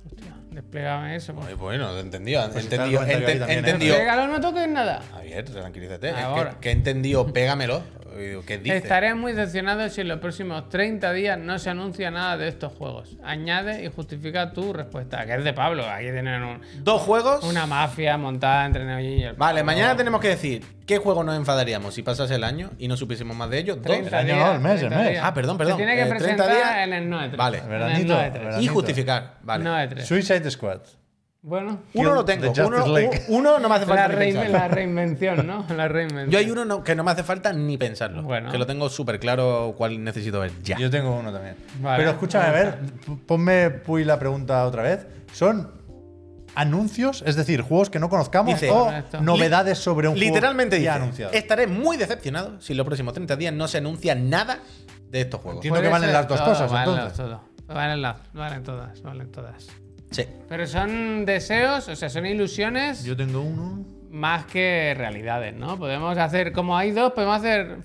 Hostia, 0.06 0.34
desplégame 0.52 1.16
eso. 1.16 1.34
Ay, 1.48 1.54
bueno, 1.54 1.98
entendido, 1.98 2.42
Pues 2.52 2.64
entendido, 2.66 3.00
también, 3.02 3.22
¿eh? 3.22 3.54
entendido. 3.58 3.94
Desplégalo, 3.96 4.28
no 4.28 4.40
toques 4.42 4.68
nada. 4.70 5.02
Javier, 5.12 5.46
tranquilízate. 5.46 6.10
Es 6.10 6.16
que- 6.16 6.22
Ahora. 6.22 6.58
que, 6.60 6.70
he 6.70 6.72
entendido, 6.72 7.32
pégamelo. 7.32 7.84
Oye, 8.16 8.40
¿Qué 8.48 8.58
dice? 8.58 8.78
Estaré 8.78 9.14
muy 9.14 9.34
decepcionado 9.34 9.88
si 9.88 10.02
en 10.02 10.08
los 10.08 10.20
próximos 10.20 10.68
30 10.70 11.14
días 11.14 11.38
no 11.38 11.60
se 11.60 11.70
anuncia 11.70 12.10
nada 12.10 12.38
de 12.38 12.48
estos 12.48 12.74
juegos. 12.74 13.16
Añade 13.24 13.84
y 13.86 13.88
justifica 13.90 14.52
tu 14.52 14.74
respuesta, 14.74 15.24
que 15.28 15.36
es 15.36 15.44
de 15.44 15.54
Pablo. 15.54 15.86
Aquí 15.88 16.06
tienen 16.06 16.42
un- 16.44 16.60
Dos 16.84 17.04
juegos. 17.04 17.44
una 17.44 17.68
mafia 17.68 18.18
montada 18.18 18.66
entre 18.66 18.84
Neojin 18.86 19.20
y 19.20 19.24
el 19.26 19.34
Vale, 19.36 19.60
Pablo. 19.62 19.66
mañana 19.66 19.96
tenemos 19.96 20.20
que 20.22 20.30
decir 20.30 20.66
qué 20.90 20.98
juego 20.98 21.24
nos 21.24 21.36
enfadaríamos 21.36 21.94
si 21.94 22.02
pasase 22.02 22.34
el 22.34 22.44
año 22.44 22.72
y 22.80 22.88
no 22.88 22.98
supiésemos 22.98 23.38
más 23.38 23.48
de 23.52 23.60
ellos. 23.60 23.78
Dos. 23.78 23.86
30 23.86 24.08
El 24.10 24.16
año 24.16 24.36
días, 24.36 24.48
no, 24.48 24.54
el 24.56 24.60
mes, 24.60 24.72
el 24.74 24.80
30 24.80 24.98
mes. 24.98 25.10
días. 25.12 25.24
Ah, 25.24 25.34
perdón, 25.36 25.58
perdón. 25.60 25.74
Se 25.78 25.86
tiene 25.86 25.96
que 25.96 26.02
Eh, 26.02 26.06
30 26.06 26.18
presentar 26.26 26.50
días. 26.50 26.78
en 26.88 26.94
el 26.94 27.10
NOE 27.10 27.28
3. 27.28 27.38
Vale. 27.38 27.58
En 27.60 27.64
el 27.66 27.70
Veranito, 27.70 28.14
NOE 28.14 28.32
3. 28.32 28.34
veranito. 28.44 28.62
Y 28.64 28.68
justificar. 28.68 29.34
Vale. 29.44 29.64
NOE 29.64 29.88
3. 29.88 30.08
Suicide 30.08 30.50
Squad. 30.50 30.80
Bueno, 31.42 31.80
Uno 31.94 32.16
lo 32.16 32.26
tengo. 32.26 32.52
Uno, 32.66 32.84
uno 33.30 33.60
no 33.60 33.70
me 33.70 33.76
hace 33.76 33.86
falta 33.86 34.08
la, 34.10 34.16
ni 34.16 34.16
rein- 34.26 34.34
pensarlo. 34.34 34.58
la 34.58 34.68
reinvención, 34.68 35.48
¿no? 35.48 35.66
La 35.78 35.88
reinvención. 35.88 36.32
Yo 36.32 36.40
hay 36.40 36.50
uno 36.52 36.66
no- 36.66 36.84
que 36.84 36.96
no 36.96 37.04
me 37.04 37.12
hace 37.12 37.24
falta 37.24 37.54
ni 37.54 37.78
pensarlo. 37.78 38.24
Bueno. 38.24 38.52
Que 38.52 38.58
lo 38.58 38.66
tengo 38.66 38.90
súper 38.90 39.20
claro 39.22 39.74
cuál 39.78 40.04
necesito 40.04 40.40
ver 40.42 40.52
ya. 40.64 40.76
Yo 40.78 40.90
tengo 40.90 41.16
uno 41.18 41.32
también. 41.32 41.56
Vale. 41.82 42.00
Pero 42.00 42.10
escúchame, 42.12 42.46
a 42.48 42.52
ver, 42.52 42.80
ponme 43.28 43.70
Puy 43.70 44.04
la 44.04 44.20
pregunta 44.20 44.66
otra 44.66 44.82
vez. 44.84 45.06
¿Son 45.32 45.79
anuncios? 46.56 47.24
Es 47.26 47.36
decir, 47.36 47.62
juegos 47.62 47.90
que 47.90 48.00
no 48.00 48.10
conozcamos 48.10 48.54
Dice- 48.54 48.70
o 48.72 48.86
Correcto. 48.86 49.22
novedades 49.22 49.78
sobre 49.78 50.08
un 50.08 50.18
Literalmente 50.20 50.78
juego 50.78 50.86
ya 50.86 50.94
dice, 50.94 51.04
anunciado. 51.04 51.34
estaré 51.34 51.68
muy 51.68 51.98
decepcionado 51.98 52.60
si 52.62 52.74
en 52.74 52.78
los 52.78 52.86
próximos 52.86 53.14
30 53.14 53.36
días 53.36 53.54
no 53.54 53.68
se 53.68 53.78
anuncia 53.80 54.16
nada 54.16 54.60
de 55.10 55.22
estos 55.22 55.42
juegos. 55.42 55.58
Entiendo 55.58 55.82
que 55.82 55.88
valen 55.90 56.14
las 56.14 56.28
dos 56.28 56.38
todo, 56.40 56.50
cosas, 56.50 56.72
valen 56.72 56.94
entonces. 56.96 57.18
todo. 57.18 57.42
Valen, 57.68 58.02
las, 58.02 58.16
valen 58.34 58.64
todas, 58.64 59.02
valen 59.02 59.32
todas. 59.32 59.68
Sí. 60.12 60.24
Pero 60.48 60.66
son 60.66 61.26
deseos, 61.26 61.88
o 61.88 61.96
sea, 61.96 62.10
son 62.10 62.26
ilusiones 62.26 63.04
Yo 63.04 63.16
tengo 63.16 63.42
uno. 63.42 63.86
más 64.10 64.46
que 64.46 64.96
realidades, 64.98 65.54
¿no? 65.56 65.78
Podemos 65.78 66.18
hacer, 66.18 66.52
como 66.52 66.76
hay 66.76 66.92
dos, 66.92 67.14
podemos 67.14 67.38
hacer 67.38 67.78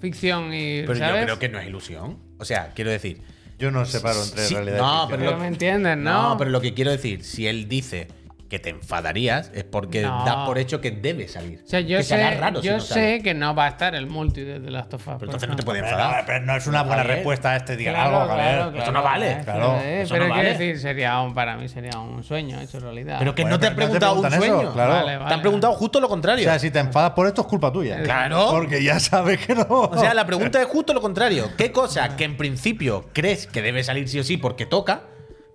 ficción 0.00 0.52
y. 0.52 0.82
Pero 0.82 0.96
¿sabes? 0.96 1.20
yo 1.20 1.24
creo 1.26 1.38
que 1.38 1.48
no 1.48 1.58
es 1.58 1.66
ilusión. 1.66 2.18
O 2.38 2.44
sea, 2.44 2.72
quiero 2.74 2.90
decir. 2.90 3.22
Yo 3.60 3.70
no 3.70 3.84
separo 3.84 4.22
entre 4.24 4.46
Sí, 4.46 4.54
realidad 4.54 4.78
no, 4.78 5.04
y. 5.04 5.10
Pero 5.10 5.30
lo- 5.32 5.38
me 5.38 5.46
entienden, 5.46 6.02
¿no? 6.02 6.30
No, 6.30 6.36
pero 6.38 6.50
lo 6.50 6.60
que 6.60 6.74
quiero 6.74 6.90
decir, 6.90 7.22
si 7.22 7.46
él 7.46 7.68
dice 7.68 8.08
que 8.50 8.58
te 8.58 8.68
enfadarías, 8.68 9.50
es 9.54 9.64
porque 9.64 10.02
No. 10.02 10.24
da 10.26 10.44
por 10.44 10.58
hecho 10.58 10.80
que 10.82 10.90
debe 10.90 11.28
salir. 11.28 11.62
O 11.64 11.68
sea, 11.68 11.80
yo 11.80 11.98
que 11.98 12.02
sé, 12.02 12.34
raro 12.36 12.60
si 12.60 12.66
yo 12.66 12.74
no 12.74 12.80
sé 12.80 12.92
sale. 12.94 13.22
que 13.22 13.32
no 13.32 13.54
va 13.54 13.66
a 13.66 13.68
estar 13.68 13.94
el 13.94 14.06
multi 14.08 14.42
de 14.42 14.60
The 14.60 14.70
Last 14.70 14.92
of 14.94 15.00
Us. 15.06 15.14
Pero 15.18 15.24
entonces 15.26 15.48
no 15.48 15.56
te 15.56 15.62
puede 15.62 15.78
enfadar. 15.78 16.24
pero 16.26 16.44
no 16.44 16.56
es 16.56 16.66
una 16.66 16.82
buena 16.82 17.04
respuesta 17.04 17.52
a 17.52 17.56
este. 17.56 17.76
Diga 17.76 17.92
Claro, 17.92 18.26
claro, 18.34 18.76
Esto 18.76 18.92
no 18.92 19.02
vale. 19.02 19.30
eh, 19.32 19.40
Claro, 19.44 19.76
eh, 19.80 20.02
eso 20.02 20.14
pero 20.14 20.26
no 20.28 20.34
quiero 20.34 20.48
vale. 20.50 20.58
decir, 20.66 20.78
sería 20.80 21.20
un, 21.20 21.32
para 21.32 21.56
mí 21.56 21.68
sería 21.68 21.98
un 22.00 22.22
sueño 22.24 22.60
hecho 22.60 22.80
realidad. 22.80 23.16
Pero 23.20 23.34
que 23.34 23.42
Bueno, 23.42 23.56
no 23.56 23.60
te 23.60 23.66
han 23.68 23.72
no 23.72 23.76
te 23.78 23.84
preguntado 23.84 24.14
un 24.20 24.26
eso, 24.26 24.36
sueño. 24.36 24.72
claro. 24.72 24.92
Vale, 24.92 25.18
Te 25.28 25.34
han 25.34 25.40
preguntado 25.40 25.72
justo 25.74 26.00
lo 26.00 26.06
O 26.08 26.10
contrario. 26.10 26.44
sea, 26.44 26.58
si 26.58 26.70
te 26.72 26.80
enfadas 26.80 27.12
por 27.12 27.28
esto 27.28 27.42
es 27.42 27.46
culpa 27.46 27.72
tuya. 27.72 28.02
Claro. 28.02 28.48
Porque 28.50 28.82
ya 28.82 28.98
sabes 28.98 29.38
que 29.46 29.54
no. 29.54 29.64
O 29.68 29.96
sea, 29.96 30.12
la 30.12 30.26
pregunta 30.26 30.60
es 30.60 30.66
justo 30.66 30.92
lo 30.92 31.00
contrario. 31.00 31.50
¿Qué 31.56 31.70
cosa 31.70 32.16
que 32.16 32.24
en 32.24 32.36
principio 32.36 33.08
crees 33.12 33.46
que 33.46 33.62
debe 33.62 33.84
salir 33.84 34.08
sí 34.08 34.18
o 34.18 34.24
sí 34.24 34.36
porque 34.38 34.66
toca, 34.66 35.02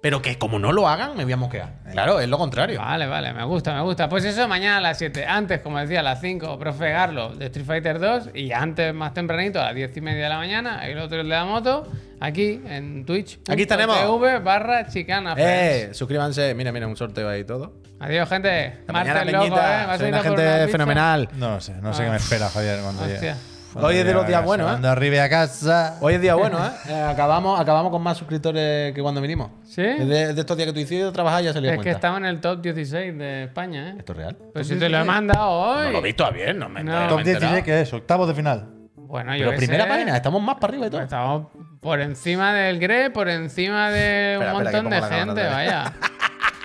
pero 0.05 0.21
que 0.21 0.37
como 0.37 0.59
no 0.59 0.71
lo 0.71 0.87
hagan, 0.87 1.17
me 1.17 1.23
voy 1.23 1.33
a 1.33 1.37
mosquear? 1.37 1.69
Claro, 1.91 2.19
es 2.19 2.29
lo 2.29 2.37
contrario. 2.37 2.79
Vale, 2.79 3.07
vale, 3.07 3.33
me 3.33 3.43
gusta, 3.43 3.73
me 3.73 3.81
gusta. 3.81 4.07
Pues 4.07 4.23
eso 4.23 4.47
mañana 4.47 4.77
a 4.77 4.81
las 4.81 4.99
7. 4.99 5.25
Antes, 5.25 5.61
como 5.61 5.79
decía, 5.79 6.01
a 6.01 6.03
las 6.03 6.21
5, 6.21 6.59
profe 6.59 6.91
Garlo 6.91 7.33
de 7.33 7.47
Street 7.47 7.65
Fighter 7.65 7.97
2. 7.97 8.29
Y 8.35 8.51
antes, 8.51 8.93
más 8.93 9.15
tempranito, 9.15 9.59
a 9.59 9.65
las 9.65 9.73
10 9.73 9.97
y 9.97 10.01
media 10.01 10.25
de 10.25 10.29
la 10.29 10.37
mañana, 10.37 10.87
el 10.87 10.99
otro 10.99 11.21
el 11.21 11.27
de 11.27 11.33
la 11.33 11.45
moto, 11.45 11.87
aquí 12.19 12.61
en 12.67 13.03
Twitch. 13.03 13.39
Aquí 13.49 13.65
tenemos. 13.65 13.97
TV 13.99 14.37
barra 14.41 14.85
chicana. 14.85 15.33
Eh, 15.39 15.89
suscríbanse. 15.91 16.53
Mira, 16.53 16.71
mira, 16.71 16.85
un 16.85 16.95
sorteo 16.95 17.27
ahí 17.27 17.41
y 17.41 17.45
todo. 17.45 17.73
Adiós, 17.99 18.29
gente. 18.29 18.81
Martes 18.87 19.11
loco, 19.11 19.27
¿eh? 19.27 19.31
Peñita. 19.31 19.87
¿Vas 19.87 20.01
a 20.01 20.07
ir 20.07 20.13
una 20.13 20.21
gente 20.21 20.67
fenomenal. 20.67 21.29
No 21.33 21.59
sé, 21.59 21.73
no 21.81 21.95
sé 21.95 22.03
qué 22.03 22.09
me 22.11 22.17
espera, 22.17 22.47
Javier, 22.49 22.81
cuando 22.83 23.07
llegue. 23.07 23.33
Hoy 23.75 23.97
es 23.97 24.05
de 24.05 24.13
los 24.13 24.23
a 24.23 24.27
días 24.27 24.43
buenos, 24.45 24.67
¿eh? 24.67 24.69
Cuando 24.71 24.89
arribe 24.89 25.19
a 25.19 25.29
casa. 25.29 25.97
Hoy 25.99 26.13
es 26.13 26.21
día 26.21 26.35
bueno, 26.35 26.57
¿eh? 26.65 26.69
Eh, 26.89 27.01
acabamos, 27.01 27.59
acabamos 27.59 27.91
con 27.91 28.01
más 28.01 28.17
suscriptores 28.17 28.93
que 28.93 29.01
cuando 29.01 29.19
vinimos. 29.21 29.51
¿Sí? 29.65 29.81
De, 29.81 30.33
de 30.33 30.39
estos 30.39 30.55
días 30.55 30.67
que 30.67 30.73
tú 30.73 30.79
hiciste 30.79 31.11
trabajar 31.11 31.43
ya 31.43 31.51
salió 31.51 31.69
Es 31.71 31.75
cuenta. 31.75 31.89
que 31.91 31.95
estamos 31.95 32.19
en 32.19 32.25
el 32.25 32.39
top 32.39 32.61
16 32.61 33.17
de 33.17 33.43
España, 33.43 33.89
¿eh? 33.89 33.95
¿Esto 33.99 34.13
es 34.13 34.17
real? 34.17 34.37
Pues 34.53 34.67
si 34.67 34.75
te 34.79 34.87
lo 34.87 34.97
he 34.97 35.03
mandado 35.03 35.49
hoy. 35.49 35.85
No 35.87 35.91
lo 35.91 35.97
he 35.99 36.01
visto 36.03 36.31
bien, 36.31 36.57
no 36.59 36.69
me 36.69 36.83
No. 36.83 36.91
no 36.93 36.99
me 36.99 37.05
he 37.05 37.09
Top 37.09 37.19
enterado. 37.19 37.39
16, 37.55 37.63
¿qué 37.63 37.81
es? 37.81 37.93
Octavos 37.93 38.27
de 38.29 38.33
final. 38.33 38.69
Bueno, 38.95 39.33
yo 39.35 39.39
Pero 39.39 39.51
qué 39.51 39.57
primera 39.57 39.83
sé. 39.83 39.89
página, 39.89 40.15
estamos 40.15 40.41
más 40.41 40.55
para 40.55 40.71
arriba 40.71 40.87
y 40.87 40.89
todo. 40.89 41.01
Estamos 41.01 41.47
por 41.81 41.99
encima 41.99 42.53
del 42.53 42.79
GRE, 42.79 43.09
por 43.11 43.27
encima 43.29 43.89
de 43.91 44.37
un 44.39 44.43
Espera, 44.45 44.51
espera, 44.51 44.71
que 44.71 44.81
montón 44.81 44.83
pongo 44.83 44.95
de 44.95 45.01
cámara 45.01 45.15
gente, 45.17 45.31
otra 45.31 45.43
vez. 45.43 45.53
vaya. 45.53 45.93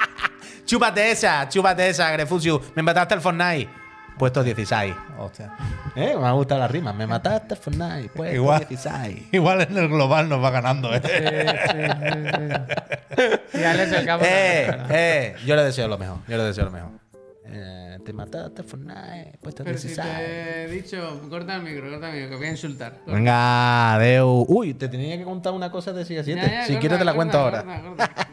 Chúpate 0.65 1.11
esa, 1.11 1.49
chúpate 1.49 1.89
esa, 1.89 2.11
Grefusiu. 2.13 2.61
Me 2.77 2.83
mataste 2.83 3.15
el 3.15 3.21
Fortnite. 3.21 3.69
Puesto 4.21 4.45
16. 4.45 4.95
Hostia. 5.19 5.51
¿Eh? 5.97 6.15
Me 6.15 6.27
ha 6.27 6.33
gustado 6.33 6.61
la 6.61 6.69
rima. 6.69 6.93
Me 6.93 7.07
mataste 7.07 7.57
Fortnite. 7.57 8.11
Puesto 8.11 8.35
Igual. 8.37 8.67
16. 8.69 9.29
Igual 9.33 9.63
en 9.63 9.79
el 9.79 9.89
global 9.89 10.29
nos 10.29 10.45
va 10.45 10.51
ganando, 10.51 10.95
¿eh? 10.95 11.01
Sí, 11.03 11.09
sí, 11.11 11.87
sí, 13.17 13.23
sí. 13.53 13.59
Y 13.59 13.65
Alex 13.65 13.93
el 13.93 14.05
capo 14.05 14.25
Eh, 14.29 14.79
eh. 14.91 15.37
Yo 15.47 15.57
le 15.57 15.65
deseo 15.65 15.89
lo 15.89 15.97
mejor. 15.97 16.19
Yo 16.29 16.37
le 16.37 16.45
deseo 16.45 16.67
lo 16.67 16.71
mejor. 16.71 16.91
Eh, 17.47 17.99
te 18.05 18.13
mataste 18.13 18.63
Fortnite. 18.63 19.39
Puesto 19.41 19.65
Pero 19.65 19.79
si 19.79 19.89
16. 19.89 20.17
te 20.19 20.65
he 20.65 20.69
dicho, 20.69 21.21
corta 21.31 21.57
el 21.57 21.63
micro, 21.63 21.91
corta 21.91 22.09
el 22.11 22.15
micro, 22.17 22.29
que 22.31 22.37
voy 22.37 22.47
a 22.47 22.51
insultar. 22.51 22.93
Corta. 22.99 23.13
Venga, 23.13 23.99
Deu. 24.01 24.45
Uy, 24.49 24.75
te 24.75 24.89
tenía 24.89 25.17
que 25.17 25.25
contar 25.25 25.55
una 25.55 25.71
cosa 25.71 25.95
de 25.95 26.05
6 26.05 26.21
a 26.21 26.25
7. 26.25 26.41
Ya, 26.41 26.47
ya, 26.47 26.63
si 26.67 26.73
corta, 26.75 26.81
quieres 26.81 26.99
te 26.99 27.05
la 27.07 27.15
corta, 27.15 27.17
cuento 27.17 27.39
ahora. 27.39 27.63
corta, 27.65 28.09
corta. 28.15 28.27